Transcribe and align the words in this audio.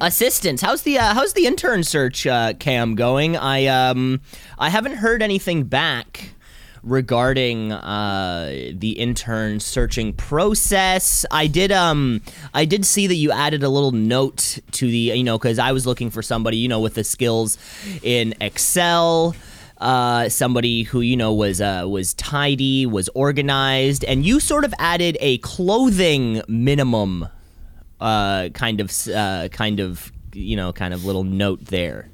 assistants. 0.00 0.62
How's 0.62 0.82
the 0.82 0.98
uh, 0.98 1.14
how's 1.14 1.34
the 1.34 1.46
intern 1.46 1.84
search 1.84 2.26
uh, 2.26 2.54
cam 2.54 2.94
going? 2.94 3.36
I 3.36 3.66
um 3.66 4.20
I 4.58 4.70
haven't 4.70 4.96
heard 4.96 5.22
anything 5.22 5.64
back 5.64 6.30
regarding 6.82 7.72
uh, 7.72 8.72
the 8.72 8.92
intern 8.92 9.60
searching 9.60 10.14
process. 10.14 11.26
I 11.30 11.46
did 11.46 11.70
um 11.72 12.22
I 12.54 12.64
did 12.64 12.84
see 12.86 13.06
that 13.06 13.16
you 13.16 13.30
added 13.30 13.62
a 13.62 13.68
little 13.68 13.92
note 13.92 14.58
to 14.72 14.86
the 14.86 14.96
you 14.96 15.24
know 15.24 15.38
because 15.38 15.58
I 15.58 15.72
was 15.72 15.86
looking 15.86 16.10
for 16.10 16.22
somebody 16.22 16.56
you 16.56 16.68
know 16.68 16.80
with 16.80 16.94
the 16.94 17.04
skills 17.04 17.58
in 18.02 18.34
Excel. 18.40 19.34
Uh, 19.78 20.28
somebody 20.28 20.82
who 20.82 21.00
you 21.00 21.16
know 21.16 21.32
was 21.32 21.60
uh, 21.60 21.86
was 21.88 22.12
tidy, 22.14 22.84
was 22.84 23.08
organized, 23.14 24.04
and 24.04 24.26
you 24.26 24.38
sort 24.38 24.66
of 24.66 24.74
added 24.78 25.16
a 25.20 25.38
clothing 25.38 26.42
minimum 26.48 27.28
uh, 28.00 28.48
kind 28.50 28.80
of 28.80 29.08
uh, 29.08 29.48
kind 29.48 29.80
of 29.80 30.12
you 30.32 30.56
know 30.56 30.72
kind 30.72 30.94
of 30.94 31.04
little 31.04 31.24
note 31.24 31.64
there. 31.66 32.08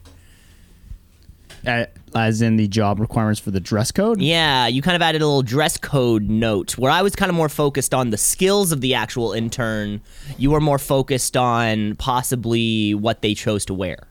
Uh, 1.66 1.86
as 2.14 2.42
in 2.42 2.56
the 2.56 2.68
job 2.68 3.00
requirements 3.00 3.40
for 3.40 3.50
the 3.50 3.60
dress 3.60 3.90
code. 3.90 4.20
Yeah, 4.20 4.68
you 4.68 4.82
kind 4.82 4.94
of 4.94 5.02
added 5.02 5.20
a 5.20 5.26
little 5.26 5.42
dress 5.42 5.76
code 5.76 6.30
note 6.30 6.78
where 6.78 6.90
I 6.90 7.02
was 7.02 7.16
kind 7.16 7.28
of 7.28 7.34
more 7.34 7.48
focused 7.48 7.92
on 7.92 8.10
the 8.10 8.16
skills 8.16 8.72
of 8.72 8.80
the 8.80 8.94
actual 8.94 9.32
intern. 9.32 10.00
You 10.38 10.52
were 10.52 10.60
more 10.60 10.78
focused 10.78 11.36
on 11.36 11.96
possibly 11.96 12.94
what 12.94 13.20
they 13.20 13.34
chose 13.34 13.64
to 13.66 13.74
wear. 13.74 14.06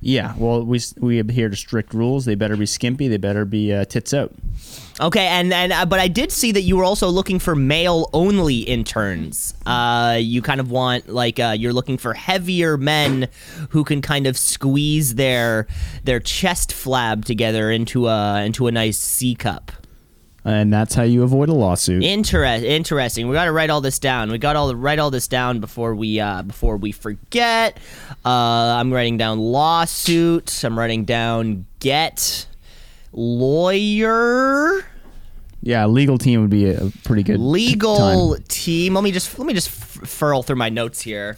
Yeah, 0.00 0.34
well, 0.36 0.64
we 0.64 0.80
we 0.98 1.18
adhere 1.18 1.48
to 1.48 1.56
strict 1.56 1.92
rules. 1.92 2.24
They 2.24 2.36
better 2.36 2.56
be 2.56 2.66
skimpy. 2.66 3.08
They 3.08 3.16
better 3.16 3.44
be 3.44 3.72
uh, 3.72 3.84
tits 3.84 4.14
out. 4.14 4.32
Okay, 5.00 5.26
and 5.26 5.52
and 5.52 5.72
uh, 5.72 5.86
but 5.86 5.98
I 5.98 6.06
did 6.06 6.30
see 6.30 6.52
that 6.52 6.62
you 6.62 6.76
were 6.76 6.84
also 6.84 7.08
looking 7.08 7.38
for 7.38 7.56
male 7.56 8.08
only 8.12 8.58
interns. 8.58 9.54
Uh, 9.66 10.18
you 10.20 10.40
kind 10.40 10.60
of 10.60 10.70
want 10.70 11.08
like 11.08 11.40
uh, 11.40 11.54
you're 11.56 11.72
looking 11.72 11.98
for 11.98 12.14
heavier 12.14 12.76
men 12.76 13.28
who 13.70 13.82
can 13.82 14.00
kind 14.00 14.26
of 14.26 14.38
squeeze 14.38 15.16
their 15.16 15.66
their 16.04 16.20
chest 16.20 16.70
flab 16.70 17.24
together 17.24 17.70
into 17.70 18.06
a 18.06 18.44
into 18.44 18.68
a 18.68 18.72
nice 18.72 18.98
C 18.98 19.34
cup. 19.34 19.72
And 20.48 20.72
that's 20.72 20.94
how 20.94 21.02
you 21.02 21.24
avoid 21.24 21.50
a 21.50 21.52
lawsuit. 21.52 22.02
Interest, 22.02 22.64
interesting. 22.64 23.28
We 23.28 23.34
got 23.34 23.44
to 23.44 23.52
write 23.52 23.68
all 23.68 23.82
this 23.82 23.98
down. 23.98 24.30
We 24.30 24.38
got 24.38 24.56
all 24.56 24.74
write 24.74 24.98
all 24.98 25.10
this 25.10 25.28
down 25.28 25.60
before 25.60 25.94
we 25.94 26.20
uh, 26.20 26.40
before 26.40 26.78
we 26.78 26.90
forget. 26.90 27.76
Uh, 28.24 28.30
I'm 28.30 28.90
writing 28.90 29.18
down 29.18 29.38
lawsuits. 29.40 30.64
I'm 30.64 30.78
writing 30.78 31.04
down 31.04 31.66
get 31.80 32.46
lawyer. 33.12 34.86
yeah, 35.60 35.84
legal 35.84 36.16
team 36.16 36.40
would 36.40 36.48
be 36.50 36.70
a 36.70 36.90
pretty 37.04 37.24
good 37.24 37.38
legal 37.40 38.36
time. 38.36 38.44
team. 38.48 38.94
Let 38.94 39.04
me 39.04 39.12
just 39.12 39.38
let 39.38 39.46
me 39.46 39.52
just 39.52 39.68
f- 39.68 40.08
furl 40.08 40.42
through 40.42 40.56
my 40.56 40.70
notes 40.70 41.02
here. 41.02 41.36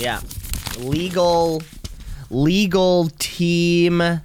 Yeah, 0.00 0.20
legal 0.80 1.62
legal 2.30 3.10
team. 3.20 4.22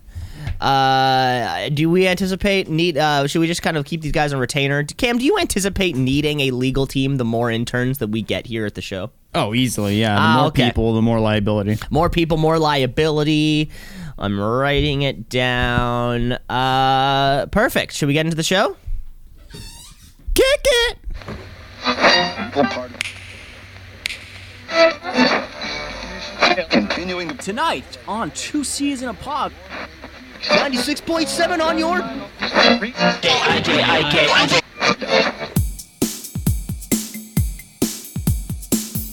Uh, 0.61 1.69
do 1.69 1.89
we 1.89 2.07
anticipate 2.07 2.69
need? 2.69 2.97
Uh, 2.97 3.27
should 3.27 3.39
we 3.39 3.47
just 3.47 3.61
kind 3.61 3.77
of 3.77 3.85
keep 3.85 4.01
these 4.01 4.11
guys 4.11 4.33
on 4.33 4.39
retainer? 4.39 4.83
Cam, 4.83 5.17
do 5.17 5.25
you 5.25 5.37
anticipate 5.37 5.95
needing 5.95 6.39
a 6.41 6.51
legal 6.51 6.87
team 6.87 7.17
the 7.17 7.25
more 7.25 7.51
interns 7.51 7.99
that 7.99 8.07
we 8.07 8.21
get 8.21 8.45
here 8.47 8.65
at 8.65 8.73
the 8.75 8.81
show? 8.81 9.11
Oh, 9.35 9.53
easily. 9.53 9.99
Yeah, 9.99 10.15
the 10.15 10.21
Ah, 10.21 10.37
more 10.37 10.45
okay. 10.47 10.65
people, 10.67 10.93
the 10.93 11.01
more 11.01 11.19
liability. 11.19 11.77
More 11.91 12.09
people, 12.09 12.37
more 12.37 12.57
liability. 12.57 13.69
I'm 14.17 14.39
writing 14.39 15.03
it 15.03 15.29
down. 15.29 16.33
Uh, 16.49 17.45
perfect. 17.47 17.93
Should 17.93 18.07
we 18.07 18.13
get 18.13 18.25
into 18.25 18.35
the 18.35 18.43
show? 18.43 18.75
Kick 20.33 20.65
it. 20.65 20.97
Continuing 26.69 27.37
Tonight 27.37 27.97
on 28.07 28.31
Two 28.31 28.63
C's 28.63 29.01
in 29.01 29.09
a 29.09 29.13
Pod. 29.13 29.51
96.7 30.43 31.61
on 31.61 31.77
your. 31.77 32.01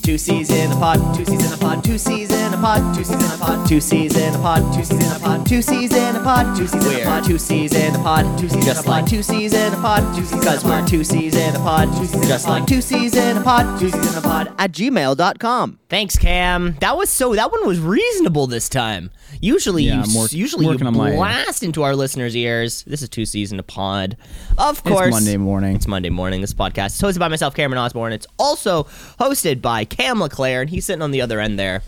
Two 0.04 0.18
C's 0.18 0.50
in 0.50 0.70
a 0.70 0.74
pod, 0.76 1.14
two 1.16 1.24
C's 1.24 1.46
in 1.46 1.52
a 1.52 1.56
pod, 1.56 1.82
two 1.82 1.96
C's 1.96 2.30
in 2.30 2.52
a 2.52 2.56
pod, 2.58 2.94
two 2.94 3.04
C's 3.04 3.16
in 3.16 3.32
a 3.32 3.38
pod, 3.38 3.66
two 3.66 3.80
C's 3.80 4.14
in 4.14 4.34
a 4.34 4.38
pod, 4.38 4.74
two 4.74 4.82
C's 4.82 5.00
in 5.02 5.14
a 5.16 5.18
pod, 5.18 5.46
two 5.46 5.62
C's 5.62 5.92
in 5.94 6.14
a 6.14 6.20
pod, 6.20 6.44
two 6.44 6.58
C's 6.68 6.92
in 6.92 6.94
a 6.94 7.04
pod, 7.04 7.24
two 7.24 7.38
C's 7.38 7.72
in 7.72 7.94
a 7.94 7.98
pod, 8.02 8.38
two 8.38 8.48
C's 8.48 8.64
just 8.66 8.86
like 8.86 9.06
two 9.06 9.22
C's 9.22 9.54
in 9.54 9.72
a 9.72 9.76
pod, 9.76 10.14
two 10.14 10.24
C's 10.24 10.38
because 10.38 10.62
we're 10.64 10.86
two 10.86 11.04
C's 11.04 11.34
in 11.34 11.56
a 11.56 11.58
pod, 11.58 11.88
two 11.96 12.04
C's 12.06 12.28
just 12.28 12.46
like 12.46 12.66
two 12.66 12.82
C's 12.82 13.16
in 13.16 13.38
a 13.38 13.42
pod, 13.42 13.80
two 13.80 13.88
C's 13.88 14.12
in 14.12 14.18
a 14.18 14.20
pod 14.20 14.54
at 14.58 14.72
gmail.com. 14.72 15.78
Thanks, 15.88 16.16
Cam. 16.18 16.76
That 16.80 16.96
was 16.98 17.08
so. 17.08 17.34
That 17.34 17.50
one 17.52 17.66
was 17.66 17.80
reasonable 17.80 18.46
this 18.46 18.68
time. 18.68 19.10
Usually, 19.40 19.84
Yeah, 19.84 19.96
you 19.96 20.02
I'm 20.02 20.14
work- 20.14 20.32
usually 20.32 20.64
you 20.64 20.70
working 20.72 20.92
my- 20.92 21.12
blast 21.14 21.62
into 21.62 21.82
our 21.82 21.94
listeners' 21.96 22.36
ears. 22.36 22.82
This 22.86 23.00
is 23.02 23.08
two 23.08 23.24
C's 23.24 23.52
in 23.52 23.58
a 23.58 23.62
pod. 23.62 24.16
Of 24.58 24.78
It's 24.80 24.88
course, 24.88 25.10
Monday 25.12 25.36
morning. 25.36 25.76
it's 25.76 25.86
Monday 25.86 26.10
morning. 26.10 26.40
This 26.40 26.52
podcast 26.54 26.86
is 26.94 27.00
hosted 27.00 27.20
by 27.20 27.28
myself, 27.28 27.54
Cameron 27.54 27.78
Osborne. 27.80 28.12
It's 28.12 28.26
also 28.38 28.84
hosted 29.20 29.60
by 29.62 29.84
Cam 29.96 30.20
LeClaire, 30.20 30.62
and 30.62 30.70
he's 30.70 30.84
sitting 30.84 31.02
on 31.02 31.12
the 31.12 31.22
other 31.22 31.38
end 31.40 31.58
there. 31.58 31.82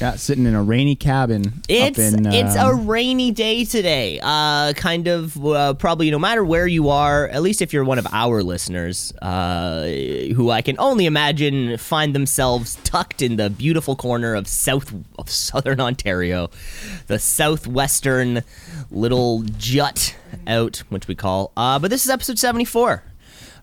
Yeah, 0.00 0.16
sitting 0.16 0.44
in 0.44 0.56
a 0.56 0.62
rainy 0.62 0.96
cabin. 0.96 1.62
It's 1.68 1.98
up 1.98 2.18
in, 2.18 2.26
it's 2.26 2.56
a 2.56 2.74
rainy 2.74 3.30
day 3.30 3.64
today. 3.64 4.18
Uh, 4.20 4.72
kind 4.72 5.06
of 5.06 5.46
uh, 5.46 5.74
probably 5.74 6.10
no 6.10 6.18
matter 6.18 6.44
where 6.44 6.66
you 6.66 6.88
are, 6.88 7.28
at 7.28 7.42
least 7.42 7.62
if 7.62 7.72
you're 7.72 7.84
one 7.84 8.00
of 8.00 8.06
our 8.10 8.42
listeners, 8.42 9.12
uh, 9.22 9.84
who 10.34 10.50
I 10.50 10.62
can 10.62 10.76
only 10.80 11.06
imagine 11.06 11.76
find 11.78 12.12
themselves 12.12 12.76
tucked 12.82 13.22
in 13.22 13.36
the 13.36 13.50
beautiful 13.50 13.94
corner 13.94 14.34
of 14.34 14.48
south 14.48 14.92
of 15.16 15.30
southern 15.30 15.80
Ontario, 15.80 16.50
the 17.06 17.20
southwestern 17.20 18.42
little 18.90 19.42
jut 19.58 20.16
out, 20.48 20.82
which 20.88 21.06
we 21.06 21.14
call. 21.14 21.52
Uh, 21.56 21.78
but 21.78 21.90
this 21.92 22.04
is 22.04 22.10
episode 22.10 22.38
seventy 22.40 22.64
four. 22.64 23.04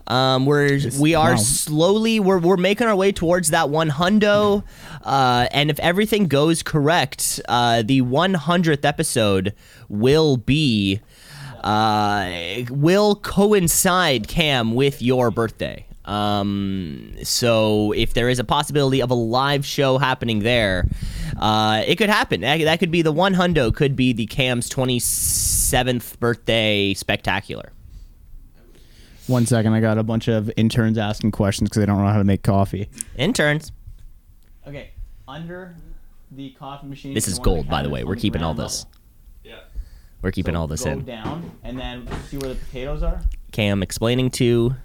Um, 0.08 0.46
we're 0.46 0.80
we 1.00 1.16
are 1.16 1.32
wow. 1.32 1.38
slowly 1.38 2.20
we're 2.20 2.40
we're 2.40 2.58
making 2.58 2.88
our 2.88 2.96
way 2.96 3.12
towards 3.12 3.52
that 3.52 3.70
one 3.70 3.90
hundo, 3.90 4.64
uh, 5.04 5.48
and 5.52 5.70
if 5.70 5.80
everything 5.80 6.28
goes 6.28 6.64
correct, 6.64 7.40
uh, 7.48 7.84
the 7.84 8.02
one 8.02 8.34
hundredth 8.34 8.84
episode 8.84 9.54
will 9.88 10.38
be 10.38 11.00
uh, 11.64 12.30
will 12.70 13.16
coincide 13.16 14.28
Cam 14.28 14.74
with 14.74 15.02
your 15.02 15.32
birthday. 15.32 15.86
Um, 16.04 17.14
so 17.24 17.94
if 17.94 18.14
there 18.14 18.28
is 18.28 18.40
a 18.40 18.44
possibility 18.44 19.02
of 19.02 19.12
a 19.12 19.16
live 19.16 19.66
show 19.66 20.00
happening 20.00 20.40
there, 20.40 20.88
uh, 21.40 21.84
it 21.86 21.98
could 21.98 22.10
happen. 22.10 22.42
That, 22.42 22.60
that 22.62 22.80
could 22.80 22.92
be 22.92 23.04
the 23.04 23.14
one 23.14 23.36
hundo. 23.36 23.74
Could 23.74 23.96
be 23.96 24.12
the 24.12 24.26
Cam's 24.26 24.68
twenty 24.68 25.00
seventh 25.00 26.20
birthday 26.20 26.96
spectacular. 26.96 27.72
One 29.32 29.46
second, 29.46 29.72
I 29.72 29.80
got 29.80 29.98
a 29.98 30.04
bunch 30.04 30.28
of 30.28 30.52
interns 30.58 30.98
asking 30.98 31.32
questions 31.32 31.70
because 31.70 31.80
they 31.80 31.86
don't 31.86 31.98
know 31.98 32.08
how 32.12 32.18
to 32.18 32.26
make 32.26 32.44
coffee. 32.44 32.90
Interns. 33.16 33.72
Okay, 34.68 34.92
under 35.26 35.78
the 36.32 36.50
coffee 36.52 36.88
machine. 36.88 37.14
This 37.14 37.30
is 37.30 37.40
gold, 37.40 37.70
by 37.70 37.82
the 37.82 37.90
way. 37.90 38.04
We're 38.04 38.18
keeping 38.18 38.44
all 38.44 38.54
this. 38.54 38.86
Yeah. 39.46 39.60
We're 40.22 40.32
keeping 40.32 40.54
So 40.56 40.60
all 40.60 40.68
this 40.68 40.84
go 40.84 40.92
in. 40.92 41.06
down 41.06 41.50
and 41.64 41.80
then 41.80 42.10
see 42.28 42.38
where 42.40 42.50
the 42.50 42.56
potatoes 42.56 43.04
are. 43.04 43.22
Cam 43.54 43.82
explaining 43.82 44.32
to 44.32 44.76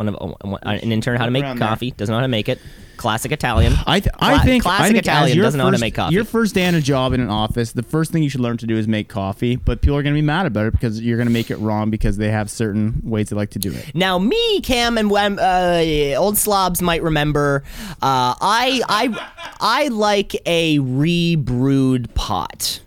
one 0.00 0.08
of 0.08 0.60
an 0.62 0.92
intern 0.92 1.18
how 1.18 1.26
to 1.26 1.30
make 1.30 1.44
Around 1.44 1.58
there. 1.58 1.68
coffee. 1.68 1.90
Doesn't 1.90 2.10
know 2.12 2.16
how 2.18 2.22
to 2.22 2.28
make 2.28 2.48
it. 2.48 2.58
Classic 2.96 3.32
Italian. 3.32 3.72
I, 3.86 4.00
th- 4.00 4.14
I 4.18 4.34
Cla- 4.34 4.44
think 4.44 4.62
classic 4.62 4.82
I 4.82 4.88
think 4.88 4.98
Italian 4.98 5.38
doesn't 5.38 5.56
know 5.56 5.64
how 5.64 5.70
to 5.70 5.78
make 5.78 5.94
coffee. 5.94 6.14
Your 6.14 6.24
first 6.26 6.54
day 6.54 6.66
on 6.66 6.74
a 6.74 6.82
job 6.82 7.14
in 7.14 7.20
an 7.22 7.30
office, 7.30 7.72
the 7.72 7.82
first 7.82 8.12
thing 8.12 8.22
you 8.22 8.28
should 8.28 8.42
learn 8.42 8.58
to 8.58 8.66
do 8.66 8.76
is 8.76 8.86
make 8.86 9.08
coffee. 9.08 9.56
But 9.56 9.80
people 9.80 9.96
are 9.96 10.02
going 10.02 10.14
to 10.14 10.18
be 10.20 10.24
mad 10.26 10.44
about 10.44 10.66
it 10.66 10.72
because 10.72 11.00
you're 11.00 11.16
going 11.16 11.26
to 11.28 11.32
make 11.32 11.50
it 11.50 11.56
wrong 11.56 11.88
because 11.90 12.18
they 12.18 12.30
have 12.30 12.50
certain 12.50 13.00
ways 13.04 13.30
they 13.30 13.36
like 13.36 13.50
to 13.50 13.58
do 13.58 13.72
it. 13.72 13.94
Now, 13.94 14.18
me, 14.18 14.60
Cam, 14.60 14.98
and 14.98 15.10
uh, 15.10 16.14
old 16.18 16.36
slobs 16.36 16.82
might 16.82 17.02
remember. 17.02 17.62
Uh, 18.02 18.34
I 18.40 18.82
I 18.88 19.30
I 19.60 19.88
like 19.88 20.36
a 20.46 20.78
rebrewed 20.80 22.14
pot. 22.14 22.80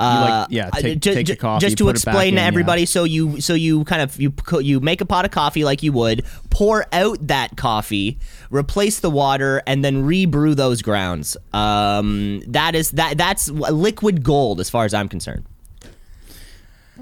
Uh, 0.00 0.40
like- 0.40 0.46
yeah, 0.50 0.70
uh, 0.72 0.80
take- 0.80 1.00
ju- 1.00 1.14
take 1.14 1.26
the 1.26 1.36
coffee, 1.36 1.66
Just 1.66 1.78
to 1.78 1.84
put 1.84 1.96
it 1.96 2.04
back 2.04 2.14
explain 2.14 2.28
in, 2.28 2.34
to 2.36 2.40
yeah. 2.42 2.46
everybody, 2.46 2.86
so 2.86 3.04
you 3.04 3.40
so 3.40 3.54
you 3.54 3.84
kind 3.84 4.02
of 4.02 4.20
you 4.20 4.32
you 4.60 4.80
make 4.80 5.00
a 5.00 5.04
pot 5.06 5.24
of 5.24 5.30
coffee 5.30 5.64
like 5.64 5.82
you 5.82 5.92
would, 5.92 6.24
pour 6.50 6.86
out 6.92 7.18
that 7.26 7.56
coffee, 7.56 8.18
replace 8.50 9.00
the 9.00 9.10
water, 9.10 9.62
and 9.66 9.84
then 9.84 10.04
rebrew 10.04 10.54
those 10.54 10.82
grounds. 10.82 11.36
Um, 11.52 12.40
that 12.48 12.74
is 12.74 12.90
that 12.92 13.18
that's 13.18 13.48
liquid 13.50 14.22
gold 14.24 14.60
as 14.60 14.70
far 14.70 14.84
as 14.84 14.94
I'm 14.94 15.08
concerned. 15.08 15.44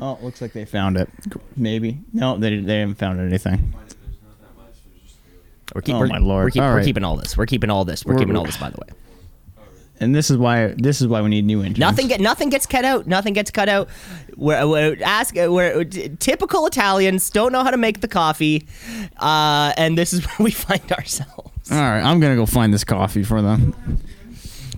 Oh, 0.01 0.13
it 0.15 0.23
looks 0.23 0.41
like 0.41 0.53
they 0.53 0.65
found 0.65 0.97
it. 0.97 1.09
Maybe 1.57 1.99
no, 2.13 2.37
they 2.39 2.59
they 2.59 2.81
haven't 2.81 2.97
found 2.99 3.21
anything. 3.21 3.75
We're 5.75 5.83
keep, 5.83 5.95
Oh, 5.97 5.99
we're, 6.01 6.07
my 6.07 6.19
lord. 6.19 6.45
We're, 6.45 6.51
keep, 6.51 6.63
All 6.63 6.69
we're 6.71 6.77
right. 6.77 6.85
keeping 6.85 7.05
all 7.05 7.17
this. 7.17 7.37
We're 7.37 7.47
keeping 7.47 7.69
all 7.69 7.85
this. 7.85 8.05
We're, 8.05 8.15
We're- 8.15 8.23
keeping 8.25 8.37
all 8.37 8.45
this. 8.45 8.57
By 8.57 8.71
the 8.71 8.79
way. 8.79 8.89
And 10.01 10.15
this 10.15 10.31
is 10.31 10.37
why 10.37 10.75
this 10.77 11.01
is 11.01 11.09
why 11.09 11.23
we 11.23 11.29
need 11.29 11.45
new 11.45 11.61
interns. 11.61 11.79
Nothing 11.79 12.09
get 12.09 12.21
nothing 12.21 12.51
gets 12.51 12.67
cut 12.67 12.85
out. 12.85 13.07
Nothing 13.07 13.33
gets 13.35 13.51
cut 13.51 13.69
out. 13.69 13.89
We're, 14.37 14.67
we're 14.69 14.97
ask 15.03 15.35
we're 15.35 15.85
typical 15.85 16.67
Italians 16.67 17.31
don't 17.31 17.53
know 17.53 17.65
how 17.65 17.71
to 17.71 17.77
make 17.77 18.01
the 18.01 18.09
coffee, 18.09 18.69
uh, 19.19 19.73
and 19.77 19.99
this 19.99 20.13
is 20.13 20.25
where 20.27 20.45
we 20.45 20.51
find 20.53 20.93
ourselves. 20.93 21.71
All 21.71 21.79
right, 21.79 22.01
I'm 22.01 22.21
gonna 22.21 22.37
go 22.37 22.47
find 22.47 22.73
this 22.73 22.85
coffee 22.85 23.25
for 23.25 23.43
them. 23.43 23.73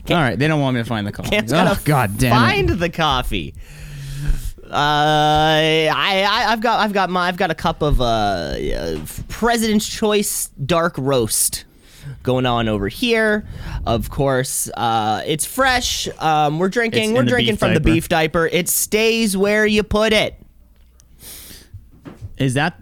Cam- 0.06 0.17
All 0.17 0.22
right, 0.22 0.38
they 0.38 0.49
don't 0.49 0.61
want 0.61 0.76
me 0.76 0.82
to 0.82 0.88
find 0.88 1.06
the 1.06 1.12
coffee. 1.12 1.31
Cam's 1.31 1.52
Oh, 1.52 1.78
God 1.84 2.16
damn 2.16 2.32
find 2.34 2.70
it. 2.70 2.76
the 2.76 2.88
coffee. 2.90 3.55
Uh, 4.64 4.73
I, 5.93 6.25
I 6.28 6.52
I've 6.52 6.61
got 6.61 6.81
I've 6.81 6.93
got 6.93 7.11
my 7.11 7.26
I've 7.26 7.37
got 7.37 7.50
a 7.50 7.55
cup 7.56 7.82
of 7.82 8.00
uh, 8.00 8.05
uh 8.05 9.05
President's 9.28 9.88
Choice 9.88 10.49
dark 10.64 10.94
roast 10.96 11.64
going 12.23 12.47
on 12.47 12.69
over 12.69 12.88
here. 12.88 13.47
Of 13.87 14.11
course, 14.11 14.70
uh, 14.76 15.23
it's 15.26 15.47
fresh. 15.47 16.08
Um, 16.19 16.58
we're 16.58 16.69
drinking 16.69 17.11
It's 17.11 17.19
we're 17.19 17.25
drinking 17.25 17.56
from 17.56 17.75
the 17.75 17.81
beef 17.81 18.08
diaper. 18.08 18.47
It 18.47 18.69
stays 18.69 19.37
where 19.37 19.67
you 19.67 19.82
put 19.82 20.12
it. 20.12 20.35
Is 22.38 22.55
that? 22.55 22.81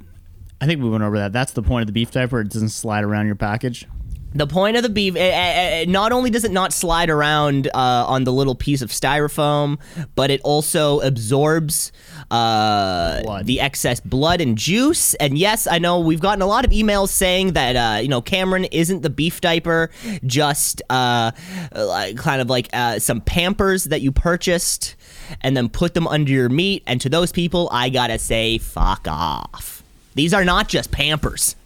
I 0.61 0.67
think 0.67 0.83
we 0.83 0.89
went 0.89 1.05
over 1.05 1.19
that. 1.19 1.33
That's 1.33 1.53
the 1.53 1.63
point 1.63 1.83
of 1.83 1.87
the 1.87 1.93
beef 1.93 2.11
diaper. 2.11 2.41
It 2.41 2.51
doesn't 2.51 2.71
slide 2.71 3.05
around 3.05 3.27
your 3.27 3.37
package. 3.37 3.87
The 4.35 4.47
point 4.47 4.77
of 4.77 4.83
the 4.83 4.91
beef, 4.91 5.17
eh, 5.17 5.21
eh, 5.21 5.81
eh, 5.81 5.85
not 5.89 6.13
only 6.13 6.29
does 6.29 6.45
it 6.45 6.51
not 6.51 6.73
slide 6.75 7.09
around 7.09 7.67
uh, 7.69 8.05
on 8.07 8.25
the 8.25 8.33
little 8.33 8.55
piece 8.55 8.83
of 8.83 8.91
styrofoam, 8.91 9.79
but 10.15 10.31
it 10.31 10.43
also 10.43 11.01
absorbs 11.01 11.93
uh, 12.31 13.43
the 13.45 13.61
excess 13.61 14.01
blood 14.01 14.43
and 14.43 14.59
juice. 14.59 15.15
And 15.15 15.39
yes, 15.39 15.67
I 15.67 15.79
know 15.79 16.01
we've 16.01 16.21
gotten 16.21 16.43
a 16.43 16.47
lot 16.47 16.67
of 16.67 16.73
emails 16.73 17.09
saying 17.09 17.53
that 17.53 17.77
uh, 17.77 18.01
you 18.01 18.09
know 18.09 18.21
Cameron 18.21 18.65
isn't 18.67 19.03
the 19.03 19.11
beef 19.11 19.41
diaper, 19.41 19.91
just 20.27 20.83
uh, 20.91 21.33
kind 21.73 22.41
of 22.43 22.51
like 22.51 22.69
uh, 22.75 22.99
some 22.99 23.23
Pampers 23.23 23.85
that 23.85 24.03
you 24.03 24.13
purchased 24.13 24.95
and 25.41 25.57
then 25.57 25.71
put 25.71 25.95
them 25.95 26.07
under 26.07 26.31
your 26.31 26.51
meat. 26.51 26.83
And 26.87 27.01
to 27.01 27.09
those 27.09 27.33
people, 27.33 27.69
I 27.73 27.89
gotta 27.89 28.19
say, 28.19 28.59
fuck 28.59 29.09
off. 29.09 29.83
These 30.15 30.35
are 30.35 30.45
not 30.45 30.69
just 30.69 30.91
Pampers. 30.91 31.57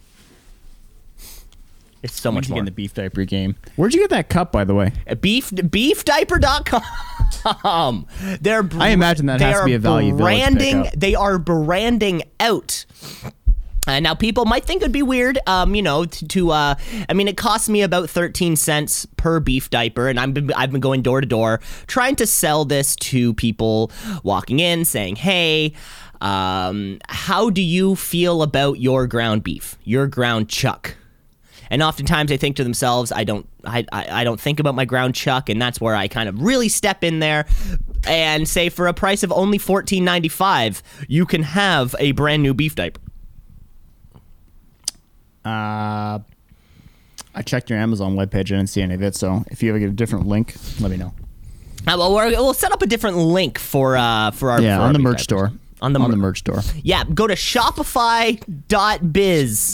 It's 2.02 2.20
so 2.20 2.30
Much 2.32 2.36
much 2.36 2.44
to 2.44 2.48
get 2.48 2.54
more. 2.54 2.58
in 2.60 2.64
the 2.64 2.70
beef 2.72 2.94
diaper 2.94 3.24
game. 3.24 3.54
Where'd 3.76 3.94
you 3.94 4.00
get 4.00 4.10
that 4.10 4.28
cup, 4.28 4.50
by 4.52 4.64
the 4.64 4.74
way? 4.74 4.92
beef 5.20 5.50
beefdiaper.com 5.50 8.06
they're 8.40 8.62
br- 8.62 8.80
I 8.80 8.88
imagine 8.88 9.26
that 9.26 9.40
has 9.40 9.60
to 9.60 9.64
be 9.64 9.74
a 9.74 9.78
Value 9.78 10.16
branding 10.16 10.86
they 10.96 11.14
are 11.14 11.38
branding 11.38 12.22
out 12.40 12.84
uh, 13.88 13.98
now 14.00 14.14
people 14.14 14.44
might 14.44 14.64
think 14.64 14.80
it'd 14.82 14.92
be 14.92 15.02
weird 15.02 15.38
um 15.48 15.74
you 15.74 15.82
know 15.82 16.04
to, 16.04 16.28
to 16.28 16.50
uh 16.52 16.74
i 17.08 17.12
mean 17.12 17.26
it 17.26 17.36
costs 17.36 17.68
me 17.68 17.82
about 17.82 18.08
13 18.08 18.54
cents 18.54 19.06
per 19.16 19.40
beef 19.40 19.70
diaper 19.70 20.08
and 20.08 20.20
i've 20.20 20.32
been 20.34 20.52
i've 20.52 20.70
been 20.70 20.80
going 20.80 21.02
door 21.02 21.20
to 21.20 21.26
door 21.26 21.60
trying 21.88 22.14
to 22.16 22.26
sell 22.26 22.64
this 22.64 22.94
to 22.96 23.34
people 23.34 23.90
walking 24.22 24.60
in 24.60 24.84
saying 24.84 25.16
hey 25.16 25.72
um 26.20 26.98
how 27.08 27.50
do 27.50 27.60
you 27.62 27.96
feel 27.96 28.42
about 28.42 28.78
your 28.78 29.06
ground 29.08 29.42
beef 29.42 29.76
your 29.82 30.06
ground 30.06 30.48
chuck 30.48 30.94
and 31.72 31.82
oftentimes 31.82 32.28
they 32.28 32.36
think 32.36 32.54
to 32.56 32.62
themselves, 32.64 33.10
I 33.10 33.24
don't, 33.24 33.48
I, 33.64 33.84
I, 33.90 34.20
I 34.20 34.24
don't 34.24 34.40
think 34.40 34.60
about 34.60 34.76
my 34.76 34.84
ground 34.84 35.16
chuck, 35.16 35.48
and 35.48 35.60
that's 35.60 35.80
where 35.80 35.96
I 35.96 36.06
kind 36.06 36.28
of 36.28 36.40
really 36.40 36.68
step 36.68 37.02
in 37.02 37.18
there 37.18 37.46
and 38.06 38.46
say, 38.46 38.68
for 38.68 38.86
a 38.86 38.94
price 38.94 39.24
of 39.24 39.32
only 39.32 39.58
fourteen 39.58 40.04
ninety 40.04 40.28
five, 40.28 40.82
you 41.08 41.26
can 41.26 41.42
have 41.42 41.96
a 41.98 42.12
brand 42.12 42.42
new 42.44 42.54
beef 42.54 42.76
diaper. 42.76 43.00
Uh, 45.44 46.20
I 47.34 47.42
checked 47.44 47.70
your 47.70 47.78
Amazon 47.78 48.14
webpage. 48.14 48.52
I 48.52 48.56
didn't 48.58 48.66
see 48.68 48.82
any 48.82 48.94
of 48.94 49.02
it. 49.02 49.16
So 49.16 49.42
if 49.50 49.62
you 49.62 49.72
have 49.72 49.82
a 49.82 49.88
different 49.88 50.26
link, 50.26 50.54
let 50.80 50.90
me 50.90 50.96
know. 50.96 51.14
Uh, 51.86 51.96
well, 51.98 52.14
we're, 52.14 52.28
we'll 52.30 52.54
set 52.54 52.70
up 52.70 52.82
a 52.82 52.86
different 52.86 53.16
link 53.16 53.58
for 53.58 53.96
uh 53.96 54.30
for 54.30 54.50
our 54.52 54.60
Yeah, 54.60 54.76
for 54.76 54.82
on 54.82 54.86
our 54.88 54.92
the 54.92 54.98
merch 55.00 55.26
diapers. 55.26 55.50
store. 55.50 55.52
On 55.82 55.92
the, 55.92 56.00
on 56.00 56.10
the 56.10 56.16
merch 56.16 56.38
store. 56.38 56.60
yeah, 56.82 57.04
go 57.12 57.26
to 57.26 57.34
Shopify.biz. 57.34 58.40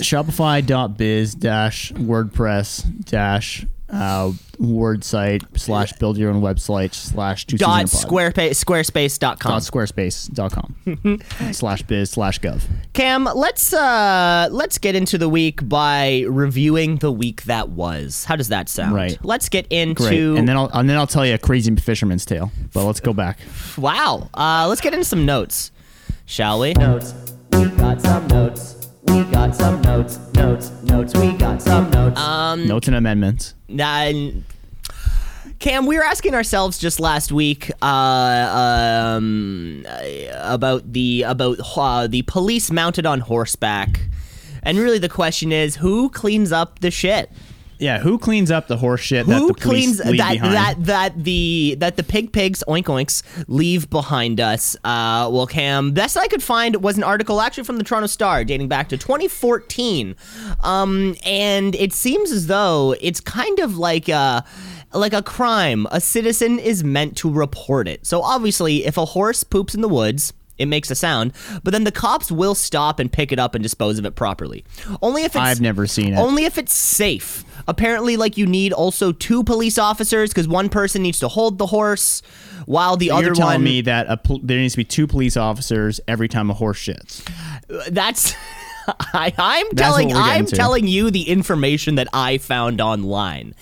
Shopify.biz 0.02 1.34
dash 1.34 1.92
WordPress 1.92 3.04
dash 3.04 3.66
uh, 3.90 4.32
word 4.58 5.02
site 5.02 5.42
slash 5.56 5.92
build 5.94 6.18
your 6.18 6.30
own 6.30 6.42
website 6.42 6.92
slash 6.92 7.46
two 7.46 7.56
Dot 7.56 7.86
squarespace 7.86 8.62
squarespace.com. 8.62 9.50
dot 9.50 9.62
squarespace.com 9.62 11.22
slash 11.52 11.82
biz 11.82 12.10
slash 12.10 12.38
gov. 12.40 12.62
Cam, 12.92 13.24
let's 13.24 13.72
uh 13.72 14.48
let's 14.50 14.78
get 14.78 14.94
into 14.94 15.16
the 15.16 15.28
week 15.28 15.66
by 15.68 16.24
reviewing 16.28 16.96
the 16.96 17.10
week 17.10 17.44
that 17.44 17.70
was. 17.70 18.24
How 18.24 18.36
does 18.36 18.48
that 18.48 18.68
sound? 18.68 18.94
Right. 18.94 19.16
Let's 19.24 19.48
get 19.48 19.66
into 19.68 20.02
Great. 20.02 20.12
into 20.18 20.36
And 20.36 20.48
then 20.48 20.56
I'll 20.56 20.70
and 20.74 20.88
then 20.88 20.98
I'll 20.98 21.06
tell 21.06 21.24
you 21.24 21.34
a 21.34 21.38
crazy 21.38 21.74
fisherman's 21.76 22.26
tale. 22.26 22.50
But 22.74 22.84
let's 22.84 23.00
go 23.00 23.14
back. 23.14 23.38
Wow. 23.78 24.28
Uh, 24.34 24.66
let's 24.68 24.80
get 24.82 24.92
into 24.92 25.04
some 25.04 25.24
notes, 25.24 25.70
shall 26.28 26.60
we? 26.60 26.74
notes. 26.74 27.14
We 27.52 27.64
got 27.70 28.00
some 28.00 28.26
notes. 28.28 28.90
We 29.04 29.24
got 29.24 29.56
some 29.56 29.82
notes. 29.82 30.18
Notes. 30.34 30.70
Notes. 30.84 31.16
We 31.16 31.32
got 31.32 31.60
some 31.60 31.90
notes. 31.90 32.20
Um, 32.20 32.68
Notes 32.68 32.86
and 32.86 32.96
amendments. 32.96 33.54
Uh, 33.68 34.12
Cam, 35.58 35.86
we 35.86 35.96
were 35.96 36.04
asking 36.04 36.34
ourselves 36.34 36.78
just 36.78 37.00
last 37.00 37.32
week 37.32 37.72
uh, 37.82 37.86
um, 39.16 39.84
about 40.34 40.92
the 40.92 41.22
about 41.22 41.58
uh, 41.76 42.06
the 42.06 42.22
police 42.22 42.70
mounted 42.70 43.06
on 43.06 43.18
horseback, 43.20 44.00
and 44.62 44.78
really 44.78 44.98
the 44.98 45.08
question 45.08 45.50
is, 45.50 45.76
who 45.76 46.10
cleans 46.10 46.52
up 46.52 46.78
the 46.78 46.92
shit? 46.92 47.32
Yeah, 47.78 47.98
who 48.00 48.18
cleans 48.18 48.50
up 48.50 48.66
the 48.66 48.76
horse 48.76 49.00
shit 49.00 49.26
that 49.26 49.46
the 49.46 49.54
police 49.54 49.62
cleans 49.62 50.04
leave 50.04 50.18
that 50.18 50.32
behind? 50.32 50.54
that 50.54 50.84
that 50.84 51.24
the 51.24 51.76
that 51.78 51.96
the 51.96 52.02
pig 52.02 52.32
pigs 52.32 52.64
oink 52.66 52.84
oinks 52.84 53.22
leave 53.46 53.88
behind 53.88 54.40
us? 54.40 54.76
Uh, 54.84 55.28
well, 55.32 55.46
Cam, 55.46 55.92
best 55.92 56.16
I 56.16 56.26
could 56.26 56.42
find 56.42 56.76
was 56.82 56.96
an 56.96 57.04
article 57.04 57.40
actually 57.40 57.64
from 57.64 57.78
the 57.78 57.84
Toronto 57.84 58.08
Star 58.08 58.44
dating 58.44 58.68
back 58.68 58.88
to 58.88 58.96
2014, 58.98 60.16
um, 60.62 61.14
and 61.24 61.74
it 61.76 61.92
seems 61.92 62.32
as 62.32 62.48
though 62.48 62.96
it's 63.00 63.20
kind 63.20 63.58
of 63.60 63.76
like 63.78 64.08
a 64.08 64.44
like 64.92 65.12
a 65.12 65.22
crime. 65.22 65.86
A 65.90 66.00
citizen 66.00 66.58
is 66.58 66.82
meant 66.82 67.16
to 67.18 67.30
report 67.30 67.86
it. 67.86 68.06
So 68.06 68.22
obviously, 68.22 68.86
if 68.86 68.96
a 68.96 69.04
horse 69.04 69.44
poops 69.44 69.74
in 69.74 69.80
the 69.82 69.88
woods. 69.88 70.32
It 70.58 70.66
makes 70.66 70.90
a 70.90 70.94
sound, 70.94 71.32
but 71.62 71.72
then 71.72 71.84
the 71.84 71.92
cops 71.92 72.30
will 72.30 72.54
stop 72.54 72.98
and 72.98 73.10
pick 73.12 73.32
it 73.32 73.38
up 73.38 73.54
and 73.54 73.62
dispose 73.62 73.98
of 73.98 74.04
it 74.04 74.14
properly. 74.16 74.64
Only 75.02 75.22
if 75.22 75.28
it's 75.28 75.36
I've 75.36 75.60
never 75.60 75.86
seen 75.86 76.14
it. 76.14 76.16
only 76.18 76.44
if 76.44 76.58
it's 76.58 76.72
safe. 76.72 77.44
Apparently, 77.66 78.16
like 78.16 78.36
you 78.36 78.46
need 78.46 78.72
also 78.72 79.12
two 79.12 79.44
police 79.44 79.78
officers 79.78 80.30
because 80.30 80.48
one 80.48 80.68
person 80.68 81.02
needs 81.02 81.20
to 81.20 81.28
hold 81.28 81.58
the 81.58 81.66
horse 81.66 82.22
while 82.66 82.96
the 82.96 83.10
other 83.10 83.26
You're 83.26 83.34
telling 83.34 83.54
one. 83.56 83.64
me 83.64 83.80
that 83.82 84.06
a 84.08 84.16
pol- 84.16 84.40
there 84.42 84.58
needs 84.58 84.72
to 84.74 84.78
be 84.78 84.84
two 84.84 85.06
police 85.06 85.36
officers 85.36 86.00
every 86.08 86.28
time 86.28 86.50
a 86.50 86.54
horse 86.54 86.78
shits. 86.78 87.22
That's. 87.90 88.34
I, 89.12 89.34
I'm 89.36 89.68
telling 89.76 90.08
what 90.08 90.16
we're 90.16 90.22
getting 90.22 90.38
I'm 90.40 90.46
to. 90.46 90.56
telling 90.56 90.86
you 90.86 91.10
the 91.10 91.28
information 91.28 91.96
that 91.96 92.08
I 92.14 92.38
found 92.38 92.80
online. 92.80 93.54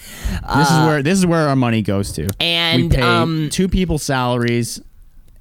This 0.57 0.71
is 0.71 0.79
where 0.87 1.03
this 1.03 1.19
is 1.19 1.27
where 1.27 1.49
our 1.49 1.57
money 1.57 1.83
goes 1.83 2.13
to. 2.13 2.27
Uh, 2.27 2.33
and, 2.39 2.83
we 2.91 2.97
pay 2.97 3.03
um, 3.03 3.49
two 3.51 3.67
people's 3.69 4.05
salaries. 4.05 4.81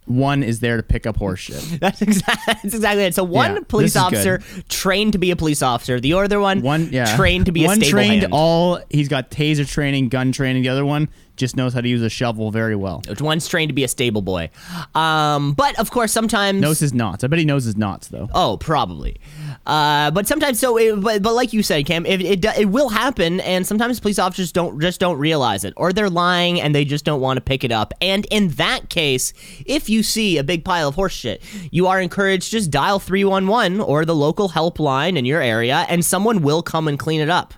One 0.06 0.44
is 0.44 0.60
there 0.60 0.78
to 0.78 0.84
pick 0.84 1.08
up 1.08 1.18
horse 1.18 1.40
shit. 1.40 1.62
That's 1.80 2.02
exactly 2.02 2.44
that's 2.64 2.74
exactly 2.76 3.04
it. 3.06 3.16
So 3.16 3.24
one 3.24 3.56
Yeah, 3.56 3.60
police 3.68 3.96
officer 3.96 4.40
trained 4.70 5.14
to 5.14 5.18
be 5.18 5.32
a 5.32 5.36
police 5.36 5.62
officer. 5.64 6.00
The 6.00 6.14
other 6.14 6.40
one, 6.40 6.62
One, 6.62 6.90
yeah, 6.92 7.16
trained 7.16 7.48
to 7.48 7.52
be 7.52 7.66
one 7.66 7.74
a 7.82 7.86
stable 7.86 7.92
trained 7.92 8.22
hand. 8.22 8.34
all. 8.34 8.80
He's 8.90 9.08
got 9.08 9.32
taser 9.32 9.68
training, 9.68 10.10
gun 10.10 10.32
training. 10.32 10.62
The 10.62 10.70
other 10.70 10.86
one 10.86 11.10
just 11.38 11.58
knows 11.58 11.74
how 11.74 11.82
to 11.82 11.88
use 11.90 12.02
a 12.02 12.10
shovel 12.10 12.50
very 12.52 12.76
well. 12.76 13.02
One's 13.20 13.48
trained 13.48 13.70
to 13.70 13.74
be 13.74 13.84
a 13.84 13.88
stable 13.88 14.22
boy. 14.22 14.50
Um, 14.94 15.54
but 15.54 15.78
of 15.80 15.92
course, 15.92 16.12
sometimes 16.12 16.62
Knows 16.62 16.80
his 16.80 16.94
knots. 16.94 17.24
I 17.24 17.28
bet 17.28 17.40
he 17.40 17.46
knows 17.46 17.66
his 17.66 17.76
knots 17.76 18.08
though. 18.08 18.30
Oh, 18.34 18.58
probably. 18.58 19.18
Uh, 19.66 20.12
but 20.12 20.28
sometimes, 20.28 20.60
so, 20.60 20.78
it, 20.78 21.02
but, 21.02 21.24
but 21.24 21.34
like 21.34 21.52
you 21.52 21.64
said, 21.64 21.86
Cam, 21.86 22.06
it, 22.06 22.22
it, 22.22 22.46
it 22.58 22.70
will 22.70 22.90
happen, 22.90 23.40
and 23.40 23.66
sometimes 23.66 24.00
police 24.00 24.20
officers 24.20 24.52
don't 24.52 24.80
just 24.80 25.00
don't 25.00 25.18
realize 25.18 25.64
it, 25.64 25.74
or 25.76 25.92
they're 25.92 26.10
lying 26.10 26.62
and 26.62 26.76
they 26.76 26.86
just 26.86 27.04
don't 27.04 27.22
want 27.22 27.38
to 27.38 27.42
pick 27.42 27.64
it 27.64 27.72
up. 27.72 27.94
And 28.00 28.26
in 28.30 28.50
that 28.50 28.90
case, 28.90 29.34
if 29.66 29.90
you 29.90 30.04
see 30.04 30.38
a 30.38 30.44
big 30.44 30.64
pile 30.64 30.88
of 30.88 30.96
horse 30.96 31.14
shit, 31.14 31.42
you 31.72 31.88
are 31.88 32.00
encouraged 32.00 32.52
just 32.52 32.70
dial 32.70 33.00
three 33.00 33.26
one 33.26 33.48
one 33.48 33.80
or 33.80 34.06
the 34.06 34.16
local 34.16 34.50
helpline 34.50 35.18
in 35.18 35.26
your 35.26 35.42
area, 35.42 35.86
and 35.90 36.06
someone 36.06 36.44
will 36.44 36.62
come 36.62 36.88
and 36.88 37.00
clean 37.00 37.22
it 37.22 37.30
up. 37.30 37.54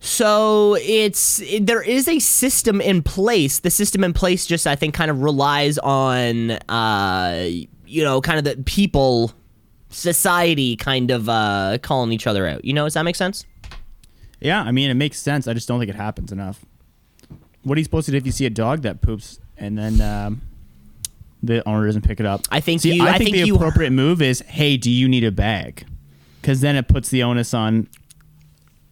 So 0.00 0.76
it's 0.80 1.40
it, 1.42 1.66
there 1.66 1.82
is 1.82 2.08
a 2.08 2.18
system 2.18 2.80
in 2.80 3.02
place. 3.02 3.60
The 3.60 3.70
system 3.70 4.02
in 4.02 4.12
place 4.12 4.46
just 4.46 4.66
I 4.66 4.74
think 4.74 4.94
kind 4.94 5.10
of 5.10 5.22
relies 5.22 5.78
on 5.78 6.52
uh 6.68 7.48
you 7.86 8.02
know 8.02 8.20
kind 8.20 8.38
of 8.38 8.44
the 8.44 8.62
people 8.64 9.32
society 9.90 10.76
kind 10.76 11.10
of 11.10 11.28
uh 11.28 11.78
calling 11.82 12.12
each 12.12 12.26
other 12.26 12.46
out. 12.46 12.64
You 12.64 12.72
know, 12.72 12.84
does 12.84 12.94
that 12.94 13.02
make 13.02 13.16
sense? 13.16 13.44
Yeah, 14.40 14.62
I 14.62 14.72
mean 14.72 14.90
it 14.90 14.94
makes 14.94 15.18
sense. 15.20 15.46
I 15.46 15.52
just 15.52 15.68
don't 15.68 15.78
think 15.78 15.90
it 15.90 15.96
happens 15.96 16.32
enough. 16.32 16.64
What 17.62 17.76
are 17.76 17.80
you 17.80 17.84
supposed 17.84 18.06
to 18.06 18.12
do 18.12 18.16
if 18.16 18.24
you 18.24 18.32
see 18.32 18.46
a 18.46 18.50
dog 18.50 18.82
that 18.82 19.02
poops 19.02 19.38
and 19.58 19.76
then 19.76 20.00
um, 20.00 20.40
the 21.42 21.66
owner 21.68 21.84
doesn't 21.86 22.02
pick 22.06 22.18
it 22.20 22.24
up? 22.26 22.42
I 22.50 22.60
think 22.60 22.80
See, 22.80 22.94
you- 22.94 23.04
I, 23.04 23.10
I 23.10 23.18
think, 23.18 23.30
think 23.32 23.36
the 23.42 23.46
you- 23.48 23.56
appropriate 23.56 23.90
move 23.90 24.22
is, 24.22 24.40
hey, 24.40 24.78
do 24.78 24.90
you 24.90 25.08
need 25.08 25.24
a 25.24 25.30
bag? 25.30 25.84
Because 26.40 26.62
then 26.62 26.74
it 26.76 26.88
puts 26.88 27.10
the 27.10 27.22
onus 27.22 27.52
on. 27.52 27.88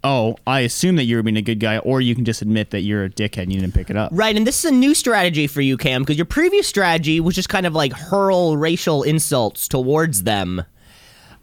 Oh, 0.04 0.36
I 0.46 0.60
assume 0.60 0.96
that 0.96 1.04
you're 1.04 1.22
being 1.22 1.36
a 1.38 1.42
good 1.42 1.58
guy, 1.60 1.78
or 1.78 2.00
you 2.00 2.14
can 2.14 2.24
just 2.24 2.40
admit 2.42 2.70
that 2.70 2.82
you're 2.82 3.04
a 3.04 3.10
dickhead 3.10 3.44
and 3.44 3.52
you 3.52 3.60
didn't 3.60 3.74
pick 3.74 3.88
it 3.90 3.96
up. 3.96 4.10
Right, 4.14 4.36
and 4.36 4.46
this 4.46 4.64
is 4.64 4.70
a 4.70 4.74
new 4.74 4.94
strategy 4.94 5.46
for 5.48 5.60
you, 5.60 5.76
Cam, 5.76 6.02
because 6.02 6.16
your 6.16 6.24
previous 6.26 6.68
strategy 6.68 7.18
was 7.20 7.34
just 7.34 7.48
kind 7.48 7.66
of 7.66 7.74
like 7.74 7.92
hurl 7.92 8.56
racial 8.56 9.02
insults 9.02 9.66
towards 9.66 10.22
them. 10.22 10.62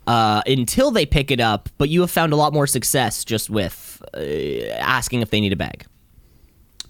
Uh, 0.07 0.41
until 0.45 0.91
they 0.91 1.05
pick 1.05 1.31
it 1.31 1.39
up, 1.39 1.69
but 1.77 1.89
you 1.89 2.01
have 2.01 2.11
found 2.11 2.33
a 2.33 2.35
lot 2.35 2.53
more 2.53 2.67
success 2.67 3.23
just 3.25 3.49
with 3.49 4.01
uh, 4.15 4.19
asking 4.79 5.21
if 5.21 5.29
they 5.29 5.41
need 5.41 5.53
a 5.53 5.55
bag. 5.57 5.85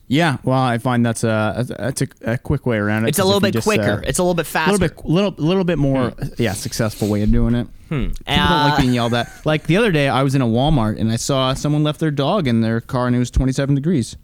Yeah, 0.08 0.38
well, 0.44 0.60
I 0.60 0.78
find 0.78 1.04
that's 1.04 1.24
a 1.24 1.66
that's 1.68 2.04
a, 2.04 2.08
a 2.26 2.38
quick 2.38 2.68
way 2.68 2.78
around 2.78 3.06
it. 3.06 3.10
It's 3.10 3.18
a 3.20 3.26
little 3.26 3.40
bit 3.40 3.54
just, 3.54 3.66
quicker. 3.66 3.84
uh, 3.94 4.02
it's 4.06 4.20
a 4.20 4.24
little 4.24 4.36
bit 4.36 4.46
a 4.46 4.50
faster. 4.50 4.74
little 4.74 4.88
bit, 4.88 5.06
little, 5.06 5.32
little 5.38 5.64
bit 5.64 5.80
more, 5.80 6.14
yeah, 6.38 6.54
successful 6.54 7.08
way 7.08 7.24
of 7.24 7.32
doing 7.32 7.56
it. 7.56 7.68
People 7.90 8.14
don't 8.28 8.38
Uh, 8.40 8.68
like 8.70 8.82
being 8.82 8.94
yelled 8.94 9.16
at. 9.16 9.32
Like 9.46 9.66
the 9.66 9.78
other 9.78 9.92
day, 9.92 10.08
I 10.08 10.22
was 10.22 10.36
in 10.36 10.44
a 10.44 10.46
Walmart 10.48 11.00
and 11.00 11.12
I 11.12 11.16
saw 11.16 11.56
someone 11.56 11.84
left 11.84 12.00
their 12.00 12.12
dog 12.12 12.48
in 12.48 12.62
their 12.62 12.82
car 12.82 13.08
and 13.08 13.16
it 13.16 13.20
was 13.20 13.32
27 13.32 13.74
degrees. 13.74 14.16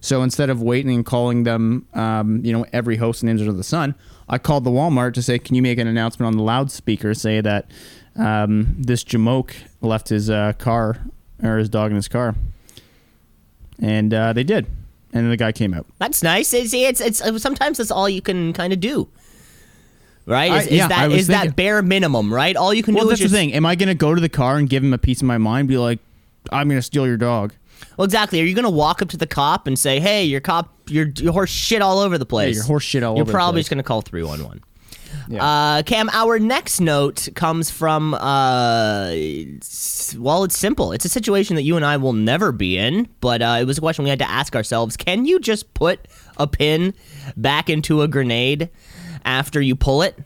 So 0.00 0.22
instead 0.22 0.48
of 0.48 0.62
waiting 0.62 0.94
and 0.94 1.04
calling 1.04 1.42
them, 1.42 1.86
um, 1.92 2.40
you 2.42 2.52
know, 2.54 2.64
every 2.72 2.96
host 2.96 3.22
names 3.22 3.42
under 3.42 3.52
the 3.52 3.64
sun, 3.64 3.94
I 4.30 4.38
called 4.38 4.64
the 4.64 4.70
Walmart 4.70 5.12
to 5.14 5.22
say, 5.22 5.38
"Can 5.38 5.54
you 5.54 5.62
make 5.62 5.78
an 5.78 5.86
announcement 5.86 6.28
on 6.28 6.36
the 6.38 6.42
loudspeaker? 6.44 7.12
Say 7.12 7.40
that 7.42 7.70
um, 8.18 8.74
this 8.78 9.04
Jamoke 9.04 9.52
left 9.80 10.08
his 10.08 10.30
uh, 10.30 10.52
car 10.58 10.98
or 11.42 11.58
his 11.58 11.68
dog 11.68 11.90
in 11.90 11.96
his 11.96 12.08
car," 12.08 12.34
and 13.80 14.12
uh, 14.12 14.32
they 14.32 14.44
did. 14.44 14.66
And 15.12 15.24
then 15.24 15.30
the 15.30 15.36
guy 15.36 15.52
came 15.52 15.72
out. 15.72 15.86
That's 15.98 16.22
nice. 16.22 16.52
It's, 16.52 16.74
it's, 16.74 17.00
it's 17.00 17.42
sometimes 17.42 17.78
that's 17.78 17.90
all 17.90 18.08
you 18.08 18.20
can 18.20 18.52
kind 18.52 18.72
of 18.72 18.80
do. 18.80 19.08
Right? 20.26 20.52
Is, 20.52 20.66
is 20.66 20.72
yeah, 20.72 20.84
I 20.86 21.08
that 21.08 21.12
is 21.12 21.28
that 21.28 21.56
bare 21.56 21.80
minimum, 21.80 22.34
right? 22.34 22.54
All 22.56 22.74
you 22.74 22.82
can 22.82 22.94
Well, 22.94 23.04
do 23.04 23.10
that's 23.10 23.20
is 23.22 23.30
the 23.30 23.36
thing. 23.36 23.54
Am 23.54 23.64
I 23.64 23.76
going 23.76 23.88
to 23.88 23.94
go 23.94 24.14
to 24.14 24.20
the 24.20 24.28
car 24.28 24.58
and 24.58 24.68
give 24.68 24.82
him 24.82 24.92
a 24.92 24.98
piece 24.98 25.22
of 25.22 25.26
my 25.26 25.38
mind? 25.38 25.68
Be 25.68 25.78
like, 25.78 26.00
I'm 26.52 26.68
going 26.68 26.78
to 26.78 26.82
steal 26.82 27.06
your 27.06 27.16
dog. 27.16 27.54
Well, 27.96 28.04
exactly. 28.04 28.40
Are 28.40 28.44
you 28.44 28.54
going 28.54 28.64
to 28.64 28.70
walk 28.70 29.00
up 29.00 29.08
to 29.10 29.16
the 29.16 29.26
cop 29.26 29.66
and 29.66 29.78
say, 29.78 30.00
"Hey, 30.00 30.24
your 30.24 30.40
cop, 30.40 30.74
your, 30.88 31.06
your 31.16 31.32
horse 31.32 31.50
shit 31.50 31.80
all 31.80 31.98
over 32.00 32.18
the 32.18 32.26
place"? 32.26 32.56
your 32.56 32.64
horse 32.64 32.82
shit 32.84 33.02
all 33.02 33.12
over. 33.12 33.18
You're 33.18 33.22
over 33.22 33.32
the 33.32 33.36
probably 33.36 33.60
just 33.60 33.70
going 33.70 33.78
to 33.78 33.84
call 33.84 34.02
three 34.02 34.22
one 34.24 34.42
one. 34.44 34.62
Yeah. 35.28 35.44
Uh, 35.44 35.82
Cam, 35.82 36.08
our 36.10 36.38
next 36.38 36.80
note 36.80 37.28
comes 37.34 37.70
from, 37.70 38.14
uh, 38.14 39.10
well, 40.16 40.44
it's 40.44 40.56
simple. 40.56 40.92
It's 40.92 41.04
a 41.04 41.08
situation 41.08 41.56
that 41.56 41.62
you 41.62 41.76
and 41.76 41.84
I 41.84 41.96
will 41.96 42.12
never 42.12 42.52
be 42.52 42.78
in, 42.78 43.08
but 43.20 43.42
uh, 43.42 43.58
it 43.60 43.64
was 43.64 43.78
a 43.78 43.80
question 43.80 44.04
we 44.04 44.10
had 44.10 44.20
to 44.20 44.30
ask 44.30 44.54
ourselves. 44.54 44.96
Can 44.96 45.26
you 45.26 45.40
just 45.40 45.74
put 45.74 46.06
a 46.36 46.46
pin 46.46 46.94
back 47.36 47.68
into 47.68 48.02
a 48.02 48.08
grenade 48.08 48.70
after 49.24 49.60
you 49.60 49.74
pull 49.74 50.02
it? 50.02 50.18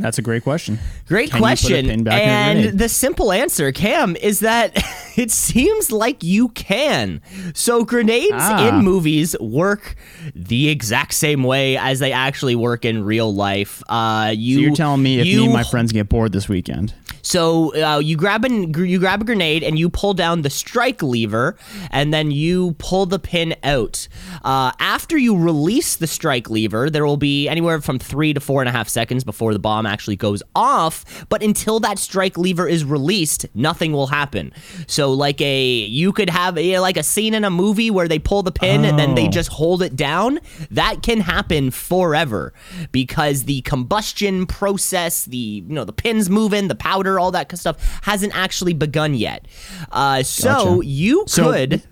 That's 0.00 0.18
a 0.18 0.22
great 0.22 0.42
question. 0.42 0.78
Great 1.06 1.30
Can 1.30 1.38
you 1.38 1.42
put 1.42 1.60
a 1.60 1.62
question. 1.66 1.86
pin 1.86 2.04
back 2.04 2.22
in 2.22 2.28
a 2.28 2.68
and 2.70 2.78
the 2.78 2.88
simple 2.88 3.32
answer, 3.32 3.70
Cam, 3.72 4.16
is 4.16 4.40
that 4.40 4.72
it 5.16 5.30
seems 5.30 5.92
like 5.92 6.22
you 6.22 6.48
can. 6.50 7.20
So 7.54 7.84
grenades 7.84 8.32
Ah. 8.34 8.68
in 8.68 8.84
movies 8.84 9.36
work 9.40 9.94
the 10.34 10.68
exact 10.70 11.14
same 11.14 11.42
way 11.44 11.76
as 11.76 11.98
they 11.98 12.12
actually 12.12 12.56
work 12.56 12.84
in 12.84 13.04
real 13.04 13.32
life. 13.34 13.82
Uh, 13.88 14.32
you, 14.36 14.56
So 14.56 14.60
you're 14.62 14.74
telling 14.74 15.02
me 15.02 15.20
if 15.20 15.26
you 15.26 15.38
me 15.40 15.44
and 15.44 15.52
my 15.52 15.62
friends 15.64 15.92
get 15.92 16.08
bored 16.08 16.32
this 16.32 16.48
weekend? 16.48 16.94
So 17.30 17.72
uh, 17.80 17.98
you 17.98 18.16
grab 18.16 18.44
an 18.44 18.72
you 18.74 18.98
grab 18.98 19.20
a 19.22 19.24
grenade 19.24 19.62
and 19.62 19.78
you 19.78 19.88
pull 19.88 20.14
down 20.14 20.42
the 20.42 20.50
strike 20.50 21.02
lever, 21.02 21.56
and 21.90 22.12
then 22.12 22.30
you 22.30 22.72
pull 22.78 23.06
the 23.06 23.18
pin 23.18 23.54
out. 23.62 24.08
Uh, 24.44 24.72
after 24.80 25.16
you 25.16 25.36
release 25.36 25.96
the 25.96 26.06
strike 26.06 26.50
lever, 26.50 26.90
there 26.90 27.06
will 27.06 27.16
be 27.16 27.48
anywhere 27.48 27.80
from 27.80 27.98
three 27.98 28.32
to 28.34 28.40
four 28.40 28.60
and 28.62 28.68
a 28.68 28.72
half 28.72 28.88
seconds 28.88 29.22
before 29.24 29.52
the 29.52 29.58
bomb 29.58 29.86
actually 29.86 30.16
goes 30.16 30.42
off. 30.56 31.04
But 31.28 31.42
until 31.42 31.78
that 31.80 31.98
strike 31.98 32.36
lever 32.36 32.66
is 32.66 32.84
released, 32.84 33.46
nothing 33.54 33.92
will 33.92 34.08
happen. 34.08 34.52
So 34.86 35.12
like 35.12 35.40
a 35.40 35.64
you 36.00 36.12
could 36.12 36.30
have 36.30 36.58
a, 36.58 36.78
like 36.80 36.96
a 36.96 37.02
scene 37.04 37.34
in 37.34 37.44
a 37.44 37.50
movie 37.50 37.90
where 37.90 38.08
they 38.08 38.18
pull 38.18 38.42
the 38.42 38.52
pin 38.52 38.84
and 38.84 38.98
then 38.98 39.14
they 39.14 39.26
Oh. 39.26 39.30
just 39.30 39.50
hold 39.50 39.82
it 39.82 39.94
down. 39.96 40.40
That 40.70 41.02
can 41.02 41.20
happen 41.20 41.70
forever 41.70 42.52
because 42.90 43.44
the 43.44 43.60
combustion 43.62 44.46
process, 44.46 45.24
the 45.26 45.36
you 45.68 45.74
know 45.74 45.84
the 45.84 45.92
pins 45.92 46.28
moving, 46.30 46.68
the 46.68 46.74
powder, 46.74 47.19
all 47.20 47.30
that 47.32 47.56
stuff 47.56 48.00
hasn't 48.02 48.34
actually 48.36 48.72
begun 48.74 49.14
yet. 49.14 49.46
Uh, 49.92 50.22
so 50.22 50.48
Gotcha. 50.76 50.86
you 50.86 51.24
So, 51.28 51.52
could 51.52 51.82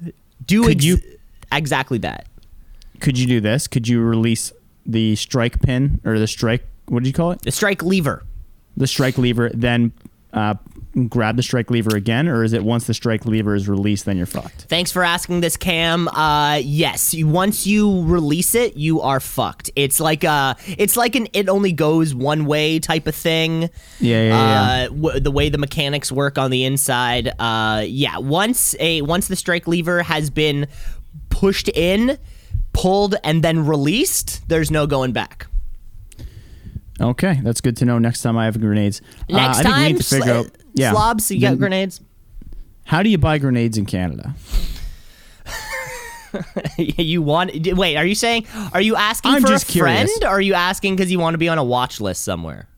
do 0.44 0.62
could 0.62 0.72
ex- 0.76 0.84
you- 0.84 1.00
exactly 1.52 1.98
that. 1.98 2.26
Could 3.00 3.18
you 3.18 3.26
do 3.26 3.40
this? 3.40 3.68
Could 3.68 3.86
you 3.86 4.00
release 4.00 4.52
the 4.84 5.14
strike 5.16 5.60
pin 5.62 6.00
or 6.04 6.18
the 6.18 6.26
strike? 6.26 6.66
What 6.86 7.02
did 7.04 7.08
you 7.08 7.12
call 7.12 7.30
it? 7.32 7.42
The 7.42 7.52
strike 7.52 7.82
lever. 7.82 8.24
The 8.76 8.86
strike 8.86 9.18
lever, 9.18 9.50
then 9.54 9.92
uh, 10.32 10.54
grab 11.06 11.36
the 11.36 11.42
strike 11.42 11.70
lever 11.70 11.94
again, 11.96 12.26
or 12.26 12.42
is 12.42 12.52
it 12.52 12.64
once 12.64 12.88
the 12.88 12.94
strike 12.94 13.24
lever 13.24 13.54
is 13.54 13.68
released, 13.68 14.04
then 14.06 14.16
you're 14.16 14.26
fucked? 14.26 14.62
Thanks 14.62 14.90
for 14.90 15.04
asking 15.04 15.40
this, 15.42 15.56
Cam. 15.56 16.08
Uh, 16.08 16.56
yes, 16.56 17.14
you, 17.14 17.28
once 17.28 17.66
you 17.66 18.02
release 18.04 18.56
it, 18.56 18.76
you 18.76 19.00
are 19.00 19.20
fucked. 19.20 19.70
It's 19.76 20.00
like 20.00 20.24
a, 20.24 20.56
it's 20.66 20.96
like 20.96 21.14
an 21.14 21.28
it 21.32 21.48
only 21.48 21.70
goes 21.72 22.14
one 22.14 22.44
way 22.46 22.80
type 22.80 23.06
of 23.06 23.14
thing. 23.14 23.70
Yeah, 24.00 24.22
yeah, 24.22 24.28
yeah. 24.28 24.84
Uh, 24.86 24.88
w- 24.88 25.20
the 25.20 25.30
way 25.30 25.48
the 25.48 25.58
mechanics 25.58 26.10
work 26.10 26.38
on 26.38 26.50
the 26.50 26.64
inside. 26.64 27.28
Uh, 27.38 27.84
yeah, 27.86 28.18
once 28.18 28.74
a 28.80 29.02
once 29.02 29.28
the 29.28 29.36
strike 29.36 29.68
lever 29.68 30.02
has 30.02 30.30
been 30.30 30.66
pushed 31.30 31.68
in, 31.68 32.18
pulled, 32.72 33.14
and 33.22 33.44
then 33.44 33.64
released, 33.66 34.48
there's 34.48 34.70
no 34.70 34.86
going 34.86 35.12
back. 35.12 35.46
Okay, 37.00 37.38
that's 37.44 37.60
good 37.60 37.76
to 37.76 37.84
know. 37.84 37.98
Next 38.00 38.22
time 38.22 38.36
I 38.36 38.46
have 38.46 38.60
grenades, 38.60 39.00
Uh, 39.30 39.36
Next 39.36 39.58
I 39.58 39.62
think 39.62 39.74
time, 39.74 39.82
we 39.86 39.92
need 39.92 39.98
to 39.98 40.04
figure 40.04 40.24
sl- 40.24 40.30
out. 40.32 40.50
Yeah, 40.78 40.92
slobs, 40.92 41.30
you 41.30 41.40
got 41.40 41.50
Then 41.50 41.58
grenades. 41.58 42.00
How 42.84 43.02
do 43.02 43.10
you 43.10 43.18
buy 43.18 43.38
grenades 43.38 43.76
in 43.76 43.86
Canada? 43.86 44.34
you 46.78 47.22
want? 47.22 47.52
Wait, 47.76 47.96
are 47.96 48.04
you 48.04 48.14
saying? 48.14 48.46
Are 48.72 48.80
you 48.80 48.96
asking 48.96 49.32
I'm 49.32 49.42
for 49.42 49.48
just 49.48 49.68
a 49.68 49.78
friend? 49.78 50.08
Or 50.22 50.28
are 50.28 50.40
you 50.40 50.54
asking 50.54 50.96
because 50.96 51.10
you 51.10 51.18
want 51.18 51.34
to 51.34 51.38
be 51.38 51.48
on 51.48 51.58
a 51.58 51.64
watch 51.64 52.00
list 52.00 52.22
somewhere? 52.22 52.68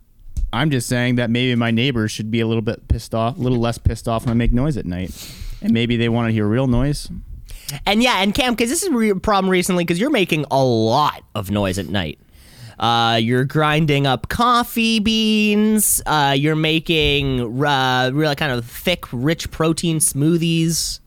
I'm 0.53 0.71
just 0.71 0.89
saying 0.89 1.15
that 1.17 1.31
maybe 1.31 1.55
my 1.55 1.71
neighbors 1.71 2.11
should 2.11 2.31
be 2.31 2.41
a 2.41 2.47
little 2.47 2.63
bit 2.63 2.89
pissed 2.89 3.15
off, 3.15 3.37
a 3.37 3.41
little 3.41 3.59
less 3.59 3.79
pissed 3.79 4.09
off 4.09 4.25
when 4.25 4.33
I 4.33 4.35
make 4.35 4.53
noise 4.53 4.77
at 4.77 4.85
night, 4.87 5.13
and 5.63 5.73
maybe 5.73 5.97
they 5.97 6.09
want 6.09 6.29
to 6.29 6.33
hear 6.33 6.47
real 6.47 6.67
noise. 6.67 7.09
And 7.87 8.03
yeah, 8.03 8.21
and 8.21 8.35
Cam, 8.35 8.55
because 8.55 8.69
this 8.69 8.83
is 8.83 8.89
a 8.89 8.93
re- 8.93 9.15
problem 9.15 9.49
recently, 9.51 9.85
because 9.85 10.01
you're 10.01 10.11
making 10.11 10.45
a 10.51 10.63
lot 10.63 11.23
of 11.37 11.51
noise 11.51 11.79
at 11.79 11.87
night. 11.87 12.19
Uh, 12.81 13.17
you're 13.21 13.45
grinding 13.45 14.07
up 14.07 14.29
coffee 14.29 15.01
beans. 15.01 16.01
Uh, 16.07 16.35
you're 16.37 16.57
making 16.57 17.63
uh, 17.63 18.11
really 18.13 18.35
kind 18.35 18.53
of 18.53 18.65
thick, 18.65 19.05
rich 19.13 19.51
protein 19.51 19.99
smoothies. 19.99 21.01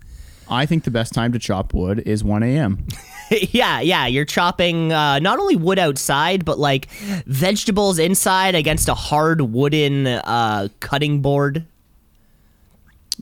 I 0.48 0.68
think 0.68 0.84
the 0.84 0.92
best 0.92 1.14
time 1.14 1.32
to 1.34 1.40
chop 1.40 1.74
wood 1.74 2.00
is 2.06 2.24
1 2.24 2.44
a.m. 2.44 2.86
yeah, 3.32 3.80
yeah. 3.80 4.06
You're 4.06 4.24
chopping 4.24 4.94
uh, 4.94 5.18
not 5.18 5.40
only 5.40 5.56
wood 5.56 5.80
outside, 5.80 6.46
but 6.46 6.60
like 6.60 6.92
vegetables 7.26 7.98
inside 7.98 8.54
against 8.54 8.88
a 8.88 8.94
hard 8.94 9.42
wooden 9.42 10.06
uh, 10.06 10.68
cutting 10.80 11.22
board. 11.22 11.66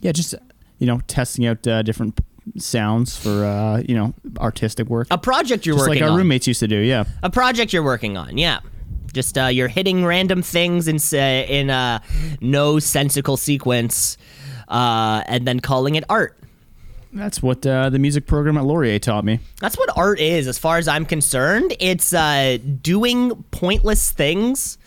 Yeah, 0.01 0.11
just 0.11 0.35
you 0.79 0.87
know, 0.87 0.99
testing 1.07 1.45
out 1.45 1.65
uh, 1.65 1.83
different 1.83 2.19
sounds 2.57 3.17
for 3.17 3.45
uh, 3.45 3.81
you 3.87 3.95
know 3.95 4.13
artistic 4.39 4.87
work, 4.87 5.07
A 5.11 5.17
project 5.17 5.65
you're 5.65 5.75
just 5.75 5.87
working 5.87 6.01
like 6.01 6.07
our 6.09 6.13
on. 6.13 6.17
roommates 6.17 6.47
used 6.47 6.59
to 6.61 6.67
do. 6.67 6.77
Yeah, 6.77 7.05
a 7.23 7.29
project 7.29 7.73
you're 7.73 7.83
working 7.83 8.17
on 8.17 8.37
yeah 8.37 8.59
just 9.13 9.37
uh, 9.37 9.45
you're 9.47 9.67
hitting 9.67 10.05
random 10.05 10.41
things 10.41 10.87
in 10.87 10.97
uh, 11.13 11.45
in 11.47 11.69
uh, 11.69 11.99
no 12.39 12.79
sensical 12.79 13.35
sequence 13.37 14.17
uh, 14.69 15.21
and 15.27 15.45
then 15.45 15.59
calling 15.59 15.95
it 15.95 16.03
art 16.09 16.37
that's 17.13 17.43
what 17.43 17.65
uh, 17.67 17.89
the 17.89 17.99
music 17.99 18.25
program 18.25 18.57
at 18.57 18.63
Laurier 18.63 18.97
taught 18.97 19.25
me. 19.25 19.39
that's 19.59 19.77
what 19.77 19.89
art 19.97 20.17
is 20.21 20.47
as 20.47 20.57
far 20.57 20.77
as 20.77 20.87
i'm 20.87 21.05
concerned 21.05 21.75
it's 21.81 22.13
uh, 22.13 22.57
doing 22.81 23.43
pointless 23.51 24.11
things 24.11 24.77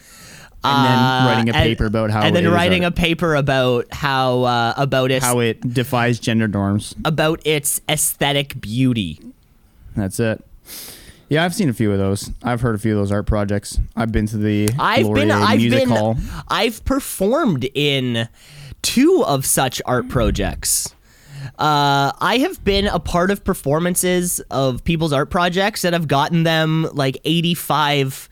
And 0.64 0.86
then 0.86 0.98
uh, 0.98 1.26
writing 1.28 1.48
a 1.50 1.52
and- 1.52 1.64
paper 1.64 1.84
about 1.86 2.10
how 2.10 2.22
and 2.22 2.34
then 2.34 2.46
it 2.46 2.50
writing 2.50 2.84
a 2.84 2.90
paper 2.90 3.34
about 3.34 3.86
how 3.92 4.42
uh, 4.44 4.74
about 4.76 5.10
its 5.10 5.24
how 5.24 5.40
it 5.40 5.60
defies 5.74 6.18
gender 6.18 6.48
norms. 6.48 6.94
about 7.04 7.40
its 7.46 7.80
aesthetic 7.88 8.60
beauty 8.60 9.20
That's 9.96 10.18
it. 10.18 10.42
Yeah, 11.28 11.44
I've 11.44 11.54
seen 11.54 11.68
a 11.68 11.72
few 11.72 11.90
of 11.90 11.98
those. 11.98 12.30
I've 12.42 12.60
heard 12.60 12.74
a 12.74 12.78
few 12.78 12.92
of 12.92 12.98
those 12.98 13.10
art 13.12 13.26
projects. 13.26 13.78
I've 13.96 14.12
been 14.12 14.26
to 14.28 14.36
the 14.36 14.68
I've 14.78 15.06
Laurier 15.06 15.26
been 15.26 15.30
I've 15.30 15.58
Music 15.58 15.80
been 15.80 15.88
Hall. 15.88 16.16
I've 16.48 16.84
performed 16.84 17.68
in 17.74 18.28
two 18.82 19.24
of 19.26 19.44
such 19.46 19.80
art 19.86 20.08
projects. 20.08 20.94
Uh, 21.58 22.12
I 22.20 22.38
have 22.40 22.62
been 22.64 22.86
a 22.86 22.98
part 22.98 23.30
of 23.30 23.44
performances 23.44 24.40
of 24.50 24.82
people's 24.84 25.12
art 25.12 25.30
projects 25.30 25.82
that 25.82 25.92
have 25.92 26.08
gotten 26.08 26.42
them 26.42 26.88
like 26.92 27.16
85%, 27.24 28.28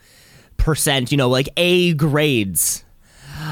you 1.11 1.17
know, 1.17 1.29
like 1.29 1.49
A 1.57 1.95
grades. 1.95 2.85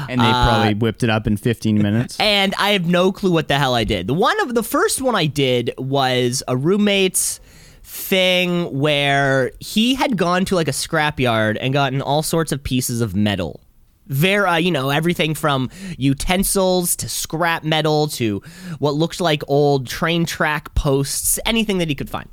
and 0.09 0.19
they 0.21 0.25
probably 0.31 0.73
whipped 0.75 1.03
it 1.03 1.09
up 1.09 1.27
in 1.27 1.37
15 1.37 1.77
minutes. 1.81 2.17
And 2.19 2.53
I 2.57 2.71
have 2.71 2.85
no 2.85 3.11
clue 3.11 3.31
what 3.31 3.47
the 3.47 3.57
hell 3.57 3.75
I 3.75 3.83
did. 3.83 4.07
The 4.07 4.13
one 4.13 4.39
of 4.41 4.55
the 4.55 4.63
first 4.63 5.01
one 5.01 5.15
I 5.15 5.25
did 5.25 5.73
was 5.77 6.43
a 6.47 6.55
roommate's 6.55 7.39
thing 7.83 8.77
where 8.79 9.51
he 9.59 9.95
had 9.95 10.15
gone 10.17 10.45
to 10.45 10.55
like 10.55 10.67
a 10.69 10.71
scrapyard 10.71 11.57
and 11.59 11.73
gotten 11.73 12.01
all 12.01 12.23
sorts 12.23 12.51
of 12.51 12.63
pieces 12.63 13.01
of 13.01 13.15
metal. 13.15 13.59
Very, 14.07 14.45
uh, 14.47 14.55
you 14.57 14.71
know, 14.71 14.89
everything 14.89 15.33
from 15.35 15.69
utensils 15.97 16.95
to 16.97 17.07
scrap 17.09 17.63
metal 17.63 18.07
to 18.09 18.41
what 18.79 18.93
looked 18.93 19.21
like 19.21 19.43
old 19.47 19.87
train 19.87 20.25
track 20.25 20.73
posts, 20.75 21.39
anything 21.45 21.77
that 21.79 21.89
he 21.89 21.95
could 21.95 22.09
find. 22.09 22.29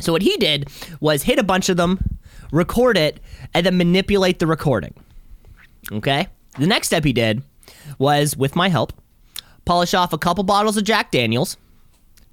So 0.00 0.12
what 0.12 0.22
he 0.22 0.36
did 0.36 0.68
was 1.00 1.22
hit 1.22 1.38
a 1.38 1.42
bunch 1.44 1.68
of 1.68 1.76
them, 1.76 2.18
record 2.54 2.96
it, 2.96 3.20
and 3.52 3.66
then 3.66 3.76
manipulate 3.76 4.38
the 4.38 4.46
recording. 4.46 4.94
Okay. 5.92 6.28
The 6.58 6.66
next 6.66 6.86
step 6.86 7.04
he 7.04 7.12
did 7.12 7.42
was, 7.98 8.36
with 8.36 8.54
my 8.54 8.68
help, 8.68 8.92
polish 9.64 9.92
off 9.92 10.12
a 10.12 10.18
couple 10.18 10.44
bottles 10.44 10.76
of 10.76 10.84
Jack 10.84 11.10
Daniels, 11.10 11.56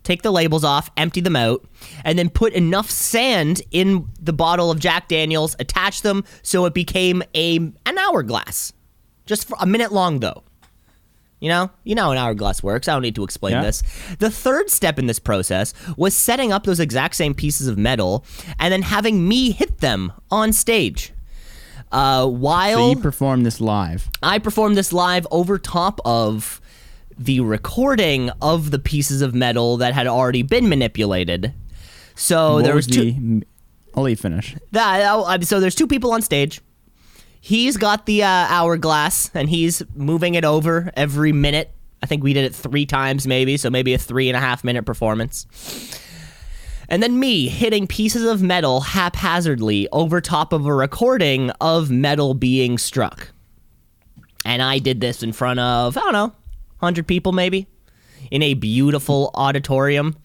take 0.04 0.22
the 0.22 0.32
labels 0.32 0.64
off, 0.64 0.92
empty 0.96 1.22
them 1.22 1.36
out, 1.36 1.66
and 2.06 2.18
then 2.20 2.30
put 2.30 2.54
enough 2.54 2.90
sand 2.90 3.62
in 3.72 4.08
the 4.20 4.34
bottle 4.34 4.70
of 4.70 4.80
Jack 4.80 5.08
Daniels, 5.08 5.56
attach 5.60 6.02
them 6.02 6.24
so 6.44 6.66
it 6.66 6.74
became 6.74 7.24
a 7.36 7.58
an 7.58 7.98
hourglass. 7.98 8.74
Just 9.26 9.48
for 9.48 9.58
a 9.60 9.66
minute 9.66 9.92
long 9.92 10.20
though. 10.20 10.44
You 11.42 11.50
know, 11.50 11.72
you 11.84 11.96
know 11.96 12.04
how 12.04 12.12
an 12.12 12.18
hourglass 12.20 12.62
works. 12.64 12.88
I 12.88 12.94
don't 12.94 13.02
need 13.02 13.16
to 13.16 13.24
explain 13.24 13.54
Yeah. 13.54 13.64
this. 13.64 13.84
The 14.20 14.30
third 14.30 14.70
step 14.70 14.98
in 15.00 15.08
this 15.08 15.18
process 15.20 15.74
was 15.98 16.14
setting 16.14 16.52
up 16.54 16.64
those 16.66 16.80
exact 16.80 17.16
same 17.16 17.34
pieces 17.34 17.68
of 17.68 17.78
metal 17.80 18.24
and 18.60 18.72
then 18.72 18.84
having 18.84 19.28
me 19.28 19.52
hit 19.52 19.80
them 19.80 20.14
on 20.30 20.54
stage. 20.54 21.12
Uh, 21.92 22.26
while 22.28 22.78
So 22.78 22.90
you 22.92 22.96
performed 22.98 23.46
this 23.46 23.60
live. 23.60 24.08
I 24.24 24.38
performed 24.40 24.78
this 24.78 24.94
live 24.94 25.26
over 25.32 25.58
top 25.58 26.00
of 26.06 26.62
the 27.18 27.40
recording 27.42 28.30
of 28.42 28.72
the 28.72 28.80
pieces 28.80 29.22
of 29.22 29.34
metal 29.36 29.78
that 29.78 29.94
had 29.94 30.08
already 30.08 30.44
been 30.44 30.70
manipulated. 30.70 31.54
So 32.16 32.54
What 32.56 32.64
there 32.66 32.76
was, 32.76 32.86
two. 32.88 33.12
the. 33.14 33.44
I'll 33.96 34.04
let 34.04 34.12
you 34.12 34.16
finish. 34.16 34.56
That, 34.72 35.44
so 35.44 35.60
there's 35.60 35.76
two 35.76 35.88
people 35.88 36.12
on 36.14 36.22
stage. 36.22 36.62
He's 37.44 37.76
got 37.76 38.06
the 38.06 38.24
uh, 38.24 38.28
hourglass 38.28 39.32
and 39.34 39.50
he's 39.50 39.82
moving 39.96 40.36
it 40.36 40.46
over 40.46 40.92
every 40.96 41.34
minute. 41.34 41.74
I 42.04 42.06
think 42.06 42.24
we 42.24 42.34
did 42.34 42.46
it 42.46 42.56
three 42.56 42.86
times, 42.86 43.26
maybe, 43.26 43.58
so 43.58 43.72
maybe 43.72 43.96
a 43.96 43.98
three 43.98 44.30
and 44.30 44.38
a 44.38 44.40
half 44.40 44.64
minute 44.64 44.86
performance. 44.86 45.48
And 46.88 47.02
then 47.02 47.20
me 47.20 47.48
hitting 47.48 47.88
pieces 47.88 48.26
of 48.26 48.44
metal 48.44 48.82
haphazardly 48.82 49.88
over 49.92 50.22
top 50.22 50.54
of 50.54 50.68
a 50.68 50.74
recording 50.74 51.50
of 51.62 51.90
metal 51.90 52.36
being 52.36 52.78
struck. 52.78 53.32
And 54.46 54.62
I 54.62 54.78
did 54.78 55.02
this 55.02 55.24
in 55.24 55.32
front 55.34 55.60
of, 55.60 55.98
I 55.98 56.02
don't 56.02 56.14
know, 56.14 56.34
100 56.80 57.08
people 57.08 57.32
maybe, 57.32 57.66
in 58.30 58.44
a 58.44 58.54
beautiful 58.54 59.32
auditorium. 59.34 60.16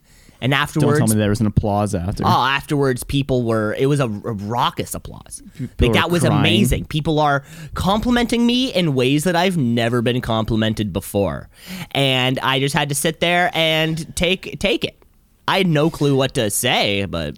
And 0.46 0.52
Don't 0.52 0.60
afterwards, 0.60 0.98
tell 0.98 1.08
me 1.08 1.16
there 1.16 1.28
was 1.28 1.40
an 1.40 1.48
applause 1.48 1.92
after. 1.92 2.22
Oh, 2.24 2.28
afterwards, 2.28 3.02
people 3.02 3.42
were. 3.42 3.74
It 3.74 3.86
was 3.86 3.98
a, 3.98 4.04
a 4.04 4.06
raucous 4.06 4.94
applause. 4.94 5.42
like 5.80 5.94
that 5.94 6.08
was 6.08 6.22
crying. 6.22 6.38
amazing. 6.38 6.84
People 6.84 7.18
are 7.18 7.42
complimenting 7.74 8.46
me 8.46 8.72
in 8.72 8.94
ways 8.94 9.24
that 9.24 9.34
I've 9.34 9.56
never 9.56 10.02
been 10.02 10.20
complimented 10.20 10.92
before, 10.92 11.48
and 11.90 12.38
I 12.38 12.60
just 12.60 12.76
had 12.76 12.90
to 12.90 12.94
sit 12.94 13.18
there 13.18 13.50
and 13.54 14.14
take 14.14 14.60
take 14.60 14.84
it. 14.84 15.02
I 15.48 15.58
had 15.58 15.66
no 15.66 15.90
clue 15.90 16.14
what 16.14 16.34
to 16.34 16.48
say, 16.50 17.06
but 17.06 17.36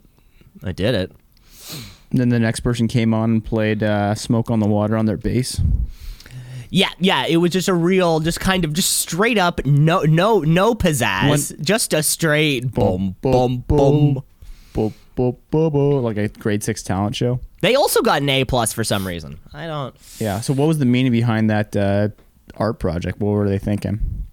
I 0.63 0.73
did 0.73 0.95
it. 0.95 1.11
And 2.11 2.21
then 2.21 2.29
the 2.29 2.39
next 2.39 2.61
person 2.61 2.89
came 2.89 3.15
on 3.15 3.31
and 3.31 3.43
played 3.43 3.83
uh, 3.83 4.15
"Smoke 4.17 4.51
on 4.51 4.61
the 4.61 4.69
Water" 4.69 4.99
on 4.99 5.07
their 5.07 5.17
bass. 5.17 5.63
Yeah, 6.71 6.91
yeah. 6.99 7.27
It 7.27 7.39
was 7.39 7.51
just 7.53 7.69
a 7.69 7.75
real, 7.75 8.21
just 8.21 8.41
kind 8.41 8.65
of, 8.65 8.73
just 8.73 8.97
straight 8.99 9.39
up, 9.39 9.65
no, 9.65 10.03
no, 10.03 10.41
no 10.41 10.75
pizzazz, 10.75 11.61
just 11.61 11.93
a 11.95 12.03
straight 12.03 12.73
boom, 12.73 13.17
boom, 13.21 13.65
boom. 13.67 14.23
Bo, 14.73 14.93
bo, 15.17 15.39
bo, 15.51 15.71
bo, 15.71 15.89
like 16.01 16.17
a 16.17 16.29
grade 16.29 16.63
six 16.63 16.83
talent 16.83 17.17
show. 17.17 17.41
They 17.61 17.75
also 17.75 18.03
got 18.03 18.23
an 18.23 18.29
A 18.29 18.45
plus 18.45 18.73
for 18.73 18.85
some 18.85 19.07
reason. 19.07 19.39
I 19.53 19.67
don't. 19.67 19.95
Yeah. 20.19 20.41
So 20.41 20.53
what 20.53 20.69
was 20.69 20.79
the 20.79 20.85
meaning 20.85 21.11
behind 21.11 21.51
that 21.51 21.75
uh, 21.75 22.11
art 22.57 22.79
project? 22.79 23.19
What 23.19 23.31
were 23.31 23.49
they 23.49 23.59
thinking? 23.59 24.27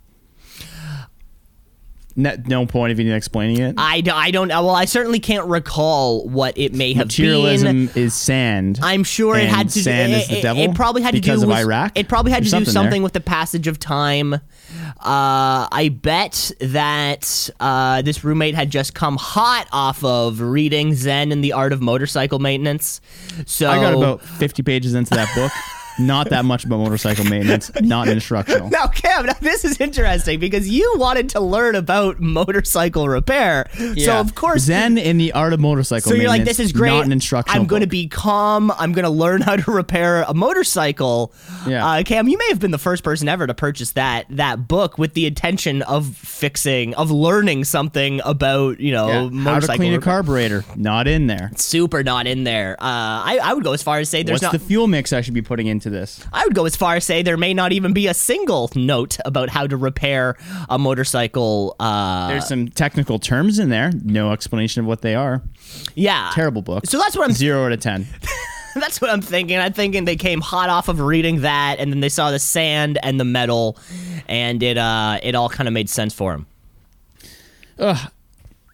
No, 2.17 2.33
no 2.45 2.65
point 2.65 2.93
of 2.93 2.99
even 2.99 3.11
explaining 3.11 3.59
it. 3.59 3.75
I, 3.77 3.99
do, 3.99 4.11
I 4.11 4.31
don't 4.31 4.47
well 4.47 4.69
I 4.69 4.85
certainly 4.85 5.19
can't 5.19 5.47
recall 5.47 6.27
what 6.27 6.57
it 6.57 6.73
may 6.73 6.93
have 6.93 7.07
Materialism 7.07 7.87
been. 7.87 8.03
is 8.03 8.13
sand. 8.13 8.79
I'm 8.81 9.03
sure 9.03 9.35
it 9.37 9.49
had 9.49 9.69
to 9.69 9.81
sand 9.83 10.13
it, 10.13 10.21
is 10.21 10.27
the 10.29 10.41
devil 10.41 10.63
It 10.63 10.75
probably 10.75 11.01
had 11.01 11.13
to 11.13 11.19
because 11.19 11.41
do 11.41 11.43
of 11.43 11.49
with 11.49 11.57
Iraq. 11.57 11.91
It 11.97 12.07
probably 12.07 12.31
had 12.31 12.39
to 12.39 12.45
do 12.45 12.49
something 12.51 12.71
something 12.71 12.91
there. 13.01 13.03
with 13.03 13.13
the 13.13 13.21
passage 13.21 13.67
of 13.67 13.79
time. 13.79 14.33
Uh, 14.33 14.39
I 15.71 15.89
bet 16.01 16.51
that 16.61 17.49
uh, 17.59 18.01
this 18.01 18.23
roommate 18.23 18.55
had 18.55 18.69
just 18.69 18.93
come 18.93 19.17
hot 19.17 19.67
off 19.73 20.03
of 20.03 20.39
reading 20.39 20.93
Zen 20.93 21.33
and 21.33 21.43
the 21.43 21.51
Art 21.53 21.73
of 21.73 21.81
Motorcycle 21.81 22.39
Maintenance. 22.39 23.01
So 23.45 23.69
I 23.69 23.75
got 23.75 23.93
about 23.93 24.21
50 24.21 24.63
pages 24.63 24.93
into 24.93 25.13
that 25.15 25.33
book. 25.35 25.51
Not 25.99 26.29
that 26.29 26.45
much 26.45 26.65
about 26.65 26.77
motorcycle 26.79 27.25
maintenance. 27.25 27.71
Not 27.81 28.07
instructional. 28.07 28.69
Now, 28.69 28.87
Cam, 28.87 29.25
now 29.25 29.33
this 29.41 29.63
is 29.65 29.79
interesting 29.79 30.39
because 30.39 30.67
you 30.69 30.93
wanted 30.97 31.29
to 31.29 31.39
learn 31.39 31.75
about 31.75 32.19
motorcycle 32.19 33.07
repair. 33.07 33.67
So, 33.97 34.19
of 34.19 34.35
course, 34.35 34.63
Zen 34.63 34.97
in 34.97 35.17
the 35.17 35.31
art 35.33 35.53
of 35.53 35.59
motorcycle. 35.59 36.11
So 36.11 36.15
you're 36.17 36.27
like, 36.29 36.43
this 36.45 36.59
is 36.59 36.71
great. 36.71 36.89
Not 36.91 37.05
an 37.05 37.11
instructional. 37.11 37.61
I'm 37.61 37.67
going 37.67 37.81
to 37.81 37.87
be 37.87 38.07
calm. 38.07 38.71
I'm 38.71 38.91
going 38.93 39.03
to 39.05 39.09
learn 39.09 39.41
how 39.41 39.55
to 39.55 39.71
repair 39.71 40.23
a 40.23 40.33
motorcycle. 40.33 41.33
Yeah. 41.67 41.85
Uh, 41.87 42.03
Cam, 42.03 42.27
you 42.27 42.37
may 42.37 42.47
have 42.49 42.59
been 42.59 42.71
the 42.71 42.77
first 42.77 43.03
person 43.03 43.27
ever 43.29 43.47
to 43.47 43.53
purchase 43.53 43.91
that 43.93 44.25
that 44.29 44.67
book 44.67 44.97
with 44.97 45.13
the 45.13 45.25
intention 45.25 45.81
of 45.83 46.15
fixing, 46.15 46.93
of 46.95 47.11
learning 47.11 47.63
something 47.63 48.21
about 48.25 48.79
you 48.79 48.91
know 48.91 49.07
Yeah, 49.07 49.13
how 49.23 49.29
to 49.29 49.31
motorcycle. 49.35 49.75
clean 49.77 49.93
a 49.93 49.99
carburetor. 50.01 50.63
Not 50.75 51.07
in 51.07 51.27
there. 51.27 51.51
Super 51.55 52.03
not 52.03 52.27
in 52.27 52.43
there. 52.43 52.73
Uh, 52.79 52.83
I 52.83 53.39
I 53.41 53.53
would 53.53 53.63
go 53.63 53.73
as 53.73 53.81
far 53.83 53.99
as 53.99 54.09
say 54.09 54.23
there's 54.23 54.35
What's 54.41 54.43
not. 54.43 54.51
the 54.53 54.59
fuel 54.59 54.87
mix 54.87 55.13
I 55.13 55.21
should 55.21 55.33
be 55.33 55.41
putting 55.41 55.67
into 55.67 55.84
this? 55.89 56.23
I 56.33 56.43
would 56.45 56.55
go 56.55 56.65
as 56.65 56.75
far 56.75 56.95
as 56.95 57.05
say 57.05 57.21
there 57.23 57.37
may 57.37 57.53
not 57.53 57.71
even 57.71 57.93
be 57.93 58.07
a 58.07 58.13
single 58.13 58.69
note 58.75 59.17
about 59.25 59.49
how 59.49 59.67
to 59.67 59.77
repair 59.77 60.35
a 60.69 60.77
motorcycle. 60.77 61.75
Uh, 61.79 62.29
There's 62.29 62.47
some 62.47 62.67
technical 62.69 63.19
terms 63.19 63.59
in 63.59 63.69
there. 63.69 63.91
No 64.03 64.31
explanation 64.31 64.81
of 64.81 64.87
what 64.87 65.01
they 65.01 65.15
are. 65.15 65.41
yeah, 65.95 66.31
Terrible 66.33 66.61
book. 66.61 66.85
So 66.85 66.97
that's 66.97 67.15
what 67.15 67.27
I'm 67.27 67.33
Zero 67.35 67.65
out 67.65 67.71
of 67.71 67.79
ten. 67.79 68.07
That's 68.77 68.99
what 68.99 69.09
I'm 69.09 69.21
thinking. 69.21 69.57
I'm 69.57 69.71
thinking 69.71 70.03
they 70.03 70.17
came 70.17 70.41
hot 70.41 70.67
off 70.67 70.89
of 70.89 70.99
reading 70.99 71.41
that, 71.43 71.79
and 71.79 71.93
then 71.93 72.01
they 72.01 72.09
saw 72.09 72.31
the 72.31 72.39
sand 72.39 72.99
and 73.01 73.17
the 73.17 73.23
metal, 73.23 73.77
and 74.27 74.61
it 74.61 74.77
uh 74.77 75.17
it 75.23 75.33
all 75.33 75.47
kind 75.47 75.69
of 75.69 75.73
made 75.73 75.89
sense 75.89 76.13
for 76.13 76.33
them. 76.33 76.45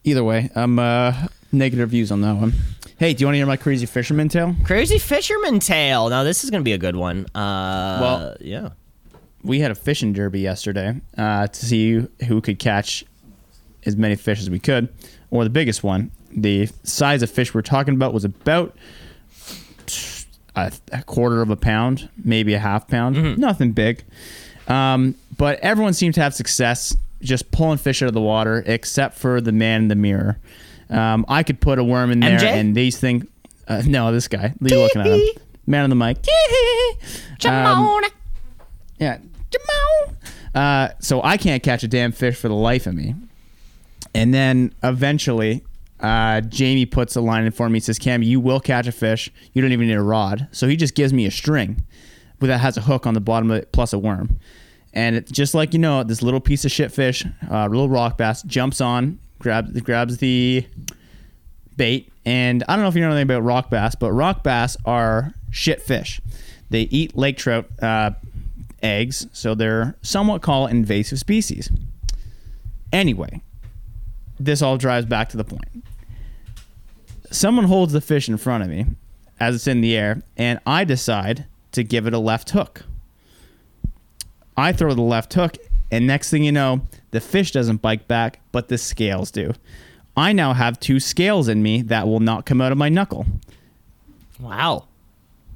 Either 0.03 0.23
way, 0.23 0.49
I'm 0.55 0.79
uh, 0.79 1.27
negative 1.51 1.89
views 1.91 2.11
on 2.11 2.21
that 2.21 2.35
one. 2.35 2.53
Hey, 3.01 3.15
do 3.15 3.21
you 3.23 3.25
want 3.25 3.33
to 3.33 3.37
hear 3.39 3.47
my 3.47 3.57
crazy 3.57 3.87
fisherman 3.87 4.29
tale? 4.29 4.55
Crazy 4.63 4.99
fisherman 4.99 5.57
tale. 5.59 6.07
Now 6.09 6.21
this 6.21 6.43
is 6.43 6.51
gonna 6.51 6.61
be 6.63 6.73
a 6.73 6.77
good 6.77 6.95
one. 6.95 7.25
Uh, 7.33 7.97
Well- 7.99 8.37
yeah. 8.39 8.69
We 9.41 9.59
had 9.59 9.71
a 9.71 9.75
fishing 9.75 10.13
derby 10.13 10.39
yesterday 10.41 11.01
uh, 11.17 11.47
to 11.47 11.65
see 11.65 12.05
who 12.27 12.41
could 12.41 12.59
catch 12.59 13.03
as 13.87 13.95
many 13.97 14.15
fish 14.15 14.39
as 14.39 14.51
we 14.51 14.59
could, 14.59 14.87
or 15.31 15.43
the 15.43 15.49
biggest 15.49 15.83
one. 15.83 16.11
The 16.31 16.69
size 16.83 17.23
of 17.23 17.31
fish 17.31 17.55
we're 17.55 17.63
talking 17.63 17.95
about 17.95 18.13
was 18.13 18.23
about 18.23 18.75
a, 20.55 20.71
a 20.91 21.01
quarter 21.01 21.41
of 21.41 21.49
a 21.49 21.55
pound, 21.55 22.07
maybe 22.23 22.53
a 22.53 22.59
half 22.59 22.87
pound. 22.87 23.39
Nothing 23.39 23.71
big. 23.71 24.03
Um, 24.67 25.15
but 25.39 25.57
everyone 25.61 25.93
seemed 25.93 26.13
to 26.13 26.21
have 26.21 26.35
success 26.35 26.95
just 27.23 27.49
pulling 27.49 27.79
fish 27.79 28.03
out 28.03 28.09
of 28.09 28.13
the 28.13 28.21
water, 28.21 28.63
except 28.67 29.17
for 29.17 29.41
the 29.41 29.51
man 29.51 29.81
in 29.81 29.87
the 29.87 29.95
mirror. 29.95 30.37
Um, 30.91 31.25
I 31.27 31.43
could 31.43 31.59
put 31.61 31.79
a 31.79 31.83
worm 31.83 32.11
in 32.11 32.19
there, 32.19 32.39
MJ? 32.39 32.43
and 32.43 32.75
these 32.75 32.99
things. 32.99 33.25
Uh, 33.67 33.81
no, 33.85 34.11
this 34.11 34.27
guy. 34.27 34.53
You're 34.59 34.79
looking 34.79 35.01
at 35.01 35.07
him. 35.07 35.21
Man 35.65 35.83
on 35.83 35.89
the 35.89 35.95
mic. 35.95 36.17
Um, 37.45 38.01
yeah. 38.99 39.17
Jamon. 39.49 40.15
Uh, 40.53 40.89
so 40.99 41.23
I 41.23 41.37
can't 41.37 41.63
catch 41.63 41.83
a 41.83 41.87
damn 41.87 42.11
fish 42.11 42.35
for 42.35 42.49
the 42.49 42.55
life 42.55 42.85
of 42.85 42.93
me. 42.93 43.15
And 44.13 44.33
then 44.33 44.75
eventually, 44.83 45.63
uh, 46.01 46.41
Jamie 46.41 46.85
puts 46.85 47.15
a 47.15 47.21
line 47.21 47.45
in 47.45 47.51
for 47.51 47.69
me. 47.69 47.77
He 47.77 47.79
says, 47.79 47.97
Cam, 47.97 48.21
you 48.21 48.39
will 48.39 48.59
catch 48.59 48.85
a 48.85 48.91
fish. 48.91 49.31
You 49.53 49.61
don't 49.61 49.71
even 49.71 49.87
need 49.87 49.93
a 49.93 50.01
rod. 50.03 50.47
So 50.51 50.67
he 50.67 50.75
just 50.75 50.93
gives 50.93 51.13
me 51.13 51.25
a 51.25 51.31
string 51.31 51.83
but 52.41 52.47
that 52.47 52.57
has 52.57 52.75
a 52.75 52.81
hook 52.81 53.07
on 53.07 53.13
the 53.13 53.21
bottom 53.21 53.49
of 53.51 53.57
it 53.57 53.71
plus 53.71 53.93
a 53.93 53.99
worm. 53.99 54.39
And 54.93 55.15
it, 55.15 55.31
just 55.31 55.53
like 55.53 55.71
you 55.71 55.79
know, 55.79 56.03
this 56.03 56.21
little 56.21 56.41
piece 56.41 56.65
of 56.65 56.71
shit 56.71 56.91
fish, 56.91 57.23
uh, 57.49 57.67
little 57.67 57.87
rock 57.87 58.17
bass, 58.17 58.41
jumps 58.41 58.81
on, 58.81 59.19
grabs 59.41 59.79
grabs 59.81 60.17
the 60.17 60.65
bait. 61.75 62.11
And 62.25 62.63
I 62.67 62.75
don't 62.75 62.83
know 62.83 62.89
if 62.89 62.95
you 62.95 63.01
know 63.01 63.07
anything 63.07 63.23
about 63.23 63.43
rock 63.43 63.69
bass, 63.69 63.95
but 63.95 64.11
rock 64.11 64.43
bass 64.43 64.77
are 64.85 65.33
shit 65.49 65.81
fish. 65.81 66.21
They 66.69 66.83
eat 66.83 67.17
lake 67.17 67.37
trout 67.37 67.65
uh, 67.81 68.11
eggs, 68.81 69.27
so 69.33 69.55
they're 69.55 69.95
somewhat 70.01 70.41
called 70.41 70.71
invasive 70.71 71.19
species. 71.19 71.69
Anyway, 72.93 73.41
this 74.39 74.61
all 74.61 74.77
drives 74.77 75.05
back 75.05 75.29
to 75.29 75.37
the 75.37 75.43
point. 75.43 75.83
Someone 77.31 77.65
holds 77.65 77.93
the 77.93 78.01
fish 78.01 78.27
in 78.27 78.37
front 78.37 78.63
of 78.63 78.69
me 78.69 78.85
as 79.39 79.55
it's 79.55 79.67
in 79.67 79.81
the 79.81 79.97
air, 79.97 80.21
and 80.37 80.59
I 80.65 80.83
decide 80.83 81.45
to 81.71 81.83
give 81.83 82.05
it 82.05 82.13
a 82.13 82.19
left 82.19 82.51
hook. 82.51 82.83
I 84.55 84.73
throw 84.73 84.93
the 84.93 85.01
left 85.01 85.33
hook, 85.33 85.57
and 85.89 86.05
next 86.05 86.29
thing 86.29 86.43
you 86.43 86.51
know, 86.51 86.81
the 87.11 87.21
fish 87.21 87.51
doesn't 87.51 87.81
bite 87.81 88.07
back, 88.07 88.41
but 88.51 88.67
the 88.67 88.77
scales 88.77 89.31
do. 89.31 89.53
I 90.17 90.33
now 90.33 90.53
have 90.53 90.79
two 90.79 90.99
scales 90.99 91.47
in 91.47 91.63
me 91.63 91.81
that 91.83 92.07
will 92.07 92.19
not 92.19 92.45
come 92.45 92.61
out 92.61 92.71
of 92.71 92.77
my 92.77 92.89
knuckle. 92.89 93.25
Wow. 94.39 94.87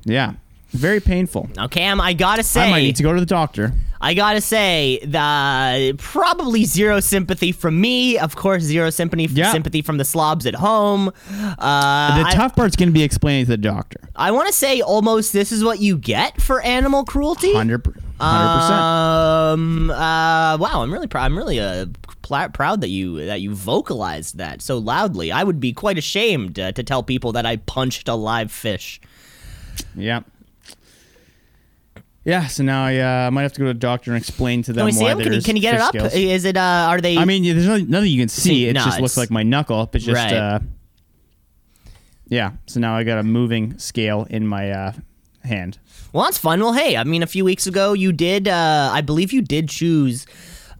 Yeah, 0.05 0.33
very 0.75 0.99
painful. 0.99 1.49
Now, 1.55 1.67
Cam, 1.67 1.99
I 2.01 2.13
gotta 2.13 2.43
say, 2.43 2.61
I 2.67 2.71
might 2.71 2.81
need 2.81 2.95
to 2.97 3.03
go 3.03 3.13
to 3.13 3.19
the 3.19 3.25
doctor. 3.25 3.73
I 4.01 4.13
gotta 4.13 4.41
say, 4.41 4.99
the 5.03 5.95
probably 5.97 6.65
zero 6.65 6.99
sympathy 6.99 7.51
from 7.51 7.79
me. 7.81 8.17
Of 8.19 8.35
course, 8.35 8.61
zero 8.61 8.89
sympathy 8.91 9.23
Yeah. 9.33 9.51
sympathy 9.51 9.81
from 9.81 9.97
the 9.97 10.05
slobs 10.05 10.45
at 10.45 10.55
home. 10.55 11.09
Uh, 11.57 12.21
The 12.21 12.27
I- 12.27 12.31
tough 12.33 12.55
part's 12.55 12.75
going 12.75 12.89
to 12.89 12.93
be 12.93 13.03
explaining 13.03 13.45
to 13.45 13.51
the 13.51 13.57
doctor. 13.57 13.99
I, 14.15 14.31
want 14.31 14.47
to 14.47 14.53
say 14.53 14.81
almost 14.81 15.33
this 15.33 15.51
is 15.51 15.63
what 15.63 15.79
you 15.79 15.97
get 15.97 16.39
for 16.41 16.61
animal 16.61 17.03
cruelty. 17.03 17.53
100 17.53 17.79
percent. 17.83 18.01
Um. 18.21 19.89
Uh. 19.89 20.57
Wow. 20.57 20.81
I'm 20.83 20.91
really 20.93 21.07
proud. 21.07 21.25
I'm 21.25 21.37
really 21.37 21.59
uh 21.59 21.87
pl- 22.21 22.49
proud 22.53 22.81
that 22.81 22.89
you 22.89 23.25
that 23.25 23.41
you 23.41 23.53
vocalized 23.53 24.37
that 24.37 24.61
so 24.61 24.77
loudly. 24.77 25.31
I 25.31 25.43
would 25.43 25.59
be 25.59 25.73
quite 25.73 25.97
ashamed 25.97 26.59
uh, 26.59 26.71
to 26.73 26.83
tell 26.83 27.03
people 27.03 27.31
that 27.33 27.45
I 27.45 27.57
punched 27.57 28.07
a 28.07 28.15
live 28.15 28.51
fish. 28.51 29.01
Yeah. 29.95 30.21
Yeah, 32.25 32.47
so 32.47 32.63
now 32.63 32.83
I 32.85 33.27
uh, 33.27 33.31
might 33.31 33.43
have 33.43 33.53
to 33.53 33.59
go 33.59 33.65
to 33.67 33.73
the 33.73 33.79
doctor 33.79 34.11
and 34.11 34.17
explain 34.17 34.63
to 34.63 34.73
them 34.73 34.79
Can 34.81 34.85
we 34.87 34.91
see 34.93 35.03
why 35.03 35.11
him? 35.11 35.17
Can 35.19 35.25
you, 35.25 35.31
there's 35.33 35.45
can 35.45 35.55
you 35.55 35.61
get 35.61 35.75
it 35.75 35.77
fish 35.77 35.83
up? 35.85 35.89
scales. 35.91 36.13
Is 36.15 36.45
it? 36.45 36.57
Uh. 36.57 36.87
Are 36.89 36.99
they? 36.99 37.17
I 37.17 37.25
mean, 37.25 37.43
yeah, 37.43 37.53
there's 37.53 37.67
nothing, 37.67 37.89
nothing 37.89 38.09
you 38.11 38.19
can 38.19 38.29
see. 38.29 38.41
See, 38.41 38.67
it 38.67 38.73
no, 38.73 38.83
just 38.83 38.99
looks 38.99 39.15
like 39.15 39.29
my 39.29 39.43
knuckle. 39.43 39.87
It's 39.93 40.03
just, 40.05 40.15
Right. 40.15 40.33
uh, 40.33 40.59
yeah. 42.27 42.53
So 42.65 42.79
now 42.79 42.97
I 42.97 43.03
got 43.03 43.19
a 43.19 43.23
moving 43.23 43.77
scale 43.77 44.25
in 44.29 44.47
my 44.47 44.71
uh, 44.71 44.93
hand. 45.43 45.77
Well, 46.13 46.23
that's 46.23 46.37
fun. 46.37 46.59
Well, 46.61 46.73
hey, 46.73 46.97
I 46.97 47.03
mean, 47.03 47.21
a 47.23 47.27
few 47.27 47.45
weeks 47.45 47.67
ago, 47.67 47.93
you 47.93 48.11
did, 48.11 48.47
uh, 48.47 48.89
I 48.91 49.01
believe 49.01 49.31
you 49.33 49.41
did 49.41 49.69
choose 49.69 50.25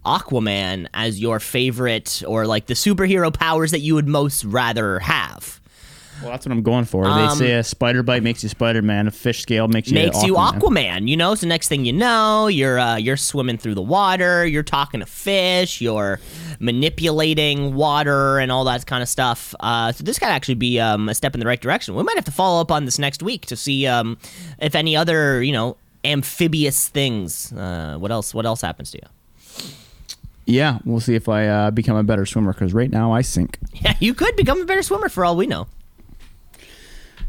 Aquaman 0.05 0.88
as 0.93 1.19
your 1.19 1.39
favorite 1.39 2.23
or 2.27 2.47
like 2.47 2.65
the 2.67 2.73
superhero 2.73 3.34
powers 3.34 3.71
that 3.71 3.81
you 3.81 3.95
would 3.95 4.08
most 4.08 4.45
rather 4.45 4.99
have. 4.99 5.60
Well, 6.21 6.32
that's 6.32 6.45
what 6.45 6.51
I'm 6.54 6.62
going 6.63 6.86
for. 6.86 7.06
Um, 7.06 7.30
they 7.30 7.36
say 7.36 7.54
a 7.54 7.63
spider 7.63 8.01
bite 8.01 8.23
makes 8.23 8.41
you 8.41 8.49
Spider 8.49 8.82
Man, 8.82 9.08
a 9.08 9.12
fish 9.12 9.41
scale 9.41 9.67
makes 9.67 9.89
you 9.89 9.95
Makes 9.95 10.23
you 10.23 10.36
Aquaman. 10.36 10.60
Aquaman, 10.60 11.08
you 11.08 11.17
know. 11.17 11.36
So 11.36 11.45
next 11.47 11.67
thing 11.67 11.86
you 11.86 11.93
know, 11.93 12.47
you're 12.47 12.80
uh, 12.80 12.95
you're 12.95 13.17
swimming 13.17 13.58
through 13.58 13.75
the 13.75 13.82
water, 13.82 14.45
you're 14.45 14.63
talking 14.63 15.01
to 15.01 15.06
fish, 15.06 15.82
you're 15.82 16.19
manipulating 16.60 17.75
water 17.75 18.39
and 18.39 18.51
all 18.51 18.63
that 18.65 18.86
kind 18.86 19.04
of 19.04 19.10
stuff. 19.10 19.54
Uh, 19.60 19.91
so 19.91 20.04
this 20.04 20.17
could 20.19 20.30
actually 20.30 20.56
be 20.56 20.80
um, 20.80 21.10
a 21.10 21.15
step 21.15 21.34
in 21.34 21.39
the 21.39 21.45
right 21.45 21.60
direction. 21.62 21.95
We 21.95 22.04
might 22.04 22.15
have 22.15 22.25
to 22.25 22.32
follow 22.32 22.62
up 22.62 22.71
on 22.71 22.86
this 22.86 22.97
next 22.97 23.21
week 23.21 23.45
to 23.47 23.56
see 23.56 23.86
um, 23.88 24.17
if 24.60 24.75
any 24.75 24.95
other 24.95 25.43
you 25.43 25.51
know 25.51 25.78
amphibious 26.04 26.88
things. 26.88 27.51
Uh, 27.51 27.97
what 27.99 28.12
else? 28.12 28.34
What 28.34 28.45
else 28.45 28.62
happens 28.62 28.91
to 28.91 28.99
you? 28.99 29.08
Yeah, 30.47 30.78
we'll 30.86 30.99
see 30.99 31.15
if 31.15 31.28
I 31.28 31.47
uh, 31.47 31.71
become 31.71 31.97
a 31.97 32.04
better 32.04 32.25
swimmer 32.25 32.54
because 32.54 32.73
right 32.73 32.89
now 32.91 33.12
I 33.12 33.21
sink. 33.21 33.58
Yeah, 33.82 33.95
you 33.99 34.13
could 34.13 34.36
become 34.36 34.62
a 34.62 34.65
better 34.65 34.82
swimmer 34.84 35.10
for 35.10 35.25
all 35.25 35.36
we 35.36 35.47
know. 35.47 35.67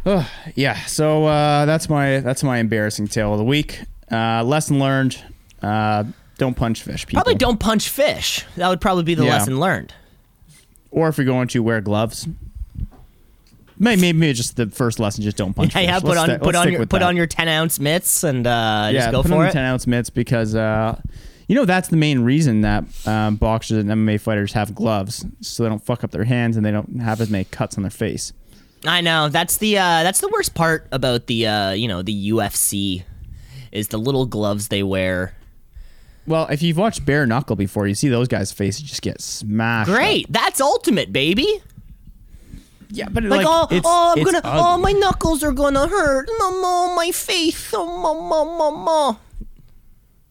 Yeah, 0.55 0.75
so 0.85 1.25
uh, 1.27 1.67
that's 1.67 1.89
my 1.89 2.21
that's 2.21 2.43
my 2.43 2.59
embarrassing 2.59 3.09
tale 3.09 3.33
of 3.33 3.39
the 3.39 3.45
week. 3.45 3.81
Uh, 4.11 4.43
lesson 4.45 4.79
learned: 4.79 5.21
uh, 5.63 6.05
don't 6.39 6.55
punch 6.57 6.83
fish. 6.83 7.07
People. 7.07 7.23
Probably 7.23 7.35
don't 7.35 7.59
punch 7.59 7.89
fish. 7.89 8.45
That 8.57 8.69
would 8.69 8.81
probably 8.81 9.03
be 9.03 9.15
the 9.15 9.25
Yeah. 9.25 9.31
lesson 9.39 9.59
learned. 9.59 9.93
Or 10.91 11.09
if 11.09 11.19
you're 11.19 11.27
going 11.27 11.49
to 11.49 11.63
wear 11.63 11.81
gloves. 11.81 12.27
Maybe, 13.79 14.01
maybe, 14.15 14.33
just 14.33 14.57
the 14.57 14.69
first 14.69 14.99
lesson, 14.99 15.23
just 15.23 15.37
don't 15.37 15.53
punch 15.53 15.75
Yeah, 15.75 15.81
fish. 15.83 15.89
yeah. 15.89 15.99
Put 16.01 16.09
Let's 16.09 16.19
on 16.21 16.27
sti- 16.29 16.39
put 16.39 16.55
on 16.55 16.73
your 16.73 16.81
put 16.87 16.91
that. 17.01 17.03
on 17.03 17.17
your 17.17 17.27
ten 17.27 17.49
ounce 17.49 17.79
mitts 17.79 18.25
and 18.25 18.47
uh, 18.47 18.89
yeah, 18.91 18.93
just 18.93 19.11
go 19.11 19.23
for 19.23 19.29
it. 19.29 19.31
Yeah, 19.31 19.31
put 19.31 19.31
for 19.31 19.35
on 19.35 19.41
it. 19.41 19.45
your 19.45 19.53
10 19.53 19.65
ounce 19.65 19.87
mitts 19.87 20.09
because 20.09 20.55
uh, 20.55 20.99
you 21.49 21.55
know 21.55 21.67
that's 21.67 21.89
the 21.89 21.97
main 21.99 22.21
reason 22.21 22.63
that 22.63 22.85
um, 23.07 23.37
boxers 23.37 23.77
and 23.79 23.91
MMA 23.91 24.19
fighters 24.21 24.55
have 24.55 24.75
gloves 24.75 25.27
so 25.43 25.63
they 25.65 25.69
don't 25.69 25.85
fuck 25.85 26.05
up 26.05 26.11
their 26.13 26.25
hands 26.25 26.57
and 26.57 26.65
they 26.65 26.71
don't 26.71 27.01
have 27.03 27.21
as 27.21 27.29
many 27.29 27.45
cuts 27.45 27.77
on 27.77 27.83
their 27.83 27.91
face. 27.91 28.33
I 28.89 29.01
know 29.01 29.29
that's 29.29 29.59
the 29.59 29.79
uh, 29.79 30.03
that's 30.03 30.21
the 30.21 30.29
worst 30.29 30.55
part 30.55 30.87
about 30.93 31.27
the 31.27 31.47
uh, 31.47 31.71
you 31.73 31.89
know 31.89 32.03
the 32.03 32.31
UFC 32.31 33.05
is 33.73 33.89
the 33.89 33.99
little 33.99 34.27
gloves 34.27 34.69
they 34.69 34.83
wear. 34.83 35.35
Well, 36.27 36.47
if 36.49 36.63
you've 36.63 36.77
watched 36.77 37.05
bare 37.07 37.25
knuckle 37.27 37.55
before, 37.57 37.87
you 37.87 37.95
see 37.95 38.09
those 38.09 38.27
guys' 38.29 38.53
faces 38.53 38.83
just 38.83 39.03
get 39.03 39.21
smashed. 39.21 39.89
up. 39.91 39.97
Great, 39.97 40.27
that's 40.31 40.61
ultimate, 40.61 41.13
baby. 41.13 41.63
Yeah, 42.91 43.09
but 43.11 43.25
Like, 43.25 43.45
like, 43.45 43.47
oh, 43.49 43.67
it's, 43.71 43.87
oh, 43.89 44.15
I'm 44.17 44.23
gonna, 44.25 44.39
ugly. 44.45 44.51
oh, 44.63 44.79
my 44.79 44.93
knuckles 44.93 45.43
are 45.43 45.53
gonna 45.53 45.89
hurt. 45.89 46.29
No, 46.39 46.95
my 46.95 47.11
face. 47.13 47.73
Oh, 47.75 47.87
ma, 47.87 48.15
ma, 48.15 48.45
ma, 48.45 48.71
ma. 48.71 49.17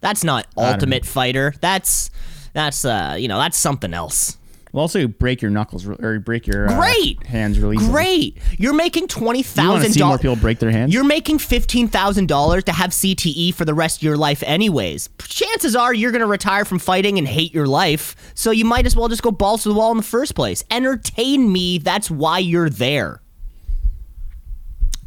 That's 0.01 0.23
not 0.23 0.47
ultimate 0.57 1.05
fighter. 1.05 1.53
That's 1.61 2.09
that's 2.53 2.85
uh, 2.85 3.15
you 3.19 3.27
know, 3.27 3.37
that's 3.39 3.57
something 3.57 3.93
else. 3.93 4.37
Well, 4.75 4.81
also 4.81 4.99
you 4.99 5.07
break 5.07 5.41
your 5.41 5.51
knuckles 5.51 5.85
re- 5.85 5.95
or 5.99 6.19
break 6.19 6.45
your 6.47 6.69
uh, 6.69 6.77
Great. 6.77 7.25
hands 7.25 7.57
really 7.59 7.77
easily. 7.77 7.91
Great. 7.93 8.37
You're 8.59 8.73
making 8.73 9.07
twenty 9.07 9.39
You 9.39 9.43
want 9.45 9.55
to 9.55 9.61
thousand 9.61 9.93
see 9.93 9.99
more 10.01 10.09
dollars. 10.09 10.21
people 10.21 10.35
break 10.35 10.59
their 10.59 10.69
hands? 10.71 10.93
You're 10.93 11.05
making 11.05 11.39
fifteen 11.39 11.87
thousand 11.87 12.27
dollars 12.27 12.65
to 12.65 12.73
have 12.73 12.89
CTE 12.89 13.53
for 13.53 13.63
the 13.63 13.73
rest 13.73 13.99
of 13.99 14.03
your 14.03 14.17
life, 14.17 14.43
anyways. 14.45 15.07
Chances 15.21 15.77
are 15.77 15.93
you're 15.93 16.11
gonna 16.11 16.27
retire 16.27 16.65
from 16.65 16.79
fighting 16.79 17.17
and 17.17 17.25
hate 17.25 17.53
your 17.53 17.67
life, 17.67 18.17
so 18.35 18.51
you 18.51 18.65
might 18.65 18.85
as 18.85 18.97
well 18.97 19.07
just 19.07 19.23
go 19.23 19.31
balls 19.31 19.63
to 19.63 19.69
the 19.69 19.75
wall 19.75 19.91
in 19.91 19.97
the 19.97 20.03
first 20.03 20.35
place. 20.35 20.61
Entertain 20.69 21.49
me. 21.53 21.77
That's 21.77 22.11
why 22.11 22.39
you're 22.39 22.69
there, 22.69 23.21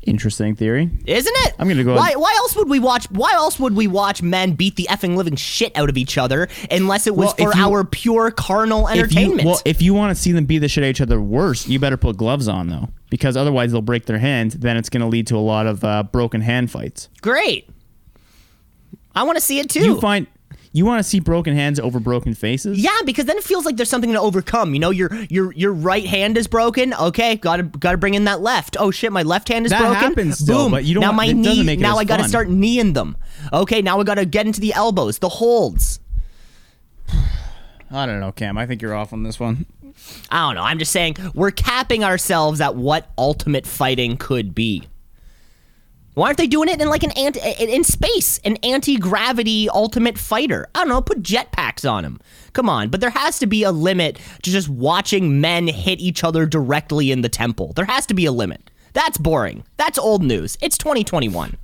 Interesting 0.09 0.55
theory. 0.55 0.91
isn't 1.07 1.35
it? 1.47 1.55
I'm 1.59 1.69
gonna 1.69 1.85
go 1.85 1.95
Why? 1.95 2.13
Why 2.17 2.35
else 2.39 2.57
would 2.57 2.69
we 2.69 2.79
watch? 2.79 3.11
Why 3.11 3.33
else 3.35 3.59
would 3.61 3.75
we 3.77 3.87
watch 3.87 4.23
men 4.23 4.53
beat 4.53 4.77
the 4.77 4.87
effing 4.91 5.17
living 5.17 5.37
shit 5.37 5.77
out 5.77 5.89
of 5.89 5.97
each 5.97 6.17
other 6.19 6.49
unless 6.71 7.07
it 7.07 7.15
was 7.15 7.35
Well, 7.39 7.51
for 7.53 7.57
you- 7.57 7.63
our 7.65 7.85
pure 7.85 8.31
carnal 8.31 8.87
If 8.89 8.95
you, 8.97 9.01
entertainment? 9.03 9.47
well, 9.47 9.61
if 9.65 9.83
you 9.83 9.95
want 9.95 10.17
to 10.17 10.21
see 10.21 10.33
them 10.33 10.45
beat 10.47 10.59
the 10.59 10.69
shit 10.69 10.83
out 10.85 10.87
of 10.87 10.91
each 10.91 11.01
other 11.01 11.21
worse, 11.21 11.69
you 11.69 11.79
better 11.79 11.97
put 11.97 12.17
gloves 12.17 12.49
on 12.49 12.69
though, 12.69 12.89
because 13.11 13.37
otherwise 13.37 13.73
they'll 13.73 13.83
break 13.83 14.07
their 14.07 14.19
hands. 14.19 14.55
Then 14.55 14.77
it's 14.77 14.89
going 14.89 15.01
to 15.03 15.07
lead 15.07 15.27
to 15.29 15.37
a 15.37 15.39
lot 15.39 15.67
of 15.67 15.85
uh, 15.85 16.03
broken 16.05 16.41
hand 16.41 16.71
fights. 16.71 17.09
Great. 17.21 17.69
I 19.15 19.25
want 19.25 19.37
to 19.37 19.43
see 19.43 19.59
it 19.59 19.69
too. 19.71 19.85
You 19.85 20.01
find 20.01 20.27
you 20.79 20.87
want 20.87 21.01
to 21.01 21.03
see 21.09 21.21
broken 21.21 21.55
hands 21.55 21.79
over 21.79 22.01
broken 22.01 22.35
faces? 22.35 22.79
Yeah, 22.79 22.91
because 23.05 23.27
then 23.27 23.37
it 23.37 23.45
feels 23.45 23.65
like 23.67 23.77
there's 23.77 23.91
something 23.91 24.13
to 24.13 24.21
overcome. 24.21 24.73
You 24.75 24.81
know, 24.81 24.91
your 24.91 25.15
your 25.29 25.53
your 25.53 25.73
right 25.73 26.07
hand 26.07 26.39
is 26.39 26.47
broken. 26.47 26.95
Okay, 26.95 27.37
gotta 27.37 27.65
gotta 27.65 27.99
bring 27.99 28.15
in 28.15 28.25
that 28.25 28.41
left. 28.41 28.77
Oh 28.81 28.91
shit, 28.91 29.13
my 29.13 29.23
left 29.23 29.49
hand 29.49 29.67
is 29.67 29.71
That 29.71 29.81
broken. 29.81 29.97
happens 29.97 30.41
Boom. 30.41 30.71
but 30.71 30.85
you 30.85 30.95
don't 30.95 31.03
now 31.03 31.09
want- 31.09 31.17
my 31.19 31.27
it 31.27 31.35
knee. 31.35 31.63
make 31.63 31.79
it 31.79 31.83
now 31.83 31.97
I 31.99 32.05
gotta 32.05 32.23
fun. 32.23 32.31
start 32.31 32.49
kneeing 32.49 32.95
them. 32.95 33.17
Okay, 33.53 33.83
now 33.83 34.01
I 34.01 34.05
gotta 34.05 34.25
get 34.25 34.47
into 34.47 34.61
the 34.61 34.73
elbows, 34.73 35.19
the 35.19 35.29
holds. 35.29 36.01
I 37.91 38.05
don't 38.07 38.21
know, 38.21 38.33
Cam. 38.33 38.59
I 38.59 38.67
think 38.67 38.83
you're 38.83 38.95
off 38.95 39.13
on 39.13 39.23
this 39.23 39.41
one. 39.41 39.67
I 40.31 40.47
don't 40.47 40.55
know. 40.55 40.63
I'm 40.63 40.79
just 40.79 40.93
saying 40.93 41.17
we're 41.35 41.51
capping 41.51 42.05
ourselves 42.05 42.61
at 42.61 42.77
what 42.77 43.11
ultimate 43.19 43.67
fighting 43.67 44.17
could 44.17 44.55
be. 44.55 44.87
Why 46.19 46.27
aren't 46.27 46.39
they 46.39 46.49
doing 46.49 46.69
it 46.69 46.81
in 46.81 46.89
like 46.89 47.05
an 47.05 47.13
anti 47.13 47.39
in 47.41 47.85
space, 47.85 48.39
an 48.39 48.57
anti 48.65 48.97
gravity 48.97 49.69
ultimate 49.71 50.19
fighter? 50.19 50.67
I 50.75 50.81
don't 50.81 50.89
know. 50.89 51.01
Put 51.01 51.23
jetpacks 51.23 51.89
on 51.89 52.03
them. 52.03 52.19
Come 52.55 52.69
on, 52.69 52.89
but 52.89 53.01
there 53.01 53.11
has 53.11 53.39
to 53.39 53.47
be 53.47 53.63
a 53.63 53.71
limit 53.71 54.19
to 54.43 54.51
just 54.51 54.69
watching 54.69 55.41
men 55.41 55.69
hit 55.69 56.01
each 56.01 56.25
other 56.25 56.45
directly 56.45 57.13
in 57.13 57.21
the 57.21 57.29
temple. 57.29 57.73
There 57.75 57.85
has 57.85 58.05
to 58.07 58.15
be 58.15 58.27
a 58.27 58.33
limit. 58.33 58.69
That's 58.95 59.17
boring. 59.17 59.63
That's 59.77 59.97
old 59.97 60.25
news. 60.25 60.59
It's 60.61 60.77
2021. 60.77 61.57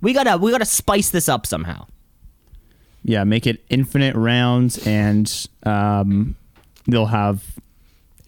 We 0.00 0.12
gotta 0.12 0.38
we 0.38 0.52
gotta 0.52 0.66
spice 0.66 1.10
this 1.10 1.28
up 1.28 1.44
somehow. 1.44 1.88
Yeah, 3.02 3.24
make 3.24 3.44
it 3.44 3.64
infinite 3.70 4.14
rounds, 4.14 4.86
and 4.86 5.48
um, 5.64 6.36
they'll 6.86 7.06
have 7.06 7.42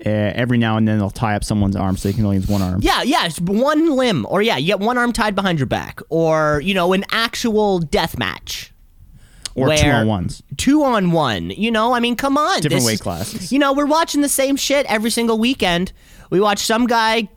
uh, 0.05 0.09
every 0.11 0.59
now 0.59 0.77
and 0.77 0.87
then 0.89 0.99
they'll 0.99 1.11
tie 1.11 1.35
up 1.37 1.45
someone's 1.45 1.77
arm 1.77 1.97
so 1.97 2.09
they 2.09 2.13
can 2.13 2.25
only 2.25 2.37
use 2.39 2.49
one 2.49 2.61
arm. 2.63 2.81
Yeah, 2.83 3.03
yeah, 3.03 3.27
it's 3.27 3.41
one 3.41 3.91
limb, 3.97 4.27
or 4.29 4.43
yeah, 4.43 4.57
you 4.57 4.67
get 4.67 4.81
one 4.81 4.99
arm 4.99 5.13
tied 5.13 5.35
behind 5.35 5.59
your 5.59 5.67
back, 5.67 6.01
or 6.09 6.61
you 6.65 6.75
know, 6.75 6.93
an 6.93 7.05
actual 7.13 7.79
death 7.79 8.19
match. 8.19 8.73
or 9.55 9.75
two 9.77 9.91
on 9.91 10.07
ones. 10.07 10.43
two 10.57 10.83
on 10.83 11.13
one. 11.13 11.51
You 11.51 11.71
know, 11.71 11.93
I 11.95 12.01
mean, 12.01 12.17
come 12.17 12.37
on. 12.39 12.61
Different 12.61 12.83
This- 12.83 12.87
weight 12.87 13.01
classes. 13.01 13.53
You 13.53 13.59
know, 13.59 13.73
we're 13.75 13.87
watching 13.87 14.23
the 14.23 14.29
same 14.29 14.57
shit 14.57 14.87
every 14.87 15.11
single 15.11 15.39
weekend. 15.39 15.93
We 16.31 16.41
watch 16.41 16.61
some 16.61 16.87
guy 16.87 17.29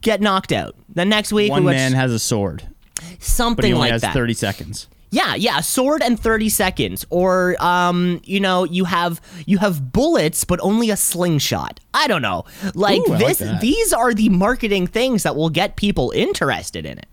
get 0.00 0.20
knocked 0.20 0.52
out. 0.52 0.76
The 0.94 1.04
next 1.04 1.32
week, 1.32 1.50
One 1.50 1.62
we 1.64 1.66
watch 1.66 1.76
man 1.76 1.92
has 1.92 2.12
a 2.12 2.18
sword, 2.18 2.62
but 2.94 3.22
something 3.22 3.66
he 3.66 3.72
only 3.72 3.86
like 3.86 3.92
has 3.92 4.02
that. 4.02 4.14
30 4.14 4.34
seconds. 4.34 4.88
Yeah, 5.10 5.34
yeah, 5.34 5.60
sword 5.60 6.02
and 6.02 6.18
30 6.18 6.48
seconds. 6.48 7.06
Or 7.10 7.56
um, 7.62 8.20
you 8.24 8.40
know, 8.40 8.64
you 8.64 8.84
have 8.84 9.20
you 9.46 9.58
have 9.58 9.92
bullets 9.92 10.44
but 10.44 10.60
only 10.60 10.90
a 10.90 10.96
slingshot. 10.96 11.80
I 11.94 12.06
don't 12.06 12.22
know. 12.22 12.44
Like 12.74 13.00
Ooh, 13.00 13.12
I 13.12 13.18
like 13.18 13.38
this 13.38 13.60
these 13.60 13.92
are 13.92 14.12
the 14.12 14.28
marketing 14.28 14.86
things 14.86 15.22
that 15.22 15.36
will 15.36 15.50
get 15.50 15.76
people 15.76 16.10
interested 16.14 16.84
in 16.84 16.98
it. 16.98 17.06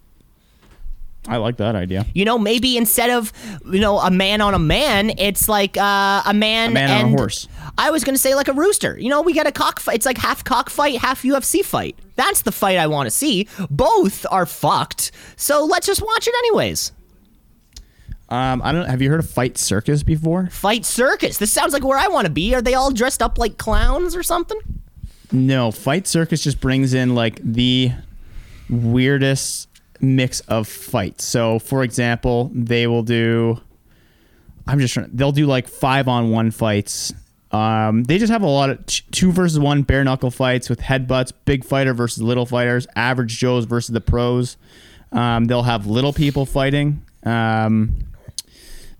I 1.25 1.37
like 1.37 1.55
that 1.57 1.75
idea. 1.75 2.05
You 2.13 2.25
know, 2.25 2.37
maybe 2.37 2.75
instead 2.75 3.09
of 3.09 3.31
you 3.71 3.79
know 3.79 3.99
a 3.99 4.11
man 4.11 4.41
on 4.41 4.53
a 4.53 4.59
man, 4.59 5.11
it's 5.17 5.47
like 5.47 5.77
uh, 5.77 6.21
a 6.25 6.33
man, 6.33 6.71
A 6.71 6.73
man 6.73 7.05
on 7.05 7.13
a 7.13 7.17
horse. 7.17 7.47
I 7.77 7.91
was 7.91 8.03
gonna 8.03 8.17
say 8.17 8.35
like 8.35 8.49
a 8.49 8.53
rooster. 8.53 8.99
You 8.99 9.09
know, 9.09 9.21
we 9.21 9.33
got 9.33 9.47
a 9.47 9.51
cockfight. 9.51 9.95
It's 9.95 10.05
like 10.05 10.17
half 10.17 10.43
cockfight, 10.43 10.97
half 10.97 11.21
UFC 11.23 11.63
fight. 11.63 11.97
That's 12.15 12.41
the 12.41 12.51
fight 12.51 12.77
I 12.77 12.87
want 12.87 13.07
to 13.07 13.11
see. 13.11 13.47
Both 13.69 14.25
are 14.31 14.45
fucked. 14.45 15.11
So 15.37 15.63
let's 15.63 15.87
just 15.87 16.01
watch 16.01 16.27
it 16.27 16.33
anyways. 16.39 16.91
Um, 18.29 18.61
I 18.63 18.71
don't. 18.71 18.87
Have 18.87 19.01
you 19.01 19.09
heard 19.09 19.19
of 19.19 19.29
Fight 19.29 19.57
Circus 19.57 20.03
before? 20.03 20.47
Fight 20.47 20.85
circus. 20.85 21.37
This 21.37 21.51
sounds 21.51 21.73
like 21.73 21.83
where 21.83 21.97
I 21.97 22.07
want 22.07 22.25
to 22.25 22.31
be. 22.31 22.55
Are 22.55 22.61
they 22.61 22.73
all 22.73 22.91
dressed 22.91 23.21
up 23.21 23.37
like 23.37 23.57
clowns 23.57 24.15
or 24.15 24.23
something? 24.23 24.59
No, 25.31 25.71
Fight 25.71 26.07
Circus 26.07 26.43
just 26.43 26.59
brings 26.61 26.93
in 26.93 27.15
like 27.15 27.39
the 27.43 27.91
weirdest 28.69 29.67
mix 29.99 30.39
of 30.41 30.67
fights. 30.67 31.23
So, 31.25 31.59
for 31.59 31.83
example, 31.83 32.51
they 32.53 32.87
will 32.87 33.03
do 33.03 33.61
I'm 34.67 34.79
just 34.79 34.93
trying. 34.93 35.09
They'll 35.13 35.31
do 35.31 35.45
like 35.45 35.67
five 35.67 36.07
on 36.07 36.31
one 36.31 36.51
fights. 36.51 37.13
Um, 37.51 38.03
they 38.05 38.17
just 38.17 38.31
have 38.31 38.41
a 38.41 38.47
lot 38.47 38.69
of 38.69 38.85
t- 38.85 39.03
two 39.11 39.31
versus 39.31 39.59
one 39.59 39.83
bare 39.83 40.03
knuckle 40.03 40.31
fights 40.31 40.69
with 40.69 40.79
headbutts, 40.79 41.31
big 41.45 41.63
fighter 41.63 41.93
versus 41.93 42.23
little 42.23 42.45
fighters, 42.45 42.87
average 42.95 43.37
Joes 43.37 43.65
versus 43.65 43.93
the 43.93 44.01
pros. 44.01 44.57
Um, 45.11 45.45
they'll 45.45 45.63
have 45.63 45.85
little 45.85 46.13
people 46.13 46.45
fighting. 46.45 47.03
Um, 47.23 47.95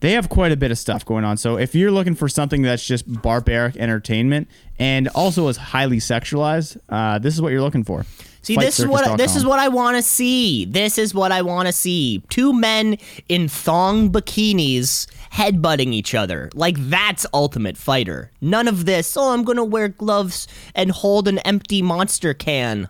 they 0.03 0.11
have 0.11 0.27
quite 0.27 0.51
a 0.51 0.57
bit 0.57 0.69
of 0.69 0.77
stuff 0.77 1.05
going 1.05 1.23
on. 1.23 1.37
So 1.37 1.57
if 1.57 1.73
you're 1.73 1.89
looking 1.89 2.13
for 2.13 2.27
something 2.27 2.61
that's 2.61 2.85
just 2.85 3.05
barbaric 3.21 3.77
entertainment 3.77 4.49
and 4.77 5.07
also 5.07 5.47
is 5.47 5.55
highly 5.55 5.99
sexualized, 5.99 6.77
uh, 6.89 7.19
this 7.19 7.33
is 7.33 7.41
what 7.41 7.53
you're 7.53 7.61
looking 7.61 7.85
for. 7.85 8.05
See, 8.41 8.57
this 8.57 8.81
is 8.81 8.85
what 8.85 9.17
this 9.17 9.37
is 9.37 9.45
what 9.45 9.59
I 9.59 9.69
want 9.69 9.95
to 9.95 10.03
see. 10.03 10.65
This 10.65 10.97
is 10.97 11.15
what 11.15 11.31
I 11.31 11.41
want 11.41 11.67
to 11.67 11.71
see. 11.71 12.21
Two 12.27 12.51
men 12.51 12.97
in 13.29 13.47
thong 13.47 14.11
bikinis 14.11 15.07
headbutting 15.31 15.93
each 15.93 16.13
other. 16.13 16.49
Like 16.53 16.75
that's 16.77 17.25
ultimate 17.33 17.77
fighter. 17.77 18.29
None 18.41 18.67
of 18.67 18.83
this. 18.83 19.15
Oh, 19.15 19.31
I'm 19.31 19.45
gonna 19.45 19.63
wear 19.63 19.87
gloves 19.87 20.49
and 20.75 20.91
hold 20.91 21.29
an 21.29 21.39
empty 21.39 21.81
monster 21.81 22.33
can. 22.33 22.89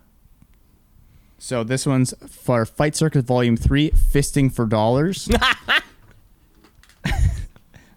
So 1.38 1.64
this 1.64 1.86
one's 1.86 2.16
for 2.28 2.66
Fight 2.66 2.96
Circus 2.96 3.24
Volume 3.24 3.56
Three, 3.56 3.92
Fisting 3.92 4.52
for 4.52 4.66
Dollars. 4.66 5.30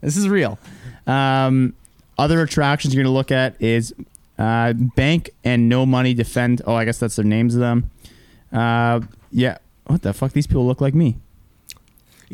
this 0.00 0.16
is 0.16 0.28
real. 0.28 0.58
Um, 1.06 1.74
other 2.18 2.42
attractions 2.42 2.94
you're 2.94 3.04
gonna 3.04 3.14
look 3.14 3.30
at 3.30 3.60
is 3.60 3.94
uh, 4.38 4.72
Bank 4.72 5.30
and 5.44 5.68
No 5.68 5.86
Money 5.86 6.14
Defend. 6.14 6.62
Oh, 6.66 6.74
I 6.74 6.84
guess 6.84 6.98
that's 6.98 7.16
their 7.16 7.24
names 7.24 7.54
of 7.54 7.60
them. 7.60 7.90
Uh, 8.52 9.00
yeah. 9.30 9.58
What 9.86 10.02
the 10.02 10.12
fuck? 10.12 10.32
These 10.32 10.46
people 10.46 10.66
look 10.66 10.80
like 10.80 10.94
me. 10.94 11.16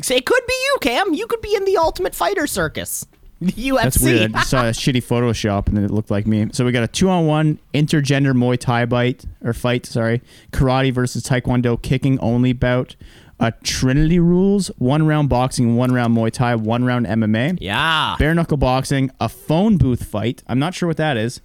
Say 0.01 0.17
it 0.17 0.25
could 0.25 0.41
be 0.47 0.53
you, 0.53 0.77
Cam. 0.81 1.13
You 1.13 1.27
could 1.27 1.41
be 1.41 1.55
in 1.55 1.65
the 1.65 1.77
Ultimate 1.77 2.15
Fighter 2.15 2.47
Circus. 2.47 3.05
The 3.43 3.51
UFC. 3.51 3.83
That's 3.83 3.99
weird. 3.99 4.35
I 4.35 4.43
saw 4.43 4.67
a 4.67 4.71
shitty 4.71 5.03
Photoshop 5.03 5.67
and 5.67 5.75
then 5.75 5.83
it 5.83 5.91
looked 5.91 6.09
like 6.09 6.25
me. 6.25 6.47
So 6.53 6.63
we 6.63 6.71
got 6.71 6.83
a 6.83 6.87
two 6.87 7.09
on 7.09 7.25
one 7.27 7.59
intergender 7.73 8.31
Muay 8.31 8.57
Thai 8.57 8.85
bite 8.85 9.25
or 9.43 9.51
fight, 9.51 9.85
sorry. 9.85 10.21
Karate 10.53 10.93
versus 10.93 11.23
Taekwondo 11.23 11.81
kicking 11.81 12.17
only 12.19 12.53
bout. 12.53 12.95
A 13.39 13.51
Trinity 13.63 14.19
rules, 14.19 14.67
one 14.77 15.05
round 15.05 15.27
boxing, 15.27 15.75
one 15.75 15.91
round 15.91 16.15
Muay 16.15 16.31
Thai, 16.31 16.55
one 16.55 16.85
round 16.85 17.05
MMA. 17.07 17.57
yeah. 17.59 18.15
Bare 18.19 18.33
knuckle 18.33 18.57
boxing, 18.57 19.11
a 19.19 19.27
phone 19.27 19.77
booth 19.77 20.03
fight. 20.05 20.43
I'm 20.47 20.59
not 20.59 20.73
sure 20.73 20.87
what 20.87 20.97
that 20.97 21.17
is. 21.17 21.41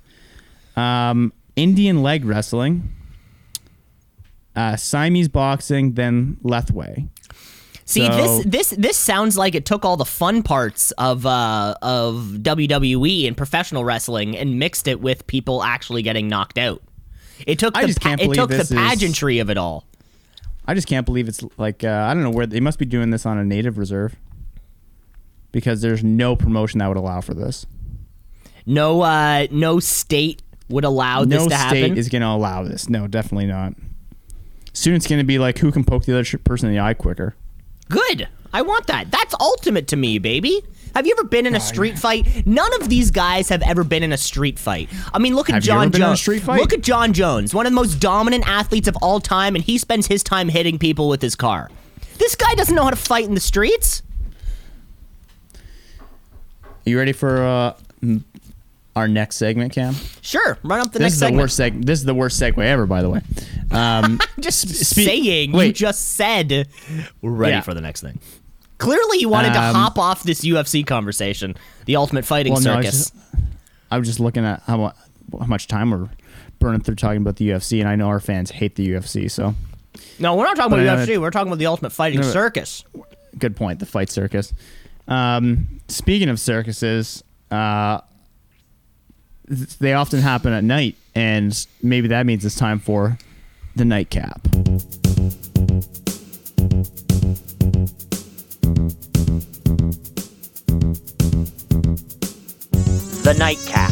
Um, 0.76 1.32
Indian 1.56 2.02
leg 2.02 2.24
wrestling. 2.24 2.92
Uh, 4.54 4.76
Siamese 4.76 5.28
boxing, 5.28 5.94
then 5.94 6.36
Lethwei. 6.44 7.08
See, 7.84 8.04
So- 8.06 8.12
this 8.16 8.44
this 8.44 8.70
this 8.78 8.96
sounds 8.96 9.38
like 9.38 9.54
it 9.54 9.64
took 9.64 9.84
all 9.84 9.96
the 9.96 10.04
fun 10.04 10.42
parts 10.42 10.90
of 10.92 11.24
uh, 11.24 11.74
of 11.80 12.36
WWE 12.42 13.26
and 13.26 13.36
professional 13.36 13.82
wrestling 13.84 14.36
and 14.36 14.58
mixed 14.58 14.86
it 14.88 15.00
with 15.00 15.26
people 15.26 15.62
actually 15.62 16.02
getting 16.02 16.28
knocked 16.28 16.58
out. 16.58 16.82
It 17.46 17.58
took 17.58 17.76
I 17.76 17.82
the 17.82 17.86
just 17.88 18.00
can't 18.00 18.20
it 18.20 18.34
took 18.34 18.50
the 18.50 18.58
this 18.58 18.70
is- 18.70 18.76
pageantry 18.76 19.38
of 19.38 19.48
it 19.48 19.56
all. 19.56 19.84
I 20.68 20.74
just 20.74 20.86
can't 20.86 21.06
believe 21.06 21.28
it's 21.28 21.42
like 21.56 21.82
uh, 21.82 21.88
I 21.88 22.12
don't 22.12 22.22
know 22.22 22.30
where 22.30 22.46
they 22.46 22.60
must 22.60 22.78
be 22.78 22.84
doing 22.84 23.08
this 23.08 23.24
on 23.24 23.38
a 23.38 23.44
native 23.44 23.78
reserve 23.78 24.14
because 25.50 25.80
there's 25.80 26.04
no 26.04 26.36
promotion 26.36 26.78
that 26.80 26.88
would 26.88 26.98
allow 26.98 27.22
for 27.22 27.32
this. 27.32 27.64
No 28.66 29.00
uh, 29.00 29.46
no 29.50 29.80
state 29.80 30.42
would 30.68 30.84
allow 30.84 31.24
this 31.24 31.46
to 31.46 31.56
happen. 31.56 31.80
no 31.80 31.86
state 31.86 31.98
is 31.98 32.10
going 32.10 32.20
to 32.20 32.28
allow 32.28 32.64
this. 32.64 32.90
No, 32.90 33.06
definitely 33.06 33.46
not. 33.46 33.72
Soon 34.74 34.94
it's 34.94 35.06
going 35.06 35.20
to 35.20 35.24
be 35.26 35.38
like 35.38 35.56
who 35.56 35.72
can 35.72 35.84
poke 35.84 36.04
the 36.04 36.12
other 36.16 36.38
person 36.38 36.68
in 36.68 36.74
the 36.74 36.80
eye 36.80 36.92
quicker. 36.92 37.34
Good. 37.88 38.28
I 38.52 38.60
want 38.60 38.86
that. 38.88 39.10
That's 39.10 39.34
ultimate 39.40 39.88
to 39.88 39.96
me, 39.96 40.18
baby. 40.18 40.62
Have 40.94 41.06
you 41.06 41.14
ever 41.18 41.24
been 41.28 41.46
in 41.46 41.54
a 41.54 41.60
street 41.60 41.98
fight? 41.98 42.46
None 42.46 42.72
of 42.80 42.88
these 42.88 43.10
guys 43.10 43.48
have 43.48 43.62
ever 43.62 43.84
been 43.84 44.02
in 44.02 44.12
a 44.12 44.16
street 44.16 44.58
fight. 44.58 44.88
I 45.12 45.18
mean, 45.18 45.34
look 45.34 45.48
at 45.48 45.54
Have 45.54 45.62
you 45.64 45.68
Jon 45.68 45.82
ever 45.82 45.90
been 45.90 46.02
in 46.02 46.08
a 46.12 46.16
Jones. 46.16 46.42
fight? 46.44 46.60
Look 46.60 46.72
at 46.72 46.80
Jon 46.82 47.12
Jones, 47.12 47.54
one 47.54 47.66
of 47.66 47.72
the 47.72 47.76
most 47.76 47.96
dominant 48.00 48.48
athletes 48.48 48.88
of 48.88 48.96
all 49.02 49.20
time, 49.20 49.54
and 49.54 49.64
he 49.64 49.78
spends 49.78 50.06
his 50.06 50.22
time 50.22 50.48
hitting 50.48 50.78
people 50.78 51.08
with 51.08 51.22
his 51.22 51.34
car. 51.36 51.70
This 52.18 52.34
guy 52.34 52.54
doesn't 52.54 52.74
know 52.74 52.82
how 52.84 52.90
to 52.90 52.96
fight 52.96 53.24
in 53.26 53.34
the 53.34 53.40
streets. 53.40 54.02
Are 55.54 56.90
you 56.90 56.98
ready 56.98 57.12
for 57.12 57.42
uh, 57.44 57.74
our 58.96 59.08
next 59.08 59.36
segment, 59.36 59.72
Cam? 59.72 59.94
Sure, 60.22 60.58
run 60.62 60.80
up 60.80 60.92
the 60.92 60.98
This 60.98 61.00
next 61.00 61.12
is 61.14 61.20
the 61.20 61.26
segment. 61.26 61.42
worst 61.42 61.60
seg. 61.60 61.84
This 61.84 61.98
is 62.00 62.04
the 62.06 62.14
worst 62.14 62.40
segue 62.40 62.58
ever, 62.64 62.86
by 62.86 63.02
the 63.02 63.10
way. 63.10 63.20
Um, 63.70 64.18
Just 64.40 64.66
saying. 64.66 65.50
You 65.50 65.56
wait. 65.58 65.74
just 65.76 66.14
said 66.14 66.68
we're 67.20 67.30
ready 67.30 67.52
Yeah. 67.52 67.60
for 67.60 67.74
the 67.74 67.82
next 67.82 68.00
thing. 68.00 68.18
Clearly, 68.78 69.18
you 69.18 69.28
wanted 69.28 69.52
to 69.54 69.60
Um, 69.60 69.74
hop 69.74 69.98
off 69.98 70.22
this 70.22 70.42
UFC 70.42 70.86
conversation, 70.86 71.56
the 71.86 71.96
Ultimate 71.96 72.24
Fighting 72.24 72.52
well, 72.52 72.62
no, 72.62 72.72
I 72.74 72.76
was 72.76 72.86
Circus. 72.86 73.10
just, 73.10 73.14
I 73.90 73.98
was 73.98 74.06
just 74.08 74.20
looking 74.20 74.44
at 74.44 74.62
how, 74.66 74.92
how 75.38 75.46
much 75.46 75.66
time 75.66 75.90
we're 75.90 76.08
burning 76.60 76.80
through 76.80 76.94
talking 76.96 77.20
about 77.22 77.36
the 77.36 77.48
UFC, 77.50 77.80
and 77.80 77.88
I 77.88 77.96
know 77.96 78.06
our 78.08 78.20
fans 78.20 78.50
hate 78.52 78.76
the 78.76 78.88
UFC. 78.88 79.30
So 79.30 79.54
no, 80.20 80.34
we're 80.36 80.44
not 80.44 80.56
talking 80.56 80.70
But, 80.70 80.80
about 80.80 80.98
uh, 81.00 81.06
UFC. 81.06 81.18
We're 81.20 81.30
talking 81.30 81.48
about 81.48 81.58
the 81.58 81.66
Ultimate 81.66 81.90
Fighting 81.90 82.20
no, 82.20 82.26
Circus. 82.30 82.84
good 83.38 83.56
point. 83.56 83.78
The 83.80 83.86
fight 83.86 84.10
circus. 84.10 84.52
Um, 85.08 85.80
speaking 85.88 86.28
of 86.28 86.38
circuses, 86.38 87.24
uh, 87.50 88.00
th- 89.48 89.78
they 89.78 89.94
often 89.94 90.20
happen 90.20 90.52
at 90.52 90.62
night, 90.64 90.96
and 91.14 91.66
maybe 91.82 92.08
that 92.08 92.26
means 92.26 92.44
it's 92.44 92.54
time 92.56 92.78
for 92.78 93.18
the 93.74 93.84
nightcap. 93.84 94.46
The 103.24 103.34
Nightcap, 103.38 103.90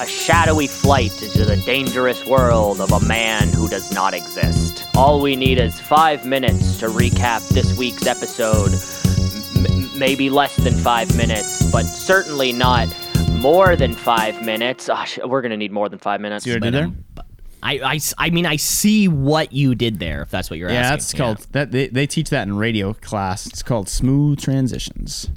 a 0.00 0.06
shadowy 0.06 0.66
flight 0.66 1.22
into 1.22 1.44
the 1.44 1.56
dangerous 1.56 2.26
world 2.26 2.80
of 2.80 2.90
a 2.92 3.00
man 3.06 3.48
who 3.48 3.68
does 3.68 3.92
not 3.92 4.14
exist. 4.14 4.84
All 4.96 5.20
we 5.20 5.36
need 5.36 5.58
is 5.58 5.78
five 5.80 6.24
minutes 6.26 6.78
to 6.80 6.86
recap 6.86 7.48
this 7.48 7.76
week's 7.78 8.06
episode. 8.06 8.72
M- 9.68 9.98
maybe 9.98 10.30
less 10.30 10.56
than 10.56 10.74
five 10.74 11.16
minutes, 11.16 11.70
but 11.70 11.84
certainly 11.84 12.52
not 12.52 12.88
more 13.40 13.76
than 13.76 13.94
five 13.94 14.44
minutes. 14.44 14.88
Sh- 15.06 15.18
we're 15.24 15.42
gonna 15.42 15.56
need 15.56 15.72
more 15.72 15.88
than 15.88 15.98
five 15.98 16.20
minutes. 16.20 16.44
See 16.44 16.52
what 16.52 16.62
I 16.62 16.70
did 16.70 16.74
there? 16.74 16.92
Um, 17.62 17.84
I, 17.84 18.00
I 18.18 18.30
mean, 18.30 18.46
I 18.46 18.56
see 18.56 19.08
what 19.08 19.52
you 19.52 19.74
did 19.74 19.98
there. 19.98 20.22
If 20.22 20.30
that's 20.30 20.50
what 20.50 20.58
you're 20.58 20.68
asking. 20.68 20.82
Yeah, 20.82 20.92
asking. 20.92 20.96
that's 20.96 21.14
called 21.14 21.52
that. 21.52 21.70
They, 21.70 21.88
they 21.88 22.06
teach 22.06 22.30
that 22.30 22.42
in 22.42 22.56
radio 22.56 22.92
class. 22.94 23.46
It's 23.46 23.62
called 23.62 23.88
smooth 23.88 24.40
transitions. 24.40 25.28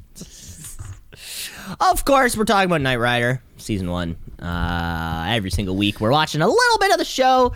Of 1.79 2.05
course, 2.05 2.37
we're 2.37 2.45
talking 2.45 2.67
about 2.67 2.81
Knight 2.81 2.99
Rider 2.99 3.41
season 3.57 3.89
one. 3.89 4.17
Uh, 4.39 5.25
every 5.29 5.49
single 5.49 5.75
week, 5.75 5.99
we're 5.99 6.11
watching 6.11 6.41
a 6.41 6.47
little 6.47 6.77
bit 6.79 6.91
of 6.91 6.97
the 6.97 7.05
show, 7.05 7.53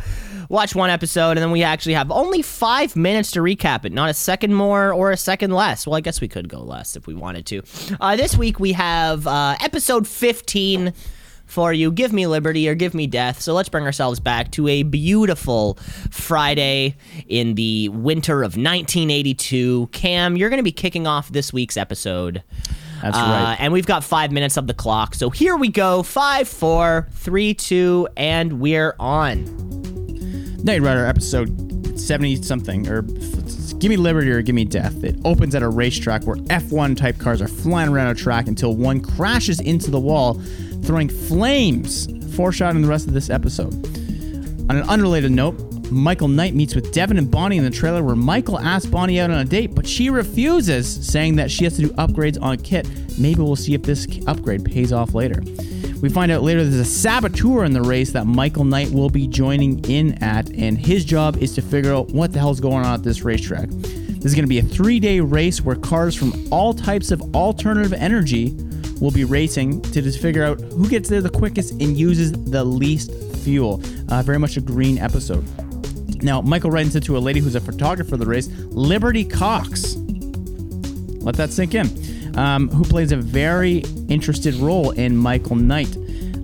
watch 0.48 0.74
one 0.74 0.90
episode, 0.90 1.32
and 1.32 1.40
then 1.40 1.52
we 1.52 1.62
actually 1.62 1.94
have 1.94 2.10
only 2.10 2.42
five 2.42 2.96
minutes 2.96 3.32
to 3.32 3.42
recap 3.42 3.86
it. 3.86 3.92
Not 3.92 4.10
a 4.10 4.14
second 4.14 4.56
more 4.56 4.94
or 4.94 5.12
a 5.12 5.18
second 5.18 5.52
less. 5.52 5.86
Well, 5.86 5.96
I 5.96 6.02
guess 6.02 6.22
we 6.22 6.28
could 6.28 6.50
go 6.50 6.62
less 6.62 6.96
if 6.96 7.06
we 7.06 7.14
wanted 7.14 7.46
to. 7.48 7.62
Uh, 8.00 8.16
this 8.16 8.38
week 8.38 8.60
we 8.60 8.72
have 8.74 9.28
uh, 9.28 9.56
episode 9.62 10.08
fifteen 10.08 10.94
for 11.50 11.74
you. 11.74 11.92
Give 11.92 12.14
me 12.14 12.28
liberty 12.28 12.68
or 12.70 12.76
give 12.76 12.94
me 12.94 13.08
death. 13.08 13.42
So 13.42 13.54
let's 13.54 13.70
bring 13.70 13.86
ourselves 13.86 14.20
back 14.20 14.52
to 14.54 14.68
a 14.68 14.84
beautiful 14.84 15.78
Friday 16.12 16.96
in 17.28 17.56
the 17.56 17.90
winter 17.90 18.42
of 18.44 18.56
1982. 18.58 19.88
Cam, 19.92 20.38
you're 20.38 20.50
going 20.50 20.58
to 20.60 20.64
be 20.64 20.72
kicking 20.72 21.08
off 21.08 21.30
this 21.30 21.52
week's 21.52 21.78
episode. 21.78 22.44
That's 23.02 23.18
Uh, 23.18 23.22
right. 23.22 23.58
And 23.60 23.72
we've 23.74 23.86
got 23.86 24.04
five 24.04 24.32
minutes 24.32 24.58
of 24.58 24.68
the 24.68 24.74
clock. 24.74 25.16
So 25.16 25.30
here 25.30 25.56
we 25.56 25.70
go. 25.70 26.04
Five, 26.04 26.48
four, 26.48 27.08
three, 27.14 27.54
two, 27.54 28.08
and 28.18 28.60
we're 28.60 28.96
on. 29.00 29.46
Knight 30.64 30.82
Rider 30.82 31.06
episode 31.06 31.98
70 32.00 32.42
something, 32.44 32.88
or 32.90 33.02
Give 33.02 33.90
Me 33.90 33.96
Liberty 33.98 34.30
or 34.30 34.42
Give 34.42 34.56
Me 34.56 34.66
Death. 34.66 35.04
It 35.04 35.16
opens 35.24 35.56
at 35.56 35.64
a 35.64 35.70
racetrack 35.70 36.24
where 36.24 36.36
F1 36.36 36.98
type 36.98 37.18
cars 37.18 37.42
are 37.42 37.48
flying 37.48 37.90
around 37.90 38.08
a 38.08 38.16
track 38.16 38.48
until 38.48 38.76
one 38.76 39.00
crashes 39.00 39.60
into 39.62 39.90
the 39.90 40.00
wall, 40.00 40.42
throwing 40.84 41.10
flames, 41.10 42.08
foreshadowing 42.36 42.82
the 42.82 42.90
rest 42.90 43.08
of 43.08 43.14
this 43.14 43.30
episode. 43.30 43.74
On 44.70 44.78
an 44.78 44.90
unrelated 44.90 45.32
note, 45.32 45.70
Michael 45.92 46.28
Knight 46.28 46.54
meets 46.54 46.76
with 46.76 46.92
Devon 46.92 47.18
and 47.18 47.30
Bonnie 47.30 47.58
in 47.58 47.64
the 47.64 47.70
trailer 47.70 48.04
where 48.04 48.16
Michael 48.16 48.60
asks 48.60 48.86
Bonnie 48.86 49.20
out 49.20 49.32
on 49.32 49.40
a 49.40 49.46
date, 49.46 49.74
but 49.74 49.88
she 49.88 50.10
refuses, 50.10 50.88
saying 51.08 51.36
that 51.38 51.50
she 51.50 51.64
has 51.64 51.76
to 51.78 51.82
do 51.82 51.90
upgrades 51.94 52.40
on 52.42 52.58
KITT. 52.58 53.18
Maybe 53.18 53.42
we'll 53.42 53.56
see 53.56 53.74
if 53.74 53.82
this 53.82 54.08
upgrade 54.28 54.64
pays 54.64 54.94
off 54.94 55.14
later. 55.14 55.42
We 56.02 56.10
find 56.10 56.32
out 56.32 56.44
later 56.44 56.64
there's 56.64 56.76
a 56.76 56.86
saboteur 56.86 57.66
in 57.66 57.74
the 57.74 57.82
race 57.82 58.12
that 58.12 58.26
Michael 58.26 58.64
Knight 58.64 58.92
will 58.92 59.10
be 59.10 59.28
joining 59.28 59.84
in 59.90 60.22
at, 60.24 60.50
and 60.52 60.78
his 60.78 61.04
job 61.04 61.38
is 61.38 61.54
to 61.56 61.62
figure 61.62 61.94
out 61.94 62.10
what 62.12 62.32
the 62.32 62.40
hell's 62.40 62.60
going 62.60 62.86
on 62.86 62.94
at 62.94 63.04
this 63.04 63.24
racetrack. 63.24 63.70
This 63.70 64.26
is 64.26 64.36
going 64.36 64.46
to 64.46 64.50
be 64.50 64.60
a 64.60 64.64
three 64.64 65.00
day 65.00 65.20
race 65.20 65.62
where 65.62 65.76
cars 65.76 66.16
from 66.16 66.34
all 66.52 66.74
types 66.74 67.12
of 67.12 67.36
alternative 67.36 67.94
energy 67.94 68.50
will 69.00 69.12
be 69.12 69.24
racing 69.24 69.82
to 69.82 70.02
just 70.02 70.22
figure 70.22 70.44
out 70.44 70.60
who 70.60 70.88
gets 70.90 71.10
there 71.10 71.22
the 71.22 71.30
quickest 71.30 71.72
and 71.74 71.98
uses 71.98 72.32
the 72.32 72.64
least 72.64 73.12
fuel. 73.44 73.82
Uh, 74.10 74.22
very 74.22 74.40
much 74.40 74.58
a 74.58 74.62
green 74.62 74.98
episode. 74.98 75.46
Now, 76.22 76.42
Michael 76.42 76.72
writes 76.72 76.96
into 76.96 77.18
a 77.18 77.20
lady 77.20 77.40
who's 77.40 77.56
a 77.56 77.62
photographer 77.62 78.16
of 78.16 78.20
the 78.20 78.26
race, 78.26 78.50
Liberty 78.72 79.24
Cox. 79.24 79.96
Let 79.96 81.36
that 81.36 81.52
sink 81.52 81.76
in. 81.76 81.88
um, 82.38 82.70
who 82.70 82.84
plays 82.84 83.12
a 83.12 83.18
very 83.18 83.80
interested 84.08 84.54
role 84.56 84.92
in 84.92 85.16
Michael 85.16 85.56
Knight. 85.56 85.96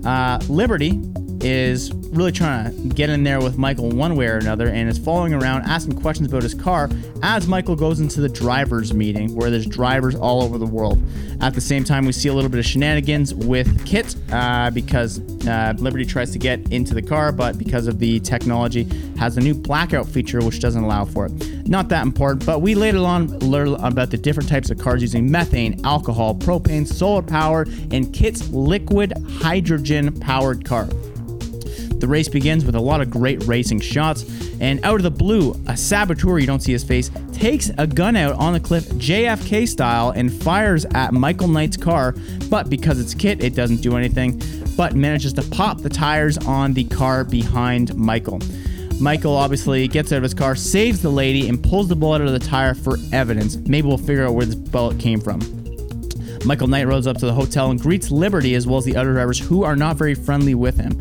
Uh, 0.04 0.38
Liberty 0.48 1.00
is 1.40 1.90
really 2.16 2.32
trying 2.32 2.88
to 2.88 2.94
get 2.94 3.10
in 3.10 3.22
there 3.22 3.40
with 3.40 3.58
Michael 3.58 3.90
one 3.90 4.16
way 4.16 4.26
or 4.26 4.38
another 4.38 4.68
and 4.68 4.88
is 4.88 4.98
following 4.98 5.34
around 5.34 5.62
asking 5.62 6.00
questions 6.00 6.28
about 6.28 6.42
his 6.42 6.54
car 6.54 6.88
as 7.22 7.46
Michael 7.46 7.76
goes 7.76 8.00
into 8.00 8.20
the 8.20 8.28
drivers 8.28 8.94
meeting 8.94 9.34
where 9.34 9.50
there's 9.50 9.66
drivers 9.66 10.14
all 10.14 10.42
over 10.42 10.58
the 10.58 10.66
world. 10.66 11.00
At 11.40 11.54
the 11.54 11.60
same 11.60 11.84
time, 11.84 12.06
we 12.06 12.12
see 12.12 12.28
a 12.28 12.32
little 12.32 12.50
bit 12.50 12.58
of 12.58 12.64
shenanigans 12.64 13.34
with 13.34 13.84
KITT 13.84 14.16
uh, 14.32 14.70
because 14.70 15.20
uh, 15.46 15.74
Liberty 15.78 16.06
tries 16.06 16.30
to 16.32 16.38
get 16.38 16.72
into 16.72 16.94
the 16.94 17.02
car, 17.02 17.32
but 17.32 17.58
because 17.58 17.86
of 17.86 17.98
the 17.98 18.20
technology, 18.20 18.84
has 19.18 19.36
a 19.36 19.40
new 19.40 19.54
blackout 19.54 20.08
feature 20.08 20.40
which 20.40 20.60
doesn't 20.60 20.82
allow 20.82 21.04
for 21.04 21.26
it. 21.26 21.68
Not 21.68 21.88
that 21.90 22.02
important, 22.02 22.46
but 22.46 22.60
we 22.62 22.74
later 22.74 22.98
on 22.98 23.38
learn 23.40 23.74
about 23.84 24.10
the 24.10 24.18
different 24.18 24.48
types 24.48 24.70
of 24.70 24.78
cars 24.78 25.02
using 25.02 25.30
methane, 25.30 25.84
alcohol, 25.84 26.34
propane, 26.34 26.86
solar 26.86 27.22
power, 27.22 27.66
and 27.90 28.12
KITT's 28.12 28.50
liquid 28.50 29.12
hydrogen 29.40 30.18
powered 30.20 30.64
car. 30.64 30.88
The 31.98 32.06
race 32.06 32.28
begins 32.28 32.64
with 32.64 32.74
a 32.74 32.80
lot 32.80 33.00
of 33.00 33.10
great 33.10 33.44
racing 33.44 33.80
shots, 33.80 34.24
and 34.60 34.84
out 34.84 34.96
of 34.96 35.02
the 35.02 35.10
blue, 35.10 35.54
a 35.66 35.76
saboteur, 35.76 36.38
you 36.38 36.46
don't 36.46 36.60
see 36.62 36.72
his 36.72 36.84
face, 36.84 37.10
takes 37.32 37.70
a 37.78 37.86
gun 37.86 38.16
out 38.16 38.34
on 38.36 38.52
the 38.52 38.60
cliff 38.60 38.84
JFK 38.84 39.66
style 39.66 40.10
and 40.10 40.32
fires 40.32 40.84
at 40.94 41.12
Michael 41.12 41.48
Knight's 41.48 41.76
car, 41.76 42.14
but 42.50 42.68
because 42.68 43.00
it's 43.00 43.14
KITT, 43.14 43.42
it 43.42 43.54
doesn't 43.54 43.82
do 43.82 43.96
anything, 43.96 44.40
but 44.76 44.94
manages 44.94 45.32
to 45.34 45.42
pop 45.42 45.80
the 45.80 45.88
tires 45.88 46.36
on 46.38 46.74
the 46.74 46.84
car 46.84 47.24
behind 47.24 47.94
Michael. 47.96 48.40
Michael 49.00 49.34
obviously 49.34 49.88
gets 49.88 50.12
out 50.12 50.18
of 50.18 50.22
his 50.22 50.34
car, 50.34 50.54
saves 50.54 51.02
the 51.02 51.10
lady, 51.10 51.48
and 51.48 51.62
pulls 51.62 51.88
the 51.88 51.96
bullet 51.96 52.22
out 52.22 52.28
of 52.28 52.32
the 52.32 52.38
tire 52.38 52.74
for 52.74 52.96
evidence. 53.12 53.56
Maybe 53.56 53.86
we'll 53.86 53.98
figure 53.98 54.26
out 54.26 54.34
where 54.34 54.46
this 54.46 54.54
bullet 54.54 54.98
came 54.98 55.20
from. 55.20 55.40
Michael 56.46 56.68
Knight 56.68 56.86
rolls 56.86 57.06
up 57.08 57.18
to 57.18 57.26
the 57.26 57.32
hotel 57.32 57.70
and 57.70 57.80
greets 57.80 58.10
Liberty 58.10 58.54
as 58.54 58.66
well 58.66 58.78
as 58.78 58.84
the 58.84 58.96
other 58.96 59.12
drivers 59.12 59.38
who 59.38 59.64
are 59.64 59.74
not 59.74 59.96
very 59.96 60.14
friendly 60.14 60.54
with 60.54 60.78
him. 60.78 60.92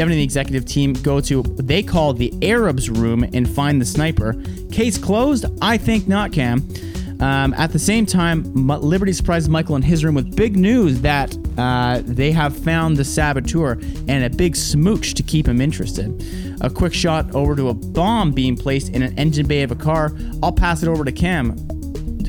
Devon 0.00 0.12
and 0.12 0.18
the 0.18 0.24
executive 0.24 0.64
team 0.64 0.94
go 0.94 1.20
to 1.20 1.42
what 1.42 1.66
they 1.66 1.82
call 1.82 2.14
the 2.14 2.32
Arabs 2.40 2.88
room 2.88 3.22
and 3.34 3.46
find 3.46 3.78
the 3.78 3.84
sniper. 3.84 4.42
Case 4.72 4.96
closed? 4.96 5.44
I 5.60 5.76
think 5.76 6.08
not, 6.08 6.32
Cam. 6.32 6.66
Um, 7.20 7.52
at 7.52 7.70
the 7.70 7.78
same 7.78 8.06
time, 8.06 8.50
Liberty 8.54 9.12
surprises 9.12 9.50
Michael 9.50 9.76
in 9.76 9.82
his 9.82 10.02
room 10.02 10.14
with 10.14 10.34
big 10.34 10.56
news 10.56 11.02
that 11.02 11.36
uh, 11.58 12.00
they 12.06 12.32
have 12.32 12.56
found 12.56 12.96
the 12.96 13.04
saboteur 13.04 13.72
and 14.08 14.24
a 14.24 14.30
big 14.30 14.56
smooch 14.56 15.12
to 15.12 15.22
keep 15.22 15.46
him 15.46 15.60
interested. 15.60 16.24
A 16.62 16.70
quick 16.70 16.94
shot 16.94 17.34
over 17.34 17.54
to 17.54 17.68
a 17.68 17.74
bomb 17.74 18.32
being 18.32 18.56
placed 18.56 18.94
in 18.94 19.02
an 19.02 19.18
engine 19.18 19.46
bay 19.46 19.62
of 19.64 19.70
a 19.70 19.76
car. 19.76 20.16
I'll 20.42 20.50
pass 20.50 20.82
it 20.82 20.88
over 20.88 21.04
to 21.04 21.12
Cam 21.12 21.54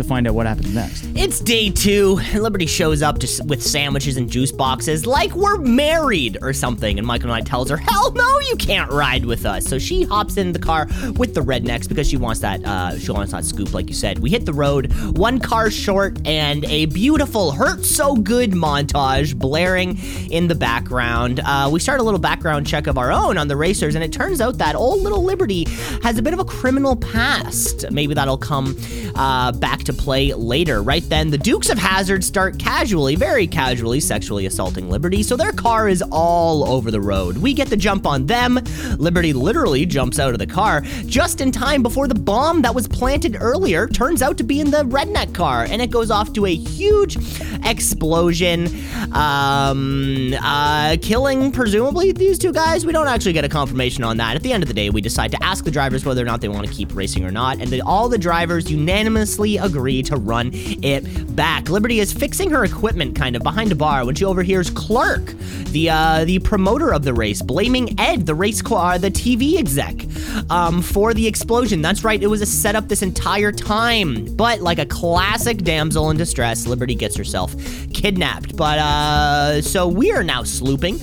to 0.02 0.08
find 0.08 0.28
out 0.28 0.34
what 0.34 0.46
happens 0.46 0.74
next. 0.74 1.06
It's 1.16 1.40
day 1.40 1.70
two. 1.70 2.16
Liberty 2.34 2.66
shows 2.66 3.02
up 3.02 3.20
just 3.20 3.46
with 3.46 3.62
sandwiches 3.62 4.18
and 4.18 4.30
juice 4.30 4.52
boxes, 4.52 5.06
like 5.06 5.34
we're 5.36 5.58
married 5.58 6.38
or 6.42 6.54
something. 6.54 6.98
And 6.98 7.06
Michael 7.06 7.30
Knight 7.30 7.46
tells 7.46 7.70
her, 7.70 7.78
"Hell 7.78 8.12
no, 8.12 8.40
you 8.50 8.56
can't 8.58 8.92
ride 8.92 9.26
with 9.26 9.46
us." 9.46 9.66
So 9.66 9.78
she 9.80 10.04
hops 10.04 10.38
in 10.38 10.52
the 10.52 10.60
car 10.60 10.88
with 11.18 11.34
the 11.34 11.42
rednecks 11.42 11.88
because 11.88 12.10
she 12.10 12.18
wants 12.18 12.42
that. 12.42 12.64
Uh, 12.66 12.98
she 12.98 13.12
wants 13.12 13.32
that 13.32 13.46
scoop, 13.46 13.74
like 13.74 13.90
you 13.90 13.96
said. 13.96 14.20
We 14.20 14.30
hit 14.30 14.46
the 14.46 14.54
road, 14.54 14.94
one 15.18 15.40
car 15.40 15.70
short, 15.70 16.18
and 16.26 16.66
a 16.66 16.86
beautiful 16.88 17.52
"Hurt 17.52 17.86
So 17.86 18.16
Good" 18.16 18.52
montage 18.52 19.38
blaring 19.38 19.98
in 20.30 20.48
the 20.48 20.56
background. 20.56 21.42
Uh, 21.44 21.70
we 21.72 21.80
start 21.80 22.00
a 22.00 22.04
little 22.04 22.20
background 22.20 22.66
check 22.68 22.88
of 22.88 22.98
our 22.98 23.12
own 23.12 23.38
on 23.38 23.48
the 23.48 23.56
racers, 23.56 23.96
and 23.96 24.04
it 24.04 24.12
turns 24.12 24.42
out 24.42 24.58
that 24.58 24.76
old 24.76 25.02
little 25.02 25.24
Liberty 25.24 25.66
has 26.04 26.18
a 26.18 26.22
bit 26.22 26.34
of 26.34 26.40
a 26.40 26.46
criminal 26.46 26.96
past. 26.96 27.90
Maybe 27.92 28.14
that'll 28.14 28.38
come 28.38 28.76
uh, 29.16 29.52
back 29.52 29.80
to 29.84 29.91
play 29.94 30.34
later. 30.34 30.82
Right 30.82 31.08
then, 31.10 31.30
the 31.30 31.38
Dukes 31.38 31.70
of 31.70 31.78
Hazzard 31.78 32.24
start 32.24 32.60
casually, 32.60 33.16
very 33.16 33.48
casually, 33.48 34.00
sexually 34.00 34.46
assaulting 34.46 34.90
Liberty, 34.90 35.24
so 35.24 35.36
their 35.36 35.52
car 35.52 35.90
is 35.90 36.04
all 36.12 36.68
over 36.70 36.92
the 36.92 37.02
road. 37.02 37.38
We 37.38 37.54
get 37.54 37.70
the 37.70 37.78
jump 37.78 38.06
on 38.06 38.26
them. 38.26 38.60
Liberty 38.98 39.34
literally 39.34 39.86
jumps 39.86 40.20
out 40.20 40.34
of 40.34 40.40
the 40.40 40.48
car 40.48 40.82
just 41.06 41.42
in 41.42 41.52
time 41.52 41.84
before 41.84 42.08
the 42.08 42.16
bomb 42.16 42.62
that 42.62 42.74
was 42.74 42.88
planted 42.88 43.38
earlier 43.40 43.88
turns 43.88 44.22
out 44.22 44.38
to 44.38 44.44
be 44.44 44.60
in 44.60 44.72
the 44.72 44.84
redneck 44.84 45.34
car, 45.34 45.66
and 45.70 45.82
it 45.82 45.92
goes 45.92 46.12
off 46.12 46.34
to 46.34 46.46
a 46.46 46.56
huge 46.56 47.18
explosion, 47.66 48.68
um, 49.14 50.34
uh, 50.42 50.98
killing 51.02 51.52
presumably 51.52 52.12
these 52.12 52.38
two 52.38 52.54
guys. 52.54 52.86
We 52.86 52.94
don't 52.94 53.08
actually 53.08 53.34
get 53.34 53.46
a 53.46 53.50
confirmation 53.50 54.04
on 54.04 54.18
that. 54.18 54.36
At 54.36 54.44
the 54.44 54.54
end 54.54 54.64
of 54.64 54.68
the 54.68 54.74
day, 54.76 54.90
we 54.90 55.02
decide 55.02 55.32
to 55.32 55.44
ask 55.44 55.64
the 55.64 55.72
drivers 55.72 56.06
whether 56.06 56.22
or 56.22 56.26
not 56.26 56.42
they 56.42 56.50
want 56.50 56.68
to 56.68 56.74
keep 56.74 56.96
racing 56.96 57.26
or 57.26 57.32
not, 57.32 57.60
and 57.60 57.82
all 57.82 58.10
the 58.10 58.18
drivers 58.18 58.70
unanimously 58.70 59.58
agree 59.58 59.71
to 59.72 60.16
run 60.16 60.52
it 60.54 61.36
back. 61.36 61.70
Liberty 61.70 62.00
is 62.00 62.12
fixing 62.14 62.50
her 62.52 62.64
equipment 62.64 63.16
kind 63.16 63.36
of 63.36 63.44
behind 63.44 63.72
a 63.72 63.76
bar 63.76 64.06
when 64.06 64.16
she 64.16 64.26
overhears 64.26 64.70
Clark, 64.70 65.26
the 65.68 65.90
uh, 65.90 66.26
the 66.26 66.40
promoter 66.40 66.94
of 66.94 67.04
the 67.04 67.14
race, 67.14 67.42
blaming 67.42 68.00
Ed, 68.00 68.26
the 68.26 68.36
race 68.36 68.62
car, 68.62 69.00
the 69.00 69.10
TV 69.10 69.58
exec, 69.58 70.06
um, 70.50 70.82
for 70.82 71.14
the 71.14 71.26
explosion. 71.28 71.82
That's 71.82 72.04
right, 72.04 72.22
it 72.22 72.28
was 72.28 72.42
a 72.42 72.46
setup 72.46 72.88
this 72.88 73.02
entire 73.02 73.52
time. 73.52 74.26
But 74.36 74.62
like 74.62 74.80
a 74.80 74.86
classic 74.86 75.60
damsel 75.60 76.10
in 76.10 76.18
distress, 76.18 76.68
Liberty 76.68 76.96
gets 76.96 77.16
herself 77.16 77.56
kidnapped. 77.94 78.56
But 78.56 78.80
uh, 78.80 79.62
so 79.62 79.88
we 79.88 80.12
are 80.12 80.24
now 80.24 80.42
slooping 80.42 81.00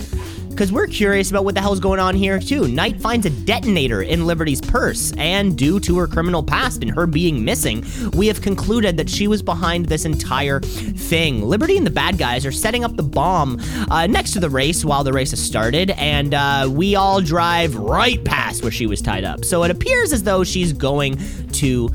because 0.59 0.73
we're 0.73 0.89
curious 0.89 1.31
about 1.31 1.45
what 1.45 1.55
the 1.55 1.61
hell's 1.61 1.79
going 1.79 2.01
on 2.01 2.17
here 2.17 2.41
too. 2.41 2.67
Knight 2.67 3.01
finds 3.01 3.25
a 3.25 3.31
detonator 3.31 4.03
in 4.03 4.27
Liberty's 4.27 4.61
purse, 4.61 5.13
and 5.17 5.57
due 5.57 5.79
to 5.79 5.97
her 5.99 6.09
criminal 6.09 6.43
past 6.43 6.83
and 6.83 6.91
her 6.91 7.07
being 7.07 7.45
missing, 7.45 7.85
we 8.15 8.27
have 8.27 8.43
concluded 8.43 8.97
that 8.97 9.09
she 9.09 9.29
was 9.29 9.41
behind 9.41 9.87
this 9.87 10.05
entire 10.05 10.59
thing. 10.59 11.45
Liberty 11.45 11.77
and 11.77 11.87
the 11.87 11.93
bad 11.93 12.19
guys 12.19 12.45
are 12.45 12.51
setting 12.51 12.83
up 12.83 12.97
the 12.97 13.05
bomb 13.05 13.61
uh, 13.89 14.09
next 14.09 14.33
to 14.33 14.41
the 14.41 14.51
race 14.51 14.85
while 14.85 15.05
the 15.05 15.13
race 15.13 15.31
has 15.31 15.41
started, 15.41 15.93
and 15.93 16.35
uh, 16.35 16.69
we 16.69 16.97
all 16.97 17.21
drive 17.21 17.77
right 17.77 18.25
past 18.25 18.63
where 18.63 18.73
she 18.73 18.89
was 18.89 19.01
tied 19.01 19.23
up. 19.23 19.45
So 19.45 19.63
it 19.63 19.71
appears 19.71 20.13
as 20.13 20.25
though 20.25 20.43
she's 20.43 20.73
going 20.73 21.21
to 21.53 21.89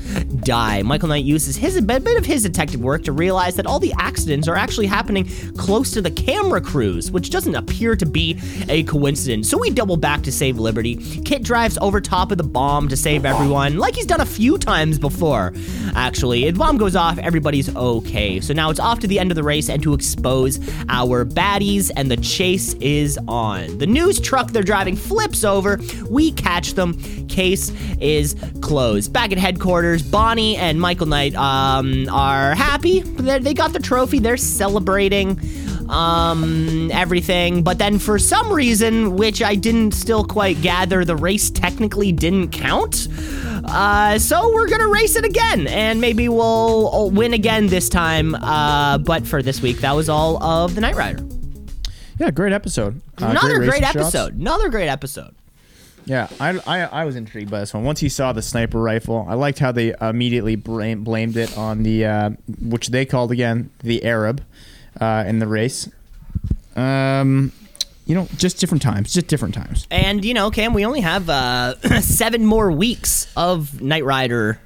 die. 0.44 0.84
Michael 0.84 1.10
Knight 1.10 1.26
uses 1.26 1.58
his 1.58 1.76
a 1.76 1.82
bit 1.82 2.18
of 2.18 2.26
his 2.26 2.44
detective 2.44 2.80
work 2.80 3.04
to 3.04 3.12
realize 3.12 3.56
that 3.56 3.66
all 3.66 3.80
the 3.80 3.94
accidents 4.00 4.48
are 4.48 4.56
actually 4.56 4.88
happening 4.88 5.30
close 5.58 5.92
to 5.92 6.02
the 6.02 6.12
camera 6.12 6.62
crews, 6.62 7.12
which 7.12 7.30
doesn't 7.30 7.56
appear 7.56 7.98
to 7.98 8.06
be 8.06 8.40
a 8.70 8.84
coincidence. 8.84 9.50
So 9.50 9.58
we 9.58 9.70
double 9.70 9.98
back 9.98 10.22
to 10.24 10.32
save 10.32 10.58
Liberty. 10.58 10.96
KITT 10.96 11.44
drives 11.44 11.78
over 11.80 12.00
top 12.02 12.32
of 12.32 12.38
the 12.38 12.44
bomb 12.44 12.88
to 12.90 12.98
save 12.98 13.26
everyone, 13.26 13.78
like 13.78 13.96
he's 13.96 14.06
done 14.06 14.22
a 14.22 14.26
few 14.26 14.58
times 14.58 15.00
before. 15.00 15.54
Actually, 15.96 16.50
the 16.50 16.58
bomb 16.58 16.78
goes 16.78 16.96
off, 16.96 17.18
everybody's 17.18 17.74
okay. 17.76 18.40
So 18.40 18.54
now 18.54 18.70
it's 18.70 18.80
off 18.80 19.00
to 19.00 19.08
the 19.08 19.20
end 19.20 19.32
of 19.32 19.36
the 19.36 19.44
race 19.44 19.70
and 19.70 19.82
to 19.84 19.94
expose 19.94 20.60
our 20.90 21.26
baddies, 21.26 21.92
and 21.96 22.10
the 22.10 22.18
chase 22.18 22.74
is 22.76 23.20
on. 23.28 23.78
The 23.78 23.88
news 23.88 24.20
truck 24.20 24.52
they're 24.52 24.64
driving 24.64 24.96
flips 24.96 25.44
over. 25.44 25.80
We 26.10 26.32
catch 26.32 26.74
them. 26.74 26.94
Case 27.28 27.72
is 28.00 28.36
closed. 28.62 29.12
Back 29.14 29.32
at 29.32 29.38
headquarters, 29.38 30.04
Bonnie 30.04 30.56
and 30.58 30.80
Michael 30.80 31.08
Knight 31.08 31.36
um, 31.36 32.08
are 32.10 32.54
happy. 32.56 33.02
They 33.02 33.54
got 33.54 33.74
the 33.74 33.80
trophy. 33.80 34.20
They're 34.20 34.38
celebrating 34.38 35.40
um, 35.90 36.92
everything. 36.92 37.64
But 37.64 37.78
then 37.78 38.00
for 38.00 38.18
some 38.20 38.52
reason, 38.52 39.16
which 39.16 39.42
I 39.42 39.56
didn't 39.56 39.94
still 39.94 40.24
quite 40.24 40.62
gather, 40.62 41.06
the 41.06 41.16
race 41.16 41.50
technically 41.50 42.12
didn't 42.12 42.50
count. 42.50 43.08
Uh, 43.66 44.20
so 44.20 44.54
we're 44.54 44.68
gonna 44.68 44.88
race 44.90 45.16
it 45.16 45.26
again, 45.26 45.68
and 45.68 46.02
maybe 46.02 46.28
we'll 46.30 47.10
win 47.12 47.34
again 47.34 47.68
this 47.68 47.90
time. 47.90 48.36
Uh, 48.36 48.98
but 48.98 49.26
for 49.26 49.42
this 49.42 49.62
week, 49.62 49.78
that 49.78 49.96
was 49.96 50.10
all 50.10 50.42
of 50.44 50.76
the 50.76 50.82
Knight 50.82 50.96
Rider. 50.96 51.26
Yeah, 52.20 52.32
great 52.32 52.54
episode. 52.54 53.02
Uh, 53.22 53.28
Another 53.28 53.60
great, 53.60 53.82
shots. 53.82 53.96
episode. 53.96 54.36
Another 54.36 54.70
great 54.70 54.88
episode. 54.88 55.34
Yeah, 56.06 56.28
I, 56.40 56.60
I 56.68 56.80
I 56.82 57.06
was 57.06 57.16
intrigued 57.16 57.50
by 57.50 57.62
this 57.62 57.74
one. 57.74 57.84
Once 57.86 58.02
he 58.02 58.10
saw 58.10 58.34
the 58.34 58.42
sniper 58.42 58.82
rifle, 58.82 59.26
I 59.30 59.36
liked 59.36 59.60
how 59.60 59.72
they 59.72 59.94
immediately 60.02 60.58
blame, 60.58 61.04
blamed 61.04 61.38
it 61.38 61.58
on 61.58 61.84
the 61.84 62.06
uh, 62.06 62.30
which 62.62 62.90
they 62.90 63.06
called 63.06 63.32
again 63.32 63.70
the 63.80 64.04
Arab 64.04 64.44
uh, 65.04 65.24
in 65.28 65.40
the 65.40 65.48
race. 65.48 65.90
Um, 66.76 67.52
you 68.06 68.16
know, 68.16 68.28
just 68.38 68.60
different 68.60 68.82
times, 68.82 69.14
just 69.14 69.28
different 69.28 69.54
times. 69.54 69.88
And 69.92 70.26
you 70.26 70.34
know, 70.34 70.50
Cam, 70.52 70.74
we 70.74 70.86
only 70.86 71.02
have 71.02 71.30
uh, 71.30 71.76
seven 72.02 72.46
more 72.46 72.72
weeks 72.72 73.32
of 73.38 73.82
Knight 73.82 74.04
Rider 74.04 74.60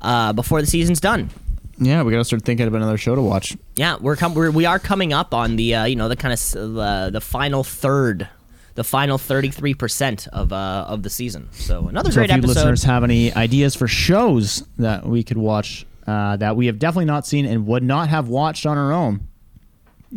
uh, 0.00 0.32
before 0.32 0.60
the 0.60 0.66
season's 0.66 1.00
done. 1.00 1.30
Yeah, 1.78 2.02
we 2.02 2.12
gotta 2.12 2.24
start 2.24 2.42
thinking 2.44 2.66
of 2.66 2.74
another 2.74 2.96
show 2.98 3.14
to 3.14 3.22
watch. 3.22 3.56
Yeah, 3.74 3.96
we're, 4.00 4.16
com- 4.16 4.34
we're 4.34 4.50
we 4.50 4.66
are 4.66 4.78
coming 4.78 5.12
up 5.12 5.34
on 5.34 5.56
the 5.56 5.74
uh, 5.74 5.84
you 5.84 5.96
know 5.96 6.08
the 6.08 6.16
kind 6.16 6.32
of 6.32 6.78
uh, 6.78 7.10
the 7.10 7.20
final 7.20 7.62
third, 7.64 8.28
the 8.74 8.84
final 8.84 9.18
thirty 9.18 9.50
three 9.50 9.74
percent 9.74 10.26
of 10.32 10.52
uh, 10.52 10.84
of 10.88 11.02
the 11.02 11.10
season. 11.10 11.48
So 11.52 11.88
another 11.88 12.10
So 12.10 12.16
great 12.20 12.30
if 12.30 12.36
you 12.36 12.42
episode. 12.42 12.54
listeners 12.54 12.82
have 12.84 13.04
any 13.04 13.32
ideas 13.34 13.74
for 13.74 13.86
shows 13.88 14.64
that 14.78 15.06
we 15.06 15.22
could 15.22 15.38
watch 15.38 15.86
uh, 16.06 16.36
that 16.36 16.56
we 16.56 16.66
have 16.66 16.78
definitely 16.78 17.06
not 17.06 17.26
seen 17.26 17.46
and 17.46 17.66
would 17.66 17.82
not 17.82 18.08
have 18.08 18.28
watched 18.28 18.64
on 18.66 18.76
our 18.78 18.92
own, 18.92 19.26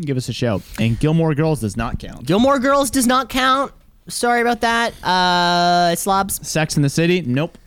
give 0.01 0.17
us 0.17 0.29
a 0.29 0.33
shout. 0.33 0.61
And 0.79 0.99
Gilmore 0.99 1.33
Girls 1.35 1.61
does 1.61 1.77
not 1.77 1.99
count. 1.99 2.25
Gilmore 2.25 2.59
Girls 2.59 2.89
does 2.89 3.07
not 3.07 3.29
count. 3.29 3.71
Sorry 4.07 4.41
about 4.41 4.61
that. 4.61 4.93
Uh, 5.03 5.95
Slobs 5.95 6.47
Sex 6.47 6.75
in 6.77 6.83
the 6.83 6.89
City, 6.89 7.21
nope. 7.21 7.57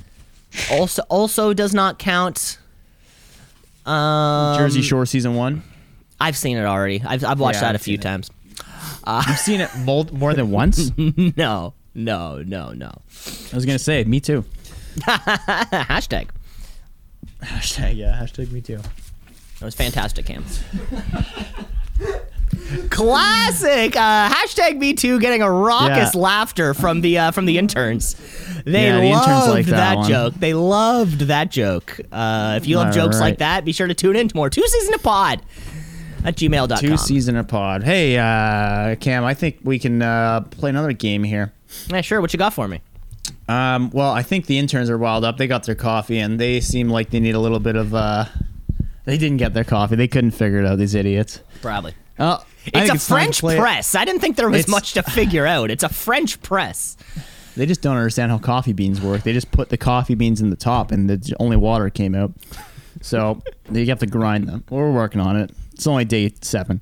also 0.70 1.02
also 1.08 1.52
does 1.52 1.74
not 1.74 1.98
count. 1.98 2.58
Um, 3.86 4.56
Jersey 4.58 4.82
Shore 4.82 5.06
season 5.06 5.34
one, 5.34 5.62
I've 6.20 6.36
seen 6.36 6.56
it 6.58 6.64
already. 6.64 7.02
I've 7.04 7.24
I've 7.24 7.40
watched 7.40 7.56
Yeah, 7.56 7.60
that 7.72 7.74
a 7.74 7.78
I've 7.78 7.82
few 7.82 7.94
seen 7.94 8.00
it. 8.00 8.02
times. 8.02 8.30
You've 9.28 9.38
seen 9.38 9.60
it 9.62 9.70
more, 9.78 10.04
more 10.12 10.34
than 10.34 10.50
once. 10.50 10.92
no, 10.98 11.72
no, 11.94 12.42
no, 12.42 12.72
no. 12.72 12.92
I 13.52 13.54
was 13.56 13.64
gonna 13.66 13.78
say 13.78 14.04
me 14.04 14.20
too. 14.20 14.44
Hashtag. 15.00 16.28
Hashtag 17.42 17.96
yeah. 17.96 18.20
Hashtag 18.20 18.50
me 18.52 18.60
too. 18.60 18.76
That 18.76 19.64
was 19.64 19.74
fantastic, 19.74 20.26
Cam. 20.26 20.44
Classic. 22.90 23.96
Uh, 23.96 24.28
hashtag 24.28 24.76
Me 24.78 24.92
Too 24.94 25.18
getting 25.20 25.42
a 25.42 25.50
raucous 25.50 26.14
Yeah. 26.14 26.20
laughter 26.20 26.74
from 26.74 27.00
the 27.00 27.18
uh, 27.18 27.30
from 27.30 27.46
the 27.46 27.58
interns. 27.58 28.14
They 28.64 28.84
Yeah, 28.86 28.98
the 29.00 29.06
interns 29.06 29.26
loved 29.26 29.50
like 29.50 29.66
that, 29.66 29.94
that 29.96 30.08
joke. 30.08 30.34
They 30.34 30.54
loved 30.54 31.20
that 31.22 31.50
joke. 31.50 32.00
Uh, 32.12 32.54
if 32.60 32.66
you 32.66 32.76
love 32.76 32.88
All 32.88 32.92
jokes 32.92 33.20
like 33.20 33.38
that, 33.38 33.64
be 33.64 33.72
sure 33.72 33.86
to 33.86 33.94
tune 33.94 34.16
in 34.16 34.28
to 34.28 34.36
more 34.36 34.50
Two 34.50 34.66
Season 34.66 34.94
a 34.94 34.98
Pod 34.98 35.42
at 36.24 36.36
gmail.com. 36.36 36.78
Two 36.78 36.96
season 36.96 37.36
a 37.36 37.44
pod. 37.44 37.84
Hey, 37.84 38.18
uh, 38.18 38.96
Cam, 38.96 39.24
I 39.24 39.34
think 39.34 39.58
we 39.62 39.78
can 39.78 40.02
uh, 40.02 40.40
play 40.42 40.68
another 40.70 40.92
game 40.92 41.22
here. 41.22 41.52
Yeah, 41.88 42.00
sure. 42.00 42.20
What 42.20 42.32
you 42.32 42.38
got 42.38 42.52
for 42.52 42.66
me? 42.66 42.80
Um, 43.48 43.90
well, 43.90 44.10
I 44.10 44.22
think 44.22 44.46
the 44.46 44.58
interns 44.58 44.90
are 44.90 44.98
wild 44.98 45.24
up. 45.24 45.36
They 45.38 45.46
got 45.46 45.62
their 45.64 45.74
coffee, 45.76 46.18
and 46.18 46.38
they 46.38 46.60
seem 46.60 46.88
like 46.90 47.10
they 47.10 47.20
need 47.20 47.34
a 47.34 47.40
little 47.40 47.60
bit 47.60 47.76
of. 47.76 47.94
Uh, 47.94 48.26
they 49.04 49.16
didn't 49.16 49.38
get 49.38 49.54
their 49.54 49.64
coffee. 49.64 49.96
They 49.96 50.08
couldn't 50.08 50.32
figure 50.32 50.58
it 50.58 50.66
out. 50.66 50.78
These 50.78 50.94
idiots. 50.94 51.40
Probably. 51.62 51.94
Oh, 52.18 52.44
It's 52.66 52.90
a 52.90 52.98
French 52.98 53.40
press. 53.40 53.94
I 53.94 54.04
didn't 54.04 54.20
think 54.20 54.36
there 54.36 54.48
was 54.48 54.60
It's- 54.60 54.70
much 54.70 54.94
to 54.94 55.02
figure 55.02 55.46
out. 55.46 55.70
It's 55.70 55.84
a 55.84 55.88
French 55.88 56.40
press. 56.42 56.96
They 57.56 57.66
just 57.66 57.80
don't 57.82 57.96
understand 57.96 58.30
how 58.30 58.38
coffee 58.38 58.72
beans 58.72 59.00
work. 59.00 59.22
They 59.24 59.32
just 59.32 59.50
put 59.50 59.68
the 59.68 59.76
coffee 59.76 60.14
beans 60.14 60.40
in 60.40 60.50
the 60.50 60.56
top, 60.56 60.92
and 60.92 61.08
the 61.10 61.34
only 61.40 61.56
water 61.56 61.90
came 61.90 62.14
out. 62.14 62.32
So 63.00 63.40
you 63.72 63.86
have 63.86 63.98
to 64.00 64.06
grind 64.06 64.48
them. 64.48 64.64
We're 64.70 64.92
working 64.92 65.20
on 65.20 65.36
it. 65.36 65.50
It's 65.72 65.86
only 65.86 66.04
day 66.04 66.32
seven. 66.40 66.80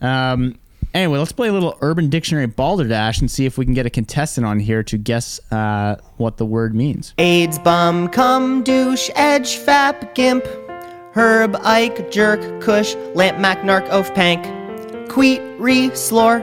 Um, 0.00 0.58
anyway, 0.94 1.18
let's 1.18 1.32
play 1.32 1.48
a 1.48 1.52
little 1.52 1.76
Urban 1.80 2.08
Dictionary 2.08 2.46
Balderdash 2.46 3.20
and 3.20 3.30
see 3.30 3.46
if 3.46 3.56
we 3.58 3.64
can 3.64 3.74
get 3.74 3.86
a 3.86 3.90
contestant 3.90 4.44
on 4.46 4.58
here 4.60 4.82
to 4.84 4.98
guess 4.98 5.40
uh, 5.52 5.96
what 6.16 6.36
the 6.36 6.46
word 6.46 6.74
means. 6.74 7.14
AIDS, 7.18 7.58
bum, 7.58 8.08
cum, 8.08 8.62
douche, 8.64 9.10
edge, 9.14 9.56
fap, 9.58 10.14
gimp, 10.14 10.44
herb, 11.14 11.56
ike, 11.62 12.10
jerk, 12.10 12.60
cush, 12.60 12.94
lamp, 13.14 13.38
mac, 13.38 13.58
narc, 13.60 13.88
oaf, 13.90 14.14
pank, 14.14 14.42
queet, 15.08 15.40
re, 15.58 15.90
slore, 15.94 16.40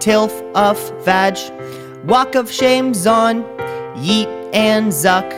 tilth, 0.00 0.42
uff, 0.54 0.90
vag, 1.04 1.38
walk 2.06 2.34
of 2.34 2.50
shame, 2.50 2.94
zon, 2.94 3.42
yeet, 3.96 4.28
and 4.52 4.92
zuck. 4.92 5.30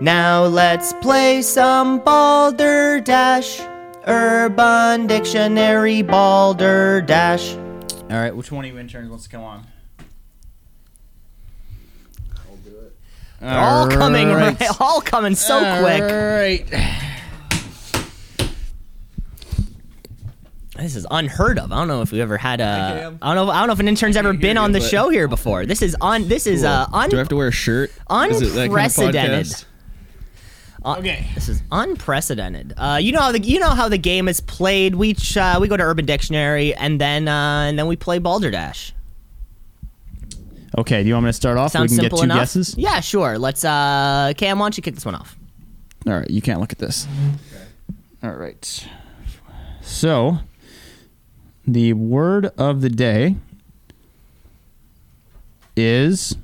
Now 0.00 0.44
let's 0.44 0.92
play 0.94 1.42
some 1.42 2.00
balderdash. 2.00 3.60
Urban 4.04 5.06
Dictionary 5.06 6.02
Balderdash. 6.02 7.54
All 7.54 8.18
right, 8.18 8.34
which 8.34 8.50
one 8.50 8.64
of 8.64 8.72
you 8.72 8.78
interns 8.78 9.08
wants 9.08 9.24
to 9.24 9.30
come 9.30 9.44
on? 9.44 9.66
They're 13.40 13.58
all 13.58 13.88
coming 13.88 14.28
right. 14.28 14.80
all 14.80 15.00
coming 15.00 15.34
so 15.34 15.58
quick. 15.80 16.02
right. 16.02 17.08
This 20.76 20.96
is 20.96 21.06
unheard 21.10 21.58
of. 21.58 21.70
I 21.70 21.76
don't 21.76 21.88
know 21.88 22.00
if 22.00 22.12
we've 22.12 22.20
ever 22.22 22.38
had 22.38 22.60
a. 22.60 22.64
Cam. 22.64 23.18
I 23.20 23.34
don't 23.34 23.46
know. 23.46 23.52
I 23.52 23.58
don't 23.58 23.66
know 23.66 23.72
if 23.74 23.80
an 23.80 23.88
intern's 23.88 24.16
ever 24.16 24.32
been 24.32 24.56
on 24.56 24.72
the 24.72 24.78
but- 24.80 24.88
show 24.88 25.10
here 25.10 25.28
before. 25.28 25.66
This 25.66 25.82
is 25.82 25.94
on. 26.00 26.28
This 26.28 26.46
is 26.46 26.64
uh 26.64 26.86
un, 26.92 27.10
Do 27.10 27.16
I 27.16 27.18
have 27.18 27.28
to 27.28 27.36
wear 27.36 27.48
a 27.48 27.52
shirt? 27.52 27.90
Is 27.90 28.40
it 28.42 28.54
that 28.54 28.66
unprecedented. 28.68 29.46
podcast? 29.46 29.64
Uh, 30.84 30.96
Okay. 30.98 31.28
This 31.34 31.48
is 31.48 31.62
unprecedented. 31.70 32.72
Uh, 32.76 32.98
you 33.00 33.12
know 33.12 33.20
how 33.20 33.30
the 33.32 33.38
you 33.40 33.60
know 33.60 33.68
how 33.70 33.88
the 33.88 33.98
game 33.98 34.26
is 34.28 34.40
played. 34.40 34.94
We 34.96 35.14
ch- 35.14 35.36
uh, 35.36 35.58
we 35.60 35.68
go 35.68 35.76
to 35.76 35.82
Urban 35.84 36.06
Dictionary 36.06 36.74
and 36.74 37.00
then 37.00 37.28
uh, 37.28 37.66
and 37.68 37.78
then 37.78 37.86
we 37.86 37.94
play 37.94 38.18
Balderdash. 38.18 38.92
Okay, 40.78 41.02
do 41.02 41.08
you 41.08 41.14
want 41.14 41.26
me 41.26 41.28
to 41.28 41.34
start 41.34 41.58
off? 41.58 41.70
Sounds 41.72 41.90
we 41.92 41.98
can 41.98 42.04
simple 42.04 42.18
get 42.18 42.22
two 42.22 42.24
enough. 42.24 42.38
guesses. 42.38 42.74
Yeah, 42.78 43.00
sure. 43.00 43.38
Let's. 43.38 43.62
uh 43.64 44.32
Cam, 44.38 44.58
why 44.58 44.64
don't 44.64 44.76
you 44.76 44.82
kick 44.82 44.94
this 44.94 45.04
one 45.04 45.14
off? 45.14 45.36
All 46.06 46.14
right, 46.14 46.30
you 46.30 46.40
can't 46.40 46.60
look 46.60 46.72
at 46.72 46.78
this. 46.78 47.06
Okay. 47.06 48.28
All 48.28 48.32
right. 48.32 48.88
So, 49.82 50.38
the 51.66 51.92
word 51.92 52.46
of 52.58 52.80
the 52.80 52.88
day 52.90 53.36
is 55.76 56.36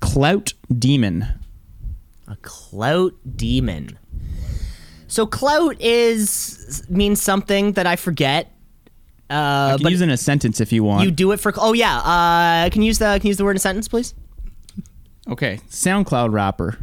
clout 0.00 0.54
demon. 0.76 1.26
A 2.28 2.36
clout 2.42 3.14
demon. 3.36 3.98
So 5.08 5.26
clout 5.26 5.76
is 5.80 6.84
means 6.88 7.20
something 7.20 7.72
that 7.72 7.86
I 7.86 7.96
forget. 7.96 8.50
Uh, 9.30 9.74
I 9.74 9.76
can 9.78 9.88
use 9.90 10.00
it 10.00 10.04
in 10.04 10.10
a 10.10 10.16
sentence 10.16 10.60
if 10.60 10.72
you 10.72 10.84
want. 10.84 11.04
you 11.04 11.10
do 11.10 11.32
it 11.32 11.40
for. 11.40 11.52
Oh 11.56 11.72
yeah. 11.72 11.98
Uh, 11.98 12.70
can 12.70 12.82
you 12.82 12.86
use 12.86 12.98
the 12.98 13.18
can 13.18 13.22
you 13.22 13.28
use 13.28 13.36
the 13.36 13.44
word 13.44 13.52
in 13.52 13.56
a 13.56 13.60
sentence, 13.60 13.88
please? 13.88 14.14
Okay, 15.28 15.60
SoundCloud 15.68 16.32
rapper. 16.32 16.78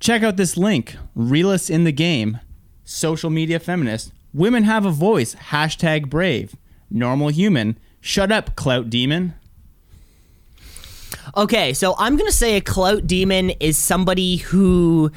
Check 0.00 0.22
out 0.22 0.36
this 0.36 0.56
link. 0.56 0.96
Realist 1.14 1.70
in 1.70 1.84
the 1.84 1.92
game. 1.92 2.40
Social 2.84 3.30
media 3.30 3.60
feminist. 3.60 4.12
Women 4.32 4.64
have 4.64 4.84
a 4.84 4.90
voice. 4.90 5.34
Hashtag 5.34 6.08
brave. 6.08 6.56
Normal 6.90 7.28
human. 7.28 7.78
Shut 8.00 8.30
up, 8.30 8.56
clout 8.56 8.90
demon. 8.90 9.34
Okay, 11.36 11.72
so 11.74 11.94
I'm 11.98 12.16
gonna 12.16 12.32
say 12.32 12.56
a 12.56 12.60
clout 12.60 13.06
demon 13.06 13.50
is 13.50 13.76
somebody 13.76 14.36
who 14.36 15.12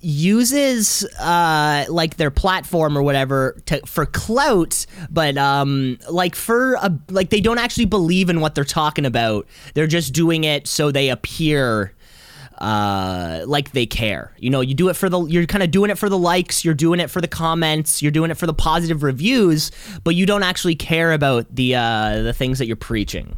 uses 0.00 1.02
uh 1.18 1.86
like 1.88 2.18
their 2.18 2.30
platform 2.30 2.98
or 2.98 3.02
whatever 3.02 3.56
to 3.64 3.80
for 3.86 4.04
clout 4.04 4.84
but 5.08 5.38
um 5.38 5.98
like 6.10 6.34
for 6.34 6.74
a 6.74 6.94
like 7.08 7.30
they 7.30 7.40
don't 7.40 7.56
actually 7.56 7.86
believe 7.86 8.28
in 8.28 8.42
what 8.42 8.54
they're 8.54 8.64
talking 8.64 9.06
about 9.06 9.46
they're 9.72 9.86
just 9.86 10.12
doing 10.12 10.44
it 10.44 10.66
so 10.66 10.90
they 10.90 11.08
appear 11.08 11.94
uh 12.58 13.42
like 13.46 13.72
they 13.72 13.84
care 13.84 14.32
you 14.38 14.48
know 14.48 14.60
you 14.60 14.74
do 14.74 14.88
it 14.88 14.94
for 14.94 15.08
the 15.08 15.24
you're 15.26 15.46
kind 15.46 15.62
of 15.62 15.70
doing 15.70 15.90
it 15.90 15.98
for 15.98 16.08
the 16.08 16.18
likes 16.18 16.64
you're 16.64 16.72
doing 16.74 17.00
it 17.00 17.10
for 17.10 17.20
the 17.20 17.28
comments 17.28 18.00
you're 18.00 18.12
doing 18.12 18.30
it 18.30 18.36
for 18.36 18.46
the 18.46 18.54
positive 18.54 19.02
reviews 19.02 19.72
but 20.04 20.14
you 20.14 20.24
don't 20.24 20.44
actually 20.44 20.76
care 20.76 21.12
about 21.12 21.46
the 21.54 21.74
uh 21.74 22.22
the 22.22 22.32
things 22.32 22.58
that 22.58 22.66
you're 22.66 22.76
preaching 22.76 23.36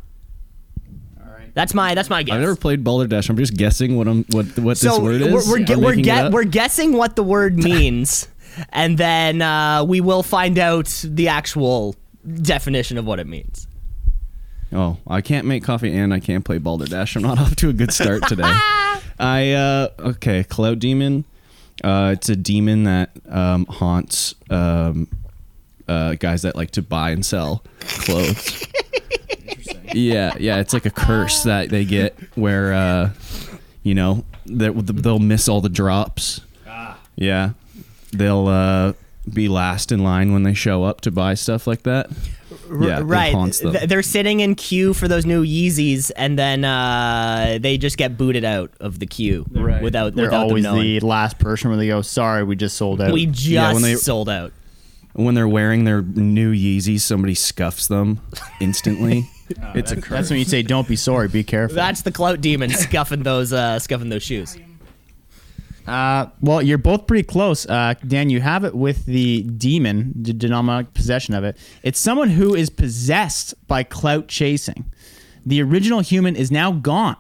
that's 1.57 1.73
my 1.73 1.95
that's 1.95 2.11
my 2.11 2.23
guess 2.23 2.35
I've 2.35 2.43
never 2.43 2.55
played 2.55 2.85
Balderdash. 2.85 3.31
I'm 3.31 3.39
just 3.39 3.57
guessing 3.57 3.97
what 3.97 4.07
I'm 4.07 4.25
what 4.25 4.45
what 4.59 4.79
this 4.79 4.99
word 4.99 5.23
is. 5.23 5.33
we're 5.33 5.59
we're, 5.61 5.65
ge- 5.65 5.77
we're, 5.77 5.97
ge- 5.97 6.31
we're 6.31 6.45
guessing 6.45 6.93
what 6.93 7.17
the 7.17 7.23
word 7.23 7.57
means, 7.65 8.29
and 8.75 8.99
then 8.99 9.41
uh, 9.41 9.83
we 9.83 10.03
will 10.03 10.23
find 10.23 10.59
out 10.59 11.03
the 11.03 11.29
actual 11.29 11.97
definition 12.43 12.99
of 12.99 13.07
what 13.07 13.21
it 13.21 13.27
means. 13.27 13.67
Oh, 14.71 14.99
I 15.07 15.23
can't 15.23 15.47
make 15.47 15.65
coffee 15.65 15.97
and 15.97 16.13
I 16.13 16.21
can't 16.21 16.45
play 16.45 16.59
Balderdash. 16.59 17.17
I'm 17.17 17.23
not 17.23 17.39
off 17.39 17.57
to 17.57 17.71
a 17.71 17.73
good 17.73 17.91
start 17.91 18.29
today. 18.29 18.43
I 19.19 19.53
uh 19.53 19.89
okay, 19.99 20.45
Cloud 20.45 20.79
Demon. 20.79 21.25
Uh 21.85 22.11
it's 22.17 22.29
a 22.29 22.37
demon 22.37 22.85
that 22.85 23.11
um 23.29 23.67
haunts 23.67 24.35
um 24.51 25.09
uh 25.89 26.15
guys 26.15 26.43
that 26.43 26.57
like 26.57 26.71
to 26.73 26.83
buy 26.83 27.11
and 27.11 27.25
sell 27.25 27.63
clothes. 27.81 28.67
yeah, 29.95 30.35
yeah, 30.39 30.59
it's 30.59 30.73
like 30.73 30.87
a 30.87 30.91
curse 30.91 31.43
that 31.45 31.69
they 31.71 31.85
get 31.85 32.17
where 32.37 32.73
uh 32.73 33.11
you 33.83 33.95
know, 33.95 34.25
they- 34.47 34.71
they'll 34.71 35.19
miss 35.21 35.49
all 35.49 35.61
the 35.61 35.69
drops. 35.69 36.41
Yeah. 37.15 37.51
They'll 38.13 38.49
uh 38.49 38.93
be 39.33 39.49
last 39.49 39.91
in 39.93 40.03
line 40.03 40.33
when 40.33 40.43
they 40.45 40.55
show 40.55 40.85
up 40.85 41.01
to 41.03 41.11
buy 41.11 41.35
stuff 41.35 41.67
like 41.67 41.83
that. 41.85 42.11
Yeah, 42.81 43.01
it 43.01 43.03
right. 43.03 43.33
haunts 43.33 43.61
them. 43.61 43.73
Th- 43.73 43.89
They're 43.89 44.03
sitting 44.03 44.41
in 44.41 44.55
queue 44.55 44.93
for 44.95 45.09
those 45.09 45.25
new 45.27 45.45
Yeezys, 45.45 46.11
and 46.17 46.39
then 46.39 46.65
uh, 46.65 47.59
they 47.61 47.79
just 47.79 47.97
get 47.97 48.17
booted 48.19 48.45
out 48.45 48.73
of 48.81 48.99
the 48.99 49.07
queue 49.07 49.45
Right. 49.51 49.83
without 49.83 50.15
They're 50.15 50.25
without 50.27 50.41
them 50.41 50.49
always 50.49 50.65
knowing. 50.65 50.83
the 50.83 51.01
last 51.01 51.39
person 51.39 51.71
where 51.71 51.77
they 51.79 51.87
go, 51.89 52.03
sorry, 52.03 52.45
we 52.45 52.57
just 52.57 52.77
sold 52.77 53.01
out. 53.01 53.13
we 53.13 53.27
just 53.27 53.47
Yeah, 53.47 53.73
when 53.73 53.83
they- 53.83 53.95
sold 53.97 54.29
out. 54.29 54.53
when 55.15 55.35
they're 55.35 55.49
wearing 55.49 55.85
their 55.85 56.03
new 56.03 56.53
Yeezys, 56.55 57.01
somebody 57.01 57.35
scuffs 57.35 57.87
them 57.89 58.21
instantly. 58.61 59.29
it's 59.75 59.93
a 59.93 59.97
curse. 59.97 60.09
That's 60.11 60.31
when 60.31 60.39
you 60.41 60.45
say, 60.45 60.63
don't 60.63 60.89
be 60.89 60.97
sorry, 60.97 61.29
be 61.29 61.45
careful. 61.55 61.77
That's 61.77 62.03
the 62.03 62.13
clout 62.13 62.41
demon 62.41 62.71
scuffing 62.71 63.23
those 63.23 63.53
uh, 63.53 63.79
scuffing 63.79 64.09
those 64.09 64.23
shoes. 64.25 64.57
Uh, 65.87 66.27
well, 66.41 66.61
you're 66.63 66.79
both 66.79 67.07
pretty 67.07 67.23
close. 67.23 67.67
Uh, 67.67 67.95
Dan, 68.07 68.29
you 68.31 68.41
have 68.41 68.65
it 68.65 68.75
with 68.75 69.07
the 69.07 69.43
demon, 69.43 70.13
the 70.21 70.33
demonic 70.33 70.93
possession 70.95 71.35
of 71.35 71.45
it. 71.45 71.57
It's 71.83 71.99
someone 72.01 72.31
who 72.31 72.55
is 72.55 72.71
possessed 72.71 73.55
by 73.67 73.83
clout 73.83 74.29
chasing. 74.29 74.91
The 75.45 75.63
original 75.63 76.01
human 76.01 76.35
is 76.35 76.51
now 76.51 76.73
gone, 76.73 77.17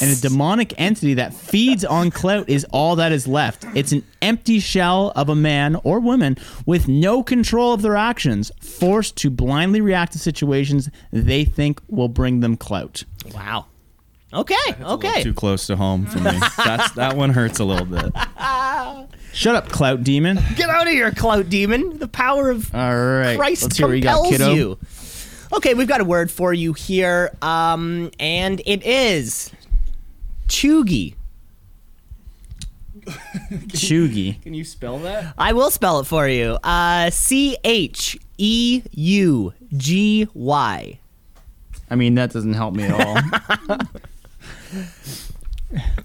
and 0.00 0.10
a 0.10 0.18
demonic 0.18 0.72
entity 0.78 1.12
that 1.12 1.34
feeds 1.34 1.84
on 1.84 2.10
clout 2.10 2.48
is 2.48 2.64
all 2.72 2.96
that 2.96 3.12
is 3.12 3.28
left. 3.28 3.66
It's 3.74 3.92
an 3.92 4.02
empty 4.22 4.60
shell 4.60 5.12
of 5.14 5.28
a 5.28 5.34
man 5.34 5.76
or 5.84 6.00
woman 6.00 6.38
with 6.64 6.88
no 6.88 7.22
control 7.22 7.74
of 7.74 7.82
their 7.82 7.96
actions, 7.96 8.50
forced 8.62 9.16
to 9.16 9.28
blindly 9.28 9.82
react 9.82 10.12
to 10.12 10.18
situations 10.18 10.88
they 11.12 11.44
think 11.44 11.82
will 11.86 12.08
bring 12.08 12.40
them 12.40 12.56
clout. 12.56 13.04
Wow. 13.34 13.66
Okay. 14.32 14.54
A 14.66 14.70
little 14.78 14.92
Okay. 14.94 15.22
too 15.22 15.34
close 15.34 15.66
to 15.66 15.76
home 15.76 16.06
for 16.06 16.18
me. 16.20 16.30
That's 16.56 16.92
that 16.92 17.16
one 17.16 17.30
hurts 17.30 17.58
a 17.58 17.64
little 17.64 17.84
bit. 17.86 18.12
Shut 19.32 19.56
up, 19.56 19.68
clout 19.68 20.02
demon. 20.04 20.38
Get 20.56 20.68
out 20.70 20.86
of 20.86 20.92
here, 20.92 21.10
clout 21.12 21.48
demon. 21.48 21.98
The 21.98 22.08
power 22.08 22.50
of 22.50 22.72
All 22.74 22.96
right. 22.96 23.36
Christ 23.36 23.62
Let's 23.62 23.76
hear 23.76 23.88
what 23.88 23.94
you 23.96 24.02
got, 24.02 24.22
compels 24.22 24.30
kiddo. 24.32 24.54
you. 24.54 24.78
Okay, 25.52 25.74
we've 25.74 25.88
got 25.88 26.00
a 26.00 26.04
word 26.04 26.30
for 26.30 26.52
you 26.54 26.72
here, 26.74 27.36
um, 27.42 28.10
and 28.20 28.60
it 28.66 28.84
is 28.84 29.50
cheugy. 30.48 31.14
Cheugy. 33.68 34.40
Can 34.42 34.54
you 34.54 34.62
spell 34.64 34.98
that? 35.00 35.34
I 35.38 35.52
will 35.54 35.70
spell 35.70 36.00
it 36.00 36.04
for 36.04 36.28
you. 36.28 36.58
Uh, 36.62 37.10
C 37.10 37.56
H 37.64 38.18
E 38.38 38.82
U 38.92 39.52
G 39.76 40.28
Y. 40.34 40.98
I 41.90 41.94
mean, 41.96 42.14
that 42.14 42.32
doesn't 42.32 42.52
help 42.54 42.74
me 42.74 42.84
at 42.84 42.92
all. 43.00 43.78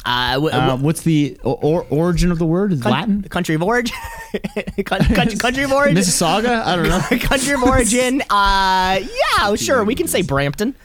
Uh, 0.05 0.39
uh, 0.51 0.77
what's 0.77 1.01
the 1.01 1.37
or, 1.43 1.57
or- 1.61 1.85
origin 1.89 2.31
of 2.31 2.37
the 2.37 2.45
word? 2.45 2.71
Is 2.71 2.85
Latin? 2.85 3.23
country 3.23 3.55
of 3.55 3.63
origin. 3.63 3.95
Coun- 4.85 4.99
country, 5.05 5.37
country 5.39 5.63
of 5.63 5.71
origin. 5.71 5.97
Mississauga? 5.97 6.63
I 6.63 6.75
don't 6.75 6.87
know. 6.87 6.99
country 7.27 7.53
of 7.53 7.63
origin. 7.63 8.21
Uh, 8.29 8.99
yeah, 9.01 9.55
sure. 9.55 9.83
We 9.83 9.95
can 9.95 10.07
say 10.07 10.21
Brampton. 10.21 10.75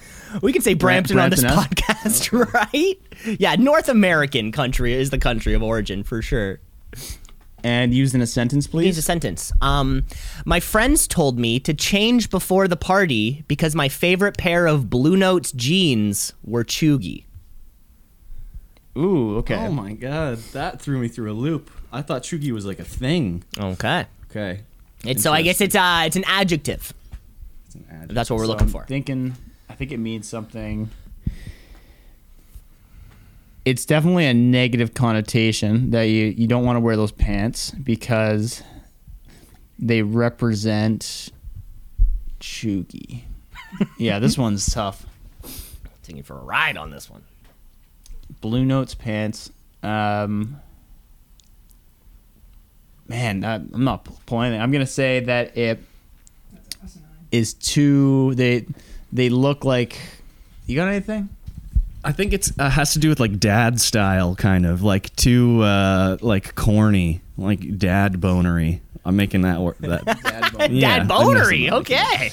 We 0.41 0.53
can 0.53 0.63
say 0.63 0.75
Brampton, 0.75 1.19
on 1.19 1.29
this 1.29 1.43
Brampton, 1.43 1.77
podcast, 1.77 2.53
right? 2.55 2.97
Yeah, 3.39 3.57
North 3.57 3.89
American 3.89 4.53
country 4.53 4.95
is 4.95 5.11
the 5.11 5.19
country 5.19 5.55
of 5.55 5.63
origin 5.63 6.03
for 6.05 6.23
sure. 6.23 6.61
and 7.65 7.93
used 7.93 8.15
in 8.15 8.23
a 8.23 8.27
sentence, 8.29 8.67
please. 8.69 8.87
Use 8.87 8.99
a 8.99 9.03
sentence. 9.03 9.53
Um, 9.61 10.07
my 10.47 10.61
friends 10.61 11.07
told 11.09 11.39
me 11.39 11.59
to 11.61 11.75
change 11.75 12.31
before 12.31 12.69
the 12.69 12.77
party 12.77 13.45
because 13.49 13.75
my 13.75 13.89
favorite 13.89 14.39
pair 14.39 14.67
of 14.67 14.89
Blue 14.89 15.17
Notes 15.17 15.51
jeans 15.53 16.33
were 16.45 16.65
cheugy. 16.65 17.25
Ooh, 18.99 19.37
okay. 19.39 19.55
Oh 19.55 19.71
my 19.71 19.93
god, 19.93 20.39
that 20.53 20.81
threw 20.81 20.99
me 20.99 21.09
through 21.09 21.31
a 21.31 21.35
loop. 21.35 21.71
I 21.93 22.03
thought 22.03 22.23
Cheugy 22.23 22.51
was 22.53 22.67
like 22.67 22.79
a 22.79 22.85
thing. 22.85 23.45
Okay. 23.59 24.07
Okay. 24.31 24.61
It's, 25.05 25.23
so 25.23 25.33
I 25.33 25.43
guess 25.43 25.61
it's 25.61 25.75
uh, 25.75 26.03
it's 26.07 26.17
an 26.17 26.25
adjective. 26.27 26.93
It's 27.67 27.75
an 27.77 27.87
adjective. 27.91 28.15
that's 28.15 28.31
what 28.31 28.37
we're 28.39 28.45
So 28.45 28.51
looking 28.51 28.67
I'm 28.67 28.73
for. 28.73 28.85
Thinking, 28.85 29.35
I 29.69 29.75
think 29.75 29.93
it 29.93 29.99
means 29.99 30.29
something. 30.29 30.91
It's 33.65 33.85
definitely 33.85 34.27
a 34.27 34.35
negative 34.35 34.95
connotation 34.95 35.91
that 35.91 36.03
you 36.05 36.27
you 36.27 36.47
don't 36.47 36.65
want 36.65 36.77
to 36.77 36.81
wear 36.81 36.97
those 36.97 37.13
pants 37.13 37.71
because 37.71 38.63
they 39.79 40.03
represent 40.03 41.31
cheugy. 42.41 43.23
yeah, 43.99 44.19
this 44.19 44.37
one's 44.37 44.67
tough. 44.67 45.07
Taking 46.03 46.19
you 46.19 46.23
for 46.23 46.39
a 46.39 46.43
ride 46.43 46.77
on 46.77 46.91
this 46.91 47.09
one. 47.09 47.23
Blue 48.41 48.65
Notes 48.65 48.95
pants. 48.95 49.51
Um, 49.83 50.61
man, 53.09 53.45
I'm 53.45 53.85
not 53.85 54.05
pu- 54.05 54.15
pulling. 54.27 54.61
I'm 54.61 54.71
gonna 54.71 54.87
say 54.87 55.21
that 55.21 55.57
it 55.57 55.81
is 57.33 57.55
too. 57.55 58.35
They 58.35 58.67
they 59.13 59.29
look 59.29 59.65
like. 59.65 59.99
You 60.67 60.77
got 60.77 60.89
anything? 60.89 61.29
I 62.05 62.13
think 62.13 62.33
it's 62.33 62.53
uh, 62.59 62.71
has 62.71 62.93
to 62.95 62.99
do 62.99 63.09
with 63.09 63.21
like 63.21 63.39
dad 63.39 63.81
style, 63.81 64.35
kind 64.35 64.65
of 64.65 64.83
like 64.83 65.15
too 65.17 65.63
uh, 65.63 66.17
like 66.21 66.55
corny, 66.55 67.21
like 67.37 67.79
dad 67.79 68.21
bonery. 68.21 68.81
I'm 69.05 69.17
making 69.17 69.43
that 69.43 69.61
work. 69.61 69.79
that. 69.79 70.03
Yeah, 70.71 70.99
Dad 70.99 71.01
I'm 71.01 71.09
messing 71.09 71.09
bonery. 71.09 71.71
Okay. 71.71 72.31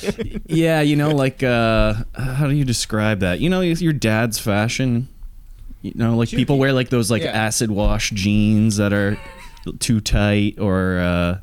Yeah, 0.48 0.82
you 0.82 0.98
know, 0.98 1.12
like 1.12 1.42
uh, 1.42 1.94
how 2.14 2.48
do 2.48 2.54
you 2.54 2.66
describe 2.66 3.22
that? 3.22 3.40
You 3.40 3.50
know, 3.50 3.62
your 3.62 3.94
dad's 3.94 4.38
fashion. 4.38 5.08
You 5.82 5.92
know, 5.96 6.16
like 6.18 6.30
people 6.30 6.58
wear 6.58 6.74
like 6.74 6.90
those 6.90 7.10
like 7.12 7.22
Yeah. 7.24 7.32
acid 7.32 7.70
wash 7.72 8.10
jeans 8.12 8.78
that 8.78 8.94
are 8.94 9.18
too 9.80 10.02
tight, 10.02 10.58
or 10.60 10.98
uh, 11.00 11.38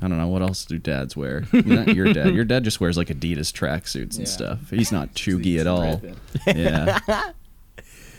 I 0.00 0.08
don't 0.08 0.16
know 0.18 0.28
what 0.28 0.42
else 0.42 0.64
do 0.64 0.78
dads 0.78 1.16
wear. 1.16 1.44
Not 1.52 1.94
your 1.94 2.12
dad. 2.12 2.34
Your 2.34 2.44
dad 2.44 2.64
just 2.64 2.80
wears 2.80 2.96
like 2.96 3.08
Adidas 3.08 3.52
tracksuits 3.52 4.16
and 4.16 4.20
Yeah. 4.20 4.32
stuff. 4.32 4.70
He's 4.70 4.92
not 4.92 5.14
cheugy 5.14 5.58
at 5.58 5.66
all. 5.66 6.00
Yeah. 6.46 6.98
Uh, 7.08 7.28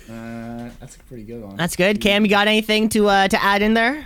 that's 0.79 0.95
a 0.95 0.99
pretty 1.07 1.23
good 1.23 1.41
one. 1.43 1.55
That's 1.55 1.75
good. 1.75 2.01
Cam, 2.01 2.23
you 2.23 2.29
got 2.29 2.47
anything 2.47 2.89
to 2.89 3.07
uh, 3.07 3.27
to 3.27 3.43
add 3.43 3.61
in 3.61 3.73
there? 3.73 4.05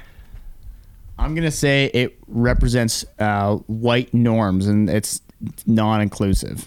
I'm 1.20 1.36
gonna 1.36 1.52
say 1.52 1.92
it 1.94 2.18
represents 2.28 3.06
uh, 3.20 3.56
white 3.68 4.14
norms 4.14 4.68
and 4.68 4.90
it's 4.90 5.22
non-inclusive. 5.66 6.66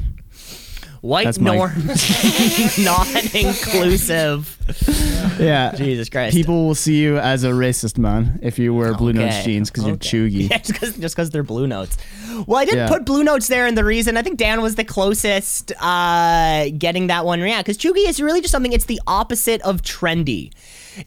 White 1.06 1.24
That's 1.24 1.38
my- 1.38 1.54
norms, 1.56 2.78
non-inclusive. 2.84 4.56
Yeah. 5.40 5.72
Jesus 5.76 6.08
Christ. 6.08 6.34
People 6.36 6.66
will 6.66 6.74
see 6.74 6.96
you 6.96 7.18
as 7.18 7.44
a 7.44 7.50
racist 7.50 7.98
man 7.98 8.38
if 8.42 8.58
you 8.58 8.74
wear 8.74 8.94
blue 8.94 9.12
notes 9.12 9.36
Okay. 9.36 9.44
jeans 9.44 9.70
because 9.70 9.84
Okay. 9.84 9.90
you're 10.18 10.28
cheugy. 10.30 10.50
Yeah, 10.50 10.58
just 10.98 10.98
because 11.14 11.30
they're 11.30 11.42
blue 11.44 11.66
notes. 11.66 11.96
Well, 12.46 12.58
I 12.58 12.64
didn't 12.64 12.78
Yeah. 12.80 12.88
put 12.88 13.04
blue 13.04 13.22
notes 13.22 13.46
there, 13.48 13.66
and 13.66 13.78
the 13.78 13.84
reason 13.84 14.16
I 14.16 14.22
think 14.22 14.38
Dan 14.38 14.60
was 14.62 14.74
the 14.74 14.84
closest 14.84 15.72
uh, 15.80 16.66
getting 16.76 17.06
that 17.06 17.24
one. 17.24 17.40
Yeah, 17.40 17.60
because 17.60 17.78
chuggy 17.78 18.08
is 18.08 18.20
really 18.20 18.40
just 18.40 18.52
something. 18.52 18.72
It's 18.72 18.86
the 18.86 19.00
opposite 19.06 19.60
of 19.62 19.82
trendy. 19.82 20.52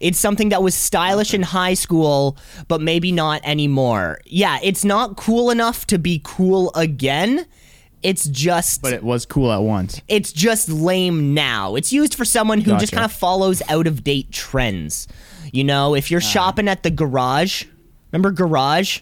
It's 0.00 0.18
something 0.18 0.48
that 0.50 0.62
was 0.62 0.74
stylish 0.74 1.34
in 1.34 1.42
high 1.42 1.74
school, 1.74 2.36
but 2.68 2.80
maybe 2.80 3.10
not 3.12 3.40
anymore. 3.44 4.20
Yeah, 4.24 4.58
it's 4.62 4.84
not 4.84 5.16
cool 5.16 5.50
enough 5.50 5.86
to 5.88 5.98
be 5.98 6.20
cool 6.24 6.70
again. 6.74 7.44
It's 8.02 8.24
just 8.26 8.80
But 8.82 8.92
it 8.94 9.02
was 9.02 9.26
cool 9.26 9.52
at 9.52 9.58
once. 9.62 10.00
it's 10.08 10.32
just 10.32 10.68
lame 10.70 11.34
now. 11.34 11.74
It's 11.74 11.92
used 11.92 12.14
for 12.14 12.24
someone 12.24 12.60
who 12.62 12.70
just 12.72 12.92
Gotcha. 12.92 12.96
kind 12.96 13.04
of 13.04 13.12
follows 13.12 13.62
out 13.68 13.86
of 13.86 14.02
date 14.02 14.30
trends. 14.32 15.06
You 15.52 15.64
know, 15.64 15.94
if 15.94 16.10
you're 16.10 16.20
shopping 16.22 16.66
at 16.68 16.82
the 16.82 16.90
garage, 16.90 17.64
remember 18.12 18.30
garage? 18.30 19.00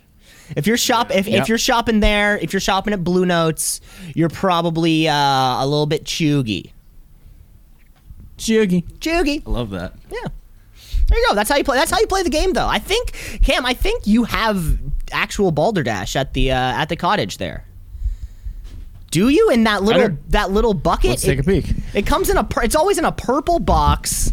If 0.57 0.67
you're 0.67 0.77
shop 0.79 1.11
if, 1.11 1.27
if 1.27 1.35
Yep. 1.35 1.49
you're 1.49 1.59
shopping 1.59 2.01
there, 2.01 2.39
if 2.39 2.53
you're 2.55 2.61
shopping 2.61 2.93
at 2.95 3.05
Blue 3.05 3.27
Notes, 3.27 3.81
you're 4.15 4.31
probably 4.31 5.07
uh, 5.07 5.15
a 5.15 5.65
little 5.67 5.87
bit 5.87 6.05
cheugy. 6.05 6.73
Cheugy. 8.39 8.85
Cheugy. 8.99 9.43
I 9.47 9.51
love 9.51 9.71
that. 9.71 9.95
Yeah. 10.11 10.19
There 11.09 11.19
you 11.19 11.27
go. 11.29 11.35
That's 11.35 11.51
how 11.51 11.57
you 11.57 11.65
play. 11.65 11.77
That's 11.77 11.91
how 11.91 11.99
you 12.01 12.07
play 12.07 12.23
the 12.23 12.31
game, 12.31 12.53
though. 12.53 12.67
I 12.67 12.79
think, 12.79 13.13
Cam. 13.43 13.65
I 13.67 13.75
think 13.75 14.07
you 14.07 14.25
have 14.25 14.79
actual 15.13 15.51
balderdash 15.51 16.17
at 16.17 16.35
the 16.35 16.53
uh, 16.53 16.55
at 16.57 16.89
the 16.89 16.97
cottage 16.97 17.39
there. 17.39 17.65
Do 19.11 19.29
you 19.29 19.51
in 19.51 19.65
that 19.65 19.83
little 19.83 20.17
that 20.29 20.51
little 20.51 20.75
bucket? 20.75 21.11
Let's 21.11 21.23
take 21.23 21.39
a 21.39 21.43
peek. 21.43 21.73
It 21.95 22.07
comes 22.07 22.29
in 22.29 22.37
a. 22.37 22.47
It's 22.63 22.77
always 22.77 22.99
in 22.99 23.05
a 23.05 23.13
purple 23.13 23.59
box, 23.59 24.33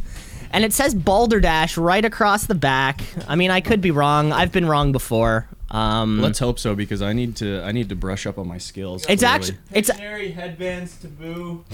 and 0.52 0.64
it 0.64 0.74
says 0.74 0.94
Balderdash 0.94 1.78
right 1.78 2.04
across 2.04 2.46
the 2.46 2.56
back. 2.56 3.02
I 3.28 3.36
mean, 3.36 3.52
I 3.52 3.62
could 3.62 3.80
be 3.80 3.92
wrong. 3.92 4.34
I've 4.34 4.52
been 4.52 4.66
wrong 4.68 4.92
before. 4.92 5.48
Um, 5.72 6.22
Let's 6.22 6.40
hope 6.40 6.60
so 6.60 6.76
because 6.76 7.02
I 7.02 7.14
need 7.14 7.38
to 7.38 7.62
I 7.64 7.72
need 7.72 7.90
to 7.90 7.96
brush 7.96 8.26
up 8.26 8.38
on 8.38 8.48
my 8.48 8.58
skills. 8.58 9.06
it's 9.08 9.22
clearly. 9.22 9.36
actually 9.36 9.58
it's 9.72 9.90
headbands, 9.90 10.98
taboo. 10.98 11.66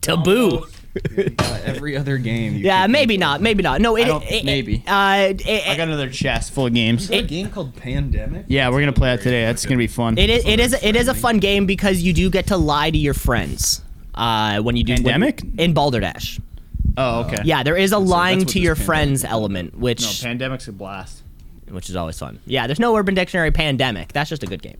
taboo. 0.00 0.58
Uh, 0.58 0.66
every 1.64 1.96
other 1.96 2.18
game. 2.18 2.54
You 2.54 2.60
Yeah, 2.60 2.86
maybe 2.86 3.16
not. 3.16 3.36
of. 3.36 3.42
Maybe 3.42 3.62
not. 3.62 3.80
No, 3.80 3.96
it, 3.96 4.04
don't- 4.06 4.24
it- 4.24 4.44
maybe. 4.44 4.82
Uh, 4.86 5.34
it, 5.38 5.68
I 5.68 5.76
got 5.76 5.88
another 5.88 6.10
chest 6.10 6.52
full 6.52 6.66
of 6.66 6.74
games. 6.74 7.02
Is 7.04 7.08
there 7.08 7.20
a 7.20 7.22
game 7.22 7.50
called 7.50 7.74
Pandemic? 7.76 8.46
Yeah, 8.48 8.68
we're 8.70 8.80
gonna 8.80 8.92
play 8.92 9.14
that 9.14 9.22
today. 9.22 9.44
That's 9.44 9.64
gonna 9.64 9.78
be 9.78 9.86
fun. 9.86 10.18
It 10.18 10.30
is. 10.30 10.44
It 10.46 10.60
is. 10.60 10.72
It 10.82 10.96
is 10.96 11.08
a 11.08 11.14
fun 11.14 11.38
game 11.38 11.66
because 11.66 12.02
you 12.02 12.12
do 12.12 12.30
get 12.30 12.48
to 12.48 12.56
lie 12.56 12.90
to 12.90 12.98
your 12.98 13.14
friends. 13.14 13.82
Uh, 14.14 14.60
when 14.60 14.76
you 14.76 14.84
do 14.84 14.94
when- 14.94 15.04
Pandemic? 15.04 15.42
in 15.58 15.72
Balderdash. 15.72 16.40
oh, 16.98 17.20
okay. 17.24 17.42
Yeah, 17.44 17.62
there 17.62 17.76
is 17.76 17.92
a 17.92 17.98
lying 17.98 18.40
what 18.40 18.48
to 18.48 18.54
this 18.54 18.62
your 18.62 18.74
pandemic 18.74 18.86
friends 18.86 19.18
is. 19.20 19.24
element, 19.30 19.78
which 19.78 20.02
No, 20.02 20.28
pandemic's 20.28 20.68
a 20.68 20.72
blast. 20.72 21.22
which 21.70 21.88
is 21.88 21.96
always 21.96 22.18
fun. 22.18 22.40
Yeah, 22.46 22.66
there's 22.66 22.80
no 22.80 22.96
Urban 22.96 23.14
Dictionary 23.14 23.52
pandemic. 23.52 24.12
That's 24.12 24.28
just 24.28 24.42
a 24.42 24.46
good 24.46 24.60
game. 24.62 24.78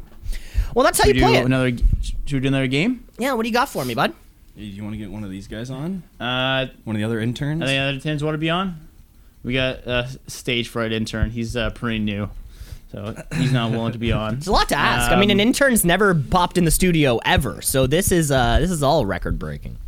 Well, 0.75 0.85
that's 0.85 0.99
how 0.99 1.05
Should 1.07 1.17
you 1.17 1.23
we 1.23 1.29
play 1.29 1.37
do 1.39 1.43
it. 1.43 1.47
another? 1.47 1.71
Should 2.03 2.33
we 2.33 2.41
do 2.41 2.49
another 2.49 2.67
game? 2.67 3.05
Yeah, 3.19 3.33
what 3.35 3.43
do 3.45 3.49
you 3.49 3.53
got 3.53 3.69
for 3.69 3.85
me, 3.85 3.95
bud? 3.95 4.13
Hey, 4.61 4.67
you 4.67 4.83
want 4.83 4.93
to 4.93 4.99
get 4.99 5.11
one 5.11 5.25
of 5.25 5.31
these 5.31 5.49
guys 5.49 5.71
on? 5.71 6.03
Uh, 6.21 6.67
One 6.85 6.95
of 6.95 7.01
the 7.01 7.05
other 7.05 7.19
interns? 7.19 7.63
Are 7.63 7.67
the 7.67 7.79
other 7.79 7.93
interns 7.95 8.23
want 8.23 8.35
to 8.35 8.39
be 8.39 8.51
on? 8.51 8.77
We 9.43 9.55
got 9.55 9.87
a 9.87 10.07
stage 10.27 10.69
fright 10.69 10.93
intern. 10.93 11.31
He's 11.31 11.57
uh, 11.57 11.71
pretty 11.71 11.99
new, 11.99 12.29
so 12.93 13.15
he's 13.37 13.53
not 13.53 13.71
willing 13.71 13.93
to 13.93 13.99
be 13.99 14.13
on. 14.13 14.35
It's 14.37 14.49
a 14.49 14.53
lot 14.53 14.69
to 14.69 14.77
ask. 14.77 15.11
I 15.11 15.19
mean, 15.19 15.31
an 15.31 15.41
Um, 15.41 15.47
intern's 15.47 15.83
never 15.83 16.15
popped 16.15 16.59
in 16.59 16.67
the 16.67 16.71
studio 16.71 17.21
ever, 17.25 17.63
so 17.63 17.87
this 17.87 18.13
is 18.13 18.31
uh 18.31 18.59
this 18.61 18.71
is 18.71 18.83
all 18.83 19.07
record 19.07 19.39
breaking 19.39 19.79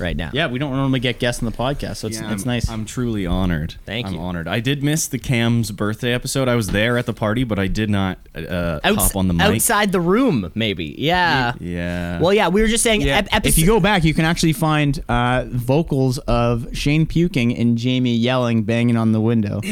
right 0.00 0.16
now. 0.16 0.30
Yeah, 0.32 0.46
we 0.48 0.58
don't 0.58 0.72
normally 0.72 1.00
get 1.00 1.18
guests 1.18 1.42
on 1.42 1.50
the 1.50 1.56
podcast, 1.56 1.96
so 1.98 2.08
it's, 2.08 2.20
Yeah, 2.20 2.32
it's 2.32 2.42
I'm, 2.44 2.48
nice. 2.48 2.68
I'm 2.68 2.84
truly 2.84 3.26
honored. 3.26 3.74
Thank 3.86 4.06
I'm 4.08 4.14
you. 4.14 4.20
honored. 4.20 4.48
I 4.48 4.60
did 4.60 4.82
miss 4.82 5.06
the 5.06 5.18
Cam's 5.18 5.70
birthday 5.70 6.12
episode. 6.12 6.48
I 6.48 6.54
was 6.56 6.68
there 6.68 6.98
at 6.98 7.06
the 7.06 7.12
party, 7.12 7.44
but 7.44 7.58
I 7.58 7.66
did 7.66 7.90
not 7.90 8.18
uh, 8.34 8.80
Outs- 8.84 8.96
hop 9.08 9.16
on 9.16 9.28
the 9.28 9.34
mic. 9.34 9.46
outside 9.46 9.92
the 9.92 10.00
room, 10.00 10.50
maybe. 10.54 10.94
Yeah. 10.98 11.52
Yeah. 11.60 12.20
Well, 12.20 12.32
yeah, 12.34 12.48
we 12.48 12.60
were 12.62 12.68
just 12.68 12.82
saying. 12.82 13.08
ep- 13.08 13.28
if 13.44 13.58
you 13.58 13.66
go 13.66 13.80
back, 13.80 14.04
you 14.04 14.14
can 14.14 14.24
actually 14.24 14.52
find 14.54 15.02
uh, 15.08 15.44
vocals 15.48 16.18
of 16.18 16.68
Shane 16.76 17.06
puking 17.06 17.56
and 17.56 17.76
Jamie 17.78 18.14
yelling, 18.16 18.62
banging 18.64 18.96
on 18.96 19.12
the 19.12 19.20
window. 19.20 19.60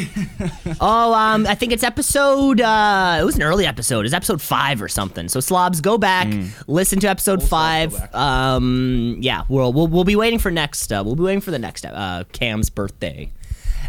Oh, 0.80 1.12
um, 1.14 1.46
I 1.46 1.54
think 1.54 1.72
it's 1.72 1.82
episode. 1.82 2.60
Uh, 2.60 3.18
it 3.20 3.24
was 3.24 3.36
an 3.36 3.42
early 3.42 3.66
episode. 3.66 4.04
It's 4.04 4.14
episode 4.14 4.40
five 4.40 4.80
or 4.82 4.88
something. 4.88 5.28
So 5.28 5.40
slobs, 5.40 5.80
go 5.80 5.98
back, 5.98 6.26
Mm. 6.28 6.48
listen 6.66 7.00
to 7.00 7.08
episode 7.08 7.42
five. 7.42 7.94
Um, 8.14 9.16
yeah, 9.20 9.42
we'll, 9.48 9.72
we'll 9.72 9.86
we'll 9.88 10.04
be 10.04 10.16
waiting 10.18 10.38
for 10.38 10.50
next. 10.50 10.92
Uh, 10.92 11.02
we'll 11.04 11.16
be 11.16 11.22
waiting 11.22 11.40
for 11.40 11.50
the 11.50 11.58
next 11.58 11.86
uh, 11.86 12.24
Cam's 12.32 12.68
birthday 12.68 13.30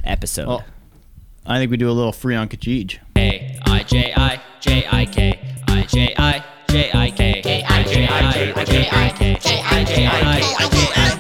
episode. 0.04 0.48
Well, 0.48 0.64
I 1.46 1.58
think 1.58 1.72
we 1.72 1.78
do 1.78 1.90
a 1.90 1.92
little 1.92 2.12
free 2.12 2.36
on 2.36 2.48
Kijij. 2.48 3.00
A 3.18 3.60
I 3.66 3.84
J 3.84 4.14
I 4.16 4.42
J 4.62 4.88
I 4.90 5.06
K 5.06 5.40
I 5.68 5.84
J 5.84 6.16
I 6.18 6.46
J 6.70 6.92
I 6.94 7.12
K 7.12 7.42
K 7.42 7.64
I 7.68 7.84
J 7.84 8.08
I 8.08 8.32
J 8.32 8.48
I 8.58 8.66
J 8.66 8.90
I 8.92 9.10
K 9.10 9.38
J 9.42 9.64
I 9.64 9.84
J 9.84 9.84
I 9.84 9.84
J 9.84 9.84
I 9.84 9.84
J 9.84 9.84
I 9.84 9.84
K 9.84 9.96
K 9.96 10.08
I 10.08 10.36
J 10.36 11.19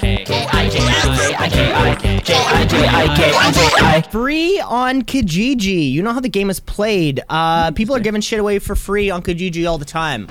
I 1.89 1.95
J 1.95 2.07
I 2.07 2.19
K 2.19 2.19
J 2.23 2.33
I 2.35 2.65
J 2.67 2.87
I 2.87 3.15
K 3.15 3.31
I 3.35 3.51
J 3.51 3.69
I 3.85 4.01
Free 4.11 4.59
on 4.59 5.01
Kijiji. 5.01 5.91
You 5.91 6.03
know 6.03 6.13
how 6.13 6.19
the 6.19 6.29
game 6.29 6.49
is 6.51 6.59
played. 6.59 7.19
Uh, 7.29 7.71
people 7.71 7.95
are 7.95 7.99
giving 7.99 8.21
shit 8.21 8.39
away 8.39 8.59
for 8.59 8.75
free 8.75 9.09
on 9.09 9.23
Kijiji 9.23 9.67
all 9.67 9.79
the 9.79 9.85
time. 9.85 10.27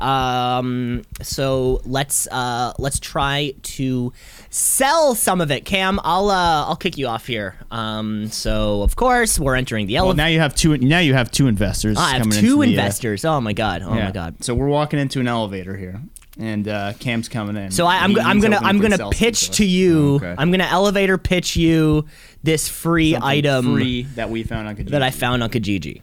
Um, 0.00 1.02
so 1.22 1.80
let's 1.84 2.26
uh, 2.28 2.72
let's 2.78 2.98
try 2.98 3.54
to 3.62 4.12
sell 4.50 5.14
some 5.14 5.40
of 5.40 5.50
it. 5.52 5.64
Cam, 5.64 6.00
I'll 6.02 6.28
uh, 6.28 6.66
I'll 6.66 6.76
kick 6.76 6.98
you 6.98 7.06
off 7.06 7.26
here. 7.26 7.54
Um, 7.70 8.26
so 8.28 8.82
of 8.82 8.96
course 8.96 9.38
we're 9.38 9.54
entering 9.54 9.86
the 9.86 9.94
Well, 9.94 10.06
elevator. 10.06 10.16
now 10.16 10.26
you 10.26 10.40
have 10.40 10.54
two. 10.56 10.76
Now 10.78 10.98
you 10.98 11.14
have 11.14 11.30
two 11.30 11.46
investors. 11.46 11.96
I 11.98 12.10
have 12.14 12.22
coming 12.22 12.40
two 12.40 12.62
into 12.62 12.74
the, 12.74 12.80
uh, 12.80 12.82
investors. 12.82 13.24
oh 13.24 13.40
my 13.40 13.52
god. 13.52 13.82
Oh 13.82 13.94
yeah. 13.94 14.06
my 14.06 14.10
god. 14.10 14.42
So 14.44 14.54
we're 14.54 14.66
walking 14.68 14.98
into 14.98 15.20
an 15.20 15.28
elevator 15.28 15.76
here, 15.76 16.00
and 16.38 16.68
uh, 16.68 16.92
Cam's 16.98 17.28
coming 17.28 17.56
in. 17.56 17.70
So 17.70 17.86
I, 17.86 17.98
I'm, 17.98 18.18
I'm 18.18 18.40
gonna 18.40 18.58
I'm 18.60 18.78
gonna 18.80 19.10
pitch 19.10 19.50
to 19.52 19.64
you. 19.64 20.16
Okay. 20.16 20.34
I'm 20.36 20.50
gonna 20.50 20.64
elevator 20.64 21.18
pitch 21.18 21.56
you 21.56 22.06
this 22.42 22.68
free 22.68 23.12
Something 23.12 23.28
item 23.28 23.74
free 23.74 24.02
that 24.14 24.30
we 24.30 24.42
found 24.42 24.68
on 24.68 24.76
Kijiji. 24.76 24.90
that 24.90 25.02
I 25.02 25.10
found 25.10 25.42
on 25.42 25.50
Kijiji. 25.50 26.02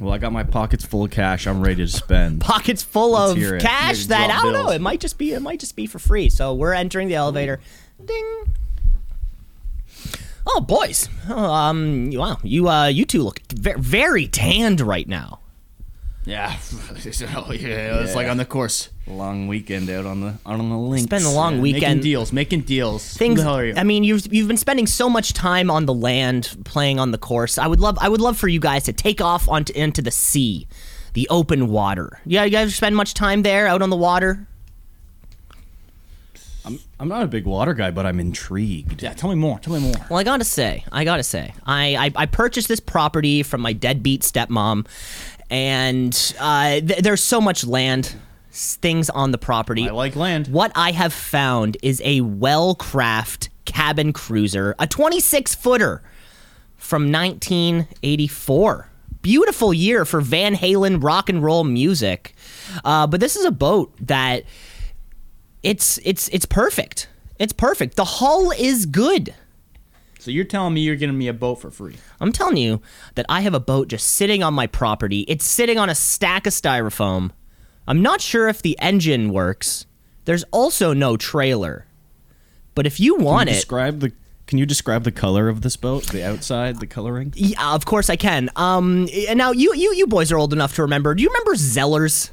Well, 0.00 0.14
I 0.14 0.18
got 0.18 0.32
my 0.32 0.44
pockets 0.44 0.82
full 0.84 1.04
of 1.04 1.10
cash. 1.10 1.46
I'm 1.46 1.60
ready 1.60 1.76
to 1.84 1.88
spend. 1.88 2.40
Pockets 2.40 2.82
full 2.82 3.10
Let's 3.12 3.32
of 3.32 3.60
cash 3.60 4.06
that 4.06 4.30
I 4.30 4.40
don't 4.42 4.54
know. 4.54 4.70
It 4.70 4.80
might 4.80 4.98
just 5.00 5.18
be 5.18 5.32
it 5.32 5.42
might 5.42 5.60
just 5.60 5.76
be 5.76 5.86
for 5.86 5.98
free. 5.98 6.30
So 6.30 6.54
we're 6.54 6.72
entering 6.72 7.08
the 7.08 7.16
elevator. 7.16 7.60
Ding. 8.02 8.44
Oh 10.46 10.60
boys, 10.60 11.08
Oh, 11.28 11.36
um, 11.52 12.10
wow, 12.12 12.38
you 12.42 12.66
uh, 12.68 12.86
you 12.86 13.04
two 13.04 13.22
look 13.22 13.40
ve- 13.52 13.74
very 13.76 14.26
tanned 14.26 14.80
right 14.80 15.06
now. 15.06 15.39
Yeah. 16.26 16.56
oh, 16.72 17.52
yeah. 17.52 18.02
It's 18.02 18.14
like 18.14 18.28
on 18.28 18.36
the 18.36 18.44
course. 18.44 18.90
Long 19.06 19.48
weekend 19.48 19.88
out 19.88 20.06
on 20.06 20.20
the 20.20 20.34
on 20.44 20.68
the 20.68 20.76
links. 20.76 21.10
It's 21.10 21.24
a 21.24 21.30
long 21.30 21.60
weekend. 21.60 21.62
Making 21.62 21.72
weekend. 21.72 22.02
deals. 22.02 22.32
Making 22.32 22.60
deals. 22.60 23.16
things 23.16 23.36
the 23.38 23.42
hell 23.42 23.54
are 23.56 23.64
you? 23.64 23.74
I 23.76 23.84
mean 23.84 24.04
you've 24.04 24.32
you've 24.32 24.46
been 24.46 24.56
spending 24.56 24.86
so 24.86 25.08
much 25.08 25.32
time 25.32 25.70
on 25.70 25.86
the 25.86 25.94
land 25.94 26.56
playing 26.64 27.00
on 27.00 27.10
the 27.10 27.18
course. 27.18 27.58
I 27.58 27.66
would 27.66 27.80
love 27.80 27.98
I 28.00 28.08
would 28.08 28.20
love 28.20 28.36
for 28.36 28.48
you 28.48 28.60
guys 28.60 28.84
to 28.84 28.92
take 28.92 29.20
off 29.20 29.48
onto 29.48 29.72
into 29.72 30.02
the 30.02 30.10
sea, 30.10 30.68
the 31.14 31.26
open 31.30 31.68
water. 31.68 32.20
Yeah, 32.24 32.44
you 32.44 32.50
guys 32.50 32.74
spend 32.74 32.94
much 32.94 33.14
time 33.14 33.42
there 33.42 33.66
out 33.66 33.82
on 33.82 33.90
the 33.90 33.96
water? 33.96 34.46
I'm, 36.64 36.78
I'm 36.98 37.08
not 37.08 37.22
a 37.22 37.26
big 37.26 37.46
water 37.46 37.72
guy, 37.72 37.90
but 37.90 38.04
I'm 38.04 38.20
intrigued. 38.20 39.02
yeah. 39.02 39.14
Tell 39.14 39.30
me 39.30 39.36
more. 39.36 39.58
Tell 39.60 39.72
me 39.72 39.80
more. 39.80 39.94
Well, 40.10 40.18
I 40.18 40.24
gotta 40.24 40.44
say, 40.44 40.84
I 40.92 41.04
gotta 41.04 41.22
say, 41.22 41.54
I 41.64 41.96
I, 41.96 42.12
I 42.14 42.26
purchased 42.26 42.68
this 42.68 42.80
property 42.80 43.42
from 43.42 43.62
my 43.62 43.72
deadbeat 43.72 44.20
stepmom, 44.20 44.86
and 45.50 46.34
uh, 46.38 46.80
th- 46.80 47.00
there's 47.00 47.22
so 47.22 47.40
much 47.40 47.66
land, 47.66 48.14
things 48.50 49.10
on 49.10 49.32
the 49.32 49.38
property. 49.38 49.88
I 49.88 49.92
like 49.92 50.16
land. 50.16 50.48
What 50.48 50.72
I 50.74 50.92
have 50.92 51.12
found 51.12 51.76
is 51.82 52.00
a 52.04 52.20
well 52.20 52.74
crafted 52.74 53.48
cabin 53.64 54.12
cruiser, 54.12 54.74
a 54.78 54.86
26 54.86 55.54
footer 55.54 56.02
from 56.76 57.12
1984. 57.12 58.88
Beautiful 59.22 59.74
year 59.74 60.04
for 60.04 60.20
Van 60.20 60.54
Halen 60.54 61.02
rock 61.02 61.28
and 61.28 61.42
roll 61.42 61.62
music. 61.64 62.34
Uh, 62.84 63.06
but 63.06 63.20
this 63.20 63.36
is 63.36 63.44
a 63.44 63.50
boat 63.50 63.92
that 64.00 64.44
it's 65.62 65.98
it's 66.04 66.28
it's 66.28 66.46
perfect. 66.46 67.08
It's 67.38 67.52
perfect. 67.52 67.96
The 67.96 68.04
hull 68.04 68.50
is 68.50 68.86
good. 68.86 69.34
So 70.20 70.30
you're 70.30 70.44
telling 70.44 70.74
me 70.74 70.82
you're 70.82 70.96
getting 70.96 71.16
me 71.16 71.28
a 71.28 71.32
boat 71.32 71.56
for 71.56 71.70
free? 71.70 71.96
I'm 72.20 72.30
telling 72.30 72.58
you 72.58 72.82
that 73.14 73.24
I 73.28 73.40
have 73.40 73.54
a 73.54 73.60
boat 73.60 73.88
just 73.88 74.06
sitting 74.06 74.42
on 74.42 74.52
my 74.52 74.66
property. 74.66 75.20
It's 75.28 75.46
sitting 75.46 75.78
on 75.78 75.88
a 75.88 75.94
stack 75.94 76.46
of 76.46 76.52
styrofoam. 76.52 77.30
I'm 77.88 78.02
not 78.02 78.20
sure 78.20 78.46
if 78.48 78.60
the 78.60 78.78
engine 78.80 79.32
works. 79.32 79.86
There's 80.26 80.44
also 80.52 80.92
no 80.92 81.16
trailer. 81.16 81.86
But 82.74 82.86
if 82.86 83.00
you 83.00 83.16
Can 83.16 83.24
want 83.24 83.48
you 83.48 83.54
it, 83.54 83.56
describe 83.56 84.00
the 84.00 84.12
Can 84.46 84.58
you 84.58 84.66
describe 84.66 85.04
the 85.04 85.10
color 85.10 85.48
of 85.48 85.62
this 85.62 85.76
boat? 85.76 86.06
The 86.08 86.22
outside, 86.22 86.80
the 86.80 86.86
coloring. 86.86 87.32
yeah, 87.36 87.74
of 87.74 87.86
course 87.86 88.10
I 88.10 88.16
can. 88.16 88.50
Um, 88.56 89.08
and 89.26 89.38
now 89.38 89.52
you 89.52 89.74
you 89.74 89.94
you 89.94 90.06
boys 90.06 90.30
are 90.30 90.38
old 90.38 90.52
enough 90.52 90.74
to 90.76 90.82
remember. 90.82 91.14
Do 91.14 91.22
you 91.22 91.30
remember 91.30 91.54
Zellers? 91.54 92.30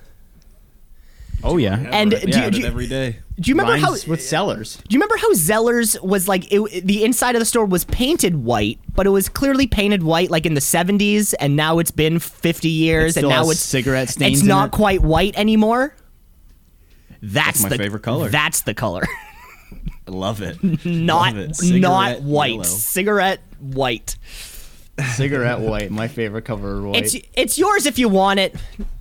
Oh 1.43 1.57
yeah. 1.57 1.77
And 1.91 2.11
yeah, 2.11 2.49
do, 2.49 2.61
do, 2.61 2.67
every 2.67 2.87
day. 2.87 3.19
Do 3.39 3.49
you 3.51 3.55
remember 3.55 3.77
how? 3.77 3.91
With 4.07 4.21
sellers? 4.21 4.77
Do 4.77 4.93
you 4.95 4.99
remember 4.99 5.17
how 5.17 5.31
Zellers 5.33 6.01
was 6.01 6.27
like 6.27 6.51
it, 6.51 6.85
the 6.85 7.03
inside 7.03 7.35
of 7.35 7.39
the 7.39 7.45
store 7.45 7.65
was 7.65 7.85
painted 7.85 8.35
white, 8.37 8.79
but 8.95 9.05
it 9.05 9.11
was 9.11 9.29
clearly 9.29 9.67
painted 9.67 10.01
white 10.03 10.31
like 10.31 10.45
in 10.47 10.53
the 10.55 10.59
70s, 10.61 11.35
and 11.39 11.55
now 11.55 11.77
it's 11.79 11.91
been 11.91 12.17
50 12.19 12.67
years, 12.67 13.15
It 13.15 13.21
and 13.23 13.29
now 13.29 13.49
it's 13.49 13.59
cigarette 13.59 14.09
stains 14.09 14.39
It's 14.39 14.47
not 14.47 14.69
it? 14.69 14.71
quite 14.71 15.01
white 15.03 15.37
anymore. 15.37 15.95
That's, 17.21 17.61
my 17.63 17.69
the 17.69 17.77
favorite 17.77 18.03
color. 18.03 18.29
That's 18.29 18.61
the 18.61 18.73
color, 18.73 19.03
I 20.07 20.11
love 20.11 20.41
it. 20.41 20.57
not 20.85 21.35
Love 21.35 21.37
it. 21.37 21.57
not 21.79 22.21
white. 22.21 22.51
yellow. 22.53 22.63
Cigarette 22.63 23.41
white. 23.59 24.15
Cigarette 25.13 25.59
white. 25.59 25.91
My 25.91 26.07
favorite 26.07 26.43
cover 26.45 26.81
white. 26.81 27.03
It's 27.03 27.15
it's 27.35 27.57
yours 27.59 27.85
if 27.85 27.99
you 27.99 28.09
want 28.09 28.39
it. 28.39 28.55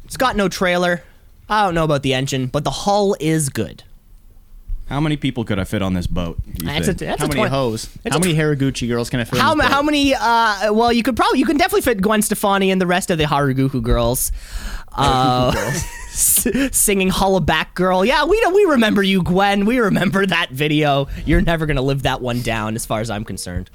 It's 0.05 0.17
got 0.17 0.37
no 0.37 0.49
trailer. 0.49 1.03
I 1.49 1.65
don't 1.65 1.75
know 1.75 1.85
about 1.85 2.03
the 2.03 2.13
engine, 2.15 2.49
but 2.49 2.65
the 2.65 2.71
hull 2.71 3.17
is 3.21 3.49
good. 3.49 3.83
How 4.89 5.01
many 5.01 5.17
people 5.17 5.43
could 5.45 5.59
I 5.59 5.65
fit 5.65 5.83
on 5.83 5.95
this 5.95 6.07
boat? 6.07 6.39
do 6.45 6.65
you 6.65 6.71
That's 6.73 6.87
a, 6.89 6.95
think? 6.95 6.99
that's 7.11 7.21
how 7.21 7.27
a 7.27 7.29
many 7.29 7.41
20 7.41 7.51
hoes? 7.51 7.89
it's 8.05 8.13
How 8.15 8.19
a 8.19 8.21
many 8.21 8.35
Harajuku 8.35 8.87
girls 8.89 9.11
can 9.11 9.19
I 9.19 9.25
fit? 9.25 9.41
How, 9.41 9.53
in 9.53 9.59
this 9.59 9.69
ma- 9.69 9.75
how 9.75 9.83
many? 9.83 10.15
Uh, 10.15 10.73
well, 10.73 10.93
you 10.93 11.03
could 11.03 11.17
probably 11.17 11.41
you 11.41 11.45
can 11.45 11.57
definitely 11.57 11.81
fit 11.83 12.01
Gwen 12.01 12.23
Stefani 12.23 12.71
and 12.71 12.81
the 12.81 12.87
rest 12.87 13.11
of 13.11 13.19
the 13.19 13.25
Harajuku 13.25 13.83
girls. 13.83 14.33
Uh, 14.99 15.53
s- 16.09 16.47
singing 16.75 17.11
Hollaback 17.11 17.75
Girl. 17.75 18.03
Yeah, 18.03 18.25
we 18.25 18.41
don't, 18.41 18.55
we 18.55 18.65
remember 18.65 19.03
you, 19.03 19.23
Gwen. 19.23 19.67
We 19.67 19.79
remember 19.79 20.25
that 20.25 20.49
video. 20.53 21.09
You're 21.27 21.43
never 21.43 21.67
gonna 21.67 21.83
live 21.83 22.05
that 22.05 22.23
one 22.23 22.41
down, 22.41 22.75
as 22.77 22.87
far 22.87 23.01
as 23.01 23.11
I'm 23.11 23.23
concerned. 23.23 23.69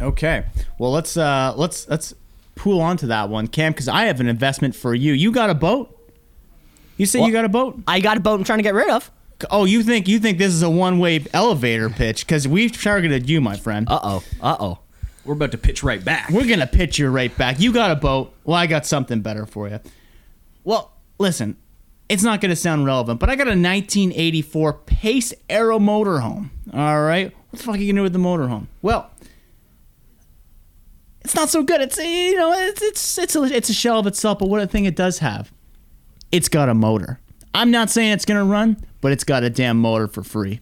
Okay. 0.00 0.44
Well, 0.78 0.92
let's 0.92 1.16
uh 1.16 1.54
let's 1.56 1.88
let's 1.88 2.14
pool 2.54 2.80
onto 2.80 3.08
that 3.08 3.28
one, 3.30 3.48
Cam, 3.48 3.72
because 3.72 3.88
I 3.88 4.04
have 4.04 4.20
an 4.20 4.28
investment 4.28 4.76
for 4.76 4.94
you. 4.94 5.12
You 5.12 5.32
got 5.32 5.50
a 5.50 5.54
boat? 5.54 5.92
You 6.96 7.06
say 7.06 7.18
Well- 7.18 7.26
you 7.26 7.32
got 7.32 7.44
a 7.44 7.48
boat? 7.48 7.80
I 7.88 7.98
got 7.98 8.16
a 8.16 8.20
boat 8.20 8.34
I'm 8.38 8.44
trying 8.44 8.60
to 8.60 8.62
get 8.62 8.74
rid 8.74 8.90
of. 8.90 9.10
Oh, 9.50 9.64
you 9.64 9.82
think 9.82 10.08
you 10.08 10.18
think 10.18 10.38
this 10.38 10.52
is 10.52 10.62
a 10.62 10.70
one-way 10.70 11.24
elevator 11.32 11.88
pitch? 11.90 12.26
Because 12.26 12.48
we've 12.48 12.72
targeted 12.72 13.28
you, 13.28 13.40
my 13.40 13.56
friend. 13.56 13.88
Uh 13.88 14.00
oh. 14.02 14.24
Uh 14.40 14.56
oh. 14.58 14.78
We're 15.24 15.34
about 15.34 15.52
to 15.52 15.58
pitch 15.58 15.82
right 15.82 16.02
back. 16.02 16.30
We're 16.30 16.48
gonna 16.48 16.66
pitch 16.66 16.98
you 16.98 17.08
right 17.08 17.36
back. 17.36 17.60
You 17.60 17.72
got 17.72 17.90
a 17.90 17.96
boat. 17.96 18.32
Well, 18.44 18.56
I 18.56 18.66
got 18.66 18.86
something 18.86 19.20
better 19.20 19.46
for 19.46 19.68
you. 19.68 19.78
Well, 20.64 20.92
listen, 21.18 21.56
it's 22.08 22.22
not 22.22 22.40
gonna 22.40 22.56
sound 22.56 22.86
relevant, 22.86 23.20
but 23.20 23.28
I 23.28 23.36
got 23.36 23.46
a 23.46 23.50
1984 23.50 24.72
Pace 24.72 25.34
Arrow 25.50 25.78
motorhome. 25.78 26.48
All 26.72 27.02
right, 27.02 27.32
what 27.50 27.58
the 27.58 27.62
fuck 27.62 27.74
are 27.74 27.78
you 27.78 27.92
gonna 27.92 28.00
do 28.00 28.02
with 28.04 28.14
the 28.14 28.18
motorhome? 28.18 28.66
Well, 28.80 29.10
it's 31.20 31.34
not 31.34 31.50
so 31.50 31.62
good. 31.62 31.82
It's 31.82 31.98
you 31.98 32.34
know, 32.36 32.52
it's 32.52 32.80
it's 32.82 33.18
it's 33.18 33.36
a, 33.36 33.42
it's 33.44 33.68
a 33.68 33.74
shell 33.74 33.98
of 33.98 34.06
itself. 34.06 34.38
But 34.38 34.48
what 34.48 34.62
a 34.62 34.66
thing 34.66 34.86
it 34.86 34.96
does 34.96 35.18
have, 35.18 35.52
it's 36.32 36.48
got 36.48 36.68
a 36.70 36.74
motor. 36.74 37.20
I'm 37.54 37.70
not 37.70 37.90
saying 37.90 38.12
it's 38.12 38.24
gonna 38.24 38.44
run, 38.44 38.76
but 39.00 39.12
it's 39.12 39.24
got 39.24 39.42
a 39.42 39.50
damn 39.50 39.78
motor 39.78 40.08
for 40.08 40.22
free. 40.22 40.60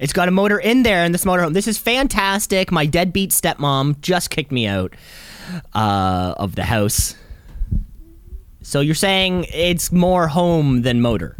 It's 0.00 0.12
got 0.12 0.28
a 0.28 0.30
motor 0.30 0.58
in 0.58 0.84
there 0.84 1.04
in 1.04 1.12
this 1.12 1.24
motorhome. 1.24 1.54
This 1.54 1.66
is 1.66 1.76
fantastic. 1.76 2.70
My 2.70 2.86
deadbeat 2.86 3.30
stepmom 3.30 4.00
just 4.00 4.30
kicked 4.30 4.52
me 4.52 4.66
out 4.66 4.94
uh, 5.74 6.34
of 6.36 6.54
the 6.54 6.64
house. 6.64 7.16
So 8.62 8.80
you're 8.80 8.94
saying 8.94 9.46
it's 9.52 9.90
more 9.90 10.28
home 10.28 10.82
than 10.82 11.00
motor? 11.00 11.36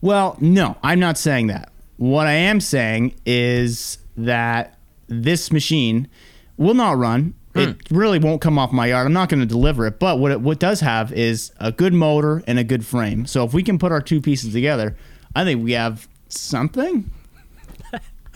Well, 0.00 0.36
no, 0.40 0.76
I'm 0.82 1.00
not 1.00 1.18
saying 1.18 1.48
that. 1.48 1.70
What 1.98 2.26
I 2.26 2.32
am 2.32 2.60
saying 2.60 3.14
is 3.26 3.98
that 4.16 4.78
this 5.08 5.52
machine 5.52 6.08
will 6.56 6.74
not 6.74 6.96
run. 6.96 7.34
It 7.58 7.88
hmm. 7.88 7.96
really 7.96 8.18
won't 8.18 8.40
come 8.40 8.58
off 8.58 8.72
my 8.72 8.86
yard. 8.86 9.06
I'm 9.06 9.12
not 9.12 9.28
going 9.28 9.40
to 9.40 9.46
deliver 9.46 9.86
it. 9.86 9.98
But 9.98 10.18
what 10.18 10.32
it 10.32 10.40
what 10.40 10.58
does 10.58 10.80
have 10.80 11.12
is 11.12 11.52
a 11.58 11.72
good 11.72 11.92
motor 11.92 12.42
and 12.46 12.58
a 12.58 12.64
good 12.64 12.84
frame. 12.84 13.26
So 13.26 13.44
if 13.44 13.52
we 13.52 13.62
can 13.62 13.78
put 13.78 13.92
our 13.92 14.00
two 14.00 14.20
pieces 14.20 14.52
together, 14.52 14.96
I 15.34 15.44
think 15.44 15.62
we 15.62 15.72
have 15.72 16.08
something. 16.28 17.10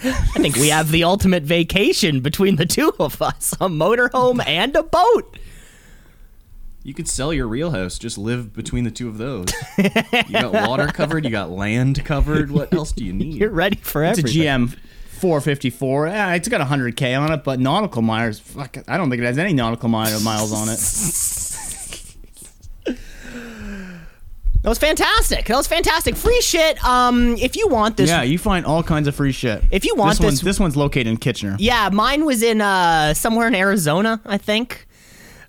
I 0.05 0.39
think 0.39 0.57
we 0.57 0.69
have 0.69 0.91
the 0.91 1.05
ultimate 1.05 1.45
vacation 1.45 2.21
between 2.21 2.57
the 2.57 2.67
two 2.67 2.93
of 2.99 3.23
us 3.23 3.53
a 3.55 3.69
motorhome 3.69 4.45
and 4.45 4.75
a 4.75 4.83
boat. 4.83 5.39
You 6.85 6.95
could 6.95 7.09
sell 7.09 7.33
your 7.33 7.47
real 7.47 7.71
house. 7.71 7.97
Just 7.99 8.19
live 8.19 8.53
between 8.53 8.83
the 8.83 8.91
two 8.91 9.09
of 9.09 9.17
those. 9.19 9.47
you 9.79 10.33
got 10.33 10.53
water 10.53 10.89
covered. 10.89 11.25
You 11.25 11.31
got 11.31 11.51
land 11.51 12.05
covered. 12.05 12.51
What 12.51 12.75
else 12.75 12.91
do 12.91 13.05
you 13.05 13.13
need? 13.13 13.35
You're 13.35 13.51
ready 13.51 13.77
for 13.77 14.03
It's 14.03 14.19
a. 14.19 14.23
GM 14.23 14.77
454. 15.23 16.09
Yeah, 16.09 16.35
it's 16.35 16.49
got 16.49 16.61
100k 16.61 17.19
on 17.19 17.31
it, 17.33 17.45
but 17.45 17.61
nautical 17.61 18.03
miles. 18.03 18.41
Fuck, 18.41 18.77
I 18.89 18.97
don't 18.97 19.09
think 19.09 19.23
it 19.23 19.27
has 19.27 19.39
any 19.39 19.53
nautical 19.53 19.89
miles 19.89 20.27
on 20.53 20.69
it. 20.69 20.79
That 24.63 24.69
was 24.69 24.79
fantastic. 24.79 25.47
That 25.47 25.57
was 25.57 25.67
fantastic. 25.67 26.15
Free 26.15 26.41
shit. 26.41 26.85
Um, 26.85 27.35
if 27.37 27.57
you 27.57 27.67
want 27.67 27.97
this, 27.97 28.09
Yeah, 28.09 28.23
you 28.23 28.39
find 28.39 28.65
all 28.65 28.83
kinds 28.85 29.09
of 29.09 29.15
free 29.15 29.33
shit. 29.33 29.63
If 29.73 29.85
you 29.85 29.95
want 29.97 30.11
this, 30.11 30.19
this- 30.19 30.25
one's, 30.25 30.41
this 30.43 30.61
one's 30.61 30.77
located 30.77 31.09
in 31.09 31.17
Kitchener. 31.17 31.57
yeah, 31.59 31.89
mine 31.93 32.25
was 32.25 32.43
in 32.45 32.61
uh 32.61 33.13
somewhere 33.15 33.49
in 33.49 33.55
Arizona, 33.57 34.21
I 34.25 34.39
think. 34.39 34.87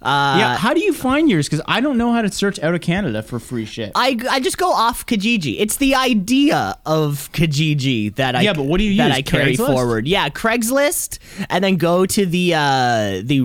Uh, 0.03 0.35
yeah, 0.37 0.57
how 0.57 0.73
do 0.73 0.81
you 0.81 0.91
find 0.91 1.29
yours? 1.29 1.47
Because 1.47 1.63
I 1.65 1.79
don't 1.79 1.97
know 1.97 2.11
how 2.11 2.21
to 2.21 2.29
search 2.29 2.59
out 2.59 2.75
of 2.75 2.81
Canada 2.81 3.23
for 3.23 3.39
free 3.39 3.63
shit. 3.63 3.93
I, 3.95 4.19
I 4.29 4.41
just 4.41 4.57
go 4.57 4.71
off 4.71 5.05
Kijiji. 5.05 5.55
It's 5.59 5.77
the 5.77 5.95
idea 5.95 6.77
of 6.85 7.31
Kijiji 7.31 8.13
that 8.15 8.35
I 8.35 8.41
Yeah, 8.41 8.51
but 8.51 8.63
what 8.65 8.79
do 8.79 8.83
you 8.83 8.97
that 8.97 9.07
use? 9.07 9.17
I 9.17 9.21
carry 9.21 9.55
Craigslist? 9.55 9.65
forward. 9.65 10.07
Yeah, 10.07 10.27
Craigslist, 10.27 11.19
and 11.49 11.63
then 11.63 11.77
go 11.77 12.05
to 12.05 12.25
the 12.25 12.53
uh, 12.53 13.21
the 13.23 13.41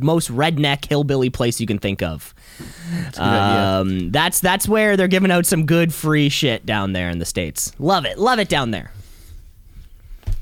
most 0.00 0.30
redneck 0.30 0.84
hillbilly 0.88 1.30
place 1.30 1.60
you 1.60 1.66
can 1.66 1.78
think 1.78 2.02
of. 2.02 2.32
Idea. 3.18 3.22
Um, 3.22 4.10
that's 4.12 4.38
that's 4.40 4.68
where 4.68 4.96
they're 4.96 5.08
giving 5.08 5.30
out 5.32 5.44
some 5.44 5.66
good 5.66 5.92
free 5.92 6.28
shit 6.28 6.64
down 6.64 6.92
there 6.92 7.10
in 7.10 7.18
the 7.18 7.24
states. 7.24 7.72
Love 7.80 8.04
it, 8.04 8.16
love 8.18 8.38
it 8.38 8.48
down 8.48 8.70
there. 8.70 8.92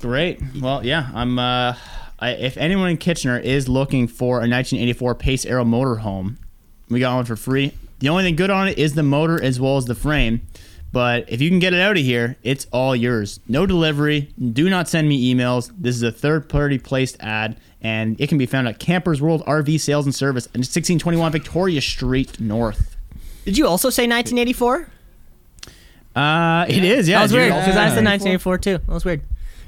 Great. 0.01 0.41
Well, 0.61 0.85
yeah, 0.85 1.11
I'm. 1.15 1.39
Uh, 1.39 1.75
I, 2.19 2.31
if 2.31 2.57
anyone 2.57 2.89
in 2.91 2.97
Kitchener 2.97 3.39
is 3.39 3.69
looking 3.69 4.09
for 4.09 4.37
a 4.37 4.49
1984 4.49 5.15
Pace 5.17 5.45
Arrow 5.45 5.65
motorhome, 5.65 6.37
we 6.89 7.01
got 7.01 7.17
one 7.17 7.25
for 7.25 7.37
free. 7.37 7.73
The 7.99 8.09
only 8.09 8.25
thing 8.25 8.37
good 8.37 8.51
on 8.51 8.69
it 8.69 8.79
is 8.79 8.95
the 8.95 9.03
motor 9.03 9.43
as 9.43 9.61
well 9.61 9.77
as 9.77 9.87
the 9.87 9.95
frame. 9.95 10.47
But 10.93 11.31
if 11.31 11.43
you 11.43 11.51
can 11.51 11.59
get 11.59 11.75
it 11.75 11.81
out 11.81 11.97
of 11.97 12.03
here, 12.03 12.37
it's 12.43 12.67
all 12.73 12.97
yours. 12.97 13.41
No 13.49 13.67
delivery. 13.67 14.33
Do 14.53 14.71
not 14.71 14.89
send 14.89 15.09
me 15.09 15.35
emails. 15.35 15.71
This 15.77 15.97
is 15.97 16.03
a 16.03 16.13
third 16.13 16.49
party 16.49 16.79
placed 16.79 17.17
ad, 17.21 17.59
and 17.83 18.19
it 18.21 18.29
can 18.29 18.39
be 18.39 18.47
found 18.47 18.69
at 18.69 18.79
Campers 18.79 19.21
World 19.21 19.45
RV 19.47 19.79
Sales 19.81 20.07
and 20.07 20.15
Service 20.15 20.47
at 20.47 20.59
1621 20.59 21.33
Victoria 21.33 21.81
Street 21.81 22.41
North. 22.41 22.97
Did 23.45 23.59
you 23.59 23.67
also 23.67 23.91
say 23.91 24.05
1984? 24.07 24.89
Uh, 26.15 26.65
it 26.69 26.83
is. 26.83 27.09
Yeah, 27.09 27.19
that 27.19 27.23
was 27.25 27.33
weird 27.33 27.49
because 27.53 27.77
I 27.77 27.89
said 27.91 28.05
1984 28.05 28.59
too. 28.59 28.79
That 28.79 28.89
was 28.89 29.05
weird. 29.05 29.21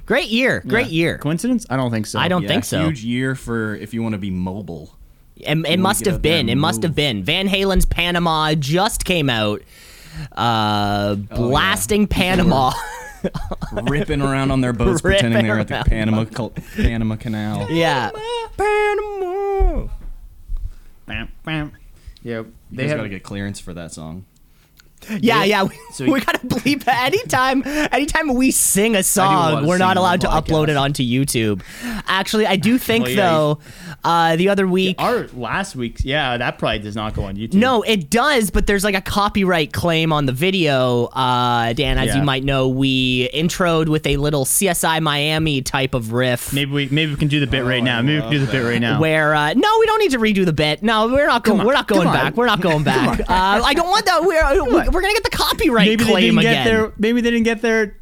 Great 0.08 0.30
year, 0.30 0.62
great 0.66 0.86
Yeah. 0.86 0.92
year. 0.92 1.18
Coincidence? 1.18 1.66
I 1.68 1.76
don't 1.76 1.90
think 1.90 2.06
so. 2.06 2.18
I 2.18 2.28
don't 2.28 2.42
Yeah, 2.44 2.48
think 2.48 2.64
so. 2.64 2.80
Huge 2.86 3.04
year 3.04 3.34
for 3.34 3.74
if 3.74 3.92
you 3.92 4.02
want 4.02 4.14
to 4.14 4.18
be 4.18 4.30
mobile. 4.30 4.94
It, 5.36 5.58
it 5.66 5.78
must 5.78 6.00
get 6.04 6.06
have 6.06 6.14
out 6.16 6.22
there 6.22 6.32
been. 6.32 6.40
and 6.40 6.50
It 6.50 6.54
must 6.56 6.78
move. 6.78 6.84
have 6.84 6.94
been. 6.94 7.22
Van 7.24 7.46
Halen's 7.46 7.84
Panama 7.84 8.54
just 8.54 9.04
came 9.04 9.28
out. 9.28 9.60
Uh, 10.32 11.14
blasting 11.16 12.06
Panama. 12.06 12.72
Ripping 13.82 14.22
around 14.22 14.50
on 14.50 14.62
their 14.62 14.72
boats, 14.72 15.00
pretending 15.02 15.44
they're 15.44 15.58
at 15.58 15.68
the 15.68 15.74
around. 15.74 15.84
Panama 15.84 16.24
Cal- 16.24 16.54
Panama 16.76 17.16
Canal. 17.16 17.70
yeah. 17.70 18.10
Panama. 18.56 19.88
Bam, 21.06 21.28
bam. 21.44 21.72
Yeah, 22.22 22.38
You 22.38 22.52
they 22.72 22.82
guys 22.84 22.90
have. 22.92 22.98
gotta 23.00 23.08
get 23.10 23.22
clearance 23.22 23.60
for 23.60 23.74
that 23.74 23.92
song. 23.92 24.24
Yeah, 25.20 25.44
yeah. 25.44 25.62
We, 25.64 25.70
So 25.92 26.04
we 26.04 26.18
you- 26.18 26.24
gotta 26.24 26.46
bleep 26.46 26.84
that. 26.84 27.06
Anytime, 27.06 27.62
anytime 27.66 28.34
we 28.34 28.50
sing 28.50 28.94
a 28.96 29.02
song, 29.02 29.66
we're 29.66 29.78
not 29.78 29.96
allowed 29.96 30.20
the 30.20 30.28
to 30.28 30.32
upload 30.34 30.68
it 30.68 30.76
onto 30.76 31.02
YouTube. 31.02 31.62
Actually, 32.06 32.46
I 32.46 32.56
do 32.56 32.78
think 32.78 33.04
Well, 33.06 33.12
yeah, 33.14 33.30
though, 33.30 33.58
uh, 34.04 34.36
the 34.36 34.48
other 34.48 34.66
week. 34.66 34.96
Our 34.98 35.28
last 35.34 35.76
week's, 35.76 36.04
yeah, 36.04 36.36
that 36.36 36.58
probably 36.58 36.80
does 36.80 36.96
not 36.96 37.14
go 37.14 37.24
on 37.24 37.36
YouTube. 37.36 37.54
No, 37.54 37.82
it 37.82 38.10
does, 38.10 38.50
but 38.50 38.66
there's 38.66 38.84
like 38.84 38.94
a 38.94 39.00
copyright 39.00 39.72
claim 39.72 40.12
on 40.12 40.26
the 40.26 40.32
video. 40.32 41.06
Uh, 41.06 41.72
Dan, 41.72 41.98
as 41.98 42.08
Yeah. 42.08 42.16
you 42.18 42.22
might 42.22 42.44
know, 42.44 42.68
we 42.68 43.28
introed 43.34 43.88
with 43.88 44.06
a 44.06 44.16
little 44.16 44.44
CSI 44.44 45.00
Miami 45.00 45.62
type 45.62 45.94
of 45.94 46.12
riff. 46.12 46.52
maybe 46.52 46.70
we 46.72 46.88
maybe 46.90 47.12
we 47.12 47.16
can 47.16 47.28
do 47.28 47.40
the 47.40 47.46
bit 47.46 47.64
right 47.64 47.82
now. 47.82 48.02
Maybe 48.02 48.16
we 48.16 48.20
can 48.22 48.30
do 48.30 48.38
the 48.46 48.52
bit 48.52 48.62
right 48.64 48.80
now. 48.80 49.00
Where 49.00 49.34
uh, 49.34 49.54
no, 49.54 49.68
we 49.80 49.86
don't 49.86 49.98
need 50.00 50.12
to 50.12 50.18
redo 50.18 50.44
the 50.44 50.52
bit. 50.52 50.82
No, 50.82 51.08
we're 51.08 51.26
not 51.26 51.44
going. 51.44 51.64
We're 51.66 51.72
not 51.72 51.88
come 51.88 51.96
going 51.98 52.08
on. 52.08 52.14
back. 52.14 52.36
We're 52.36 52.46
not 52.46 52.60
going 52.60 52.82
back. 52.84 53.20
Uh, 53.20 53.24
I 53.28 53.74
don't 53.74 53.88
want 53.88 54.06
that. 54.06 54.22
We're 54.24 54.87
we're, 54.88 54.94
we're 54.94 55.00
gonna 55.02 55.14
get 55.14 55.24
the 55.24 55.30
copyright 55.30 55.86
maybe 55.86 56.04
they 56.04 56.10
claim 56.10 56.22
didn't 56.34 56.38
again. 56.40 56.64
get 56.64 56.70
their 56.70 56.92
maybe 56.98 57.20
they 57.20 57.30
didn't 57.30 57.44
get 57.44 57.62
their 57.62 57.96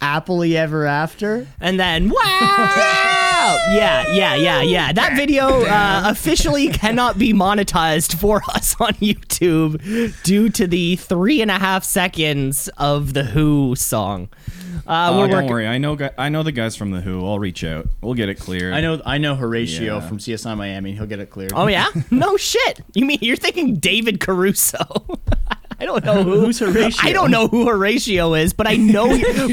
happily 0.00 0.56
ever 0.56 0.86
after. 0.86 1.46
And 1.60 1.78
then 1.78 2.08
wow, 2.10 2.16
yeah, 3.70 4.12
yeah, 4.12 4.34
yeah, 4.34 4.62
yeah. 4.62 4.92
That 4.92 5.16
video 5.16 5.62
uh, 5.64 6.02
officially 6.06 6.68
cannot 6.68 7.18
be 7.18 7.32
monetized 7.32 8.18
for 8.18 8.42
us 8.48 8.76
on 8.80 8.92
YouTube 8.94 10.22
due 10.22 10.48
to 10.50 10.66
the 10.66 10.96
three 10.96 11.42
and 11.42 11.50
a 11.50 11.58
half 11.58 11.84
seconds 11.84 12.68
of 12.78 13.14
the 13.14 13.24
Who 13.24 13.74
song. 13.76 14.28
Uh, 14.86 15.10
Oh, 15.10 15.18
we're 15.18 15.26
don't 15.26 15.34
working- 15.36 15.50
worry. 15.50 15.66
I 15.66 15.78
know. 15.78 15.96
gu- 15.96 16.10
I 16.18 16.28
know 16.28 16.42
the 16.42 16.52
guys 16.52 16.76
from 16.76 16.90
the 16.90 17.00
Who. 17.00 17.26
I'll 17.26 17.38
reach 17.38 17.64
out. 17.64 17.88
We'll 18.00 18.14
get 18.14 18.28
it 18.28 18.36
cleared. 18.38 18.74
I 18.74 18.80
know 18.80 19.00
I 19.04 19.18
know 19.18 19.34
Horatio 19.36 19.96
Yeah. 19.96 20.00
from 20.00 20.18
CSI 20.18 20.54
Miami. 20.56 20.92
He'll 20.92 21.06
get 21.06 21.20
it 21.20 21.30
cleared. 21.30 21.52
Oh 21.54 21.66
yeah, 21.66 21.86
no 22.10 22.36
shit. 22.36 22.80
You 22.94 23.04
mean 23.04 23.18
you're 23.20 23.36
thinking 23.36 23.76
David 23.76 24.20
Caruso? 24.20 24.78
I 25.80 25.84
don't 25.84 26.04
know 26.04 26.24
who, 26.24 26.40
Who's 26.40 26.58
Horatio? 26.58 27.08
I 27.08 27.12
don't 27.12 27.30
know 27.30 27.46
who 27.46 27.66
Horatio 27.68 28.34
is, 28.34 28.52
but 28.52 28.66
I 28.66 28.74
know, 28.74 29.06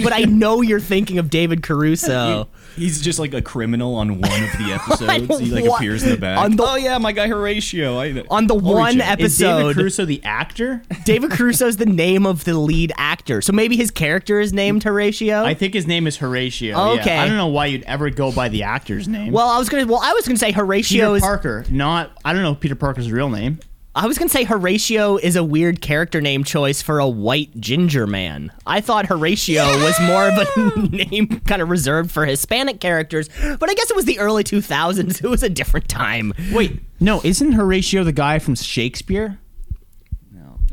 but 0.03 0.11
I 0.11 0.21
know 0.21 0.61
you're 0.61 0.79
thinking 0.79 1.19
of 1.19 1.29
David 1.29 1.61
Caruso. 1.61 2.47
He's 2.75 3.01
just 3.01 3.19
like 3.19 3.33
a 3.33 3.41
criminal 3.41 3.95
on 3.95 4.19
one 4.21 4.43
of 4.43 4.51
the 4.57 4.71
episodes. 4.81 5.39
he 5.39 5.51
like 5.51 5.65
What? 5.65 5.79
appears 5.81 6.03
in 6.03 6.09
the 6.09 6.17
back. 6.17 6.37
On 6.39 6.55
the- 6.55 6.63
oh 6.63 6.75
yeah, 6.75 6.97
my 6.97 7.11
guy 7.11 7.27
Horatio. 7.27 7.97
I, 7.99 8.23
On 8.29 8.47
the 8.47 8.55
one 8.55 9.01
out. 9.01 9.19
Is 9.19 9.37
David 9.37 9.51
episode, 9.61 9.75
Caruso 9.75 10.05
the 10.05 10.21
actor? 10.23 10.81
David 11.05 11.31
Caruso 11.31 11.67
is 11.67 11.77
the 11.77 11.85
name 11.85 12.25
of 12.25 12.43
the 12.43 12.53
lead 12.57 12.91
actor, 12.97 13.41
so 13.41 13.53
maybe 13.53 13.75
his 13.77 13.91
character 13.91 14.39
is 14.39 14.53
named 14.53 14.83
Horatio. 14.83 15.43
I 15.43 15.53
think 15.53 15.73
his 15.73 15.87
name 15.87 16.07
is 16.07 16.17
Horatio. 16.17 16.75
yeah. 16.77 17.01
Okay. 17.01 17.17
I 17.17 17.27
don't 17.27 17.37
know 17.37 17.47
why 17.47 17.67
you'd 17.67 17.83
ever 17.83 18.09
go 18.09 18.31
by 18.31 18.49
the 18.49 18.63
actor's 18.63 19.07
name. 19.07 19.31
well, 19.33 19.47
I 19.47 19.57
was 19.57 19.69
gonna. 19.69 19.85
Well, 19.85 20.01
I 20.01 20.13
was 20.13 20.25
gonna 20.27 20.37
say 20.37 20.51
Horatio 20.51 21.05
Peter 21.07 21.15
is. 21.17 21.21
Parker, 21.21 21.65
not 21.69 22.11
I 22.25 22.33
don't 22.33 22.41
know 22.41 22.55
Peter 22.55 22.75
Parker's 22.75 23.11
real 23.11 23.29
name. 23.29 23.59
I 23.97 24.07
was 24.07 24.17
gonna 24.17 24.27
say 24.29 24.43
Horatio 24.43 25.15
is 25.15 25.37
a 25.37 25.43
weird 25.43 25.79
character 25.81 26.19
name 26.19 26.43
choice 26.43 26.81
for 26.81 26.99
a 26.99 27.07
white 27.07 27.57
ginger 27.61 28.05
man. 28.05 28.51
I 28.67 28.81
thought 28.81 29.05
Horatio 29.05 29.63
was 29.83 29.97
more 30.01 30.27
of 30.27 30.37
a 30.37 30.87
name 30.89 31.39
kind 31.45 31.61
of 31.61 31.69
reserved 31.69 32.11
for 32.11 32.25
Hispanic 32.25 32.81
characters, 32.81 33.29
but 33.59 33.69
I 33.69 33.73
guess 33.73 33.89
it 33.89 33.95
was 33.95 34.03
the 34.05 34.19
early 34.19 34.43
2000s. 34.43 35.15
It 35.23 35.29
was 35.29 35.43
a 35.43 35.49
different 35.49 35.87
time. 35.87 36.33
Wait, 36.51 36.81
no, 36.99 37.21
isn't 37.23 37.53
Horatio 37.53 38.03
the 38.03 38.11
guy 38.11 38.37
from 38.39 38.55
Shakespeare? 38.55 39.39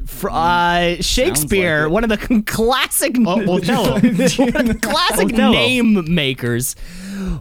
Fr- 0.04 0.30
uh, 0.30 0.96
Shakespeare, 1.00 1.84
like 1.84 1.92
one 1.92 2.04
of 2.04 2.10
the 2.10 2.42
classic, 2.44 3.14
Oh, 3.24 3.54
Othello. 3.56 3.92
one 3.92 4.02
the 4.02 4.78
classic 4.82 5.32
Othello. 5.32 5.52
name 5.52 6.12
makers. 6.12 6.74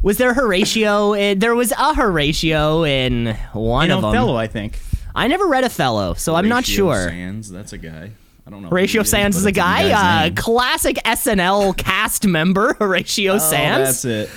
Was 0.03 0.17
there 0.17 0.34
Horatio? 0.36 1.13
In, 1.13 1.39
there 1.39 1.55
was 1.55 1.71
a 1.71 1.95
Horatio 1.95 2.84
in 2.86 3.36
one 3.53 3.86
In 3.86 3.91
of 3.91 4.01
them. 4.01 4.09
Othello, 4.11 4.36
I 4.36 4.45
think. 4.47 4.79
I 5.16 5.28
never 5.28 5.47
read 5.47 5.64
Othello, 5.64 6.14
so 6.16 6.36
I'm 6.36 6.47
not 6.47 6.66
Horatio 6.66 6.76
sure. 6.93 7.09
Sanz, 7.09 7.49
that's 7.51 7.74
a 7.74 7.78
guy. 7.78 8.12
I 8.45 8.49
don't 8.49 8.64
know. 8.64 8.70
Horatio 8.70 9.03
Sanz 9.03 9.36
is 9.38 9.45
a 9.45 9.51
guy, 9.51 9.91
uh, 9.91 10.32
classic 10.36 10.95
SNL 11.05 11.78
cast 11.78 12.26
member, 12.26 12.74
Horatio 12.80 13.34
Oh, 13.34 13.38
Sanz. 13.38 14.01
that's 14.01 14.05
it. 14.05 14.30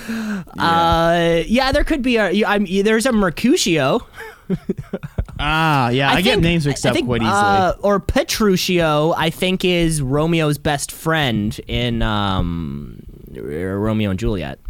Uh, 0.58 1.42
yeah, 1.46 1.72
there 1.72 1.84
could 1.84 2.02
be 2.02 2.16
a. 2.16 2.44
I'm, 2.44 2.66
there's 2.66 3.06
a 3.06 3.12
Mercutio. 3.12 4.00
Ah, 5.36 5.88
yeah, 5.88 6.10
I, 6.12 6.22
get 6.22 6.34
think- 6.34 6.42
names 6.44 6.64
mixed 6.66 6.86
I 6.86 6.90
up 6.90 6.94
think, 6.94 7.08
quite 7.08 7.20
easily. 7.20 7.34
Uh, 7.36 7.72
or 7.80 7.98
Petruchio, 7.98 9.12
I 9.16 9.28
think, 9.30 9.64
is 9.64 10.00
Romeo's 10.00 10.58
best 10.58 10.92
friend 10.92 11.58
in 11.66 12.02
um, 12.02 13.02
Romeo 13.34 14.10
and 14.10 14.18
Juliet. 14.18 14.60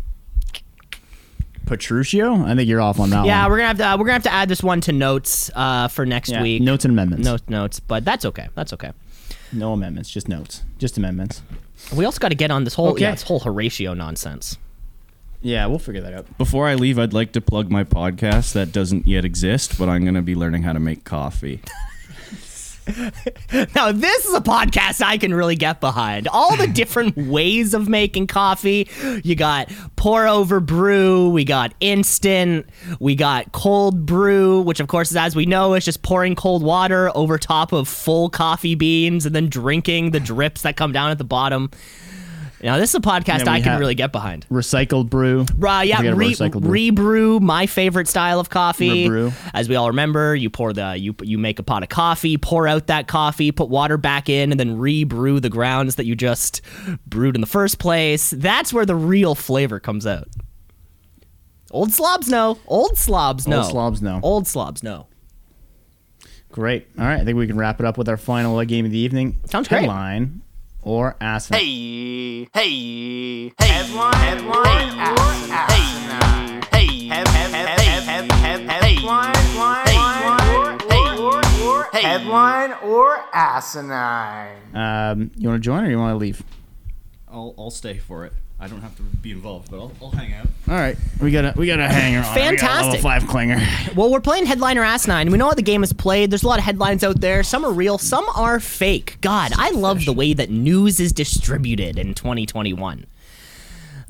Petruchio? 1.65 2.45
I 2.45 2.55
think 2.55 2.69
you're 2.69 2.81
off 2.81 3.01
on 3.01 3.11
that 3.11 3.25
Yeah, 3.27 3.43
one. 3.43 3.51
we're 3.51 3.57
gonna 3.59 3.69
have 3.69 3.79
to 3.79 3.85
uh, 3.89 3.97
we're 3.97 4.05
gonna 4.05 4.13
have 4.15 4.23
to 4.25 4.33
add 4.33 4.49
this 4.49 4.63
one 4.63 4.81
to 4.83 4.93
notes 4.93 5.51
uh, 5.55 5.89
for 5.89 6.05
next 6.07 6.31
Yeah, 6.31 6.43
week. 6.43 6.63
Notes 6.63 6.85
and 6.85 6.93
amendments. 6.93 7.25
Notes, 7.25 7.43
notes, 7.49 7.81
but 7.81 8.05
that's 8.05 8.25
okay. 8.25 8.49
That's 8.55 8.73
okay. 8.73 8.93
No 9.53 9.73
amendments, 9.73 10.11
just 10.11 10.29
notes. 10.29 10.63
Just 10.79 10.97
amendments. 10.99 11.43
We 11.95 12.05
also 12.05 12.19
got 12.19 12.31
to 12.31 12.35
get 12.35 12.51
on 12.51 12.65
this 12.65 12.75
whole 12.75 12.89
Okay. 12.91 13.03
yeah, 13.03 13.11
this 13.13 13.23
whole 13.23 13.41
Horatio 13.41 13.95
nonsense. 13.95 14.59
Yeah, 15.43 15.67
we'll 15.67 15.79
figure 15.79 16.01
that 16.01 16.15
out. 16.15 16.39
Before 16.39 16.67
I 16.67 16.75
leave, 16.75 16.99
I'd 16.99 17.13
like 17.13 17.33
to 17.33 17.41
plug 17.41 17.71
my 17.71 17.85
podcast 17.85 18.55
that 18.55 18.73
doesn't 18.73 19.07
yet 19.07 19.25
exist, 19.27 19.79
but 19.79 19.91
I'm 19.91 20.03
going 20.03 20.15
to 20.15 20.23
be 20.23 20.35
learning 20.35 20.63
how 20.63 20.73
to 20.73 20.81
make 20.81 21.05
coffee. 21.05 21.61
Now, 23.75 23.93
this 23.93 24.25
is 24.27 24.35
a 24.35 24.41
podcast 24.41 25.03
I 25.03 25.17
can 25.17 25.33
really 25.35 25.57
get 25.57 25.81
behind. 25.81 26.29
All 26.29 26.57
the 26.57 26.67
different 26.75 27.17
ways 27.17 27.75
of 27.75 27.89
making 27.89 28.27
coffee. 28.27 28.89
You 29.23 29.35
got 29.35 29.73
pour 29.97 30.27
over 30.27 30.61
brew, 30.61 31.31
we 31.31 31.45
got 31.45 31.73
instant, 31.81 32.67
we 33.01 33.15
got 33.15 33.53
cold 33.53 34.07
brew, 34.07 34.61
which, 34.61 34.81
of 34.81 34.89
course, 34.89 35.11
is, 35.11 35.17
as 35.17 35.35
we 35.35 35.47
know, 35.47 35.75
is 35.75 35.85
just 35.85 36.03
pouring 36.03 36.35
cold 36.35 36.63
water 36.63 37.11
over 37.17 37.39
top 37.39 37.73
of 37.73 37.89
full 37.89 38.29
coffee 38.29 38.75
beans 38.75 39.25
and 39.27 39.35
then 39.35 39.49
drinking 39.49 40.11
the 40.11 40.21
drips 40.21 40.63
that 40.63 40.77
come 40.77 40.93
down 40.93 41.11
at 41.11 41.19
the 41.19 41.25
bottom. 41.25 41.71
Now, 42.65 42.79
this 42.79 42.89
is 42.91 42.95
a 42.95 43.01
podcast 43.01 43.47
I 43.47 43.61
can 43.61 43.79
really 43.79 43.95
get 43.95 44.11
behind. 44.11 44.47
Recycled 44.51 45.11
brew. 45.11 45.45
Uh, 45.63 45.83
yeah, 45.83 46.01
re-brew 46.01 46.49
rebrew, 46.61 47.39
my 47.39 47.67
favorite 47.67 48.09
style 48.09 48.41
of 48.41 48.49
coffee. 48.49 49.07
Rebrew. 49.07 49.33
As 49.53 49.69
we 49.69 49.77
all 49.77 49.89
remember, 49.89 50.35
you 50.35 50.49
pour 50.49 50.73
the 50.73 50.97
you 50.97 51.15
you 51.21 51.37
make 51.37 51.59
a 51.59 51.63
pot 51.63 51.83
of 51.83 51.91
coffee, 51.91 52.39
pour 52.39 52.67
out 52.67 52.87
that 52.87 53.07
coffee, 53.07 53.53
put 53.53 53.69
water 53.69 53.99
back 53.99 54.31
in, 54.31 54.51
and 54.51 54.59
then 54.59 54.79
rebrew 54.79 55.41
the 55.41 55.51
grounds 55.51 55.97
that 55.97 56.07
you 56.07 56.17
just 56.17 56.63
brewed 57.07 57.35
in 57.35 57.43
the 57.43 57.47
first 57.47 57.79
place. 57.79 58.31
That's 58.31 58.73
where 58.73 58.87
the 58.87 58.97
real 58.97 59.35
flavor 59.35 59.79
comes 59.79 60.07
out. 60.07 60.29
Old 61.71 61.93
slobs 61.93 62.31
know. 62.31 62.57
Old 62.67 62.97
slobs 62.97 63.47
know. 63.47 63.59
Old 63.59 63.71
slobs 63.71 64.01
know. 64.01 64.21
Old 64.23 64.47
slobs 64.47 64.83
know. 64.83 65.07
Great. 66.51 66.87
All 66.99 67.05
right. 67.05 67.21
I 67.21 67.25
think 67.25 67.37
we 67.37 67.47
can 67.47 67.59
wrap 67.59 67.79
it 67.79 67.85
up 67.85 67.99
with 67.99 68.09
our 68.09 68.17
final 68.17 68.57
uh, 68.57 68.65
game 68.65 68.87
of 68.87 68.91
the 68.91 68.99
evening. 68.99 69.39
Sounds 69.45 69.69
great. 69.69 69.81
Headline 69.81 70.41
or 70.85 71.17
asinine. 71.21 71.61
Hey, 71.61 72.49
hey, 72.53 73.49
hey, 73.59 73.67
headline, 73.67 74.15
headline, 74.15 74.91
hey, 75.71 75.89
hey, 76.73 77.09
head, 77.09 77.29
head, 77.29 77.51
head, 77.51 77.81
head, 77.81 78.31
head, 78.31 78.31
head, 78.31 78.83
headline, 78.83 79.35
headline, 79.35 80.81
or, 81.63 81.89
hey, 81.93 82.03
headline 82.03 82.73
or 82.83 83.17
asinine. 83.33 84.57
Um, 84.75 85.31
you 85.37 85.49
want 85.49 85.63
to 85.63 85.65
join 85.65 85.85
or 85.85 85.91
you 85.91 85.99
want 85.99 86.13
to 86.13 86.19
leave? 86.19 86.43
I'll 87.27 87.55
I'll 87.59 87.71
stay 87.71 87.99
for 87.99 88.25
it. 88.27 88.33
I 88.65 88.67
don't 88.67 88.81
have 88.81 88.97
to 88.97 89.03
be 89.03 89.31
involved, 89.31 89.71
but 89.71 89.79
I'll, 89.79 89.93
I'll 90.01 90.11
hang 90.11 90.33
out. 90.33 90.47
All 90.69 90.75
right. 90.75 90.97
We 91.21 91.31
got 91.31 91.45
a 91.45 91.53
we 91.55 91.67
got 91.67 91.81
a 91.81 91.87
hanger 91.87 92.21
on. 92.21 92.25
it. 92.25 92.29
We 92.35 92.41
got 92.41 92.55
a 92.55 92.59
Fantastic. 92.59 93.05
level 93.05 93.11
five 93.11 93.23
clinger. 93.25 93.95
Well, 93.95 94.11
we're 94.11 94.21
playing 94.23 94.47
Headliner 94.47 94.81
or 94.81 94.85
Asinine. 94.85 95.31
We 95.31 95.37
know 95.37 95.49
how 95.49 95.55
the 95.55 95.61
game 95.63 95.85
is 95.85 95.93
played. 95.93 96.31
There's 96.31 96.43
a 96.45 96.49
lot 96.49 96.59
of 96.59 96.65
headlines 96.65 97.05
out 97.05 97.21
there. 97.21 97.43
Some 97.43 97.65
are 97.67 97.73
real, 97.73 97.99
some 97.99 98.25
are 98.35 98.59
fake. 98.59 99.19
God, 99.21 99.53
I 99.57 99.71
love 99.73 100.07
the 100.07 100.15
way 100.15 100.33
that 100.33 100.49
news 100.49 100.99
is 100.99 101.13
distributed 101.13 101.99
in 101.99 102.15
2021. 102.15 103.05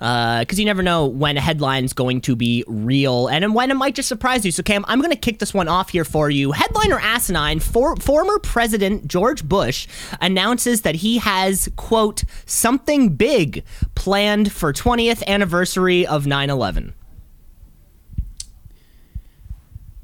Because 0.05 0.59
you 0.59 0.67
never 0.67 0.83
know 0.83 1.07
when 1.07 1.39
a 1.39 1.41
headline's 1.41 1.95
going 1.95 2.21
to 2.23 2.37
be 2.37 2.63
real 2.67 3.27
and 3.27 3.55
when 3.55 3.71
it 3.71 3.75
might 3.75 3.95
just 3.95 4.07
surprise 4.07 4.45
you. 4.45 4.51
So, 4.51 4.63
Cam, 4.63 4.85
I'm 4.87 4.99
going 5.01 5.13
to 5.13 5.17
kick 5.17 5.39
this 5.39 5.55
one 5.55 5.67
off 5.67 5.89
here 5.89 6.05
for 6.05 6.29
you. 6.29 6.53
Headline 6.53 6.93
or 6.93 7.01
Asinine, 7.01 7.59
for, 7.59 7.97
former 7.97 8.39
President 8.39 9.09
George 9.09 9.49
Bush 9.49 9.89
announces 10.21 10.83
that 10.83 10.97
he 10.97 11.17
has, 11.19 11.71
quote, 11.77 12.25
something 12.45 13.17
big 13.17 13.65
planned 13.95 14.53
for 14.53 14.75
20th 14.75 15.27
anniversary 15.27 16.07
of 16.07 16.27
9 16.27 16.51
11. 16.51 16.93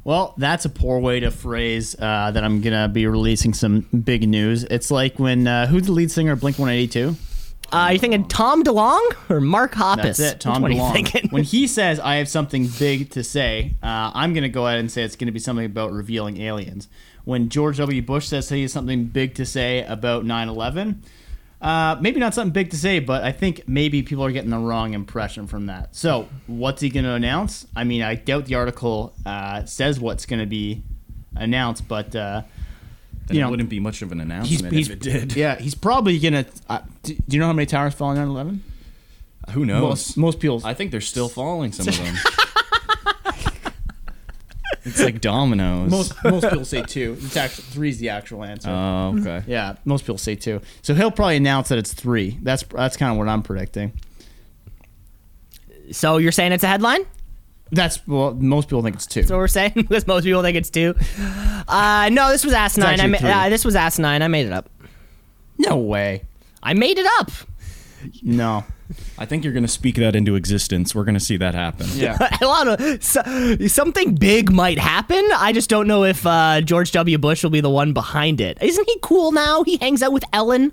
Well, 0.03 0.35
that's 0.39 0.65
a 0.65 0.71
poor 0.71 0.99
way 0.99 1.21
to 1.21 1.31
phrase 1.31 1.95
uh, 1.99 2.31
that 2.31 2.43
I'm 2.43 2.63
gonna 2.63 2.89
be 2.89 3.07
releasing 3.07 3.53
some 3.53 3.81
big 3.81 4.27
news. 4.27 4.65
It's 4.65 4.91
like 4.91 5.19
when 5.19 5.47
uh, 5.47 5.67
who's 5.67 5.83
the 5.83 5.93
lead 5.93 6.11
singer 6.11 6.33
of 6.33 6.41
Blink 6.41 6.59
182? 6.59 7.17
Uh, 7.73 7.91
you 7.93 7.99
thinking 7.99 8.27
Tom 8.27 8.65
DeLonge 8.65 9.31
or 9.31 9.41
Mark 9.41 9.75
Hoppus? 9.75 10.03
That's 10.03 10.19
it, 10.21 10.41
Tom 10.41 10.63
Which 10.63 10.63
one 10.63 10.73
are 10.73 10.75
you 10.75 10.81
DeLonge. 10.83 10.93
thinking? 11.13 11.31
when 11.31 11.45
he 11.45 11.67
says, 11.67 12.01
"I 12.01 12.17
have 12.17 12.29
something 12.29 12.67
big 12.79 13.11
to 13.11 13.23
say," 13.23 13.75
uh, 13.83 14.11
I'm 14.15 14.33
going 14.33 14.43
to 14.43 14.49
go 14.49 14.67
ahead 14.67 14.81
and 14.81 14.91
say 14.91 15.03
it's 15.03 15.17
going 15.17 15.27
to 15.27 15.33
be 15.33 15.39
something 15.39 15.65
about 15.67 15.93
revealing 15.93 16.41
aliens. 16.41 16.89
When 17.25 17.49
George 17.49 17.77
W. 17.79 18.03
Bush 18.03 18.27
says 18.29 18.49
he 18.49 18.63
has 18.63 18.73
something 18.73 19.05
big 19.05 19.35
to 19.37 19.47
say 19.47 19.85
about 19.85 20.25
9/11, 20.25 20.97
uh, 21.61 21.97
maybe 22.01 22.19
not 22.19 22.35
something 22.35 22.53
big 22.53 22.71
to 22.71 22.77
say, 22.77 22.99
but 22.99 23.23
I 23.23 23.31
think 23.33 23.63
maybe 23.69 24.03
people 24.03 24.25
are 24.25 24.33
getting 24.33 24.51
the 24.51 24.59
wrong 24.59 24.95
impression 24.95 25.47
from 25.47 25.67
that. 25.67 25.95
So, 25.95 26.29
what's 26.47 26.81
he 26.81 26.89
going 26.89 27.05
to 27.05 27.13
announce? 27.13 27.67
I 27.77 27.85
mean, 27.85 28.03
I 28.03 28.15
doubt 28.17 28.47
the 28.47 28.55
article 28.57 29.13
uh, 29.27 29.65
says 29.67 30.01
what's 30.01 30.27
going 30.27 30.41
to 30.41 30.47
be 30.47 30.83
announced, 31.37 31.87
but. 31.87 32.15
Then 33.31 33.39
You 33.39 33.47
it 33.47 33.51
wouldn't 33.51 33.69
be 33.69 33.79
much 33.79 34.03
of 34.03 34.11
an 34.11 34.21
announcement 34.21 34.75
he's, 34.75 34.89
if 34.89 34.95
it 34.95 35.01
did. 35.01 35.37
Yeah, 35.37 35.57
he's 35.57 35.77
probably 35.77 36.19
gonna. 36.19 36.47
Uh, 36.69 36.81
do, 37.05 37.15
do 37.15 37.37
you 37.37 37.39
know 37.39 37.47
how 37.47 37.53
many 37.53 37.67
towers 37.67 37.95
fell 37.95 38.09
on 38.09 38.17
9/11? 38.17 38.59
Who 39.53 39.65
knows? 39.65 39.83
Most, 39.83 40.17
most 40.17 40.41
people. 40.41 40.61
I 40.65 40.75
think 40.75 40.91
they're 40.91 41.01
still 41.01 41.29
falling. 41.29 41.71
Some 41.71 41.87
of 41.87 41.97
them. 41.97 42.17
it's 44.85 45.01
like 45.01 45.21
dominoes. 45.21 45.93
most 45.93 46.25
most 46.25 46.49
people 46.49 46.65
say 46.65 46.83
two. 46.83 47.17
It's 47.21 47.37
actually 47.37 47.65
three's 47.65 47.99
the 47.99 48.09
actual 48.09 48.43
answer. 48.43 48.69
Oh, 48.69 49.17
okay. 49.21 49.45
yeah, 49.47 49.77
most 49.85 50.03
people 50.03 50.19
say 50.19 50.35
two. 50.35 50.61
So 50.83 50.95
he'll 50.95 51.13
probably 51.13 51.37
announce 51.37 51.69
that 51.69 51.79
it's 51.79 51.95
three. 51.95 52.37
That's 52.43 52.65
that's 52.65 52.97
kind 52.97 53.13
of 53.13 53.19
what 53.19 53.29
I'm 53.29 53.45
predicting. 53.45 53.93
So 55.93 56.17
you're 56.17 56.33
saying 56.33 56.51
it's 56.51 56.65
a 56.65 56.69
headline? 56.69 57.07
That's 57.73 58.07
well, 58.07 58.35
most 58.35 58.69
people 58.69 58.83
think 58.83 58.97
it's 58.97 59.07
two. 59.07 59.21
That's 59.21 59.31
what 59.31 59.39
we're 59.39 59.49
saying 59.49 59.73
because 59.77 60.07
most 60.07 60.25
people 60.25 60.43
think 60.43 60.57
it's 60.57 60.71
two. 60.71 60.95
Uh, 61.69 62.09
no, 62.13 62.31
this 62.31 62.45
was 62.45 62.53
asinine. 62.53 63.01
I 63.01 63.07
ma- 63.07 63.19
three. 63.19 63.29
uh, 63.31 63.49
this 63.49 63.65
was 63.65 63.77
asinine. 63.77 64.23
I 64.23 64.29
made 64.29 64.47
it 64.47 64.53
up. 64.53 64.69
no 65.59 65.77
way. 65.77 66.23
I 66.63 66.75
made 66.75 66.99
it 66.99 67.07
up. 67.21 67.31
No. 68.23 68.65
I 69.19 69.27
think 69.27 69.45
you're 69.45 69.53
going 69.53 69.65
to 69.65 69.69
speak 69.69 69.97
that 69.97 70.17
into 70.17 70.35
existence. 70.35 70.95
We're 70.95 71.05
going 71.05 71.15
to 71.15 71.21
see 71.21 71.37
that 71.37 71.55
happen. 71.55 71.87
Yeah. 71.95 72.17
a 72.41 72.45
lot 72.45 72.67
of 72.69 73.05
so, 73.05 73.57
something 73.69 74.15
big 74.15 74.51
might 74.51 74.79
happen. 74.79 75.27
I 75.37 75.53
just 75.53 75.71
don't 75.71 75.87
know 75.87 76.05
if 76.05 76.27
uh, 76.27 76.61
George 76.61 76.91
W. 76.93 77.19
Bush 77.19 77.43
will 77.43 77.51
be 77.51 77.61
the 77.61 77.71
one 77.71 77.93
behind 77.93 78.41
it. 78.41 78.59
Isn't 78.61 78.89
he 78.89 78.99
cool 79.01 79.33
now? 79.33 79.63
He 79.63 79.77
hangs 79.77 80.03
out 80.03 80.13
with 80.13 80.25
Ellen 80.33 80.73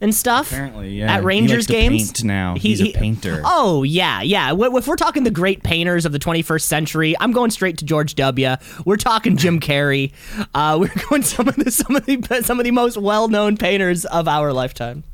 and 0.00 0.14
stuff. 0.14 0.50
Apparently, 0.50 0.98
yeah. 0.98 1.14
At 1.14 1.24
Rangers 1.24 1.66
to 1.66 1.72
games 1.72 2.08
paint 2.12 2.24
now. 2.24 2.54
He- 2.54 2.68
He's 2.70 2.80
a 2.80 2.84
he- 2.84 2.92
painter. 2.92 3.40
Oh 3.44 3.82
yeah, 3.82 4.20
yeah. 4.22 4.52
If 4.54 4.86
we're 4.88 4.96
talking 4.96 5.24
the 5.24 5.30
great 5.30 5.62
painters 5.62 6.04
of 6.06 6.12
the 6.12 6.18
21st 6.18 6.62
century, 6.62 7.14
I'm 7.20 7.32
going 7.32 7.50
straight 7.50 7.78
to 7.78 7.84
George 7.84 8.14
W. 8.16 8.56
We're 8.84 8.96
talking 8.96 9.36
Jim 9.36 9.60
Carrey. 9.60 10.12
Uh, 10.54 10.76
we're 10.80 10.90
going 11.08 11.22
some 11.22 11.48
of 11.48 11.56
the 11.56 11.70
some 11.70 11.96
of 11.96 12.06
the 12.06 12.42
some 12.44 12.58
of 12.60 12.64
the 12.64 12.70
most 12.70 12.96
well-known 12.96 13.56
painters 13.56 14.04
of 14.06 14.26
our 14.28 14.52
lifetime. 14.52 15.04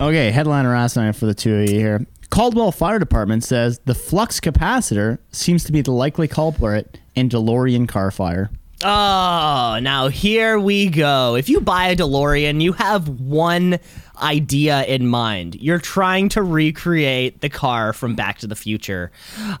Okay, 0.00 0.30
headline 0.30 0.64
or 0.64 0.74
asinine 0.76 1.12
for 1.12 1.26
the 1.26 1.34
two 1.34 1.54
of 1.56 1.68
you 1.70 1.78
here. 1.78 2.06
Caldwell 2.30 2.70
Fire 2.70 2.98
Department 2.98 3.42
says 3.42 3.80
the 3.84 3.94
flux 3.94 4.38
capacitor 4.38 5.18
seems 5.32 5.64
to 5.64 5.72
be 5.72 5.80
the 5.80 5.90
likely 5.90 6.28
culprit 6.28 6.98
in 7.14 7.28
DeLorean 7.28 7.88
car 7.88 8.10
fire. 8.10 8.50
Oh, 8.80 9.80
now 9.82 10.06
here 10.06 10.56
we 10.56 10.88
go. 10.88 11.34
If 11.34 11.48
you 11.48 11.60
buy 11.60 11.88
a 11.88 11.96
DeLorean, 11.96 12.62
you 12.62 12.74
have 12.74 13.08
one 13.08 13.80
idea 14.22 14.84
in 14.84 15.06
mind. 15.06 15.54
You're 15.56 15.78
trying 15.78 16.28
to 16.30 16.42
recreate 16.42 17.40
the 17.40 17.48
car 17.48 17.92
from 17.92 18.14
Back 18.14 18.38
to 18.38 18.46
the 18.46 18.56
Future. 18.56 19.10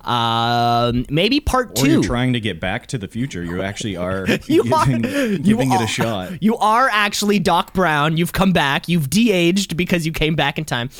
Um, 0.04 1.04
maybe 1.10 1.40
part 1.40 1.70
Or 1.70 1.84
two. 1.84 1.90
you're 1.92 2.02
trying 2.02 2.32
to 2.32 2.40
get 2.40 2.60
back 2.60 2.86
to 2.88 2.98
the 2.98 3.08
future. 3.08 3.42
You 3.44 3.62
actually 3.62 3.96
are 3.96 4.26
You 4.46 4.62
giving, 4.64 5.04
are- 5.06 5.38
giving 5.38 5.72
it 5.72 5.80
are- 5.80 5.84
a 5.84 5.86
shot. 5.86 6.42
You 6.42 6.56
are 6.58 6.88
actually 6.92 7.38
Doc 7.38 7.72
Brown. 7.74 8.16
You've 8.16 8.32
come 8.32 8.52
back. 8.52 8.88
You've 8.88 9.10
de-aged 9.10 9.76
because 9.76 10.06
you 10.06 10.12
came 10.12 10.34
back 10.34 10.58
in 10.58 10.64
time. 10.64 10.90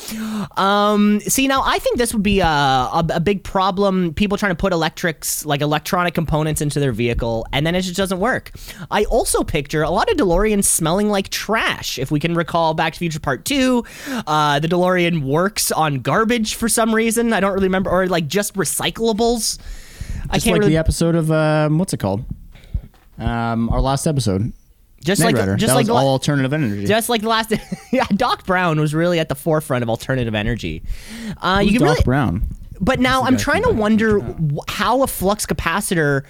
Um, 0.57 1.19
see, 1.21 1.47
now 1.47 1.63
I 1.65 1.79
think 1.79 1.97
this 1.97 2.13
would 2.13 2.23
be 2.23 2.39
a, 2.39 2.45
a, 2.45 3.05
a 3.15 3.19
big 3.19 3.43
problem. 3.43 4.13
People 4.13 4.37
trying 4.37 4.51
to 4.51 4.55
put 4.55 4.73
electrics, 4.73 5.45
like 5.45 5.61
electronic 5.61 6.13
components, 6.13 6.61
into 6.61 6.79
their 6.79 6.91
vehicle, 6.91 7.45
and 7.53 7.65
then 7.65 7.75
it 7.75 7.81
just 7.81 7.97
doesn't 7.97 8.19
work. 8.19 8.51
I 8.91 9.05
also 9.05 9.43
picture 9.43 9.81
a 9.81 9.89
lot 9.89 10.09
of 10.11 10.17
DeLoreans 10.17 10.65
smelling 10.65 11.09
like 11.09 11.29
trash. 11.29 11.97
If 11.99 12.11
we 12.11 12.19
can 12.19 12.35
recall 12.35 12.73
Back 12.73 12.93
to 12.93 12.99
the 12.99 13.03
Future 13.03 13.19
Part 13.19 13.45
Two, 13.49 13.83
uh, 14.27 14.59
the 14.59 14.67
DeLorean 14.67 15.23
works 15.23 15.71
on 15.71 16.01
garbage 16.01 16.53
for 16.55 16.69
some 16.69 16.93
reason. 16.93 17.33
I 17.33 17.39
don't 17.39 17.53
really 17.53 17.65
remember, 17.67 17.89
or 17.89 18.05
like 18.07 18.27
just 18.27 18.53
recyclables. 18.53 19.57
I 20.29 20.37
can't 20.37 20.53
like 20.53 20.59
really, 20.61 20.73
the 20.73 20.77
episode 20.77 21.15
of 21.15 21.31
um, 21.31 21.79
what's 21.79 21.93
it 21.93 21.97
called? 21.97 22.23
Um, 23.17 23.69
our 23.69 23.81
last 23.81 24.05
episode. 24.05 24.53
just 25.03 25.19
Knight 25.21 25.33
like 25.33 25.35
Rider. 25.37 25.55
just 25.55 25.71
that 25.71 25.75
like 25.75 25.87
the 25.87 25.93
la- 25.93 26.01
all 26.01 26.09
alternative 26.09 26.53
energy. 26.53 26.85
Just 26.85 27.09
like 27.09 27.21
the 27.21 27.27
last, 27.29 27.51
yeah, 27.91 28.05
Doc 28.15 28.45
Brown 28.45 28.79
was 28.79 28.93
really 28.93 29.19
at 29.19 29.29
the 29.29 29.35
forefront 29.35 29.81
of 29.83 29.89
alternative 29.89 30.35
energy. 30.35 30.83
Uh, 31.41 31.57
Who's 31.59 31.65
you 31.71 31.79
can 31.79 31.87
Doc 31.87 31.95
really, 31.95 32.03
Brown. 32.05 32.43
but 32.79 32.99
now 32.99 33.23
I'm 33.23 33.35
trying 33.37 33.63
to 33.63 33.71
wonder 33.71 34.21
how 34.67 35.01
a 35.03 35.07
flux 35.07 35.45
capacitor 35.45 36.23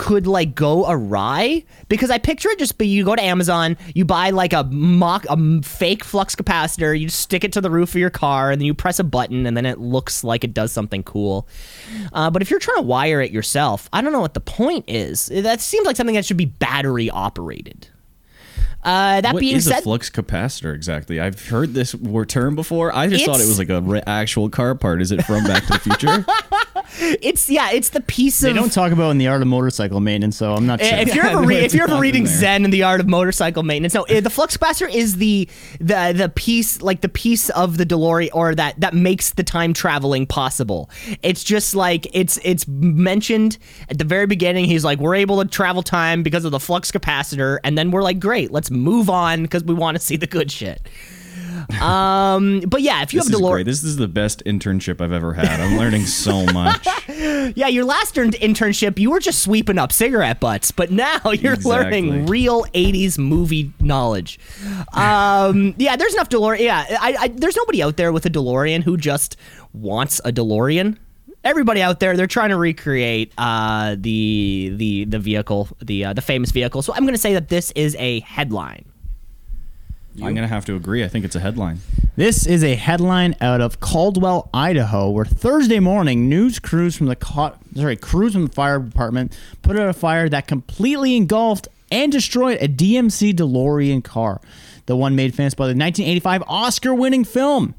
could 0.00 0.26
like 0.26 0.54
go 0.54 0.90
awry 0.90 1.62
because 1.90 2.08
I 2.08 2.16
picture 2.16 2.48
it 2.48 2.58
just 2.58 2.78
be 2.78 2.86
you 2.86 3.04
go 3.04 3.14
to 3.14 3.22
Amazon, 3.22 3.76
you 3.94 4.06
buy 4.06 4.30
like 4.30 4.54
a 4.54 4.64
mock 4.64 5.26
a 5.28 5.60
fake 5.60 6.04
flux 6.04 6.34
capacitor, 6.34 6.98
you 6.98 7.10
stick 7.10 7.44
it 7.44 7.52
to 7.52 7.60
the 7.60 7.70
roof 7.70 7.90
of 7.90 7.96
your 7.96 8.08
car, 8.08 8.50
and 8.50 8.58
then 8.58 8.64
you 8.64 8.72
press 8.72 8.98
a 8.98 9.04
button, 9.04 9.44
and 9.44 9.58
then 9.58 9.66
it 9.66 9.78
looks 9.78 10.24
like 10.24 10.42
it 10.42 10.54
does 10.54 10.72
something 10.72 11.02
cool. 11.02 11.46
Uh, 12.14 12.30
but 12.30 12.40
if 12.40 12.50
you're 12.50 12.58
trying 12.58 12.78
to 12.78 12.82
wire 12.82 13.20
it 13.20 13.30
yourself, 13.30 13.90
I 13.92 14.00
don't 14.00 14.14
know 14.14 14.20
what 14.20 14.32
the 14.32 14.40
point 14.40 14.86
is. 14.88 15.26
That 15.26 15.60
seems 15.60 15.86
like 15.86 15.96
something 15.96 16.14
that 16.14 16.24
should 16.24 16.38
be 16.38 16.46
battery 16.46 17.10
operated. 17.10 17.88
Uh, 18.82 19.20
that 19.20 19.34
What 19.34 19.40
being 19.40 19.56
is 19.56 19.66
said, 19.66 19.80
a 19.80 19.82
flux 19.82 20.08
capacitor 20.08 20.74
exactly? 20.74 21.20
I've 21.20 21.48
heard 21.48 21.74
this 21.74 21.94
word 21.94 22.30
term 22.30 22.56
before. 22.56 22.94
I 22.94 23.08
just 23.08 23.26
thought 23.26 23.40
it 23.40 23.46
was 23.46 23.58
like 23.58 23.68
a 23.68 23.82
re- 23.82 24.02
actual 24.06 24.48
car 24.48 24.74
part. 24.74 25.02
Is 25.02 25.12
it 25.12 25.22
from 25.24 25.44
Back 25.44 25.66
to 25.66 25.72
the 25.74 25.78
Future? 25.78 26.24
it's 27.20 27.50
yeah, 27.50 27.70
it's 27.72 27.90
the 27.90 28.00
piece 28.00 28.40
They 28.40 28.50
of 28.50 28.56
don't 28.56 28.72
talk 28.72 28.92
about 28.92 29.10
in 29.10 29.18
the 29.18 29.28
art 29.28 29.42
of 29.42 29.48
motorcycle 29.48 30.00
maintenance, 30.00 30.36
so 30.36 30.54
I'm 30.54 30.66
not 30.66 30.80
sure. 30.80 30.98
If 30.98 31.14
you're 31.14 31.26
ever 31.26 31.42
re- 31.46 31.56
if 31.56 31.74
you're 31.74 31.84
ever 31.84 32.00
reading 32.00 32.24
there. 32.24 32.38
Zen 32.38 32.64
and 32.64 32.72
the 32.72 32.82
Art 32.84 33.00
of 33.00 33.08
Motorcycle 33.08 33.62
Maintenance, 33.62 33.92
no, 33.94 34.04
eh, 34.04 34.20
the 34.20 34.30
flux 34.30 34.56
capacitor 34.56 34.92
is 34.92 35.16
the 35.16 35.48
the 35.78 36.14
the 36.16 36.32
piece 36.34 36.80
like 36.80 37.02
the 37.02 37.08
piece 37.08 37.50
of 37.50 37.76
the 37.76 37.84
DeLorean 37.84 38.30
or 38.32 38.54
that 38.54 38.80
that 38.80 38.94
makes 38.94 39.32
the 39.32 39.42
time 39.42 39.72
traveling 39.74 40.26
possible. 40.26 40.88
It's 41.22 41.44
just 41.44 41.74
like 41.74 42.06
it's 42.14 42.38
it's 42.42 42.66
mentioned 42.66 43.58
at 43.88 43.98
the 43.98 44.04
very 44.04 44.26
beginning. 44.26 44.64
He's 44.64 44.84
like, 44.84 44.98
we're 44.98 45.16
able 45.16 45.42
to 45.42 45.48
travel 45.48 45.82
time 45.82 46.22
because 46.22 46.44
of 46.44 46.52
the 46.52 46.60
flux 46.60 46.90
capacitor, 46.90 47.58
and 47.62 47.76
then 47.76 47.90
we're 47.90 48.02
like, 48.02 48.18
great, 48.18 48.50
let's 48.50 48.69
move 48.70 49.10
on 49.10 49.42
because 49.42 49.64
we 49.64 49.74
want 49.74 49.96
to 49.96 50.02
see 50.02 50.16
the 50.16 50.26
good 50.26 50.50
shit. 50.50 50.80
Um, 51.80 52.60
but 52.60 52.82
yeah, 52.82 53.02
if 53.02 53.12
you 53.12 53.20
This 53.20 53.28
have 53.30 53.40
DeLorean. 53.40 53.64
This 53.64 53.84
is 53.84 53.96
the 53.96 54.08
best 54.08 54.42
internship 54.44 55.00
I've 55.00 55.12
ever 55.12 55.34
had. 55.34 55.60
I'm 55.60 55.76
learning 55.76 56.06
so 56.06 56.44
much. 56.52 56.86
Yeah, 57.08 57.68
your 57.68 57.84
last 57.84 58.16
intern- 58.16 58.40
internship, 58.40 58.98
you 58.98 59.10
were 59.10 59.20
just 59.20 59.42
sweeping 59.42 59.78
up 59.78 59.92
cigarette 59.92 60.40
butts, 60.40 60.70
but 60.70 60.90
now 60.90 61.20
you're 61.32 61.56
learning 61.56 62.26
real 62.26 62.64
'80s 62.66 63.18
movie 63.18 63.72
knowledge. 63.80 64.38
Um, 64.92 65.74
yeah, 65.78 65.96
there's 65.96 66.14
enough 66.14 66.28
DeLorean. 66.28 66.60
Yeah, 66.60 66.84
I, 66.88 67.16
I, 67.18 67.28
there's 67.28 67.56
nobody 67.56 67.82
out 67.82 67.96
there 67.96 68.12
with 68.12 68.26
a 68.26 68.30
DeLorean 68.30 68.82
who 68.82 68.96
just 68.96 69.36
wants 69.72 70.20
a 70.24 70.32
DeLorean. 70.32 70.96
Everybody 71.44 71.82
out 71.82 72.00
there, 72.00 72.16
they're 72.16 72.26
trying 72.26 72.50
to 72.50 72.56
recreate 72.56 73.32
uh, 73.38 73.96
the 73.98 74.72
the 74.76 75.04
the 75.04 75.18
vehicle, 75.18 75.68
the 75.80 76.06
uh, 76.06 76.12
the 76.12 76.22
famous 76.22 76.50
vehicle. 76.50 76.82
So 76.82 76.92
I'm 76.94 77.02
going 77.02 77.14
to 77.14 77.18
say 77.20 77.34
that 77.34 77.48
this 77.48 77.70
is 77.72 77.96
a 77.98 78.20
headline. 78.20 78.84
I'm 80.22 80.34
gonna 80.34 80.48
have 80.48 80.64
to 80.66 80.74
agree. 80.76 81.04
I 81.04 81.08
think 81.08 81.24
it's 81.24 81.36
a 81.36 81.40
headline. 81.40 81.78
This 82.16 82.46
is 82.46 82.64
a 82.64 82.74
headline 82.74 83.36
out 83.40 83.60
of 83.60 83.80
Caldwell, 83.80 84.50
Idaho, 84.52 85.08
where 85.08 85.24
Thursday 85.24 85.78
morning 85.78 86.28
news 86.28 86.58
crews 86.58 86.96
from 86.96 87.06
the 87.06 87.16
co- 87.16 87.54
sorry 87.74 87.96
crews 87.96 88.32
from 88.32 88.46
the 88.46 88.52
fire 88.52 88.80
department 88.80 89.38
put 89.62 89.78
out 89.78 89.88
a 89.88 89.92
fire 89.92 90.28
that 90.28 90.46
completely 90.46 91.16
engulfed 91.16 91.68
and 91.90 92.12
destroyed 92.12 92.58
a 92.60 92.68
DMC 92.68 93.34
DeLorean 93.34 94.02
car, 94.02 94.40
the 94.86 94.96
one 94.96 95.16
made 95.16 95.34
famous 95.34 95.54
by 95.54 95.64
the 95.64 95.70
1985 95.70 96.42
Oscar-winning 96.46 97.24
film. 97.24 97.74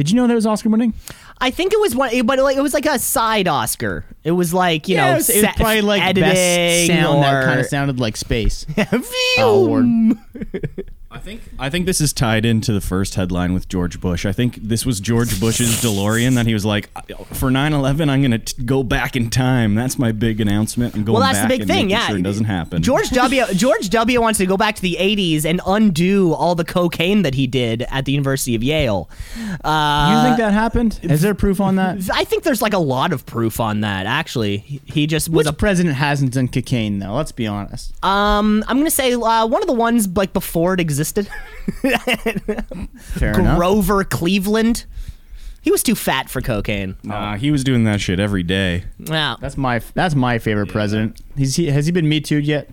Did 0.00 0.10
you 0.10 0.16
know 0.16 0.26
that 0.26 0.34
was 0.34 0.46
Oscar-winning? 0.46 0.94
I 1.42 1.50
think 1.50 1.74
it 1.74 1.78
was 1.78 1.94
one, 1.94 2.24
but 2.24 2.38
like 2.38 2.56
it 2.56 2.62
was 2.62 2.72
like 2.72 2.86
a 2.86 2.98
side 2.98 3.46
Oscar. 3.46 4.06
It 4.24 4.30
was 4.30 4.54
like 4.54 4.88
you 4.88 4.96
know, 4.96 5.10
it 5.10 5.14
was, 5.16 5.28
it 5.28 5.44
was 5.44 5.54
probably 5.56 5.82
like 5.82 6.00
editing 6.00 6.22
best 6.22 6.86
sound 6.86 7.22
that 7.22 7.44
kind 7.44 7.60
of 7.60 7.66
sounded 7.66 8.00
like 8.00 8.16
space. 8.16 8.64
Award. 9.38 9.84
I 11.12 11.18
think 11.18 11.42
I 11.58 11.70
think 11.70 11.86
this 11.86 12.00
is 12.00 12.12
tied 12.12 12.46
into 12.46 12.72
the 12.72 12.80
first 12.80 13.16
headline 13.16 13.52
with 13.52 13.68
George 13.68 14.00
Bush. 14.00 14.24
I 14.24 14.30
think 14.30 14.54
this 14.62 14.86
was 14.86 15.00
George 15.00 15.40
Bush's 15.40 15.82
DeLorean 15.82 16.36
that 16.36 16.46
he 16.46 16.54
was 16.54 16.64
like, 16.64 16.88
for 17.34 17.50
9/11, 17.50 18.08
I'm 18.08 18.22
gonna 18.22 18.40
go 18.64 18.84
back 18.84 19.16
in 19.16 19.28
time. 19.28 19.74
That's 19.74 19.98
my 19.98 20.12
big 20.12 20.40
announcement. 20.40 20.94
I'm 20.94 21.02
going 21.02 21.18
Well, 21.18 21.22
that's 21.22 21.42
the 21.42 21.48
big 21.48 21.66
thing. 21.66 21.90
Yeah, 21.90 22.06
sure 22.06 22.18
it 22.18 22.22
doesn't 22.22 22.44
happen. 22.44 22.80
George 22.80 23.10
W. 23.10 23.44
George 23.54 23.90
W. 23.90 24.20
wants 24.20 24.38
to 24.38 24.46
go 24.46 24.56
back 24.56 24.76
to 24.76 24.82
the 24.82 24.98
'80s 25.00 25.44
and 25.44 25.60
undo 25.66 26.32
all 26.32 26.54
the 26.54 26.64
cocaine 26.64 27.22
that 27.22 27.34
he 27.34 27.48
did 27.48 27.82
at 27.90 28.04
the 28.04 28.12
University 28.12 28.54
of 28.54 28.62
Yale. 28.62 29.10
Uh, 29.64 30.14
you 30.14 30.28
think 30.28 30.38
that 30.38 30.52
happened? 30.52 31.00
Is 31.02 31.22
there 31.22 31.34
proof 31.34 31.60
on 31.60 31.74
that? 31.74 32.08
I 32.14 32.22
think 32.22 32.44
there's 32.44 32.62
like 32.62 32.72
a 32.72 32.78
lot 32.78 33.12
of 33.12 33.26
proof 33.26 33.58
on 33.58 33.80
that. 33.80 34.06
Actually, 34.06 34.58
he, 34.58 34.80
he 34.84 35.06
just 35.08 35.28
was 35.28 35.38
Which 35.38 35.52
a. 35.52 35.56
president 35.56 35.96
hasn't 35.96 36.34
done 36.34 36.46
cocaine 36.46 37.00
though? 37.00 37.14
Let's 37.14 37.32
be 37.32 37.48
honest. 37.48 37.92
Um, 38.04 38.62
I'm 38.68 38.78
gonna 38.78 38.92
say 38.92 39.12
uh, 39.14 39.46
one 39.46 39.60
of 39.60 39.66
the 39.66 39.74
ones 39.74 40.06
like 40.06 40.32
before 40.32 40.74
it 40.74 40.78
existed. 40.78 40.99
Fair 43.00 43.38
enough. 43.38 43.58
Grover 43.58 44.04
Cleveland. 44.04 44.84
He 45.62 45.70
was 45.70 45.82
too 45.82 45.94
fat 45.94 46.30
for 46.30 46.40
cocaine. 46.40 46.96
Nah, 47.02 47.36
he 47.36 47.50
was 47.50 47.64
doing 47.64 47.84
that 47.84 48.00
shit 48.00 48.18
every 48.18 48.42
day. 48.42 48.84
Yeah. 48.98 49.36
That's 49.40 49.58
my 49.58 49.80
that's 49.94 50.14
my 50.14 50.38
favorite 50.38 50.68
president. 50.68 51.20
He's 51.36 51.56
he, 51.56 51.66
has 51.66 51.84
he 51.86 51.92
been 51.92 52.08
Me 52.08 52.20
Too 52.20 52.38
yet? 52.38 52.70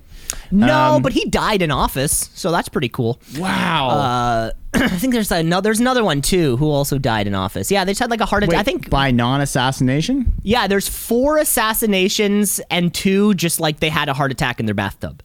No, 0.52 0.96
Um, 0.96 1.02
but 1.02 1.14
he 1.14 1.26
died 1.26 1.62
in 1.62 1.72
office, 1.72 2.30
so 2.34 2.52
that's 2.52 2.68
pretty 2.70 2.90
cool. 2.90 3.20
Wow. 3.38 3.90
Uh, 3.90 4.52
I 4.74 4.88
think 4.90 5.14
there's 5.14 5.32
another. 5.32 5.64
There's 5.68 5.80
another 5.80 6.04
one 6.04 6.22
too 6.22 6.56
who 6.58 6.70
also 6.70 6.98
died 6.98 7.28
in 7.28 7.36
office. 7.36 7.70
Yeah, 7.72 7.84
they 7.86 7.92
just 7.92 8.00
had 8.02 8.10
like 8.10 8.22
a 8.22 8.26
heart 8.26 8.44
attack. 8.44 8.60
I 8.60 8.64
think. 8.64 8.90
by 8.90 9.12
non-assassination. 9.12 10.34
Yeah, 10.44 10.68
there's 10.68 10.88
four 10.88 11.38
assassinations 11.38 12.60
and 12.70 12.94
two 12.94 13.34
just 13.36 13.60
like 13.60 13.80
they 13.80 13.90
had 13.90 14.08
a 14.10 14.14
heart 14.14 14.32
attack 14.32 14.60
in 14.60 14.66
their 14.66 14.76
bathtub. 14.76 15.22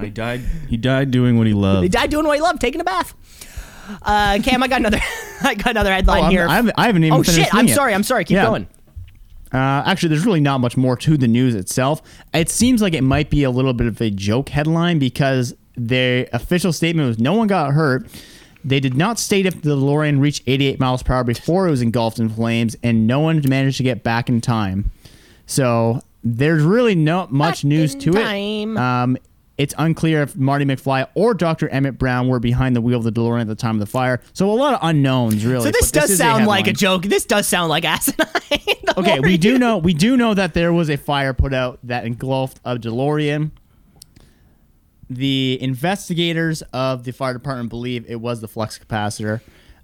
He 0.00 0.10
died. 0.10 0.40
He 0.68 0.76
died 0.76 1.10
doing 1.10 1.38
what 1.38 1.46
he 1.46 1.52
loved. 1.54 1.82
He 1.84 1.88
died 1.88 2.10
doing 2.10 2.26
what 2.26 2.36
he 2.36 2.42
loved, 2.42 2.60
taking 2.60 2.80
a 2.80 2.84
bath. 2.84 3.14
Uh, 4.02 4.38
Cam, 4.42 4.62
I 4.62 4.68
got 4.68 4.80
another. 4.80 4.98
I 5.42 5.54
got 5.54 5.68
another 5.68 5.92
headline 5.92 6.24
Oh, 6.24 6.28
here. 6.28 6.46
I 6.48 6.54
haven't- 6.56 6.74
I 6.78 6.86
haven't 6.86 7.04
even 7.04 7.18
Oh 7.20 7.22
finished 7.22 7.44
shit! 7.50 7.54
I'm 7.54 7.66
it. 7.68 7.74
sorry. 7.74 7.94
I'm 7.94 8.02
sorry. 8.02 8.24
Keep 8.24 8.36
Yeah. 8.36 8.46
going. 8.46 8.66
Uh, 9.52 9.82
actually, 9.86 10.08
there's 10.08 10.24
really 10.26 10.40
not 10.40 10.58
much 10.60 10.76
more 10.76 10.96
to 10.96 11.16
the 11.16 11.28
news 11.28 11.54
itself. 11.54 12.02
It 12.32 12.48
seems 12.50 12.82
like 12.82 12.92
it 12.94 13.02
might 13.02 13.30
be 13.30 13.44
a 13.44 13.50
little 13.50 13.72
bit 13.74 13.86
of 13.86 14.00
a 14.00 14.10
joke 14.10 14.48
headline 14.48 14.98
because 14.98 15.54
their 15.76 16.26
official 16.32 16.72
statement 16.72 17.06
was 17.06 17.18
no 17.18 17.34
one 17.34 17.46
got 17.46 17.72
hurt. 17.72 18.06
They 18.64 18.80
did 18.80 18.94
not 18.96 19.18
state 19.18 19.44
if 19.46 19.60
the 19.60 19.76
DeLorean 19.76 20.18
reached 20.20 20.42
88 20.46 20.80
miles 20.80 21.02
per 21.02 21.14
hour 21.14 21.22
before 21.24 21.68
it 21.68 21.70
was 21.70 21.82
engulfed 21.82 22.18
in 22.18 22.30
flames, 22.30 22.74
and 22.82 23.06
no 23.06 23.20
one 23.20 23.42
managed 23.46 23.76
to 23.76 23.82
get 23.82 24.02
back 24.02 24.28
in 24.30 24.40
time. 24.40 24.90
So 25.46 26.00
there's 26.24 26.62
really 26.62 26.94
not 26.94 27.30
much 27.30 27.58
Back 27.58 27.64
news 27.64 27.94
to 27.96 28.10
time. 28.12 28.76
it. 28.76 28.80
Um, 28.80 29.18
it's 29.56 29.74
unclear 29.78 30.22
if 30.22 30.36
Marty 30.36 30.64
McFly 30.64 31.06
or 31.14 31.32
Dr. 31.34 31.68
Emmett 31.68 31.98
Brown 31.98 32.28
were 32.28 32.40
behind 32.40 32.74
the 32.74 32.80
wheel 32.80 32.98
of 32.98 33.04
the 33.04 33.12
DeLorean 33.12 33.42
at 33.42 33.46
the 33.46 33.54
time 33.54 33.76
of 33.76 33.80
the 33.80 33.86
fire. 33.86 34.20
So 34.32 34.50
a 34.50 34.52
lot 34.52 34.74
of 34.74 34.80
unknowns, 34.82 35.46
really. 35.46 35.64
So 35.64 35.70
this 35.70 35.90
does 35.92 36.10
is 36.10 36.18
sound 36.18 36.46
like 36.46 36.66
a 36.66 36.72
joke. 36.72 37.04
This 37.04 37.24
does 37.24 37.46
sound 37.46 37.68
like 37.68 37.84
asinine. 37.86 38.26
Okay, 38.96 39.18
we 39.18 39.36
do 39.36 39.58
know 39.58 39.78
we 39.78 39.92
do 39.92 40.16
know 40.16 40.34
that 40.34 40.54
there 40.54 40.72
was 40.72 40.88
a 40.88 40.96
fire 40.96 41.32
put 41.32 41.52
out 41.52 41.80
that 41.82 42.04
engulfed 42.06 42.60
a 42.64 42.76
DeLorean. 42.76 43.50
The 45.10 45.58
investigators 45.60 46.62
of 46.72 47.02
the 47.02 47.12
fire 47.12 47.32
department 47.32 47.70
believe 47.70 48.04
it 48.08 48.20
was 48.20 48.40
the 48.40 48.46
flux 48.46 48.78
capacitor. 48.78 49.40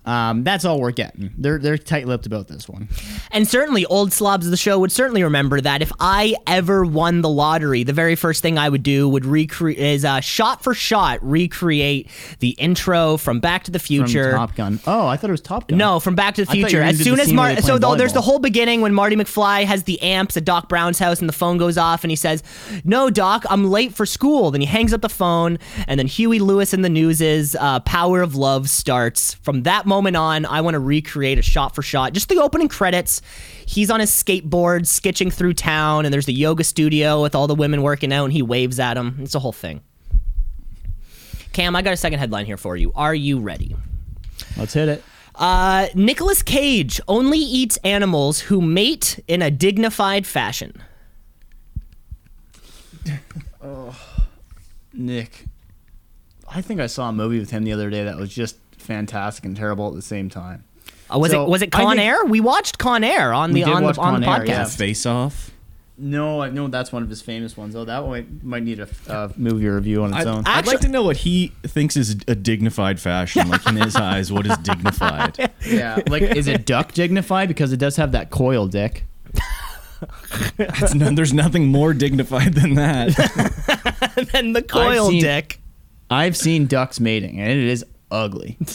Um, 0.06 0.44
that's 0.44 0.64
all 0.64 0.80
we're 0.80 0.92
getting. 0.92 1.30
They're 1.36 1.58
they're 1.58 1.76
tight-lipped 1.76 2.24
about 2.26 2.48
this 2.48 2.68
one. 2.68 2.88
And 3.32 3.46
certainly, 3.46 3.84
old 3.86 4.12
slobs 4.12 4.46
of 4.46 4.50
the 4.50 4.56
show 4.56 4.78
would 4.78 4.90
certainly 4.90 5.22
remember 5.22 5.60
that 5.60 5.82
if 5.82 5.92
I 6.00 6.34
ever 6.46 6.84
won 6.84 7.20
the 7.20 7.28
lottery, 7.28 7.84
the 7.84 7.92
very 7.92 8.16
first 8.16 8.40
thing 8.42 8.56
I 8.56 8.68
would 8.68 8.82
do 8.82 9.08
would 9.08 9.26
recreate 9.26 9.78
is 9.78 10.04
uh, 10.04 10.20
shot 10.20 10.64
for 10.64 10.72
shot 10.74 11.18
recreate 11.22 12.08
the 12.38 12.50
intro 12.50 13.18
from 13.18 13.40
Back 13.40 13.64
to 13.64 13.70
the 13.70 13.78
From 13.78 13.86
Future. 13.86 14.32
Top 14.32 14.56
Gun. 14.56 14.80
Oh, 14.86 15.06
I 15.06 15.16
thought 15.16 15.28
it 15.28 15.32
was 15.32 15.42
Top 15.42 15.68
Gun. 15.68 15.78
No, 15.78 16.00
from 16.00 16.14
Back 16.14 16.36
to 16.36 16.44
the 16.44 16.50
I 16.50 16.54
thought 16.54 16.56
you 16.56 16.66
Future. 16.66 16.82
As 16.82 16.98
soon 16.98 17.20
as 17.20 17.32
Mar- 17.32 17.60
so 17.60 17.76
though, 17.76 17.94
there's 17.94 18.14
the 18.14 18.22
whole 18.22 18.38
beginning 18.38 18.80
when 18.80 18.94
Marty 18.94 19.16
McFly 19.16 19.64
has 19.64 19.82
the 19.84 20.00
amps 20.00 20.36
at 20.36 20.44
Doc 20.44 20.68
Brown's 20.68 20.98
house 20.98 21.20
and 21.20 21.28
the 21.28 21.32
phone 21.34 21.58
goes 21.58 21.76
off 21.76 22.04
and 22.04 22.10
he 22.10 22.16
says, 22.16 22.42
"No, 22.84 23.10
Doc, 23.10 23.44
I'm 23.50 23.70
late 23.70 23.92
for 23.94 24.06
school." 24.06 24.50
Then 24.50 24.62
he 24.62 24.66
hangs 24.66 24.94
up 24.94 25.02
the 25.02 25.08
phone 25.10 25.58
and 25.86 25.98
then 26.00 26.06
Huey 26.06 26.38
Lewis 26.38 26.72
and 26.72 26.82
the 26.84 26.88
News 26.88 27.20
is 27.20 27.56
uh, 27.60 27.80
"Power 27.80 28.22
of 28.22 28.34
Love" 28.34 28.70
starts. 28.70 29.34
From 29.34 29.64
that 29.64 29.86
moment 29.90 30.16
on, 30.16 30.46
I 30.46 30.60
want 30.60 30.74
to 30.74 30.78
recreate 30.78 31.38
a 31.38 31.42
shot 31.42 31.74
for 31.74 31.82
shot, 31.82 32.12
just 32.14 32.28
the 32.28 32.40
opening 32.40 32.68
credits. 32.68 33.20
He's 33.66 33.90
on 33.90 33.98
his 34.00 34.10
skateboard 34.10 34.86
sketching 34.86 35.30
through 35.30 35.54
town, 35.54 36.06
and 36.06 36.14
there's 36.14 36.26
the 36.26 36.32
yoga 36.32 36.64
studio 36.64 37.20
with 37.20 37.34
all 37.34 37.48
the 37.48 37.54
women 37.54 37.82
working 37.82 38.12
out, 38.12 38.24
and 38.24 38.32
he 38.32 38.40
waves 38.40 38.78
at 38.78 38.94
them. 38.94 39.18
It's 39.20 39.34
a 39.34 39.40
whole 39.40 39.52
thing. 39.52 39.82
Cam, 41.52 41.74
I 41.74 41.82
got 41.82 41.92
a 41.92 41.96
second 41.96 42.20
headline 42.20 42.46
here 42.46 42.56
for 42.56 42.76
you. 42.76 42.92
Are 42.94 43.14
you 43.14 43.40
ready? 43.40 43.74
Let's 44.56 44.72
hit 44.72 44.88
it. 44.88 45.02
Uh, 45.34 45.88
Nicolas 45.94 46.42
Cage 46.42 47.00
only 47.08 47.38
eats 47.38 47.76
animals 47.78 48.40
who 48.40 48.60
mate 48.60 49.18
in 49.26 49.42
a 49.42 49.50
dignified 49.50 50.26
fashion. 50.26 50.80
oh, 53.62 53.98
Nick. 54.92 55.46
I 56.48 56.62
think 56.62 56.80
I 56.80 56.86
saw 56.86 57.08
a 57.08 57.12
movie 57.12 57.38
with 57.38 57.50
him 57.50 57.64
the 57.64 57.72
other 57.72 57.90
day 57.90 58.04
that 58.04 58.16
was 58.16 58.32
just 58.32 58.56
fantastic 58.94 59.44
and 59.44 59.56
terrible 59.56 59.88
at 59.88 59.94
the 59.94 60.02
same 60.02 60.28
time. 60.28 60.64
Uh, 61.12 61.18
was 61.18 61.30
So, 61.30 61.44
it 61.44 61.48
was 61.48 61.62
it 61.62 61.74
I 61.74 61.78
Con 61.82 61.96
think- 61.96 62.08
Air? 62.08 62.24
We 62.24 62.40
watched 62.40 62.78
Con 62.78 63.04
Air 63.04 63.32
on 63.32 63.52
the 63.52 63.62
on 63.64 63.82
the, 63.84 64.00
on 64.00 64.20
the 64.20 64.26
Con 64.26 64.40
Air, 64.40 64.46
yeah. 64.46 64.62
podcast. 64.64 64.76
Face 64.76 65.06
off. 65.06 65.50
No, 66.02 66.40
I 66.40 66.48
know 66.48 66.66
that's 66.66 66.92
one 66.92 67.02
of 67.02 67.10
his 67.10 67.20
famous 67.20 67.56
ones. 67.58 67.76
Oh, 67.76 67.84
that 67.84 68.04
one 68.06 68.40
might 68.42 68.62
need 68.62 68.80
a 68.80 68.88
uh, 69.06 69.28
movie 69.36 69.68
review 69.68 70.02
on 70.02 70.10
its 70.14 70.20
I'd, 70.22 70.26
own. 70.26 70.38
I'd 70.46 70.58
Actually- 70.60 70.72
like 70.74 70.80
to 70.80 70.88
know 70.88 71.02
what 71.04 71.18
he 71.18 71.52
thinks 71.62 71.96
is 71.96 72.16
a 72.26 72.34
dignified 72.34 72.98
fashion. 72.98 73.48
Like 73.48 73.64
in 73.66 73.76
his 73.76 73.94
eyes, 73.96 74.32
what 74.32 74.46
is 74.46 74.56
dignified? 74.58 75.50
Yeah, 75.66 76.00
like 76.08 76.22
is 76.22 76.48
it 76.48 76.64
duck 76.66 76.92
dignified 76.92 77.46
because 77.48 77.72
it 77.72 77.76
does 77.76 77.96
have 77.96 78.12
that 78.12 78.30
coil 78.30 78.66
dick? 78.66 79.04
No, 80.94 81.10
there's 81.10 81.34
nothing 81.34 81.66
more 81.66 81.92
dignified 81.92 82.54
than 82.54 82.74
that. 82.74 83.08
and 84.34 84.56
the 84.56 84.62
coil 84.62 85.10
seen- 85.10 85.22
dick. 85.22 85.60
I've 86.12 86.36
seen 86.36 86.66
ducks 86.66 86.98
mating 86.98 87.38
and 87.38 87.50
it 87.50 87.58
is 87.68 87.84
ugly. 88.10 88.56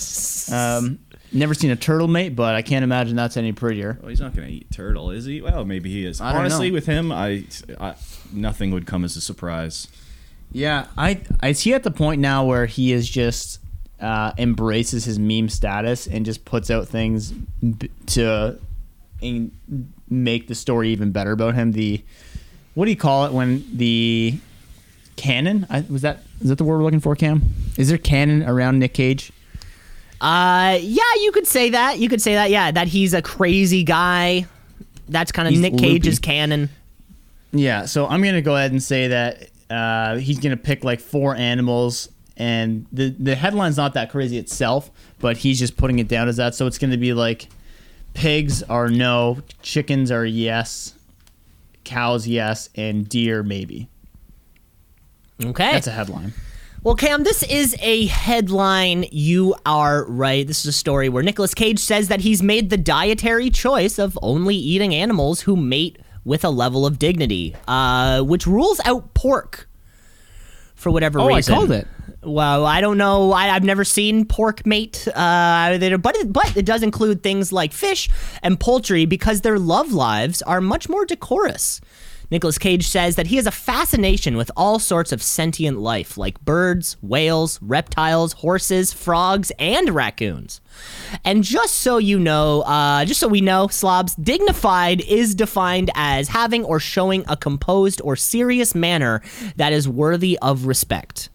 Um, 0.51 0.99
never 1.31 1.55
seen 1.55 1.71
a 1.71 1.75
turtle 1.75 2.07
mate, 2.07 2.35
but 2.35 2.53
I 2.53 2.61
can't 2.61 2.83
imagine 2.83 3.15
that's 3.15 3.35
any 3.35 3.51
prettier. 3.51 3.97
well, 3.99 4.09
he's 4.09 4.21
not 4.21 4.35
gonna 4.35 4.47
eat 4.47 4.69
turtle, 4.71 5.09
is 5.09 5.25
he? 5.25 5.41
Well, 5.41 5.65
maybe 5.65 5.89
he 5.89 6.05
is. 6.05 6.21
I 6.21 6.31
don't 6.31 6.41
Honestly, 6.41 6.69
know. 6.69 6.75
with 6.75 6.85
him, 6.85 7.11
I, 7.11 7.45
I 7.79 7.95
nothing 8.31 8.69
would 8.71 8.85
come 8.85 9.03
as 9.03 9.17
a 9.17 9.21
surprise. 9.21 9.87
Yeah, 10.51 10.85
I 10.97 11.21
is 11.43 11.61
he 11.61 11.73
at 11.73 11.81
the 11.81 11.89
point 11.89 12.21
now 12.21 12.45
where 12.45 12.67
he 12.67 12.91
is 12.91 13.09
just 13.09 13.59
uh, 13.99 14.33
embraces 14.37 15.03
his 15.05 15.17
meme 15.17 15.49
status 15.49 16.05
and 16.05 16.25
just 16.25 16.45
puts 16.45 16.69
out 16.69 16.87
things 16.87 17.31
b- 17.31 17.89
to 18.07 18.59
in, 19.19 19.51
make 20.07 20.47
the 20.47 20.55
story 20.55 20.89
even 20.89 21.11
better 21.11 21.31
about 21.31 21.55
him? 21.55 21.71
The 21.71 22.03
what 22.75 22.85
do 22.85 22.91
you 22.91 22.97
call 22.97 23.25
it 23.25 23.31
when 23.33 23.65
the 23.75 24.37
canon? 25.15 25.65
I, 25.71 25.83
was 25.89 26.03
that 26.03 26.19
is 26.41 26.49
that 26.49 26.57
the 26.57 26.63
word 26.63 26.77
we're 26.77 26.83
looking 26.83 26.99
for? 26.99 27.15
Cam, 27.15 27.43
is 27.77 27.89
there 27.89 27.97
canon 27.97 28.43
around 28.43 28.79
Nick 28.79 28.93
Cage? 28.93 29.31
Uh, 30.21 30.77
yeah, 30.81 31.03
you 31.21 31.31
could 31.31 31.47
say 31.47 31.69
that. 31.71 31.99
You 31.99 32.09
could 32.09 32.21
say 32.21 32.35
that. 32.35 32.49
Yeah, 32.49 32.71
that 32.71 32.87
he's 32.87 33.13
a 33.13 33.21
crazy 33.21 33.83
guy. 33.83 34.45
That's 35.07 35.31
kind 35.31 35.47
of 35.47 35.53
He's 35.53 35.61
Nick 35.61 35.77
Cage's 35.77 36.19
canon. 36.19 36.69
Yeah, 37.51 37.85
so 37.85 38.07
I'm 38.07 38.23
gonna 38.23 38.41
go 38.41 38.55
ahead 38.55 38.71
and 38.71 38.81
say 38.81 39.07
that 39.09 39.49
uh, 39.69 40.17
he's 40.17 40.39
gonna 40.39 40.57
pick 40.57 40.83
like 40.83 40.99
four 40.99 41.35
animals, 41.35 42.09
and 42.37 42.85
the 42.91 43.15
the 43.17 43.35
headline's 43.35 43.77
not 43.77 43.93
that 43.93 44.09
crazy 44.09 44.37
itself, 44.37 44.89
but 45.19 45.37
he's 45.37 45.59
just 45.59 45.77
putting 45.77 45.99
it 45.99 46.07
down 46.07 46.27
as 46.27 46.37
that. 46.37 46.55
So 46.55 46.65
it's 46.65 46.77
gonna 46.77 46.97
be 46.97 47.13
like 47.13 47.47
pigs 48.13 48.63
are 48.63 48.89
no, 48.89 49.39
chickens 49.61 50.11
are 50.11 50.25
yes, 50.25 50.95
cows 51.83 52.27
yes, 52.27 52.69
and 52.75 53.07
deer 53.07 53.43
maybe. 53.43 53.89
Okay, 55.43 55.71
That's 55.71 55.87
a 55.87 55.91
headline. 55.91 56.33
Well, 56.83 56.95
Cam, 56.95 57.23
this 57.23 57.41
is 57.43 57.75
a 57.79 58.05
headline. 58.05 59.05
You 59.11 59.55
are 59.65 60.05
right. 60.05 60.45
This 60.45 60.59
is 60.59 60.65
a 60.67 60.71
story 60.77 61.09
where 61.09 61.23
Nicolas 61.23 61.53
Cage 61.55 61.79
says 61.79 62.09
that 62.09 62.21
he's 62.21 62.43
made 62.43 62.69
the 62.69 62.77
dietary 62.77 63.49
choice 63.49 63.97
of 63.97 64.17
only 64.21 64.55
eating 64.55 64.93
animals 64.93 65.41
who 65.41 65.55
mate 65.55 65.97
with 66.23 66.43
a 66.45 66.49
level 66.49 66.85
of 66.85 66.99
dignity, 66.99 67.55
uh, 67.67 68.21
which 68.21 68.45
rules 68.45 68.79
out 68.85 69.13
pork 69.15 69.67
for 70.75 70.91
whatever 70.91 71.19
Oh, 71.19 71.29
I 71.29 71.37
reason. 71.37 71.55
called 71.55 71.71
it. 71.71 71.87
Well, 72.21 72.65
I 72.65 72.81
don't 72.81 72.97
know. 72.97 73.31
I, 73.31 73.49
I've 73.49 73.63
never 73.63 73.83
seen 73.83 74.25
pork 74.25 74.65
mate, 74.65 75.07
uh, 75.09 75.77
but 75.97 76.15
it, 76.15 76.31
but 76.33 76.55
it 76.57 76.65
does 76.65 76.81
include 76.83 77.23
things 77.23 77.51
like 77.51 77.73
fish 77.73 78.09
and 78.43 78.59
poultry 78.59 79.05
because 79.05 79.41
their 79.41 79.59
love 79.59 79.91
lives 79.91 80.41
are 80.43 80.61
much 80.61 80.87
more 80.89 81.05
decorous. 81.05 81.81
Nicolas 82.31 82.57
Cage 82.57 82.87
says 82.87 83.15
that 83.15 83.27
he 83.27 83.35
has 83.35 83.45
a 83.45 83.51
fascination 83.51 84.37
with 84.37 84.51
all 84.55 84.79
sorts 84.79 85.11
of 85.11 85.21
sentient 85.21 85.79
life, 85.79 86.17
like 86.17 86.43
birds, 86.43 86.97
whales, 87.01 87.59
reptiles, 87.61 88.33
horses, 88.33 88.93
frogs, 88.93 89.51
and 89.59 89.89
raccoons. 89.89 90.61
And 91.23 91.43
just 91.43 91.75
so 91.75 91.97
you 91.97 92.19
know, 92.19 92.61
uh, 92.61 93.05
just 93.05 93.19
so 93.19 93.27
we 93.27 93.41
know, 93.41 93.67
slobs, 93.67 94.15
dignified 94.15 95.01
is 95.01 95.35
defined 95.35 95.91
as 95.95 96.27
having 96.29 96.63
or 96.63 96.79
showing 96.79 97.23
a 97.27 97.37
composed 97.37 98.01
or 98.03 98.15
serious 98.15 98.75
manner 98.75 99.21
that 99.55 99.73
is 99.73 99.87
worthy 99.87 100.37
of 100.41 100.65
respect. 100.65 101.29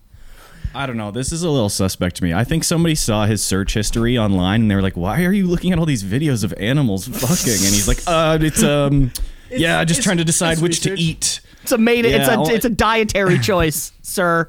I 0.72 0.86
don't 0.86 0.96
know. 0.96 1.10
This 1.10 1.32
is 1.32 1.42
a 1.42 1.50
little 1.50 1.68
suspect 1.68 2.16
to 2.16 2.24
me. 2.24 2.32
I 2.32 2.44
think 2.44 2.62
somebody 2.62 2.94
saw 2.94 3.26
his 3.26 3.42
search 3.42 3.74
history 3.74 4.16
online 4.16 4.62
and 4.62 4.70
they 4.70 4.76
were 4.76 4.82
like, 4.82 4.96
"Why 4.96 5.24
are 5.24 5.32
you 5.32 5.48
looking 5.48 5.72
at 5.72 5.80
all 5.80 5.86
these 5.86 6.04
videos 6.04 6.44
of 6.44 6.54
animals 6.58 7.08
fucking?" 7.08 7.52
And 7.52 7.74
he's 7.74 7.88
like, 7.88 7.98
"Uh, 8.06 8.38
it's 8.40 8.62
um, 8.62 9.10
yeah, 9.50 9.84
just 9.84 10.02
trying 10.02 10.18
to 10.18 10.24
decide 10.24 10.52
it's 10.54 10.60
which 10.62 10.80
to 10.80 10.98
eat." 10.98 11.40
It's 11.62 11.72
a 11.72 11.78
made 11.78 12.04
it's 12.06 12.28
a 12.28 12.40
well- 12.40 12.48
it's 12.50 12.64
a 12.64 12.70
dietary 12.70 13.38
choice, 13.50 13.92
sir. 14.02 14.48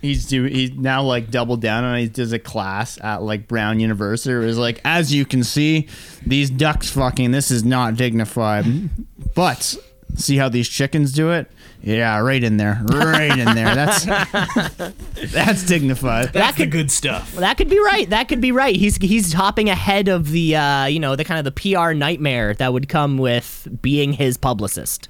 He's 0.00 0.26
do 0.26 0.42
he's 0.44 0.72
now 0.72 1.02
like 1.04 1.30
doubled 1.30 1.60
down 1.60 1.84
on. 1.84 1.96
it. 1.96 2.00
He 2.00 2.08
does 2.08 2.32
a 2.32 2.38
class 2.40 2.98
at 3.00 3.22
like 3.22 3.46
Brown 3.46 3.78
University. 3.78 4.34
It 4.34 4.38
was 4.46 4.58
like, 4.58 4.80
as 4.84 5.14
you 5.14 5.24
can 5.24 5.44
see, 5.44 5.88
these 6.26 6.50
ducks 6.50 6.90
fucking. 6.90 7.30
This 7.30 7.52
is 7.52 7.62
not 7.64 7.94
dignified, 7.94 8.64
but 9.36 9.76
see 10.16 10.36
how 10.38 10.48
these 10.48 10.68
chickens 10.68 11.12
do 11.12 11.30
it. 11.30 11.48
Yeah, 11.82 12.18
right 12.20 12.42
in 12.42 12.56
there, 12.58 12.80
right 12.84 13.36
in 13.36 13.54
there. 13.56 13.74
That's 13.74 14.04
that's 15.32 15.66
dignified. 15.66 16.32
that 16.32 16.54
could 16.56 16.70
good 16.70 16.90
stuff. 16.90 17.34
that 17.34 17.56
could 17.56 17.68
be 17.68 17.80
right. 17.80 18.08
That 18.08 18.28
could 18.28 18.40
be 18.40 18.52
right. 18.52 18.76
He's 18.76 18.96
he's 18.96 19.32
hopping 19.32 19.68
ahead 19.68 20.08
of 20.08 20.30
the 20.30 20.56
uh, 20.56 20.84
you 20.86 21.00
know 21.00 21.16
the 21.16 21.24
kind 21.24 21.44
of 21.44 21.54
the 21.54 21.74
PR 21.74 21.92
nightmare 21.92 22.54
that 22.54 22.72
would 22.72 22.88
come 22.88 23.18
with 23.18 23.66
being 23.82 24.12
his 24.12 24.36
publicist. 24.36 25.08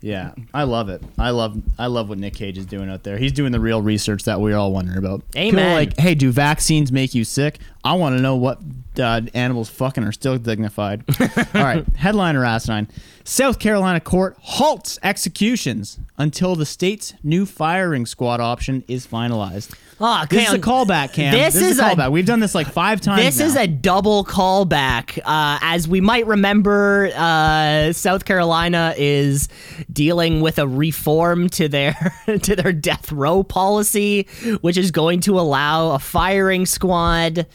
Yeah, 0.00 0.34
I 0.52 0.64
love 0.64 0.88
it. 0.88 1.02
I 1.18 1.30
love 1.30 1.60
I 1.78 1.86
love 1.86 2.08
what 2.08 2.18
Nick 2.18 2.34
Cage 2.34 2.58
is 2.58 2.66
doing 2.66 2.90
out 2.90 3.02
there. 3.02 3.16
He's 3.16 3.32
doing 3.32 3.52
the 3.52 3.60
real 3.60 3.80
research 3.80 4.24
that 4.24 4.40
we're 4.40 4.56
all 4.56 4.72
wondering 4.72 4.98
about. 4.98 5.22
People 5.32 5.60
are 5.60 5.62
Amen. 5.62 5.74
like, 5.74 5.98
hey, 5.98 6.14
do 6.14 6.30
vaccines 6.30 6.92
make 6.92 7.14
you 7.14 7.24
sick? 7.24 7.58
I 7.86 7.94
want 7.94 8.16
to 8.16 8.22
know 8.22 8.36
what 8.36 8.60
uh, 8.98 9.20
animals 9.34 9.68
fucking 9.68 10.02
are 10.04 10.12
still 10.12 10.38
dignified. 10.38 11.04
all 11.54 11.62
right, 11.62 11.86
headline 11.96 12.34
or 12.36 12.44
asinine. 12.44 12.88
South 13.24 13.58
Carolina 13.58 13.98
court 14.00 14.36
halts 14.40 14.98
executions 15.02 15.98
until 16.16 16.54
the 16.54 16.64
state's 16.64 17.12
new 17.24 17.44
firing 17.44 18.06
squad 18.06 18.40
option 18.40 18.84
is 18.86 19.06
finalized. 19.06 19.74
Ah, 20.00 20.26
This 20.30 20.46
is 20.48 20.54
a 20.54 20.58
Cam, 20.58 20.62
callback, 20.62 21.12
Cam. 21.14 21.32
this 21.32 21.54
This, 21.54 21.62
is, 21.62 21.70
is 21.72 21.78
a 21.78 21.86
a- 21.86 21.88
callback. 21.96 22.12
We've 22.12 22.26
done 22.26 22.38
this 22.40 22.54
like 22.54 22.68
five 22.68 23.00
times. 23.00 23.22
This 23.22 23.40
is 23.40 23.56
a 23.56 23.66
double 23.66 24.24
callback. 24.24 25.18
Uh, 25.18 25.58
as 25.62 25.88
we 25.88 26.00
might 26.00 26.26
remember, 26.26 27.10
uh, 27.16 27.92
South 27.92 28.24
Carolina 28.24 28.94
is 28.96 29.48
dealing 29.92 30.40
with 30.40 30.58
a 30.58 30.68
reform 30.68 31.48
to 31.50 31.68
their 31.68 31.94
to 32.42 32.54
their 32.56 32.72
death 32.72 33.10
row 33.10 33.42
policy, 33.42 34.28
which 34.60 34.76
is 34.76 34.90
going 34.92 35.20
to 35.22 35.40
allow 35.40 35.92
a 35.92 35.98
firing 35.98 36.64
squad, 36.66 37.46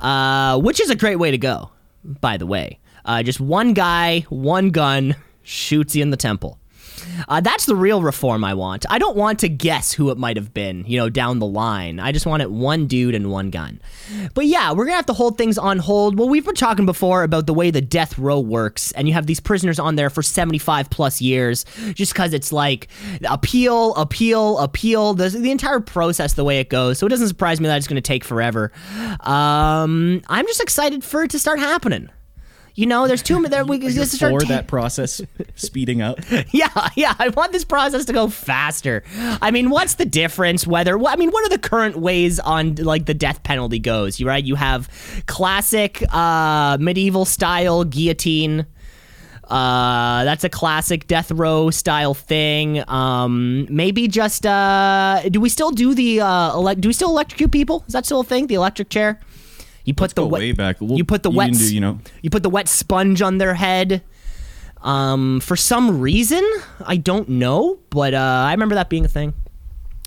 uh, 0.00 0.58
which 0.58 0.80
is 0.80 0.90
a 0.90 0.96
great 0.96 1.16
way 1.16 1.30
to 1.30 1.38
go. 1.38 1.70
By 2.04 2.36
the 2.36 2.46
way, 2.46 2.78
uh, 3.04 3.22
just 3.22 3.40
one 3.40 3.74
guy, 3.74 4.20
one 4.28 4.70
gun 4.70 5.16
shoots 5.42 5.96
you 5.96 6.02
in 6.02 6.10
the 6.10 6.16
temple. 6.16 6.59
Uh, 7.28 7.40
that's 7.40 7.66
the 7.66 7.76
real 7.76 8.02
reform 8.02 8.44
I 8.44 8.54
want. 8.54 8.84
I 8.90 8.98
don't 8.98 9.16
want 9.16 9.38
to 9.40 9.48
guess 9.48 9.92
who 9.92 10.10
it 10.10 10.18
might 10.18 10.36
have 10.36 10.52
been, 10.54 10.84
you 10.86 10.98
know, 10.98 11.08
down 11.08 11.38
the 11.38 11.46
line. 11.46 12.00
I 12.00 12.12
just 12.12 12.26
want 12.26 12.42
it 12.42 12.50
one 12.50 12.86
dude 12.86 13.14
and 13.14 13.30
one 13.30 13.50
gun. 13.50 13.80
But 14.34 14.46
yeah, 14.46 14.72
we're 14.72 14.84
gonna 14.84 14.96
have 14.96 15.06
to 15.06 15.12
hold 15.12 15.38
things 15.38 15.58
on 15.58 15.78
hold. 15.78 16.18
Well, 16.18 16.28
we've 16.28 16.44
been 16.44 16.54
talking 16.54 16.86
before 16.86 17.22
about 17.22 17.46
the 17.46 17.54
way 17.54 17.70
the 17.70 17.80
death 17.80 18.18
row 18.18 18.40
works, 18.40 18.92
and 18.92 19.08
you 19.08 19.14
have 19.14 19.26
these 19.26 19.40
prisoners 19.40 19.78
on 19.78 19.96
there 19.96 20.10
for 20.10 20.22
75 20.22 20.90
plus 20.90 21.20
years, 21.20 21.64
just 21.94 22.12
because 22.12 22.32
it's 22.32 22.52
like 22.52 22.88
appeal, 23.28 23.94
appeal, 23.94 24.58
appeal. 24.58 25.14
The, 25.14 25.28
the 25.28 25.50
entire 25.50 25.80
process, 25.80 26.34
the 26.34 26.44
way 26.44 26.60
it 26.60 26.68
goes. 26.68 26.98
So 26.98 27.06
it 27.06 27.10
doesn't 27.10 27.28
surprise 27.28 27.60
me 27.60 27.68
that 27.68 27.76
it's 27.76 27.86
gonna 27.86 28.00
take 28.00 28.24
forever. 28.24 28.72
Um, 29.20 30.22
I'm 30.28 30.46
just 30.46 30.60
excited 30.60 31.04
for 31.04 31.22
it 31.22 31.30
to 31.30 31.38
start 31.38 31.58
happening. 31.58 32.10
You 32.74 32.86
know, 32.86 33.06
there's 33.06 33.22
too 33.22 33.36
many. 33.36 33.48
There, 33.50 33.64
we 33.64 33.76
You're 33.80 33.90
just 33.90 34.12
start 34.12 34.40
for 34.40 34.46
that 34.48 34.66
process 34.66 35.20
speeding 35.54 36.02
up. 36.02 36.18
yeah, 36.52 36.88
yeah. 36.96 37.14
I 37.18 37.28
want 37.28 37.52
this 37.52 37.64
process 37.64 38.04
to 38.06 38.12
go 38.12 38.28
faster. 38.28 39.02
I 39.42 39.50
mean, 39.50 39.70
what's 39.70 39.94
the 39.94 40.04
difference? 40.04 40.66
Whether 40.66 40.98
I 41.06 41.16
mean, 41.16 41.30
what 41.30 41.44
are 41.44 41.48
the 41.48 41.58
current 41.58 41.96
ways 41.96 42.38
on 42.40 42.76
like 42.76 43.06
the 43.06 43.14
death 43.14 43.42
penalty 43.42 43.78
goes? 43.78 44.20
You 44.20 44.26
right? 44.26 44.44
You 44.44 44.54
have 44.54 44.88
classic 45.26 46.02
uh, 46.12 46.78
medieval 46.80 47.24
style 47.24 47.84
guillotine. 47.84 48.66
Uh, 49.50 50.22
that's 50.22 50.44
a 50.44 50.48
classic 50.48 51.08
death 51.08 51.32
row 51.32 51.70
style 51.70 52.14
thing. 52.14 52.88
Um, 52.88 53.66
maybe 53.68 54.06
just 54.06 54.46
uh, 54.46 55.22
do 55.28 55.40
we 55.40 55.48
still 55.48 55.72
do 55.72 55.92
the 55.92 56.20
uh, 56.20 56.54
elect? 56.54 56.80
Do 56.80 56.88
we 56.88 56.92
still 56.92 57.10
electrocute 57.10 57.50
people? 57.50 57.84
Is 57.88 57.92
that 57.94 58.06
still 58.06 58.20
a 58.20 58.24
thing? 58.24 58.46
The 58.46 58.54
electric 58.54 58.90
chair. 58.90 59.18
You 59.90 59.94
put 59.94 60.14
the 60.14 60.24
wet- 60.26 60.40
way 60.40 60.52
back. 60.52 60.80
We'll- 60.80 60.96
you 60.96 61.04
put 61.04 61.22
the 61.22 61.30
you 61.30 61.36
wet. 61.36 61.52
do, 61.52 61.74
you 61.74 61.80
know- 61.80 61.98
You 62.22 62.30
put 62.30 62.42
the 62.42 62.50
wet 62.50 62.68
sponge 62.68 63.20
on 63.22 63.38
their 63.38 63.54
head. 63.54 64.02
Um, 64.82 65.40
for 65.40 65.56
some 65.56 66.00
reason, 66.00 66.42
I 66.86 66.96
don't 66.96 67.28
know, 67.28 67.78
but 67.90 68.14
uh, 68.14 68.44
I 68.48 68.52
remember 68.52 68.74
that 68.76 68.88
being 68.88 69.04
a 69.04 69.08
thing. 69.08 69.34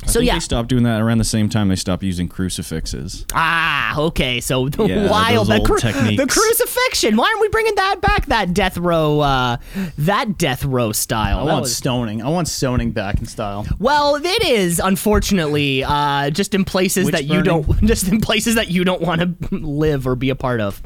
So 0.05 0.19
I 0.19 0.21
think 0.21 0.27
yeah, 0.27 0.33
they 0.35 0.39
stopped 0.39 0.69
doing 0.69 0.83
that 0.83 1.01
around 1.01 1.17
the 1.19 1.23
same 1.23 1.49
time 1.49 1.67
they 1.69 1.75
stopped 1.75 2.03
using 2.03 2.27
crucifixes. 2.27 3.25
ah, 3.33 3.97
okay. 3.99 4.39
So 4.41 4.69
the 4.69 4.85
Yeah, 4.87 5.09
wild, 5.09 5.47
those 5.47 5.47
the, 5.47 5.57
old 5.59 5.67
cru- 5.67 5.79
techniques. 5.79 6.21
the 6.21 6.27
crucifixion. 6.27 7.15
Why 7.17 7.25
aren't 7.27 7.41
we 7.41 7.49
bringing 7.49 7.75
that 7.75 8.01
back? 8.01 8.25
That 8.27 8.53
death 8.53 8.77
row, 8.77 9.19
uh, 9.21 9.57
that 9.97 10.37
death 10.37 10.63
row 10.65 10.91
style. 10.91 11.39
I 11.39 11.45
That 11.45 11.51
want 11.51 11.61
was- 11.63 11.75
stoning. 11.75 12.21
I 12.21 12.29
want 12.29 12.47
stoning 12.47 12.91
back 12.91 13.19
in 13.19 13.25
style. 13.25 13.65
Well, 13.79 14.15
it 14.15 14.43
is 14.43 14.79
unfortunately 14.79 15.83
uh, 15.83 16.29
just 16.29 16.53
in 16.53 16.65
places 16.65 17.05
Witch 17.05 17.13
that 17.13 17.25
you 17.25 17.41
don't, 17.41 17.67
just 17.83 18.07
in 18.07 18.19
places 18.21 18.55
that 18.55 18.69
you 18.69 18.83
don't 18.83 19.01
want 19.01 19.21
to 19.21 19.55
live 19.57 20.05
or 20.07 20.15
be 20.15 20.29
a 20.29 20.35
part 20.35 20.59
of. 20.61 20.81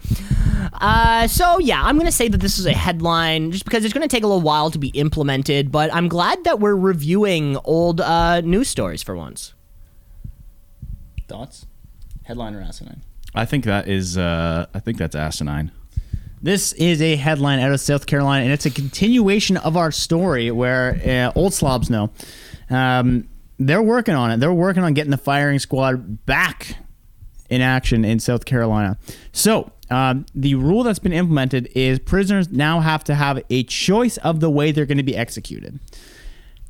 Uh, 0.74 1.28
so 1.28 1.60
yeah, 1.60 1.82
I'm 1.84 1.98
gonna 1.98 2.12
say 2.12 2.28
that 2.28 2.40
this 2.40 2.58
is 2.60 2.66
a 2.66 2.74
headline 2.74 3.52
just 3.52 3.64
because 3.66 3.86
it's 3.86 3.94
gonna 3.94 4.08
take 4.08 4.24
a 4.24 4.28
little 4.28 4.42
while 4.42 4.70
to 4.72 4.78
be 4.78 4.90
implemented. 4.90 5.72
But 5.72 5.94
I'm 5.94 6.08
glad 6.08 6.44
that 6.44 6.60
we're 6.60 6.76
reviewing 6.76 7.58
old 7.64 8.02
uh, 8.02 8.42
news 8.42 8.68
stories 8.70 9.02
for 9.08 9.16
once. 9.16 9.54
Thoughts? 11.30 11.66
Headline 12.24 12.54
or 12.56 12.62
asinine? 12.62 13.02
I 13.34 13.46
think 13.46 13.64
that 13.64 13.88
is. 13.88 14.18
Uh, 14.18 14.66
I 14.74 14.80
think 14.80 14.98
that's 14.98 15.16
asinine. 15.16 15.72
This 16.42 16.74
is 16.74 17.02
a 17.02 17.16
headline 17.16 17.60
out 17.60 17.72
of 17.72 17.80
South 17.80 18.06
Carolina, 18.06 18.44
and 18.44 18.54
it's 18.54 18.66
a 18.66 18.70
continuation 18.70 19.56
of 19.58 19.78
our 19.78 19.92
story 19.92 20.52
where 20.52 21.02
uh, 21.06 21.40
Old 21.40 21.54
Slobs 21.54 21.90
know. 21.90 22.12
Um, 22.70 23.30
they're 23.58 23.82
working 23.82 24.14
on 24.14 24.30
it. 24.30 24.40
They're 24.42 24.54
working 24.54 24.84
on 24.84 24.94
getting 24.94 25.12
the 25.12 25.18
firing 25.18 25.58
squad 25.58 26.26
back 26.26 26.78
in 27.50 27.62
action 27.62 28.04
in 28.04 28.20
South 28.20 28.44
Carolina. 28.44 28.98
So, 29.32 29.72
um, 29.90 30.26
the 30.36 30.56
rule 30.56 30.84
that's 30.84 31.00
been 31.00 31.14
implemented 31.14 31.70
is 31.74 31.98
prisoners 31.98 32.50
now 32.52 32.82
have 32.82 33.06
to 33.06 33.16
have 33.16 33.42
a 33.50 33.64
choice 33.64 34.18
of 34.18 34.42
the 34.42 34.50
way 34.50 34.74
they're 34.74 34.86
going 34.86 34.98
to 34.98 35.04
be 35.04 35.16
executed. 35.16 35.80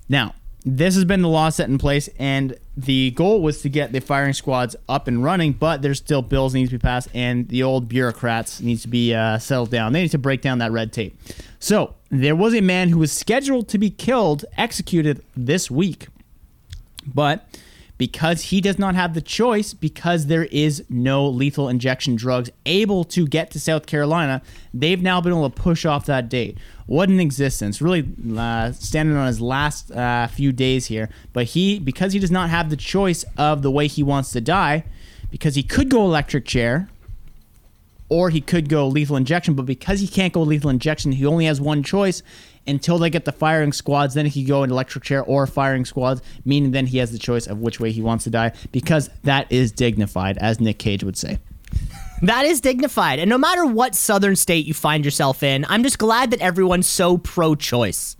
Now, 0.07 0.35
this 0.67 0.95
has 0.95 1.05
been 1.05 1.21
the 1.21 1.29
law 1.29 1.47
set 1.47 1.69
in 1.69 1.77
place, 1.77 2.09
and 2.19 2.57
the 2.75 3.11
goal 3.11 3.41
was 3.41 3.61
to 3.61 3.69
get 3.69 3.93
the 3.93 4.01
firing 4.01 4.33
squads 4.33 4.75
up 4.89 5.07
and 5.07 5.23
running, 5.23 5.53
but 5.53 5.81
there's 5.81 5.97
still 5.97 6.21
bills 6.21 6.53
need 6.53 6.65
to 6.65 6.73
be 6.73 6.77
passed, 6.77 7.07
and 7.13 7.47
the 7.47 7.63
old 7.63 7.87
bureaucrats 7.87 8.59
needs 8.59 8.81
to 8.81 8.89
be 8.89 9.15
uh, 9.15 9.39
settled 9.39 9.71
down. 9.71 9.93
They 9.93 10.01
need 10.01 10.11
to 10.11 10.17
break 10.17 10.41
down 10.41 10.57
that 10.59 10.73
red 10.73 10.91
tape. 10.91 11.17
So 11.59 11.95
there 12.09 12.35
was 12.35 12.53
a 12.53 12.59
man 12.59 12.89
who 12.89 12.99
was 12.99 13.13
scheduled 13.13 13.69
to 13.69 13.77
be 13.77 13.89
killed, 13.89 14.43
executed 14.57 15.23
this 15.37 15.71
week, 15.71 16.07
but 17.05 17.47
because 17.97 18.43
he 18.43 18.61
does 18.61 18.77
not 18.77 18.95
have 18.95 19.13
the 19.13 19.21
choice, 19.21 19.73
because 19.73 20.27
there 20.27 20.45
is 20.45 20.83
no 20.89 21.27
lethal 21.27 21.67
injection 21.67 22.15
drugs 22.15 22.49
able 22.65 23.03
to 23.03 23.27
get 23.27 23.49
to 23.51 23.59
South 23.59 23.85
Carolina, 23.85 24.41
they've 24.73 25.01
now 25.01 25.19
been 25.19 25.33
able 25.33 25.49
to 25.49 25.61
push 25.61 25.85
off 25.85 26.05
that 26.05 26.29
date. 26.29 26.57
What 26.85 27.09
an 27.09 27.19
existence! 27.19 27.81
Really 27.81 28.07
uh, 28.37 28.71
standing 28.71 29.17
on 29.17 29.27
his 29.27 29.41
last 29.41 29.91
uh, 29.91 30.27
few 30.27 30.51
days 30.51 30.85
here, 30.85 31.09
but 31.33 31.45
he 31.45 31.79
because 31.79 32.13
he 32.13 32.19
does 32.19 32.31
not 32.31 32.49
have 32.49 32.69
the 32.69 32.77
choice 32.77 33.25
of 33.37 33.61
the 33.61 33.71
way 33.71 33.87
he 33.87 34.03
wants 34.03 34.31
to 34.31 34.41
die, 34.41 34.85
because 35.31 35.55
he 35.55 35.63
could 35.63 35.89
go 35.89 36.03
electric 36.03 36.45
chair, 36.45 36.89
or 38.09 38.29
he 38.29 38.39
could 38.39 38.69
go 38.69 38.87
lethal 38.87 39.17
injection. 39.17 39.53
But 39.53 39.65
because 39.65 39.99
he 39.99 40.07
can't 40.07 40.31
go 40.31 40.43
lethal 40.43 40.69
injection, 40.69 41.11
he 41.13 41.25
only 41.25 41.45
has 41.45 41.59
one 41.59 41.83
choice 41.83 42.23
until 42.67 42.97
they 42.97 43.09
get 43.09 43.25
the 43.25 43.31
firing 43.31 43.71
squads. 43.73 44.13
Then 44.13 44.25
he 44.25 44.41
can 44.43 44.47
go 44.47 44.63
in 44.63 44.71
electric 44.71 45.03
chair 45.03 45.23
or 45.23 45.47
firing 45.47 45.85
squads, 45.85 46.21
meaning 46.45 46.71
then 46.71 46.85
he 46.87 46.97
has 46.99 47.11
the 47.11 47.17
choice 47.17 47.47
of 47.47 47.59
which 47.59 47.79
way 47.79 47.91
he 47.91 48.01
wants 48.01 48.23
to 48.25 48.29
die 48.29 48.51
because 48.71 49.09
that 49.23 49.51
is 49.51 49.71
dignified, 49.71 50.37
as 50.37 50.59
Nick 50.59 50.79
Cage 50.79 51.03
would 51.03 51.17
say. 51.17 51.39
That 52.23 52.45
is 52.45 52.61
dignified. 52.61 53.19
And 53.19 53.29
no 53.29 53.37
matter 53.37 53.65
what 53.65 53.93
southern 53.93 54.35
state 54.35 54.65
you 54.65 54.73
find 54.73 55.05
yourself 55.05 55.43
in, 55.43 55.65
I'm 55.69 55.83
just 55.83 55.99
glad 55.99 56.31
that 56.31 56.39
everyone's 56.41 56.87
so 56.87 57.17
pro 57.17 57.53
choice. 57.55 58.15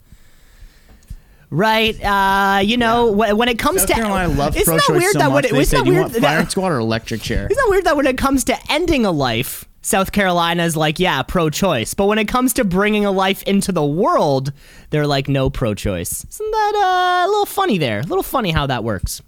Right? 1.49 1.95
Uh, 2.03 2.59
you 2.59 2.75
know, 2.75 3.13
wh- 3.13 3.37
when 3.37 3.47
it 3.47 3.57
comes 3.57 3.79
South 3.79 3.87
to 3.87 3.93
Carolina 3.93 4.33
loves 4.33 4.57
isn't 4.57 4.75
that 4.75 4.83
weird 4.89 5.13
so 5.13 5.19
that 5.19 5.31
when 5.31 5.45
it, 5.45 5.53
isn't 5.53 5.79
that 5.79 5.85
"You 5.87 5.93
weird 5.93 6.11
that- 6.11 6.21
firing 6.21 6.49
squad 6.49 6.71
or 6.73 6.79
electric 6.79 7.21
chair?" 7.21 7.47
Isn't 7.49 7.55
that 7.55 7.69
weird 7.69 7.85
that 7.85 7.95
when 7.95 8.05
it 8.05 8.17
comes 8.17 8.43
to 8.45 8.57
ending 8.69 9.05
a 9.05 9.11
life, 9.11 9.63
South 9.87 10.11
Carolina 10.11 10.63
is 10.65 10.75
like, 10.75 10.99
yeah, 10.99 11.23
pro 11.23 11.49
choice. 11.49 11.93
But 11.93 12.07
when 12.07 12.17
it 12.17 12.27
comes 12.27 12.51
to 12.55 12.65
bringing 12.65 13.05
a 13.05 13.11
life 13.11 13.41
into 13.43 13.71
the 13.71 13.85
world, 13.85 14.51
they're 14.89 15.07
like, 15.07 15.29
no 15.29 15.49
pro 15.49 15.73
choice. 15.75 16.25
Isn't 16.29 16.51
that 16.51 16.73
uh, 16.75 17.25
a 17.25 17.29
little 17.29 17.45
funny 17.45 17.77
there? 17.77 18.01
A 18.01 18.03
little 18.03 18.21
funny 18.21 18.51
how 18.51 18.67
that 18.67 18.83
works. 18.83 19.21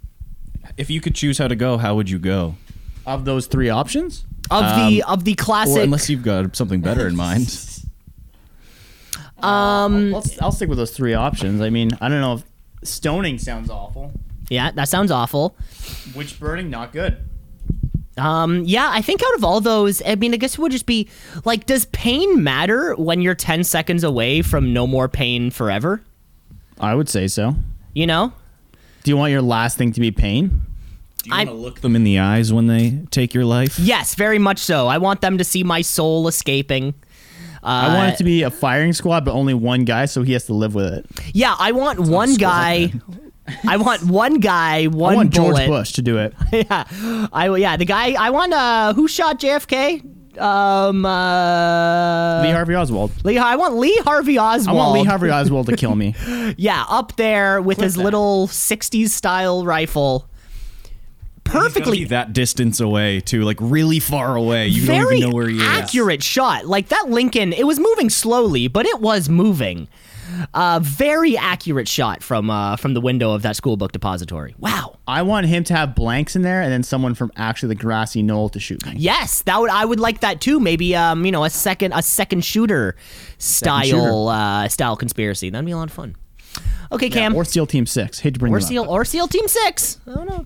If 0.76 0.90
you 0.90 1.00
could 1.00 1.14
choose 1.14 1.38
how 1.38 1.48
to 1.48 1.56
go, 1.56 1.78
how 1.78 1.94
would 1.94 2.10
you 2.10 2.18
go? 2.18 2.56
Of 3.06 3.24
those 3.24 3.46
three 3.46 3.70
options, 3.70 4.26
Of 4.50 4.64
the 4.90 5.02
of 5.04 5.24
the 5.24 5.32
Or 5.32 5.36
classic. 5.36 5.82
unless 5.82 6.10
you've 6.10 6.22
got 6.22 6.54
something 6.54 6.82
better 6.82 7.08
in 7.08 7.16
mind. 7.16 7.48
um, 9.42 10.14
I'll, 10.14 10.24
I'll 10.42 10.52
stick 10.52 10.68
with 10.68 10.76
those 10.76 10.90
three 10.90 11.14
options. 11.14 11.62
I 11.62 11.70
mean, 11.70 11.90
I 12.02 12.10
don't 12.10 12.20
know 12.20 12.34
if 12.34 12.42
stoning 12.86 13.38
sounds 13.38 13.70
awful. 13.70 14.12
yeah, 14.50 14.72
that 14.72 14.90
sounds 14.90 15.10
awful. 15.10 15.56
Witch 16.14 16.38
burning, 16.38 16.68
not 16.68 16.92
good. 16.92 17.16
Um, 18.18 18.64
yeah, 18.64 18.90
I 18.92 19.00
think 19.02 19.22
out 19.22 19.34
of 19.34 19.44
all 19.44 19.60
those, 19.60 20.02
I 20.04 20.14
mean, 20.16 20.34
I 20.34 20.36
guess 20.36 20.54
it 20.54 20.58
would 20.58 20.72
just 20.72 20.86
be 20.86 21.08
like, 21.44 21.66
does 21.66 21.86
pain 21.86 22.42
matter 22.42 22.94
when 22.96 23.22
you're 23.22 23.34
10 23.34 23.64
seconds 23.64 24.04
away 24.04 24.42
from 24.42 24.72
no 24.72 24.86
more 24.86 25.08
pain 25.08 25.50
forever? 25.50 26.02
I 26.80 26.94
would 26.94 27.08
say 27.08 27.28
so. 27.28 27.54
You 27.94 28.06
know? 28.06 28.32
Do 29.04 29.10
you 29.10 29.16
want 29.16 29.32
your 29.32 29.42
last 29.42 29.78
thing 29.78 29.92
to 29.92 30.00
be 30.00 30.10
pain? 30.10 30.48
Do 31.22 31.30
you 31.30 31.34
I- 31.34 31.44
want 31.44 31.48
to 31.50 31.54
look 31.54 31.80
them 31.80 31.96
in 31.96 32.04
the 32.04 32.18
eyes 32.18 32.52
when 32.52 32.66
they 32.66 33.00
take 33.10 33.32
your 33.32 33.44
life? 33.44 33.78
Yes, 33.78 34.14
very 34.14 34.38
much 34.38 34.58
so. 34.58 34.86
I 34.88 34.98
want 34.98 35.20
them 35.20 35.38
to 35.38 35.44
see 35.44 35.62
my 35.64 35.80
soul 35.82 36.28
escaping. 36.28 36.94
I 37.62 37.94
want 37.94 38.14
it 38.14 38.16
to 38.16 38.24
be 38.24 38.42
a 38.42 38.50
firing 38.50 38.94
squad, 38.94 39.26
but 39.26 39.32
only 39.32 39.52
one 39.52 39.84
guy, 39.84 40.06
so 40.06 40.22
he 40.22 40.32
has 40.32 40.46
to 40.46 40.54
live 40.54 40.74
with 40.74 40.92
it. 40.94 41.06
Yeah, 41.34 41.54
I 41.58 41.72
want 41.72 42.00
one 42.00 42.34
guy. 42.36 42.92
I 43.66 43.76
want 43.76 44.02
one 44.04 44.34
guy, 44.40 44.86
one 44.86 45.12
I 45.12 45.16
want 45.16 45.34
bullet. 45.34 45.56
George 45.56 45.68
Bush 45.68 45.92
to 45.92 46.02
do 46.02 46.18
it. 46.18 46.34
yeah, 46.52 46.84
I 47.32 47.54
yeah 47.56 47.76
the 47.76 47.84
guy. 47.84 48.12
I 48.12 48.30
want 48.30 48.52
uh 48.52 48.94
who 48.94 49.08
shot 49.08 49.40
JFK? 49.40 50.04
Um, 50.38 51.04
uh, 51.04 52.42
Lee 52.42 52.50
Harvey 52.50 52.74
Oswald. 52.76 53.10
Lee. 53.24 53.36
I 53.36 53.56
want 53.56 53.76
Lee 53.76 53.96
Harvey 54.04 54.38
Oswald. 54.38 54.68
I 54.68 54.72
want 54.72 54.92
Lee 55.00 55.04
Harvey 55.04 55.30
Oswald 55.30 55.66
to 55.66 55.76
kill 55.76 55.94
me. 55.94 56.14
Yeah, 56.56 56.84
up 56.88 57.16
there 57.16 57.60
with 57.60 57.78
his 57.78 57.94
that. 57.94 58.02
little 58.02 58.46
'60s 58.48 59.08
style 59.10 59.64
rifle. 59.64 60.26
He's 61.44 61.52
Perfectly 61.52 61.98
be 61.98 62.04
that 62.06 62.32
distance 62.32 62.78
away 62.80 63.20
too, 63.20 63.42
like 63.42 63.56
really 63.60 63.98
far 63.98 64.36
away. 64.36 64.68
You 64.68 64.86
don't 64.86 65.02
very 65.02 65.16
even 65.18 65.30
know 65.30 65.34
where 65.34 65.48
he 65.48 65.56
is. 65.56 65.62
accurate 65.62 66.22
shot. 66.22 66.66
Like 66.66 66.88
that 66.88 67.08
Lincoln, 67.10 67.52
it 67.52 67.66
was 67.66 67.80
moving 67.80 68.08
slowly, 68.08 68.68
but 68.68 68.86
it 68.86 69.00
was 69.00 69.28
moving. 69.28 69.88
Uh, 70.54 70.80
very 70.82 71.36
accurate 71.36 71.88
shot 71.88 72.22
from 72.22 72.50
uh, 72.50 72.76
from 72.76 72.94
the 72.94 73.00
window 73.00 73.32
of 73.32 73.42
that 73.42 73.56
school 73.56 73.76
book 73.76 73.92
depository. 73.92 74.54
Wow. 74.58 74.98
I 75.06 75.22
want 75.22 75.46
him 75.46 75.64
to 75.64 75.74
have 75.74 75.94
blanks 75.94 76.36
in 76.36 76.42
there, 76.42 76.62
and 76.62 76.70
then 76.72 76.82
someone 76.82 77.14
from 77.14 77.32
actually 77.36 77.70
the 77.74 77.80
grassy 77.80 78.22
knoll 78.22 78.48
to 78.50 78.60
shoot 78.60 78.84
me. 78.86 78.94
Yes, 78.96 79.42
that 79.42 79.60
would 79.60 79.70
I 79.70 79.84
would 79.84 80.00
like 80.00 80.20
that 80.20 80.40
too. 80.40 80.60
Maybe 80.60 80.94
um 80.94 81.24
you 81.24 81.32
know 81.32 81.44
a 81.44 81.50
second 81.50 81.92
a 81.94 82.02
second 82.02 82.44
shooter 82.44 82.96
style 83.38 83.84
shooter. 83.84 84.28
uh 84.30 84.68
style 84.68 84.96
conspiracy. 84.96 85.50
That'd 85.50 85.66
be 85.66 85.72
a 85.72 85.76
lot 85.76 85.88
of 85.88 85.92
fun. 85.92 86.16
Okay, 86.92 87.08
Cam. 87.08 87.34
Or 87.36 87.44
SEAL 87.44 87.66
Team 87.66 87.86
Six. 87.86 88.18
Hate 88.20 88.34
to 88.34 88.40
bring 88.40 88.52
or 88.52 88.58
them 88.58 88.64
up. 88.64 88.68
seal 88.68 88.84
or 88.88 89.04
seal 89.04 89.28
team 89.28 89.46
six. 89.46 90.00
I 90.06 90.14
don't 90.14 90.28
know. 90.28 90.44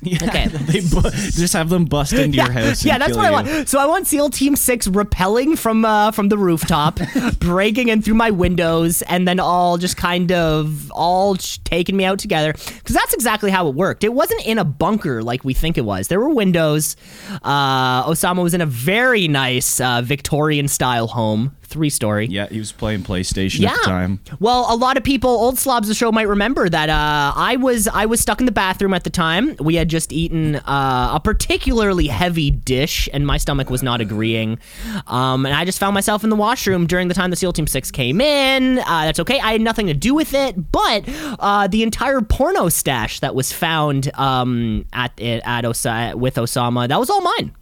Okay. 0.22 0.46
they 0.52 0.80
bu- 0.80 1.10
just 1.10 1.52
have 1.54 1.68
them 1.68 1.84
bust 1.84 2.12
into 2.12 2.36
your 2.36 2.50
house. 2.52 2.84
yeah, 2.84 2.98
that's 2.98 3.16
what 3.16 3.26
I 3.26 3.28
you. 3.42 3.48
want. 3.56 3.68
So 3.68 3.80
I 3.80 3.86
want 3.86 4.06
SEAL 4.06 4.30
Team 4.30 4.54
Six 4.54 4.86
rappelling 4.86 5.58
from 5.58 5.84
uh, 5.84 6.12
from 6.12 6.28
the 6.28 6.38
rooftop, 6.38 7.00
breaking 7.40 7.88
in 7.88 8.00
through 8.02 8.14
my 8.14 8.30
windows, 8.30 9.02
and 9.02 9.26
then 9.26 9.40
all 9.40 9.76
just 9.76 9.96
kind 9.96 10.30
of 10.30 10.90
all 10.92 11.34
sh- 11.36 11.58
taking 11.64 11.96
me 11.96 12.04
out 12.04 12.20
together. 12.20 12.52
Because 12.52 12.94
that's 12.94 13.12
exactly 13.12 13.50
how 13.50 13.66
it 13.68 13.74
worked. 13.74 14.04
It 14.04 14.14
wasn't 14.14 14.46
in 14.46 14.58
a 14.58 14.64
bunker 14.64 15.22
like 15.22 15.44
we 15.44 15.52
think 15.52 15.76
it 15.76 15.84
was. 15.84 16.06
There 16.06 16.20
were 16.20 16.28
windows. 16.30 16.94
Uh, 17.42 18.04
Osama 18.04 18.42
was 18.44 18.54
in 18.54 18.60
a 18.60 18.66
very 18.66 19.26
nice 19.26 19.80
uh, 19.80 20.02
Victorian 20.02 20.68
style 20.68 21.08
home, 21.08 21.56
three 21.68 21.90
story. 21.90 22.26
Yeah, 22.26 22.48
he 22.48 22.58
was 22.58 22.72
playing 22.72 23.02
PlayStation 23.02 23.64
at 23.66 23.76
the 23.78 23.84
time. 23.84 24.20
Well, 24.40 24.66
a 24.68 24.76
lot 24.76 24.96
of 24.96 25.04
people, 25.04 25.30
old 25.30 25.58
slobs 25.58 25.86
of 25.86 25.90
the 25.90 25.94
show 25.94 26.10
might 26.10 26.28
remember 26.28 26.68
that 26.68 26.88
uh, 26.88 27.32
I 27.36 27.56
was 27.56 27.86
I 27.88 28.06
was 28.06 28.20
stuck 28.20 28.40
in 28.40 28.46
the 28.46 28.52
bathroom 28.52 28.94
at 28.94 29.04
the 29.04 29.10
time. 29.10 29.54
We 29.60 29.74
had 29.76 29.88
just 29.88 30.12
eaten 30.12 30.56
uh, 30.56 31.10
a 31.14 31.20
particularly 31.22 32.06
heavy 32.08 32.50
dish, 32.50 33.08
and 33.12 33.26
my 33.26 33.36
stomach 33.36 33.70
was 33.70 33.82
not 33.82 34.00
agreeing. 34.00 34.58
Um, 35.06 35.46
and 35.46 35.54
I 35.54 35.64
just 35.64 35.78
found 35.78 35.94
myself 35.94 36.24
in 36.24 36.30
the 36.30 36.36
washroom 36.36 36.86
during 36.86 37.08
the 37.08 37.14
time 37.14 37.30
the 37.30 37.36
SEAL 37.36 37.52
Team 37.52 37.66
Six 37.66 37.90
came 37.90 38.20
in. 38.20 38.78
Uh, 38.78 39.04
that's 39.04 39.20
okay. 39.20 39.38
I 39.40 39.52
had 39.52 39.60
nothing 39.60 39.86
to 39.86 39.94
do 39.94 40.14
with 40.14 40.34
it, 40.34 40.72
but 40.72 41.04
uh, 41.38 41.68
the 41.68 41.82
entire 41.82 42.20
porno 42.20 42.68
stash 42.68 43.20
that 43.20 43.34
was 43.34 43.52
found 43.52 44.10
um, 44.18 44.86
at 44.92 45.18
at 45.20 45.64
Osa- 45.64 46.14
with 46.16 46.34
Osama 46.36 46.88
that 46.88 46.98
was 46.98 47.10
all 47.10 47.20
mine. 47.20 47.52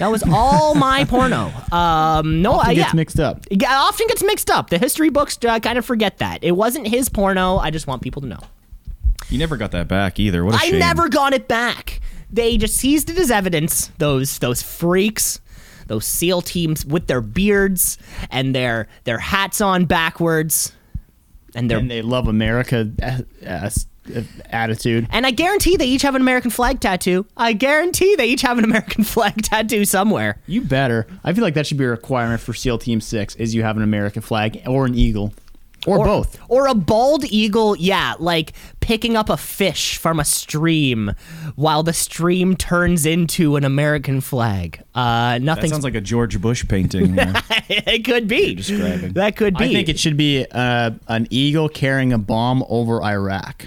That 0.00 0.10
was 0.10 0.22
all 0.26 0.74
my 0.74 1.04
porno. 1.08 1.52
Um, 1.70 2.40
no, 2.40 2.52
Often 2.54 2.70
I, 2.70 2.74
gets 2.74 2.94
mixed 2.94 3.20
up. 3.20 3.46
It 3.50 3.62
often 3.68 4.06
gets 4.06 4.22
mixed 4.22 4.48
up. 4.48 4.70
The 4.70 4.78
history 4.78 5.10
books 5.10 5.38
uh, 5.44 5.60
kind 5.60 5.76
of 5.76 5.84
forget 5.84 6.16
that. 6.18 6.42
It 6.42 6.52
wasn't 6.52 6.88
his 6.88 7.10
porno. 7.10 7.58
I 7.58 7.70
just 7.70 7.86
want 7.86 8.00
people 8.00 8.22
to 8.22 8.28
know. 8.28 8.40
You 9.28 9.38
never 9.38 9.58
got 9.58 9.72
that 9.72 9.88
back 9.88 10.18
either. 10.18 10.42
What 10.42 10.54
a 10.54 10.56
I 10.58 10.70
shame. 10.70 10.78
never 10.78 11.10
got 11.10 11.34
it 11.34 11.48
back. 11.48 12.00
They 12.32 12.56
just 12.56 12.78
seized 12.78 13.10
it 13.10 13.18
as 13.18 13.30
evidence. 13.30 13.88
Those 13.98 14.38
those 14.38 14.62
freaks, 14.62 15.38
those 15.86 16.06
SEAL 16.06 16.42
teams 16.42 16.86
with 16.86 17.06
their 17.06 17.20
beards 17.20 17.98
and 18.30 18.54
their 18.54 18.88
their 19.04 19.18
hats 19.18 19.60
on 19.60 19.84
backwards, 19.84 20.72
and 21.54 21.70
their 21.70 21.76
And 21.78 21.90
they 21.90 22.00
love 22.00 22.26
America 22.26 22.90
uh, 23.02 23.18
uh, 23.46 23.46
uh, 23.46 23.70
attitude. 24.46 25.06
and 25.10 25.26
I 25.26 25.30
guarantee 25.30 25.76
they 25.76 25.86
each 25.86 26.02
have 26.02 26.14
an 26.14 26.20
American 26.22 26.50
flag 26.50 26.80
tattoo. 26.80 27.26
I 27.36 27.52
guarantee 27.52 28.16
they 28.16 28.26
each 28.28 28.42
have 28.42 28.58
an 28.58 28.64
American 28.64 29.04
flag 29.14 29.42
tattoo 29.42 29.84
somewhere. 29.84 30.38
You 30.46 30.62
better. 30.62 31.06
I 31.24 31.32
feel 31.32 31.44
like 31.44 31.54
that 31.54 31.66
should 31.66 31.78
be 31.78 31.84
a 31.84 31.90
requirement 31.90 32.40
for 32.40 32.52
SEAL 32.54 32.78
Team 32.78 33.00
Six: 33.00 33.34
is 33.36 33.54
you 33.54 33.62
have 33.62 33.76
an 33.76 33.82
American 33.82 34.22
flag 34.22 34.60
or 34.66 34.86
an 34.86 34.94
eagle, 34.94 35.32
or, 35.86 36.04
both. 36.04 36.38
Or 36.48 36.66
a 36.66 36.74
bald 36.74 37.24
eagle, 37.24 37.76
yeah, 37.76 38.14
like 38.18 38.52
picking 38.80 39.16
up 39.16 39.28
a 39.30 39.36
fish 39.36 39.96
from 39.98 40.18
a 40.18 40.24
stream 40.24 41.12
while 41.54 41.82
the 41.82 41.92
stream 41.92 42.56
turns 42.56 43.06
into 43.06 43.56
an 43.56 43.64
American 43.64 44.20
flag. 44.20 44.82
Uh, 44.94 45.32
That 45.34 45.42
nothing. 45.42 45.70
sounds 45.70 45.84
like 45.84 45.94
a 45.94 46.00
George 46.00 46.40
Bush 46.40 46.66
painting. 46.68 47.14
it 47.68 48.04
could 48.04 48.26
be. 48.28 48.56
describing. 48.56 49.12
That 49.12 49.36
could 49.36 49.56
be. 49.56 49.64
I 49.64 49.72
think 49.72 49.88
it 49.88 49.98
should 49.98 50.16
be 50.16 50.44
uh, 50.50 50.90
an 51.08 51.28
eagle 51.30 51.68
carrying 51.68 52.12
a 52.12 52.18
bomb 52.18 52.64
over 52.68 53.02
Iraq. 53.02 53.66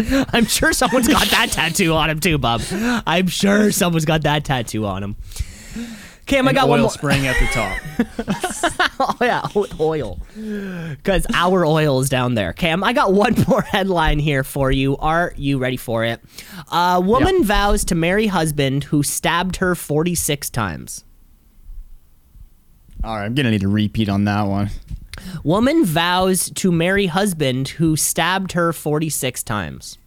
I'm 0.32 0.46
sure 0.46 0.72
someone's 0.72 1.08
got 1.08 1.26
that 1.28 1.50
tattoo 1.52 1.92
on 1.94 2.10
him 2.10 2.20
too, 2.20 2.38
Bob. 2.38 2.62
I'm 3.06 3.26
sure 3.28 3.70
someone's 3.72 4.04
got 4.04 4.22
that 4.22 4.44
tattoo 4.44 4.84
on 4.86 5.02
him. 5.02 5.16
Cam, 6.26 6.46
I 6.46 6.52
got 6.52 6.68
one 6.68 6.80
more. 6.80 6.90
spring 6.90 7.26
at 7.26 7.36
the 7.40 7.46
top. 7.52 8.86
Oh 9.00 9.16
yeah, 9.20 9.46
with 9.54 9.80
oil. 9.80 10.20
Because 10.36 11.26
our 11.34 11.64
oil 11.66 11.98
is 12.00 12.08
down 12.08 12.34
there. 12.34 12.52
Cam, 12.52 12.84
I 12.84 12.92
got 12.92 13.12
one 13.12 13.34
more 13.48 13.62
headline 13.62 14.20
here 14.20 14.44
for 14.44 14.70
you. 14.70 14.96
Are 14.98 15.32
you 15.36 15.58
ready 15.58 15.76
for 15.76 16.04
it? 16.04 16.20
A 16.70 17.00
woman 17.00 17.38
Yep. 17.38 17.44
vows 17.46 17.84
to 17.86 17.94
marry 17.96 18.28
husband 18.28 18.84
who 18.84 19.02
stabbed 19.02 19.56
her 19.56 19.74
46 19.74 20.50
times. 20.50 21.04
All 23.02 23.16
right, 23.16 23.24
I'm 23.24 23.34
gonna 23.34 23.50
need 23.50 23.64
a 23.64 23.68
repeat 23.68 24.08
on 24.08 24.24
that 24.26 24.42
one. 24.42 24.70
Woman 25.44 25.84
vows 25.84 26.50
to 26.56 26.70
marry 26.72 27.06
husband 27.06 27.68
who 27.68 27.96
stabbed 27.96 28.52
her 28.52 28.72
46 28.72 29.42
times. 29.42 29.98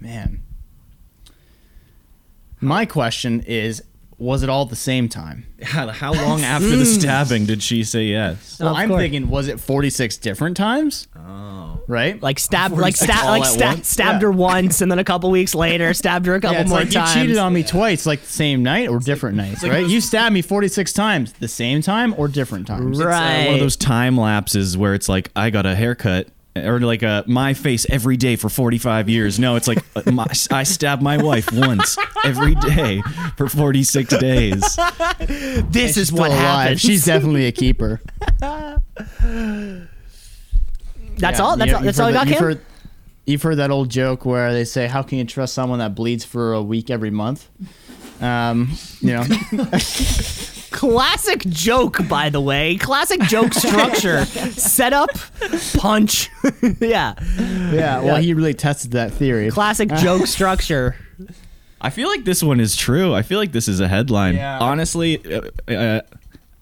Man, 0.00 0.42
my 2.60 2.86
question 2.86 3.40
is: 3.46 3.82
Was 4.18 4.42
it 4.42 4.48
all 4.48 4.62
at 4.62 4.70
the 4.70 4.76
same 4.76 5.08
time? 5.08 5.46
how, 5.62 5.88
how 5.88 6.12
long 6.14 6.42
after 6.42 6.68
the 6.68 6.76
hmm. 6.78 6.84
stabbing 6.84 7.44
did 7.46 7.62
she 7.62 7.84
say 7.84 8.04
yes? 8.04 8.58
Well, 8.58 8.70
Of 8.70 8.76
I'm 8.76 8.88
course. 8.88 9.00
thinking: 9.02 9.28
Was 9.28 9.48
it 9.48 9.60
46 9.60 10.16
different 10.18 10.56
times? 10.56 11.06
Oh, 11.32 11.80
right. 11.86 12.20
Like 12.22 12.38
stabbed, 12.38 12.72
like 12.74 12.96
46 12.96 13.12
stab, 13.12 13.24
all 13.24 13.30
like 13.30 13.42
at 13.42 13.48
sta- 13.52 13.66
once? 13.66 13.88
stabbed 13.88 14.22
Yeah. 14.22 14.26
her 14.28 14.32
once, 14.32 14.80
and 14.80 14.90
then 14.90 14.98
a 14.98 15.04
couple 15.04 15.30
weeks 15.30 15.54
later, 15.54 15.94
stabbed 16.02 16.26
her 16.26 16.34
a 16.34 16.40
couple 16.40 16.58
Yeah, 16.58 16.66
more 16.68 16.80
like 16.80 16.90
times. 16.90 17.14
you 17.14 17.22
cheated 17.22 17.36
on 17.38 17.52
me 17.52 17.62
twice, 17.62 18.04
like 18.06 18.20
the 18.22 18.26
same 18.28 18.62
night 18.62 18.88
or 18.88 18.98
different 18.98 19.36
nights, 19.36 19.62
right? 19.62 19.86
You 19.86 20.00
stabbed 20.00 20.32
me 20.34 20.42
46 20.42 20.92
times, 20.92 21.32
the 21.34 21.48
same 21.48 21.82
time 21.82 22.14
or 22.18 22.26
different 22.28 22.66
times. 22.66 23.02
Right. 23.02 23.42
Uh, 23.42 23.46
one 23.46 23.54
of 23.54 23.60
those 23.60 23.76
time 23.76 24.16
lapses 24.16 24.76
where 24.76 24.94
it's 24.94 25.08
like 25.08 25.30
I 25.36 25.50
got 25.50 25.66
a 25.66 25.74
haircut 25.76 26.28
or 26.56 26.80
like 26.80 27.02
a 27.04 27.22
my 27.28 27.54
face 27.54 27.86
every 27.88 28.16
day 28.16 28.34
for 28.34 28.48
45 28.48 29.08
years. 29.08 29.38
No, 29.38 29.54
it's 29.54 29.68
like 29.68 29.78
uh, 29.94 30.10
my, 30.10 30.26
I 30.50 30.64
stabbed 30.64 31.00
my 31.02 31.16
wife 31.16 31.50
once 31.52 31.96
every 32.24 32.56
day 32.56 33.02
for 33.36 33.48
46 33.48 34.18
days. 34.18 34.60
This 35.70 35.96
is 35.96 36.08
Still 36.08 36.18
what 36.18 36.30
alive. 36.30 36.40
happens. 36.40 36.80
She's 36.80 37.04
definitely 37.04 37.46
a 37.46 37.52
keeper. 37.52 38.00
that's 41.20 41.38
Yeah, 41.38 41.44
all. 41.44 41.56
That's 41.56 41.70
you- 41.70 41.76
all. 41.76 41.82
you've 41.82 41.86
That's 41.86 41.98
all 42.00 42.06
I 42.06 42.10
heard 42.10 42.14
got, 42.14 42.24
that- 42.26 42.30
you've 42.30 42.40
heard, 42.40 42.60
you've 43.26 43.42
heard 43.42 43.56
that 43.56 43.70
old 43.70 43.88
joke 43.90 44.24
where 44.24 44.52
they 44.52 44.64
say, 44.64 44.86
"How 44.86 45.02
can 45.02 45.18
you 45.18 45.24
trust 45.24 45.54
someone 45.54 45.78
that 45.78 45.94
bleeds 45.94 46.24
for 46.24 46.52
a 46.52 46.62
week 46.62 46.90
every 46.90 47.10
month?" 47.10 47.48
Um, 48.20 48.72
you 49.00 49.12
know, 49.12 49.24
Classic 50.70 51.40
joke, 51.46 52.06
by 52.08 52.30
the 52.30 52.40
way. 52.40 52.76
Classic 52.76 53.20
joke 53.22 53.52
structure. 53.52 54.24
Setup, 54.52 55.10
punch. 55.76 56.28
yeah. 56.80 57.14
yeah. 57.38 58.00
Well, 58.02 58.16
he 58.16 58.34
really 58.34 58.54
tested 58.54 58.92
that 58.92 59.12
theory. 59.12 59.50
Classic 59.50 59.88
joke 59.96 60.26
structure. 60.26 60.96
I 61.80 61.90
feel 61.90 62.08
like 62.08 62.24
this 62.24 62.42
one 62.42 62.60
is 62.60 62.76
true. 62.76 63.12
I 63.14 63.22
feel 63.22 63.38
like 63.38 63.52
this 63.52 63.66
is 63.68 63.80
a 63.80 63.88
headline. 63.88 64.34
Yeah. 64.36 64.58
Honestly, 64.58 65.18
uh, 65.34 65.72
uh, 65.72 66.00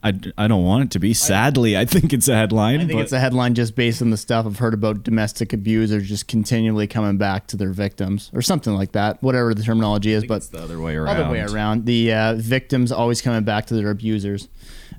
I, 0.02 0.12
I 0.38 0.46
don't 0.46 0.64
want 0.64 0.84
it 0.84 0.90
to 0.92 1.00
be. 1.00 1.12
Sadly, 1.12 1.76
I 1.76 1.84
think 1.84 2.12
it's 2.12 2.28
a 2.28 2.34
headline. 2.34 2.76
I 2.76 2.84
think 2.86 2.92
but 2.92 3.02
it's 3.02 3.12
a 3.12 3.18
headline 3.18 3.54
just 3.54 3.74
based 3.74 4.00
on 4.00 4.10
the 4.10 4.16
stuff 4.16 4.46
I've 4.46 4.58
heard 4.58 4.74
about 4.74 5.02
domestic 5.02 5.52
abusers 5.52 6.08
just 6.08 6.28
continually 6.28 6.86
coming 6.86 7.18
back 7.18 7.48
to 7.48 7.56
their 7.56 7.72
victims 7.72 8.30
or 8.32 8.40
something 8.40 8.72
like 8.74 8.92
that, 8.92 9.20
whatever 9.24 9.54
the 9.54 9.62
terminology 9.62 10.12
is. 10.12 10.24
But 10.24 10.36
it's 10.36 10.48
the 10.48 10.62
other 10.62 10.80
way 10.80 10.94
around. 10.94 11.16
other 11.16 11.32
way 11.32 11.40
around. 11.40 11.86
The 11.86 12.12
uh, 12.12 12.34
victims 12.36 12.92
always 12.92 13.20
coming 13.20 13.42
back 13.42 13.66
to 13.66 13.74
their 13.74 13.90
abusers. 13.90 14.48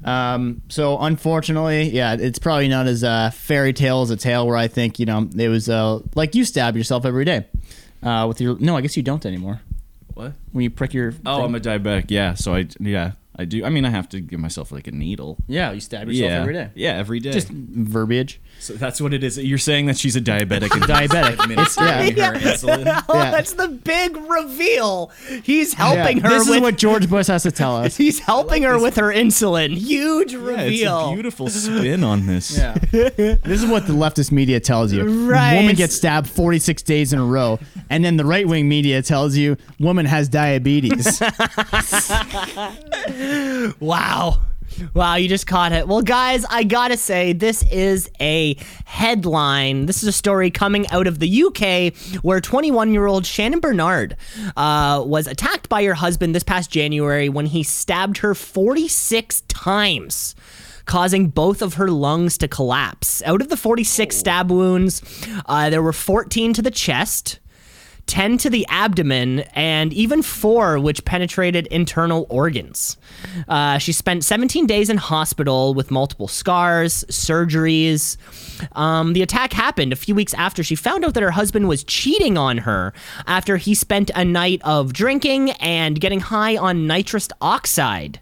Um, 0.03 0.63
so 0.67 0.99
unfortunately, 0.99 1.89
yeah, 1.91 2.17
it's 2.19 2.39
probably 2.39 2.67
not 2.67 2.87
as 2.87 3.01
uh, 3.01 3.31
fairy 3.31 3.71
tale 3.71 4.01
as 4.01 4.09
a 4.09 4.17
tale 4.17 4.45
where 4.45 4.57
I 4.57 4.67
think 4.67 4.99
you 4.99 5.05
know 5.05 5.29
it 5.37 5.47
was 5.47 5.69
uh, 5.69 5.99
like 6.15 6.35
you 6.35 6.43
stab 6.43 6.75
yourself 6.75 7.05
every 7.05 7.23
day 7.23 7.45
uh, 8.03 8.25
with 8.27 8.41
your. 8.41 8.59
No, 8.59 8.75
I 8.75 8.81
guess 8.81 8.97
you 8.97 9.03
don't 9.03 9.25
anymore. 9.25 9.61
What? 10.13 10.33
When 10.51 10.63
you 10.63 10.69
prick 10.69 10.93
your. 10.93 11.13
Oh, 11.25 11.37
thing. 11.37 11.45
I'm 11.45 11.55
a 11.55 11.59
diabetic. 11.61 12.05
Yeah, 12.09 12.33
so 12.33 12.53
I 12.53 12.67
yeah 12.81 13.11
I 13.39 13.45
do. 13.45 13.63
I 13.63 13.69
mean, 13.69 13.85
I 13.85 13.89
have 13.89 14.09
to 14.09 14.19
give 14.19 14.41
myself 14.41 14.69
like 14.69 14.87
a 14.87 14.91
needle. 14.91 15.37
yeah, 15.47 15.71
you 15.71 15.79
stab 15.79 16.09
yourself 16.09 16.29
yeah, 16.29 16.41
every 16.41 16.53
day. 16.53 16.69
Yeah, 16.75 16.97
every 16.97 17.21
day. 17.21 17.31
Just 17.31 17.47
verbiage. 17.47 18.41
So 18.59 18.73
that's 18.73 18.99
what 19.01 19.13
it 19.13 19.23
is. 19.23 19.37
You're 19.37 19.57
saying 19.57 19.85
that 19.87 19.97
she's 19.97 20.15
a 20.15 20.21
diabetic. 20.21 20.71
and 20.73 20.83
Diabetic. 20.83 21.39
administering 21.39 22.17
Yeah. 22.17 22.31
her 22.33 22.39
insulin. 22.39 23.03
Oh, 23.09 23.13
Yeah. 23.17 23.31
that's 23.31 23.53
the 23.53 23.67
big 23.69 24.15
reveal. 24.17 25.11
He's 25.43 25.73
helping 25.73 26.17
Yeah, 26.17 26.23
her 26.23 26.29
This 26.29 26.47
with. 26.47 26.57
is 26.57 26.61
what 26.61 26.77
George 26.77 27.09
Bush 27.09 27.27
has 27.27 27.43
to 27.43 27.51
tell 27.51 27.77
us. 27.77 27.95
he's 27.97 28.19
helping 28.19 28.63
her 28.63 28.77
with 28.79 28.97
her 28.97 29.11
insulin. 29.13 29.75
Huge 29.77 30.33
Yeah, 30.33 30.39
it's 30.39 30.47
reveal. 30.47 31.09
a 31.09 31.13
beautiful 31.13 31.47
spin 31.49 32.03
on 32.03 32.25
this. 32.27 32.57
Yeah. 32.57 32.73
this 32.91 33.39
is 33.63 33.65
what 33.65 33.87
the 33.87 33.93
leftist 33.93 34.31
media 34.31 34.59
tells 34.59 34.91
you. 34.93 35.03
Right. 35.29 35.55
Woman 35.55 35.75
gets 35.75 35.95
stabbed 35.95 36.27
46 36.29 36.83
days 36.83 37.13
in 37.13 37.19
a 37.19 37.25
row. 37.25 37.59
And 37.89 38.03
then 38.03 38.17
the 38.17 38.25
right 38.25 38.47
wing 38.47 38.67
media 38.69 39.01
tells 39.01 39.35
you 39.37 39.57
woman 39.79 40.05
has 40.05 40.29
diabetes. 40.29 41.21
Wow. 43.79 44.41
Wow, 44.93 45.15
you 45.15 45.27
just 45.29 45.47
caught 45.47 45.71
it. 45.71 45.87
Well, 45.87 46.01
guys, 46.01 46.45
I 46.49 46.63
gotta 46.63 46.97
say, 46.97 47.33
this 47.33 47.63
is 47.71 48.09
a 48.19 48.55
headline. 48.85 49.85
This 49.85 50.01
is 50.03 50.09
a 50.09 50.13
story 50.13 50.51
coming 50.51 50.87
out 50.89 51.07
of 51.07 51.19
the 51.19 51.43
UK 51.43 51.95
where 52.23 52.41
21 52.41 52.91
year 52.93 53.05
old 53.07 53.25
Shannon 53.25 53.59
Bernard 53.59 54.15
uh, 54.57 55.03
was 55.05 55.27
attacked 55.27 55.69
by 55.69 55.83
her 55.83 55.93
husband 55.93 56.35
this 56.35 56.43
past 56.43 56.71
January 56.71 57.29
when 57.29 57.45
he 57.45 57.63
stabbed 57.63 58.19
her 58.19 58.33
46 58.35 59.41
times. 59.47 60.35
Causing 60.85 61.27
both 61.27 61.61
of 61.61 61.75
her 61.75 61.91
lungs 61.91 62.35
to 62.39 62.47
collapse. 62.47 63.21
Out 63.23 63.41
of 63.41 63.49
the 63.49 63.57
46 63.57 64.15
stab 64.17 64.49
wounds, 64.49 65.03
uh, 65.45 65.69
there 65.69 65.83
were 65.83 65.93
14 65.93 66.51
to 66.53 66.63
the 66.63 66.71
chest, 66.71 67.37
10 68.09 68.39
to 68.39 68.49
the 68.49 68.65
abdomen, 68.69 69.41
and 69.53 69.93
even 69.93 70.23
four 70.23 70.79
which 70.79 71.05
penetrated 71.05 71.67
internal 71.67 72.25
organs. 72.27 72.97
Uh, 73.47 73.77
she 73.77 73.91
spent 73.91 74.23
17 74.23 74.65
days 74.65 74.89
in 74.89 74.97
hospital 74.97 75.75
with 75.75 75.91
multiple 75.91 76.27
scars, 76.27 77.05
surgeries. 77.05 78.17
Um, 78.75 79.13
the 79.13 79.21
attack 79.21 79.53
happened 79.53 79.93
a 79.93 79.95
few 79.95 80.15
weeks 80.15 80.33
after 80.33 80.63
she 80.63 80.75
found 80.75 81.05
out 81.05 81.13
that 81.13 81.21
her 81.21 81.31
husband 81.31 81.69
was 81.69 81.83
cheating 81.83 82.35
on 82.35 82.57
her 82.57 82.93
after 83.27 83.57
he 83.57 83.75
spent 83.75 84.09
a 84.15 84.25
night 84.25 84.59
of 84.63 84.91
drinking 84.91 85.51
and 85.51 86.01
getting 86.01 86.19
high 86.19 86.57
on 86.57 86.87
nitrous 86.87 87.29
oxide. 87.41 88.19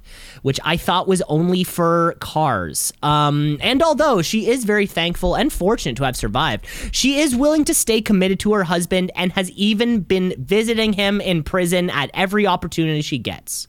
Which 0.48 0.62
I 0.64 0.78
thought 0.78 1.10
was 1.10 1.22
only 1.28 1.66
for 1.66 2.16
cars. 2.22 2.94
Um, 3.04 3.58
and 3.60 3.84
although 3.84 4.22
she 4.22 4.48
is 4.48 4.64
very 4.64 4.88
thankful 4.88 5.36
and 5.36 5.52
fortunate 5.52 5.98
to 5.98 6.06
have 6.06 6.16
survived, 6.16 6.66
she 6.94 7.20
is 7.20 7.36
willing 7.36 7.66
to 7.66 7.74
stay 7.74 8.00
committed 8.00 8.40
to 8.40 8.54
her 8.54 8.64
husband 8.64 9.12
and 9.14 9.34
has 9.34 9.52
even 9.52 10.00
been 10.00 10.34
visiting 10.38 10.94
him 10.94 11.20
in 11.20 11.44
prison 11.44 11.90
at 11.90 12.12
every 12.14 12.48
opportunity 12.48 13.02
she 13.02 13.18
gets. 13.18 13.68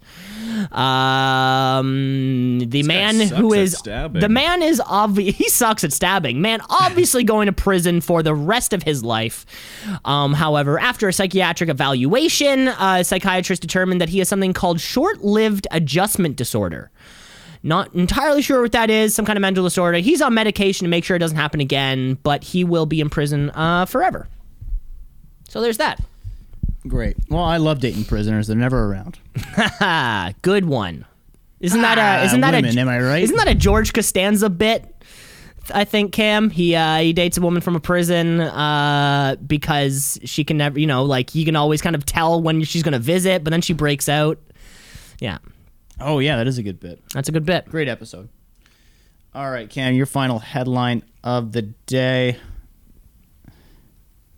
Um, 0.73 2.59
the 2.61 2.83
man 2.83 3.15
sucks 3.29 3.41
who 3.41 3.53
is 3.53 3.77
stabbing. 3.77 4.21
the 4.21 4.29
man 4.29 4.63
is 4.63 4.81
obvious. 4.85 5.37
He 5.39 5.49
sucks 5.49 5.85
at 5.85 5.93
stabbing. 5.93 6.41
Man, 6.41 6.61
obviously 6.69 7.23
going 7.23 7.47
to 7.47 7.53
prison 7.53 8.01
for 8.01 8.23
the 8.23 8.35
rest 8.35 8.73
of 8.73 8.83
his 8.83 9.05
life. 9.05 9.47
Um, 10.05 10.33
however, 10.35 10.79
after 10.79 11.07
a 11.09 11.13
psychiatric 11.13 11.71
evaluation, 11.71 12.69
a 12.69 13.05
psychiatrist 13.05 13.63
determined 13.63 14.01
that 14.01 14.09
he 14.09 14.19
has 14.19 14.29
something 14.29 14.53
called 14.53 14.81
short-lived 14.81 15.67
adjustment 15.71 16.37
disorder. 16.37 16.91
Not 17.63 17.95
entirely 17.95 18.43
sure 18.43 18.63
what 18.63 18.73
that 18.73 18.91
is. 18.91 19.15
Some 19.15 19.25
kind 19.27 19.37
of 19.37 19.41
mental 19.43 19.65
disorder. 19.65 19.99
He's 19.99 20.23
on 20.23 20.35
medication 20.35 20.85
to 20.85 20.89
make 20.89 21.05
sure 21.05 21.17
it 21.17 21.21
doesn't 21.21 21.37
happen 21.37 21.61
again, 21.61 22.19
but 22.23 22.43
he 22.45 22.65
will 22.65 22.87
be 22.87 23.01
in 23.01 23.11
prison 23.11 23.51
uh, 23.51 23.85
forever. 23.85 24.29
So 25.49 25.61
there's 25.61 25.79
that. 25.79 26.01
Great. 26.89 27.17
Well, 27.29 27.45
I 27.45 27.59
love 27.59 27.81
dating 27.81 28.05
prisoners. 28.05 28.47
They're 28.47 28.57
never 28.57 28.87
around. 28.87 29.19
Good 30.43 30.65
one. 30.65 31.05
Isn't 31.61 31.83
that 31.83 31.99
a? 31.99 32.01
Ah, 32.01 32.25
Isn't 32.27 32.41
that 32.41 32.55
women, 32.55 32.79
a? 32.79 32.81
am 32.81 32.89
I 32.89 33.01
right? 33.01 33.23
Isn't 33.23 33.37
that 33.37 33.49
a 33.49 33.55
George 33.55 33.93
Costanza 33.93 34.49
bit? 34.49 34.95
I 35.75 35.85
think 35.85 36.13
Cam 36.13 36.49
he 36.51 36.75
uh, 36.75 36.99
he 37.01 37.13
dates 37.13 37.37
a 37.37 37.41
woman 37.43 37.61
from 37.61 37.77
a 37.77 37.81
prison 37.81 38.41
uh, 38.41 39.37
because 39.47 40.19
she 40.25 40.43
can 40.45 40.57
never 40.57 40.79
you 40.79 40.87
know 40.87 41.05
like 41.05 41.35
you 41.35 41.45
can 41.45 41.57
always 41.57 41.83
kind 41.83 41.95
of 41.95 42.07
tell 42.07 42.41
when 42.41 42.63
she's 42.65 42.83
gonna 42.83 42.99
visit, 42.99 43.45
but 43.45 43.51
then 43.51 43.61
she 43.61 43.75
breaks 43.75 44.09
out. 44.09 44.39
Yeah, 45.21 45.39
Oh, 46.01 46.21
yeah, 46.21 46.37
that 46.37 46.47
is 46.47 46.57
a 46.59 46.63
good 46.63 46.79
bit. 46.81 47.03
that's 47.13 47.29
a 47.29 47.33
good 47.33 47.45
bit. 47.45 47.67
Great 47.69 47.89
episode. 47.89 48.29
All 49.35 49.51
right, 49.51 49.69
Cam, 49.69 49.95
your 49.95 50.07
final 50.07 50.39
headline 50.39 51.03
of 51.25 51.53
the 51.53 51.63
day. 51.63 52.39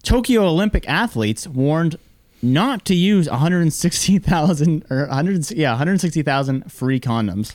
Tokyo 0.03 0.47
Olympic 0.47 0.89
athletes 0.89 1.47
warned 1.47 1.97
not 2.43 2.85
to 2.87 2.95
use 2.95 3.29
160,000 3.29 4.87
or 4.91 5.07
100 5.07 5.51
yeah, 5.53 5.71
160,000 5.71 6.73
free 6.73 7.01
condoms. 7.01 7.55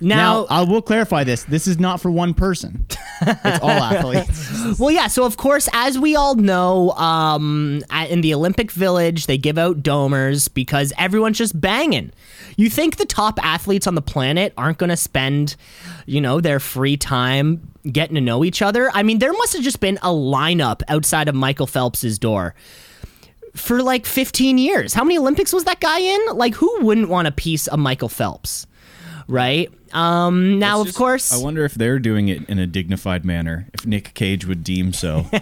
Now, 0.00 0.42
Now, 0.42 0.46
I 0.50 0.62
will 0.62 0.82
clarify 0.82 1.24
this. 1.24 1.44
This 1.44 1.66
is 1.66 1.78
not 1.78 2.00
for 2.00 2.10
one 2.10 2.34
person. 2.34 2.84
It's 3.22 3.60
all 3.60 3.70
athletes. 3.70 4.78
well, 4.78 4.90
yeah. 4.90 5.06
So 5.06 5.24
of 5.24 5.36
course, 5.36 5.68
as 5.72 5.98
we 5.98 6.16
all 6.16 6.34
know, 6.34 6.90
um, 6.92 7.82
at, 7.90 8.10
in 8.10 8.20
the 8.20 8.34
Olympic 8.34 8.70
Village, 8.72 9.26
they 9.26 9.38
give 9.38 9.56
out 9.56 9.82
domers 9.82 10.52
because 10.52 10.92
everyone's 10.98 11.38
just 11.38 11.58
banging. 11.58 12.12
You 12.56 12.68
think 12.68 12.96
the 12.96 13.06
top 13.06 13.38
athletes 13.42 13.86
on 13.86 13.94
the 13.94 14.02
planet 14.02 14.52
aren't 14.56 14.78
going 14.78 14.90
to 14.90 14.96
spend, 14.96 15.56
you 16.06 16.20
know, 16.20 16.40
their 16.40 16.60
free 16.60 16.96
time 16.96 17.68
getting 17.90 18.16
to 18.16 18.20
know 18.20 18.44
each 18.44 18.62
other? 18.62 18.90
I 18.92 19.02
mean, 19.04 19.20
there 19.20 19.32
must 19.32 19.52
have 19.54 19.62
just 19.62 19.80
been 19.80 19.98
a 19.98 20.08
lineup 20.08 20.82
outside 20.88 21.28
of 21.28 21.34
Michael 21.34 21.66
Phelps's 21.66 22.18
door 22.18 22.54
for 23.54 23.82
like 23.82 24.06
15 24.06 24.58
years. 24.58 24.94
How 24.94 25.04
many 25.04 25.18
Olympics 25.18 25.52
was 25.52 25.64
that 25.64 25.80
guy 25.80 25.98
in? 26.00 26.20
Like, 26.34 26.54
who 26.54 26.80
wouldn't 26.80 27.08
want 27.08 27.28
a 27.28 27.32
piece 27.32 27.66
of 27.66 27.78
Michael 27.78 28.08
Phelps? 28.08 28.66
Right. 29.28 29.70
Um, 29.92 30.58
now, 30.58 30.80
It's 30.80 30.90
of 30.90 30.96
course, 30.96 31.32
I 31.32 31.42
wonder 31.42 31.64
if 31.64 31.74
they're 31.74 32.00
doing 32.00 32.28
it 32.28 32.48
in 32.48 32.58
a 32.58 32.66
dignified 32.66 33.24
manner. 33.24 33.68
If 33.72 33.86
Nick 33.86 34.12
Cage 34.14 34.44
would 34.44 34.64
deem 34.64 34.92
so. 34.92 35.26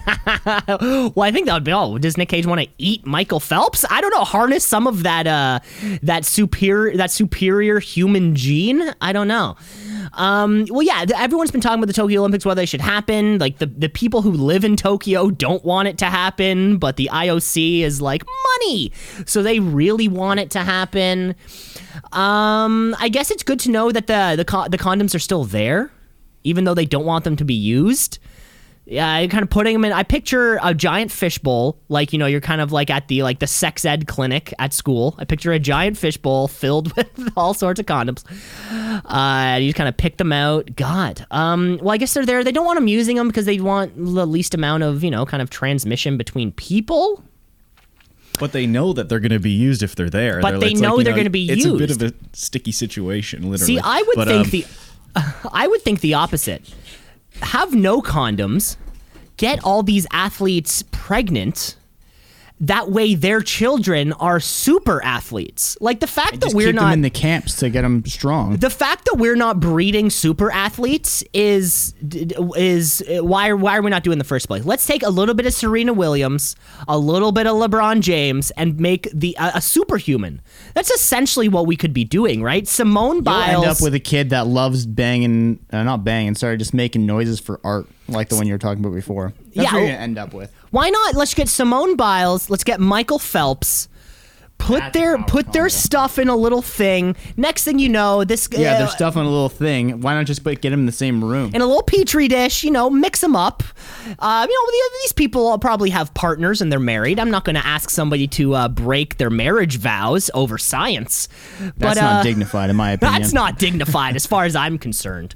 Well, 1.14 1.22
I 1.22 1.30
think 1.30 1.46
that 1.46 1.54
would 1.54 1.64
be 1.64 1.72
all. 1.72 1.96
Does 1.98 2.16
Nick 2.16 2.28
Cage 2.28 2.46
want 2.46 2.60
to 2.60 2.68
eat 2.78 3.06
Michael 3.06 3.40
Phelps? 3.40 3.84
I 3.88 4.00
don't 4.00 4.10
know. 4.10 4.24
Harness 4.24 4.64
some 4.64 4.86
of 4.86 5.02
that 5.04 5.26
uh 5.26 5.60
that 6.02 6.24
superior 6.24 6.96
that 6.96 7.10
superior 7.10 7.78
human 7.78 8.34
gene. 8.34 8.82
I 9.00 9.12
don't 9.12 9.28
know. 9.28 9.56
Um, 10.14 10.66
well, 10.68 10.82
yeah, 10.82 11.04
everyone's 11.16 11.50
been 11.50 11.60
talking 11.60 11.78
about 11.78 11.86
the 11.86 11.92
Tokyo 11.94 12.20
Olympics, 12.20 12.44
whether 12.44 12.60
they 12.60 12.66
should 12.66 12.80
happen. 12.80 13.38
Like 13.38 13.58
the 13.58 13.66
the 13.66 13.88
people 13.88 14.22
who 14.22 14.32
live 14.32 14.64
in 14.64 14.76
Tokyo 14.76 15.30
don't 15.30 15.64
want 15.64 15.88
it 15.88 15.98
to 15.98 16.06
happen, 16.06 16.78
but 16.78 16.96
the 16.96 17.08
IOC 17.12 17.80
is 17.80 18.02
like 18.02 18.24
money, 18.60 18.92
so 19.26 19.42
they 19.42 19.60
really 19.60 20.08
want 20.08 20.40
it 20.40 20.50
to 20.52 20.60
happen. 20.60 21.34
Um, 22.12 22.94
I 22.98 23.08
guess 23.08 23.30
it's 23.30 23.42
good 23.42 23.60
to 23.60 23.70
know 23.70 23.90
that 23.92 24.06
the 24.06 24.34
the 24.36 24.44
co- 24.44 24.68
the 24.68 24.78
condoms 24.78 25.14
are 25.14 25.20
still 25.20 25.44
there, 25.44 25.90
even 26.44 26.64
though 26.64 26.74
they 26.74 26.86
don't 26.86 27.04
want 27.06 27.24
them 27.24 27.36
to 27.36 27.44
be 27.44 27.54
used. 27.54 28.18
Yeah, 28.84 29.08
I 29.12 29.28
kind 29.28 29.44
of 29.44 29.50
putting 29.50 29.74
them 29.74 29.84
in. 29.84 29.92
I 29.92 30.02
picture 30.02 30.58
a 30.60 30.74
giant 30.74 31.12
fishbowl, 31.12 31.78
like 31.88 32.12
you 32.12 32.18
know, 32.18 32.26
you're 32.26 32.40
kind 32.40 32.60
of 32.60 32.72
like 32.72 32.90
at 32.90 33.06
the 33.06 33.22
like 33.22 33.38
the 33.38 33.46
sex 33.46 33.84
ed 33.84 34.08
clinic 34.08 34.52
at 34.58 34.72
school. 34.72 35.14
I 35.18 35.24
picture 35.24 35.52
a 35.52 35.60
giant 35.60 35.96
fishbowl 35.96 36.48
filled 36.48 36.92
with 36.96 37.32
all 37.36 37.54
sorts 37.54 37.78
of 37.78 37.86
condoms. 37.86 38.24
Uh, 39.04 39.58
you 39.58 39.68
just 39.68 39.76
kind 39.76 39.88
of 39.88 39.96
pick 39.96 40.16
them 40.16 40.32
out. 40.32 40.74
God, 40.74 41.24
um, 41.30 41.78
well, 41.80 41.92
I 41.92 41.96
guess 41.96 42.12
they're 42.12 42.26
there. 42.26 42.42
They 42.42 42.50
don't 42.50 42.66
want 42.66 42.76
them 42.76 42.88
using 42.88 43.16
them 43.16 43.28
because 43.28 43.46
they 43.46 43.60
want 43.60 43.94
the 43.96 44.26
least 44.26 44.52
amount 44.52 44.82
of 44.82 45.04
you 45.04 45.10
know 45.12 45.24
kind 45.26 45.42
of 45.42 45.48
transmission 45.48 46.16
between 46.16 46.50
people. 46.50 47.22
But 48.38 48.52
they 48.52 48.66
know 48.66 48.92
that 48.92 49.08
they're 49.08 49.20
going 49.20 49.32
to 49.32 49.38
be 49.38 49.50
used 49.50 49.82
if 49.82 49.94
they're 49.94 50.10
there. 50.10 50.40
But 50.40 50.52
They're 50.52 50.60
they 50.60 50.74
know 50.74 50.98
you 50.98 51.04
they're 51.04 51.14
gonna 51.14 51.30
be 51.30 51.50
It's 51.50 51.64
a 51.64 51.74
bit 51.74 51.90
of 51.90 52.02
a 52.02 52.12
sticky 52.32 52.72
situation, 52.72 53.50
literally. 53.50 53.76
See, 53.76 53.80
I 53.82 54.02
would 54.02 54.16
But, 54.16 54.28
think 54.28 54.44
um, 54.46 54.50
the 54.50 54.66
I 55.52 55.66
would 55.66 55.82
think 55.82 56.00
the 56.00 56.14
opposite. 56.14 56.62
Have 57.40 57.74
no 57.74 58.00
condoms, 58.00 58.76
get 59.36 59.62
all 59.64 59.82
these 59.82 60.06
athletes 60.12 60.82
pregnant. 60.90 61.76
That 62.62 62.90
way 62.90 63.14
their 63.14 63.40
children 63.40 64.12
are 64.14 64.38
super 64.40 65.02
athletes. 65.04 65.76
Like 65.80 66.00
the 66.00 66.06
fact 66.06 66.40
that 66.40 66.54
we're 66.54 66.68
keep 66.68 66.76
not 66.76 66.82
them 66.90 66.92
in 66.92 67.00
the 67.02 67.10
camps 67.10 67.56
to 67.56 67.68
get 67.70 67.82
them 67.82 68.04
strong. 68.06 68.56
the 68.56 68.70
fact 68.70 69.04
that 69.06 69.16
we're 69.18 69.36
not 69.36 69.58
breeding 69.58 70.10
super 70.10 70.50
athletes 70.50 71.24
is 71.34 71.92
is 72.56 73.02
why 73.08 73.48
are, 73.48 73.56
why 73.56 73.76
are 73.76 73.82
we 73.82 73.90
not 73.90 74.04
doing 74.04 74.18
the 74.18 74.24
first 74.24 74.46
place? 74.46 74.64
Let's 74.64 74.86
take 74.86 75.02
a 75.02 75.10
little 75.10 75.34
bit 75.34 75.44
of 75.44 75.52
Serena 75.52 75.92
Williams, 75.92 76.54
a 76.86 76.96
little 76.96 77.32
bit 77.32 77.46
of 77.48 77.56
LeBron 77.56 78.00
James, 78.00 78.52
and 78.52 78.78
make 78.78 79.08
the 79.12 79.36
a, 79.40 79.52
a 79.56 79.60
superhuman. 79.60 80.40
That's 80.74 80.90
essentially 80.90 81.48
what 81.48 81.66
we 81.66 81.76
could 81.76 81.92
be 81.92 82.04
doing, 82.04 82.42
right? 82.42 82.66
Simone 82.68 83.16
You'll 83.16 83.24
Biles. 83.24 83.64
end 83.64 83.72
up 83.72 83.82
with 83.82 83.94
a 83.94 84.00
kid 84.00 84.30
that 84.30 84.46
loves 84.46 84.86
banging, 84.86 85.58
uh, 85.72 85.82
not 85.82 86.04
banging, 86.04 86.36
sorry, 86.36 86.56
just 86.58 86.74
making 86.74 87.06
noises 87.06 87.40
for 87.40 87.60
art, 87.64 87.88
like 88.12 88.28
the 88.28 88.36
one 88.36 88.46
you 88.46 88.54
were 88.54 88.58
talking 88.58 88.84
about 88.84 88.94
before. 88.94 89.32
That's 89.38 89.56
Yeah, 89.56 89.62
what 89.62 89.72
you're 89.72 89.80
gonna 89.88 89.92
end 89.98 90.18
up 90.18 90.32
with. 90.34 90.52
Why 90.70 90.88
not? 90.90 91.14
Let's 91.14 91.34
get 91.34 91.48
Simone 91.48 91.96
Biles. 91.96 92.48
Let's 92.50 92.64
get 92.64 92.80
Michael 92.80 93.18
Phelps. 93.18 93.88
Put 94.58 94.78
That's 94.78 94.94
their 94.94 95.16
power 95.16 95.26
put 95.26 95.52
their 95.52 95.68
stuff 95.68 96.20
in 96.20 96.28
a 96.28 96.36
little 96.36 96.62
thing. 96.62 97.16
Next 97.36 97.64
thing 97.64 97.80
you 97.80 97.88
know, 97.88 98.22
this 98.22 98.48
Yeah, 98.52 98.74
uh, 98.74 98.78
their 98.78 98.86
stuff 98.88 99.16
in 99.16 99.22
a 99.22 99.28
little 99.28 99.48
thing. 99.48 100.00
Why 100.02 100.14
not 100.14 100.24
just 100.26 100.44
put, 100.44 100.60
get 100.60 100.70
them 100.70 100.78
in 100.80 100.86
the 100.86 100.92
same 100.92 101.24
room? 101.24 101.50
in 101.52 101.60
a 101.60 101.66
little 101.66 101.82
petri 101.82 102.28
dish. 102.28 102.62
You 102.62 102.70
know, 102.70 102.88
mix 102.88 103.22
them 103.22 103.34
up. 103.34 103.64
Uh, 104.20 104.46
you 104.48 104.54
know, 104.54 104.70
the- 104.70 104.90
these 105.02 105.12
people 105.12 105.58
probably 105.58 105.90
have 105.90 106.14
partners 106.14 106.60
and 106.62 106.70
they're 106.70 106.78
married. 106.78 107.18
I'm 107.18 107.30
not 107.32 107.44
going 107.44 107.56
to 107.56 107.66
ask 107.66 107.90
somebody 107.90 108.28
to 108.28 108.54
uh, 108.54 108.68
break 108.68 109.16
their 109.16 109.30
marriage 109.30 109.78
vows 109.78 110.30
over 110.32 110.58
science. 110.58 111.28
That's 111.58 111.72
but, 111.76 111.94
not 111.96 112.20
uh, 112.20 112.22
dignified, 112.22 112.70
in 112.70 112.76
my 112.76 112.92
opinion. 112.92 113.20
That's 113.20 113.32
not 113.32 113.58
dignified 113.58 114.14
as 114.14 114.26
far 114.26 114.44
as 114.44 114.54
I'm 114.54 114.78
concerned. 114.78 115.34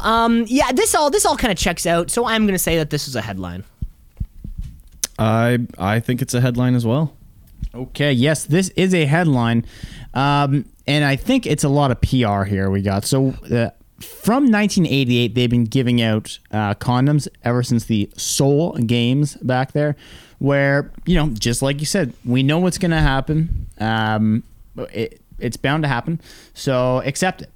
Um, 0.00 0.44
yeah, 0.48 0.72
this 0.72 0.94
all 0.94 1.10
this 1.10 1.24
all 1.26 1.36
kind 1.36 1.52
of 1.52 1.58
checks 1.58 1.86
out. 1.86 2.10
So 2.10 2.26
I'm 2.26 2.42
going 2.42 2.54
to 2.54 2.58
say 2.58 2.76
that 2.76 2.90
this 2.90 3.08
is 3.08 3.16
a 3.16 3.22
headline. 3.22 3.64
I 5.18 5.60
I 5.78 6.00
think 6.00 6.22
it's 6.22 6.34
a 6.34 6.40
headline 6.40 6.74
as 6.74 6.86
well. 6.86 7.14
Okay, 7.74 8.12
yes, 8.12 8.44
this 8.44 8.68
is 8.70 8.94
a 8.94 9.04
headline, 9.04 9.64
um, 10.14 10.64
and 10.86 11.04
I 11.04 11.16
think 11.16 11.44
it's 11.44 11.64
a 11.64 11.68
lot 11.68 11.90
of 11.90 12.00
PR 12.00 12.44
here 12.44 12.70
we 12.70 12.82
got. 12.82 13.04
So, 13.04 13.30
uh, 13.50 13.70
from 13.98 14.44
1988, 14.50 15.34
they've 15.34 15.50
been 15.50 15.64
giving 15.64 16.00
out 16.00 16.38
uh, 16.52 16.74
condoms 16.74 17.26
ever 17.42 17.64
since 17.64 17.86
the 17.86 18.08
Seoul 18.16 18.74
Games 18.74 19.34
back 19.36 19.72
there, 19.72 19.96
where 20.38 20.92
you 21.04 21.16
know, 21.16 21.30
just 21.30 21.62
like 21.62 21.80
you 21.80 21.86
said, 21.86 22.12
we 22.24 22.44
know 22.44 22.60
what's 22.60 22.78
going 22.78 22.92
to 22.92 23.00
happen. 23.00 23.66
Um, 23.78 24.44
it, 24.76 25.20
it's 25.40 25.56
bound 25.56 25.82
to 25.82 25.88
happen, 25.88 26.20
so 26.54 27.02
accept 27.04 27.42
it. 27.42 27.50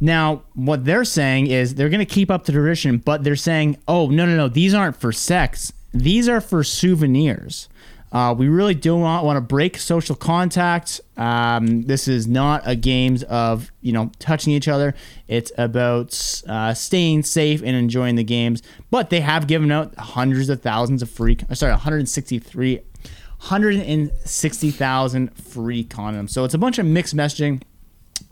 Now, 0.00 0.44
what 0.54 0.84
they're 0.84 1.04
saying 1.04 1.48
is 1.48 1.74
they're 1.74 1.88
going 1.88 1.98
to 1.98 2.06
keep 2.06 2.30
up 2.30 2.44
the 2.44 2.52
tradition, 2.52 2.98
but 2.98 3.24
they're 3.24 3.34
saying, 3.36 3.78
oh, 3.88 4.08
no, 4.08 4.26
no, 4.26 4.36
no, 4.36 4.48
these 4.48 4.74
aren't 4.74 4.96
for 4.96 5.10
sex. 5.12 5.72
These 5.92 6.28
are 6.28 6.40
for 6.40 6.62
souvenirs. 6.62 7.68
Uh, 8.10 8.34
we 8.36 8.48
really 8.48 8.74
do 8.74 8.98
not 8.98 9.22
want 9.24 9.36
to 9.36 9.40
break 9.40 9.76
social 9.76 10.16
contact. 10.16 11.00
Um, 11.16 11.82
this 11.82 12.08
is 12.08 12.26
not 12.26 12.62
a 12.64 12.74
games 12.74 13.22
of 13.24 13.70
you 13.82 13.92
know 13.92 14.10
touching 14.18 14.54
each 14.54 14.66
other. 14.66 14.94
It's 15.26 15.52
about 15.58 16.42
uh, 16.48 16.72
staying 16.72 17.24
safe 17.24 17.60
and 17.62 17.76
enjoying 17.76 18.14
the 18.14 18.24
games. 18.24 18.62
But 18.90 19.10
they 19.10 19.20
have 19.20 19.46
given 19.46 19.70
out 19.70 19.94
hundreds 19.96 20.48
of 20.48 20.62
thousands 20.62 21.02
of 21.02 21.10
free. 21.10 21.36
uh, 21.50 21.54
Sorry, 21.54 21.72
163, 21.72 22.76
160,000 22.76 25.36
free 25.36 25.84
condoms. 25.84 26.30
So 26.30 26.44
it's 26.44 26.54
a 26.54 26.58
bunch 26.58 26.78
of 26.78 26.86
mixed 26.86 27.14
messaging 27.14 27.60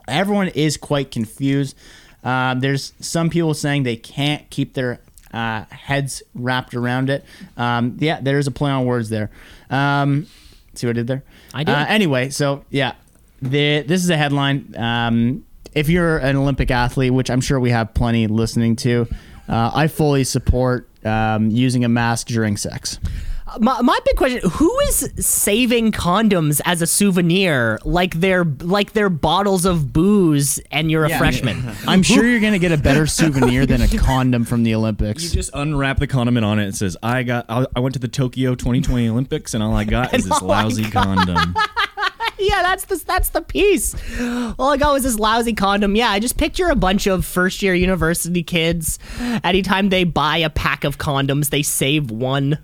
everyone 0.07 0.49
is 0.49 0.77
quite 0.77 1.11
confused. 1.11 1.75
Um, 2.23 2.59
there's 2.59 2.93
some 2.99 3.29
people 3.29 3.53
saying 3.53 3.83
they 3.83 3.95
can't 3.95 4.49
keep 4.49 4.73
their 4.73 4.99
uh, 5.33 5.65
heads 5.69 6.23
wrapped 6.33 6.73
around 6.73 7.09
it. 7.09 7.25
Um, 7.55 7.97
yeah, 7.99 8.19
there's 8.21 8.47
a 8.47 8.51
play 8.51 8.71
on 8.71 8.85
words 8.85 9.09
there. 9.09 9.29
Um, 9.69 10.27
see 10.73 10.87
what 10.87 10.91
I 10.91 10.93
did 10.93 11.07
there? 11.07 11.23
I 11.53 11.63
did. 11.63 11.73
Uh, 11.73 11.85
anyway, 11.87 12.29
so 12.29 12.65
yeah, 12.69 12.93
the, 13.41 13.81
this 13.81 14.03
is 14.03 14.09
a 14.09 14.17
headline. 14.17 14.75
Um, 14.77 15.45
if 15.73 15.89
you're 15.89 16.17
an 16.17 16.35
Olympic 16.35 16.71
athlete, 16.71 17.13
which 17.13 17.29
I'm 17.29 17.41
sure 17.41 17.59
we 17.59 17.69
have 17.69 17.93
plenty 17.93 18.27
listening 18.27 18.75
to, 18.77 19.07
uh, 19.47 19.71
I 19.73 19.87
fully 19.87 20.23
support 20.23 20.89
um, 21.05 21.49
using 21.49 21.85
a 21.85 21.89
mask 21.89 22.27
during 22.27 22.57
sex. 22.57 22.99
My, 23.59 23.81
my 23.81 23.99
big 24.05 24.15
question: 24.15 24.49
Who 24.51 24.79
is 24.81 25.11
saving 25.19 25.91
condoms 25.91 26.61
as 26.65 26.81
a 26.81 26.87
souvenir, 26.87 27.79
like 27.83 28.15
they're 28.19 28.45
like 28.45 28.93
they're 28.93 29.09
bottles 29.09 29.65
of 29.65 29.93
booze, 29.93 30.59
and 30.71 30.91
you're 30.91 31.05
a 31.05 31.17
freshman? 31.17 31.61
I'm 31.87 32.03
sure 32.03 32.25
you're 32.25 32.39
gonna 32.39 32.59
get 32.59 32.71
a 32.71 32.77
better 32.77 33.07
souvenir 33.07 33.65
than 33.65 33.81
a 33.81 33.87
condom 33.87 34.45
from 34.45 34.63
the 34.63 34.75
Olympics. 34.75 35.23
You 35.23 35.29
just 35.29 35.51
unwrap 35.53 35.99
the 35.99 36.07
condom 36.07 36.37
and 36.37 36.45
on 36.45 36.59
it 36.59 36.67
it 36.67 36.75
says, 36.75 36.97
"I 37.01 37.23
got. 37.23 37.45
I 37.49 37.65
I 37.75 37.79
went 37.79 37.93
to 37.93 37.99
the 37.99 38.07
Tokyo 38.07 38.55
2020 38.55 39.09
Olympics 39.09 39.53
and 39.53 39.63
all 39.63 39.75
I 39.75 39.83
got 39.83 40.13
is 40.15 40.25
this 40.25 40.41
all 40.41 40.51
I 40.51 40.63
lousy 40.63 40.83
condom." 40.85 41.55
yeah, 42.39 42.61
that's 42.61 42.85
the 42.85 43.03
that's 43.05 43.29
the 43.29 43.41
piece. 43.41 43.95
All 44.59 44.71
I 44.71 44.77
got 44.77 44.93
was 44.93 45.03
this 45.03 45.17
lousy 45.19 45.53
condom. 45.53 45.95
Yeah, 45.95 46.09
I 46.09 46.19
just 46.19 46.37
picture 46.37 46.69
a 46.69 46.75
bunch 46.75 47.07
of 47.07 47.25
first 47.25 47.61
year 47.61 47.73
university 47.73 48.43
kids. 48.43 48.99
Anytime 49.43 49.89
they 49.89 50.03
buy 50.03 50.37
a 50.37 50.49
pack 50.49 50.83
of 50.83 50.97
condoms, 50.97 51.49
they 51.49 51.63
save 51.63 52.11
one. 52.11 52.59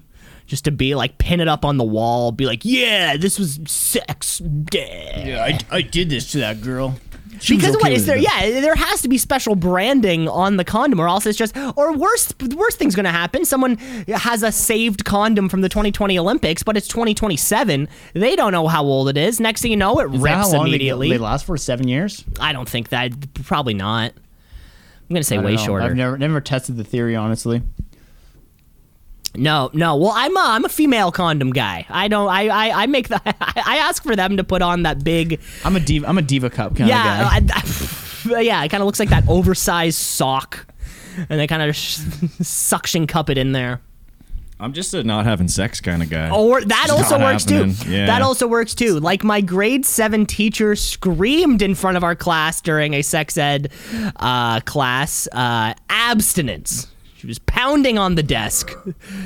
Just 0.45 0.65
to 0.65 0.71
be 0.71 0.93
like 0.93 1.17
pin 1.17 1.39
it 1.39 1.47
up 1.47 1.63
on 1.65 1.77
the 1.77 1.83
wall, 1.83 2.31
be 2.31 2.45
like, 2.45 2.61
"Yeah, 2.63 3.17
this 3.17 3.39
was 3.39 3.59
sex." 3.65 4.39
Day. 4.39 5.23
Yeah, 5.27 5.43
I, 5.43 5.77
I 5.77 5.81
did 5.81 6.09
this 6.09 6.31
to 6.33 6.39
that 6.39 6.61
girl. 6.61 6.95
She 7.39 7.55
because 7.55 7.73
what 7.75 7.85
okay 7.85 7.95
is 7.95 8.01
with 8.01 8.07
there? 8.07 8.17
it. 8.17 8.23
Yeah, 8.53 8.61
there 8.61 8.75
has 8.75 9.01
to 9.01 9.09
be 9.09 9.17
special 9.17 9.55
branding 9.55 10.27
on 10.29 10.57
the 10.57 10.63
condom, 10.63 10.99
or 11.01 11.07
else 11.07 11.25
it's 11.25 11.37
just. 11.37 11.55
Or 11.75 11.95
worst, 11.97 12.35
worst 12.55 12.77
thing's 12.77 12.95
gonna 12.95 13.11
happen. 13.11 13.43
Someone 13.45 13.77
has 14.07 14.43
a 14.43 14.51
saved 14.51 15.03
condom 15.05 15.49
from 15.49 15.61
the 15.61 15.69
2020 15.69 16.17
Olympics, 16.19 16.61
but 16.61 16.77
it's 16.77 16.87
2027. 16.87 17.87
They 18.13 18.35
don't 18.35 18.51
know 18.51 18.67
how 18.67 18.83
old 18.83 19.09
it 19.09 19.17
is. 19.17 19.39
Next 19.39 19.61
thing 19.61 19.71
you 19.71 19.77
know, 19.77 19.99
it 19.99 20.13
Is 20.13 20.21
rips 20.21 20.51
long 20.53 20.63
they- 20.65 20.69
immediately. 20.69 21.09
They, 21.09 21.17
last 21.17 21.45
for 21.45 21.57
seven 21.57 21.87
years. 21.87 22.23
I 22.39 22.53
don't 22.53 22.69
think 22.69 22.89
that. 22.89 23.11
Probably 23.45 23.73
not. 23.73 24.13
I'm 24.15 25.13
gonna 25.13 25.23
say 25.23 25.37
way 25.37 25.55
know. 25.55 25.65
shorter. 25.65 25.85
I've 25.85 25.95
never 25.95 26.17
never 26.17 26.39
tested 26.41 26.77
the 26.77 26.83
theory 26.83 27.15
honestly. 27.15 27.61
No, 29.35 29.69
no. 29.73 29.95
Well, 29.97 30.11
I'm 30.13 30.35
a 30.37 30.39
I'm 30.41 30.65
a 30.65 30.69
female 30.69 31.11
condom 31.11 31.51
guy. 31.51 31.85
I 31.89 32.07
don't. 32.07 32.27
I 32.29 32.47
I, 32.47 32.83
I 32.83 32.85
make 32.87 33.07
the. 33.09 33.19
I 33.25 33.77
ask 33.77 34.03
for 34.03 34.15
them 34.15 34.37
to 34.37 34.43
put 34.43 34.61
on 34.61 34.83
that 34.83 35.03
big. 35.03 35.39
I'm 35.65 35.75
a 35.75 35.79
diva. 35.79 36.07
I'm 36.07 36.17
a 36.17 36.21
diva 36.21 36.49
cup 36.49 36.75
kind 36.75 36.89
Yeah, 36.89 37.37
of 37.37 37.47
guy. 37.47 37.55
I, 37.55 38.37
I- 38.37 38.41
yeah. 38.41 38.63
It 38.63 38.69
kind 38.69 38.81
of 38.81 38.85
looks 38.85 38.99
like 38.99 39.09
that 39.09 39.27
oversized 39.27 39.97
sock, 39.97 40.65
and 41.29 41.39
they 41.39 41.47
kind 41.47 41.61
of 41.61 41.75
sh- 41.75 41.97
suction 42.41 43.07
cup 43.07 43.29
it 43.29 43.37
in 43.37 43.51
there. 43.53 43.81
I'm 44.59 44.71
just 44.71 44.93
a 44.93 45.03
not 45.03 45.25
having 45.25 45.49
sex 45.49 45.81
kind 45.81 46.01
of 46.01 46.09
guy. 46.09 46.29
Or 46.29 46.61
that 46.61 46.83
It's 46.85 46.93
also 46.93 47.17
not 47.17 47.33
works 47.33 47.43
too. 47.43 47.65
Yeah. 47.89 48.05
That 48.05 48.21
also 48.21 48.47
works 48.47 48.73
too. 48.73 48.97
Like 48.99 49.21
my 49.23 49.41
grade 49.41 49.85
seven 49.85 50.25
teacher 50.25 50.75
screamed 50.77 51.61
in 51.61 51.75
front 51.75 51.97
of 51.97 52.03
our 52.03 52.15
class 52.15 52.61
during 52.61 52.93
a 52.93 53.01
sex 53.01 53.37
ed 53.37 53.71
uh, 54.15 54.61
class 54.61 55.27
uh, 55.33 55.73
abstinence. 55.89 56.87
She 57.23 57.27
was 57.27 57.39
pounding 57.39 57.97
on 57.97 58.15
the 58.15 58.21
desk, 58.21 58.75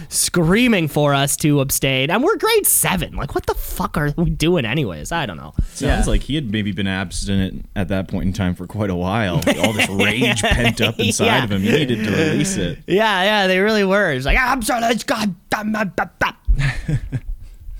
screaming 0.09 0.87
for 0.87 1.15
us 1.15 1.35
to 1.37 1.61
abstain. 1.61 2.11
And 2.11 2.23
we're 2.23 2.37
grade 2.37 2.67
seven. 2.67 3.15
Like, 3.15 3.33
what 3.33 3.47
the 3.47 3.55
fuck 3.55 3.97
are 3.97 4.13
we 4.17 4.29
doing, 4.29 4.65
anyways? 4.65 5.11
I 5.11 5.25
don't 5.25 5.37
know. 5.37 5.55
Sounds 5.73 6.07
like 6.07 6.21
he 6.21 6.35
had 6.35 6.51
maybe 6.51 6.71
been 6.71 6.85
abstinent 6.85 7.65
at 7.75 7.87
that 7.87 8.07
point 8.07 8.25
in 8.25 8.33
time 8.33 8.53
for 8.53 8.67
quite 8.67 8.91
a 8.91 8.95
while. 8.95 9.41
All 9.63 9.73
this 9.73 9.89
rage 9.89 10.43
pent 10.43 10.79
up 10.79 10.99
inside 10.99 11.25
Yeah. 11.25 11.43
of 11.45 11.51
him. 11.51 11.63
He 11.63 11.71
needed 11.71 12.05
to 12.05 12.11
release 12.11 12.55
it. 12.57 12.77
Yeah, 12.85 13.23
yeah, 13.23 13.47
they 13.47 13.57
really 13.61 13.83
were. 13.83 14.11
It's 14.11 14.27
like, 14.27 14.37
"Ah, 14.39 14.51
I'm 14.51 14.61
sorry, 14.61 14.83
it's 14.93 15.03
God. 15.03 15.33
damn, 15.49 15.71
bah, 15.71 15.85
bah." 16.19 16.33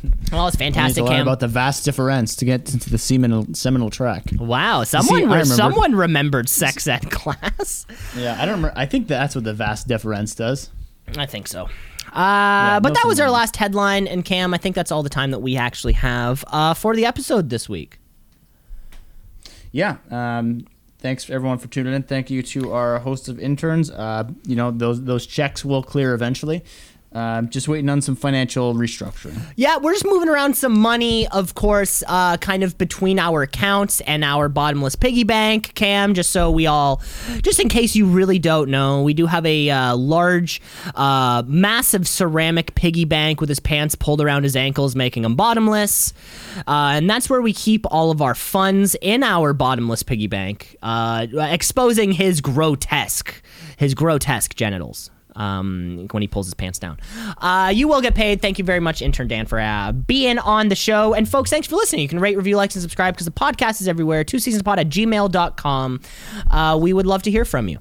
Oh, 0.34 0.46
it's 0.48 0.60
I 0.60 0.66
need 0.66 0.74
to 0.74 0.80
fantastic, 0.80 1.04
about 1.06 1.40
the 1.40 1.48
vas 1.48 1.80
deferens 1.82 2.38
to 2.40 2.46
get 2.46 2.74
into 2.74 2.90
the 2.90 2.98
seminal 2.98 3.48
seminal 3.54 3.90
track. 3.90 4.26
Wow, 4.38 4.84
someone 4.84 5.16
I 5.16 5.20
re- 5.22 5.28
remember- 5.30 5.46
someone 5.56 5.96
remembered 5.96 6.50
sex 6.50 6.86
ed 6.88 7.10
class. 7.12 7.86
Yeah, 8.16 8.34
I 8.34 8.46
don't. 8.46 8.56
Remember, 8.56 8.74
I 8.76 8.86
think 8.86 9.08
that's 9.08 9.36
what 9.36 9.44
the 9.46 9.54
vas 9.54 9.86
deferens 9.86 10.36
does. 10.36 10.70
I 11.18 11.26
think 11.26 11.48
so. 11.48 11.70
Uh, 12.14 12.80
but 12.80 12.94
that 12.94 13.04
was 13.06 13.20
our 13.20 13.30
last 13.30 13.56
headline, 13.58 14.08
and 14.08 14.24
Cam, 14.26 14.54
I 14.54 14.58
think 14.58 14.76
that's 14.76 14.92
all 14.92 15.04
the 15.04 15.10
time 15.10 15.32
that 15.32 15.40
we 15.40 15.56
actually 15.58 15.94
have 15.94 16.44
uh, 16.48 16.74
for 16.74 16.96
the 16.96 17.06
episode 17.06 17.50
this 17.50 17.68
week. 17.70 18.00
Yeah. 19.72 19.98
Um, 20.10 20.66
thanks 21.00 21.30
everyone 21.30 21.58
for 21.58 21.68
tuning 21.68 21.94
in. 21.94 22.04
Thank 22.04 22.30
you 22.30 22.42
to 22.44 22.72
our 22.74 23.00
host 23.00 23.30
of 23.30 23.40
interns. 23.40 23.90
Uh, 23.92 24.26
you 24.46 24.56
know 24.56 24.72
those 24.72 25.04
those 25.04 25.26
checks 25.26 25.64
will 25.66 25.84
clear 25.84 26.14
eventually. 26.14 26.64
Um, 27.14 27.50
just 27.50 27.70
waiting 27.70 27.90
on 27.90 28.02
some 28.02 28.16
financial 28.16 28.74
restructuring. 28.74 29.40
Yeah, 29.56 29.78
we're 29.78 29.94
just 29.94 30.06
moving 30.06 30.28
around 30.28 30.58
some 30.58 30.78
money, 30.78 31.26
of 31.30 31.56
course, 31.56 32.04
uh, 32.06 32.36
kind 32.38 32.64
of 32.64 32.78
between 32.78 33.18
our 33.18 33.44
accounts 33.44 34.02
and 34.02 34.26
our 34.26 34.50
bottomless 34.50 34.96
piggy 34.96 35.24
bank, 35.24 35.74
Cam, 35.74 36.14
just 36.14 36.32
so 36.32 36.52
we 36.52 36.68
all, 36.68 37.02
just 37.44 37.62
in 37.62 37.70
case 37.70 37.96
you 37.96 38.06
really 38.06 38.40
don't 38.40 38.70
know, 38.70 39.04
we 39.04 39.14
do 39.14 39.26
have 39.26 39.46
a 39.46 39.70
uh, 39.70 39.96
large, 39.96 40.62
uh, 40.96 41.44
massive 41.48 42.08
ceramic 42.08 42.76
piggy 42.76 43.06
bank 43.06 43.40
with 43.40 43.50
his 43.50 43.62
pants 43.62 43.96
pulled 43.96 44.20
around 44.20 44.44
his 44.44 44.58
ankles, 44.58 44.94
making 44.94 45.24
him 45.24 45.36
bottomless. 45.36 46.14
Uh, 46.68 46.92
and 46.96 47.10
that's 47.10 47.30
where 47.30 47.42
we 47.42 47.54
keep 47.54 47.86
all 47.90 48.12
of 48.12 48.22
our 48.22 48.36
funds 48.36 48.96
in 49.02 49.24
our 49.24 49.54
bottomless 49.54 50.04
piggy 50.04 50.28
bank, 50.28 50.76
uh, 50.84 51.26
exposing 51.36 52.12
his 52.12 52.42
grotesque, 52.42 53.34
his 53.78 53.94
grotesque 53.94 54.54
genitals 54.56 55.10
um, 55.38 56.08
when 56.12 56.22
he 56.22 56.28
pulls 56.28 56.48
his 56.48 56.54
pants 56.54 56.80
down. 56.80 57.00
Uh, 57.38 57.72
you 57.74 57.88
will 57.88 58.02
get 58.02 58.16
paid. 58.16 58.42
Thank 58.42 58.58
you 58.58 58.64
very 58.66 58.80
much, 58.82 59.02
intern 59.02 59.28
Dan, 59.28 59.46
for 59.46 59.60
uh, 59.60 59.92
being 59.94 60.40
on 60.40 60.68
the 60.68 60.76
show. 60.76 61.14
And 61.14 61.30
folks, 61.30 61.50
thanks 61.50 61.68
for 61.68 61.76
listening. 61.78 62.02
You 62.02 62.08
can 62.10 62.20
rate, 62.20 62.36
review, 62.36 62.58
like, 62.58 62.74
and 62.74 62.82
subscribe 62.82 63.14
because 63.14 63.26
the 63.26 63.32
podcast 63.32 63.80
is 63.82 63.88
everywhere. 63.88 64.24
Two 64.24 64.40
seasons 64.40 64.64
pod 64.64 64.80
at 64.80 64.90
gmail.com. 64.90 66.02
Uh, 66.52 66.78
we 66.82 66.92
would 66.92 67.06
love 67.06 67.24
to 67.24 67.32
hear 67.32 67.46
from 67.46 67.70
you. 67.70 67.80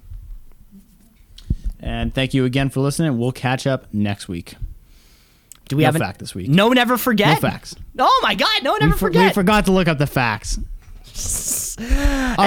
And 1.80 2.14
thank 2.14 2.34
you 2.34 2.44
again 2.44 2.68
for 2.70 2.80
listening. 2.80 3.18
We'll 3.18 3.32
catch 3.32 3.66
up 3.66 3.92
next 3.92 4.28
week. 4.28 4.54
Do 5.68 5.76
we 5.76 5.82
No 5.82 5.86
have 5.88 5.96
a 5.96 5.98
fact 5.98 6.20
this 6.20 6.34
week. 6.34 6.48
No, 6.48 6.68
never 6.70 6.96
forget. 6.96 7.42
No 7.42 7.48
facts. 7.48 7.74
Oh 7.98 8.20
my 8.22 8.34
God! 8.36 8.62
No, 8.62 8.76
never 8.76 8.86
we, 8.86 8.92
for- 8.92 8.98
forget. 9.08 9.26
we 9.30 9.32
forgot 9.32 9.64
to 9.66 9.72
look 9.72 9.88
up 9.88 9.98
the 9.98 10.06
facts. 10.06 10.58
All 11.78 11.84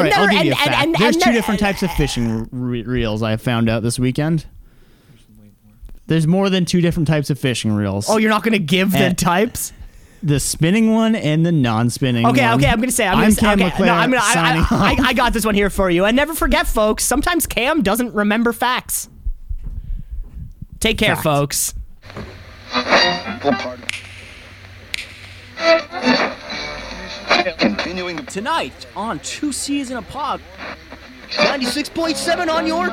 right, 0.02 0.14
I'll 0.14 0.28
never- 0.28 0.32
give 0.32 0.46
you 0.46 0.52
a 0.54 0.56
fact. 0.56 0.68
and- 0.70 0.76
and- 0.76 0.96
There's 0.96 1.16
and 1.16 1.24
two 1.26 1.32
different 1.34 1.60
types 1.60 1.84
of 1.84 1.92
fishing 1.94 2.48
re- 2.52 2.84
reels 2.84 3.22
I 3.22 3.36
found 3.38 3.70
out 3.70 3.84
this 3.84 4.00
weekend. 4.00 4.46
There's 6.10 6.26
more 6.28 6.50
than 6.50 6.66
two 6.66 6.82
different 6.82 7.08
types 7.08 7.30
of 7.30 7.40
fishing 7.40 7.72
reels. 7.72 8.10
oh, 8.10 8.18
you're 8.18 8.32
not 8.32 8.44
going 8.44 8.54
to 8.54 8.60
give 8.60 8.92
the 8.92 9.14
types? 9.14 9.72
the 10.22 10.40
spinning 10.40 10.92
one 10.92 11.16
and 11.16 11.46
the 11.46 11.52
non-spinning 11.52 12.26
Okay, 12.26 12.46
one. 12.46 12.56
okay, 12.56 12.68
I'm 12.68 12.80
gonna 12.80 12.92
say. 12.92 13.08
I'm, 13.08 13.14
gonna 13.14 13.28
I'm 13.28 13.32
say, 13.32 13.40
Cam 13.42 13.54
okay, 13.54 13.66
LeClaire 13.66 13.86
no, 13.88 13.94
I'm 13.94 14.12
gonna. 14.12 14.22
I, 14.22 14.34
signing 14.34 14.64
I, 14.70 14.98
I. 15.00 15.08
I 15.10 15.14
got 15.14 15.32
this 15.32 15.46
one 15.46 15.56
here 15.56 15.70
for 15.70 15.90
you. 15.90 16.04
And 16.04 16.16
never 16.16 16.34
forget, 16.34 16.68
folks. 16.68 17.06
Sometimes 17.06 17.48
Cam 17.48 17.84
doesn't 17.84 18.14
remember 18.14 18.52
facts. 18.52 19.08
Take 20.80 20.98
care, 20.98 21.16
Fact. 21.16 21.24
folks. 21.24 21.74
Continuing 27.60 28.18
the 28.18 28.24
Tonight 28.24 28.88
on 28.96 29.20
Two 29.20 29.52
C's 29.52 29.92
in 29.92 29.98
a 29.98 30.02
Pod. 30.02 30.42
96.7 31.30 32.50
on 32.52 32.66
your. 32.68 32.90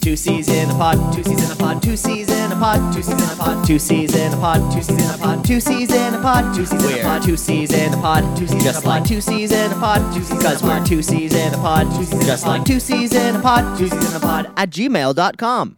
Two 0.00 0.14
C's 0.14 0.48
in 0.48 0.70
a 0.70 0.74
pod, 0.74 1.12
two 1.12 1.24
C's 1.24 1.42
in 1.44 1.50
a 1.50 1.56
pod, 1.56 1.82
two 1.82 1.96
C's 1.96 2.28
in 2.30 2.52
a 2.52 2.56
pod, 2.56 2.94
two 2.94 3.02
C's 3.02 3.18
in 3.20 3.28
a 3.32 3.36
pod, 3.36 3.66
two 3.66 3.78
C's 3.80 4.14
in 4.14 4.32
a 4.32 4.36
pod, 4.36 4.72
two 4.72 4.82
C's 4.84 4.92
in 4.92 5.04
a 5.04 5.18
pod, 5.18 5.42
two 5.42 5.58
C's 5.58 5.90
in 5.92 6.14
a 6.14 6.20
pod, 6.22 6.54
two 6.54 6.56
C's 6.56 6.72
in 6.72 6.92
a 6.94 7.02
pod, 7.02 7.24
two 7.24 7.36
C's 7.36 7.72
in 7.72 7.92
a 7.92 7.96
pod, 7.96 8.36
two 8.36 8.46
C's 8.46 8.62
just 8.62 8.84
like 8.84 9.04
two 9.04 9.20
C's 9.20 9.52
in 9.52 9.72
a 9.72 9.74
pod, 9.74 10.14
two 10.14 10.22
C's 10.22 10.36
because 10.36 10.62
we're 10.62 10.84
two 10.86 11.02
C's 11.02 11.34
in 11.34 11.54
a 11.54 11.56
pod, 11.56 11.86
two 11.96 12.04
C's 12.04 12.26
just 12.26 12.46
like 12.46 12.64
two 12.64 12.78
C's 12.78 13.12
in 13.14 13.34
a 13.34 13.40
pod, 13.40 13.76
two 13.76 13.88
C's 13.88 14.10
in 14.10 14.16
a 14.16 14.20
pod 14.20 14.52
at 14.56 14.70
gmail.com. 14.70 15.76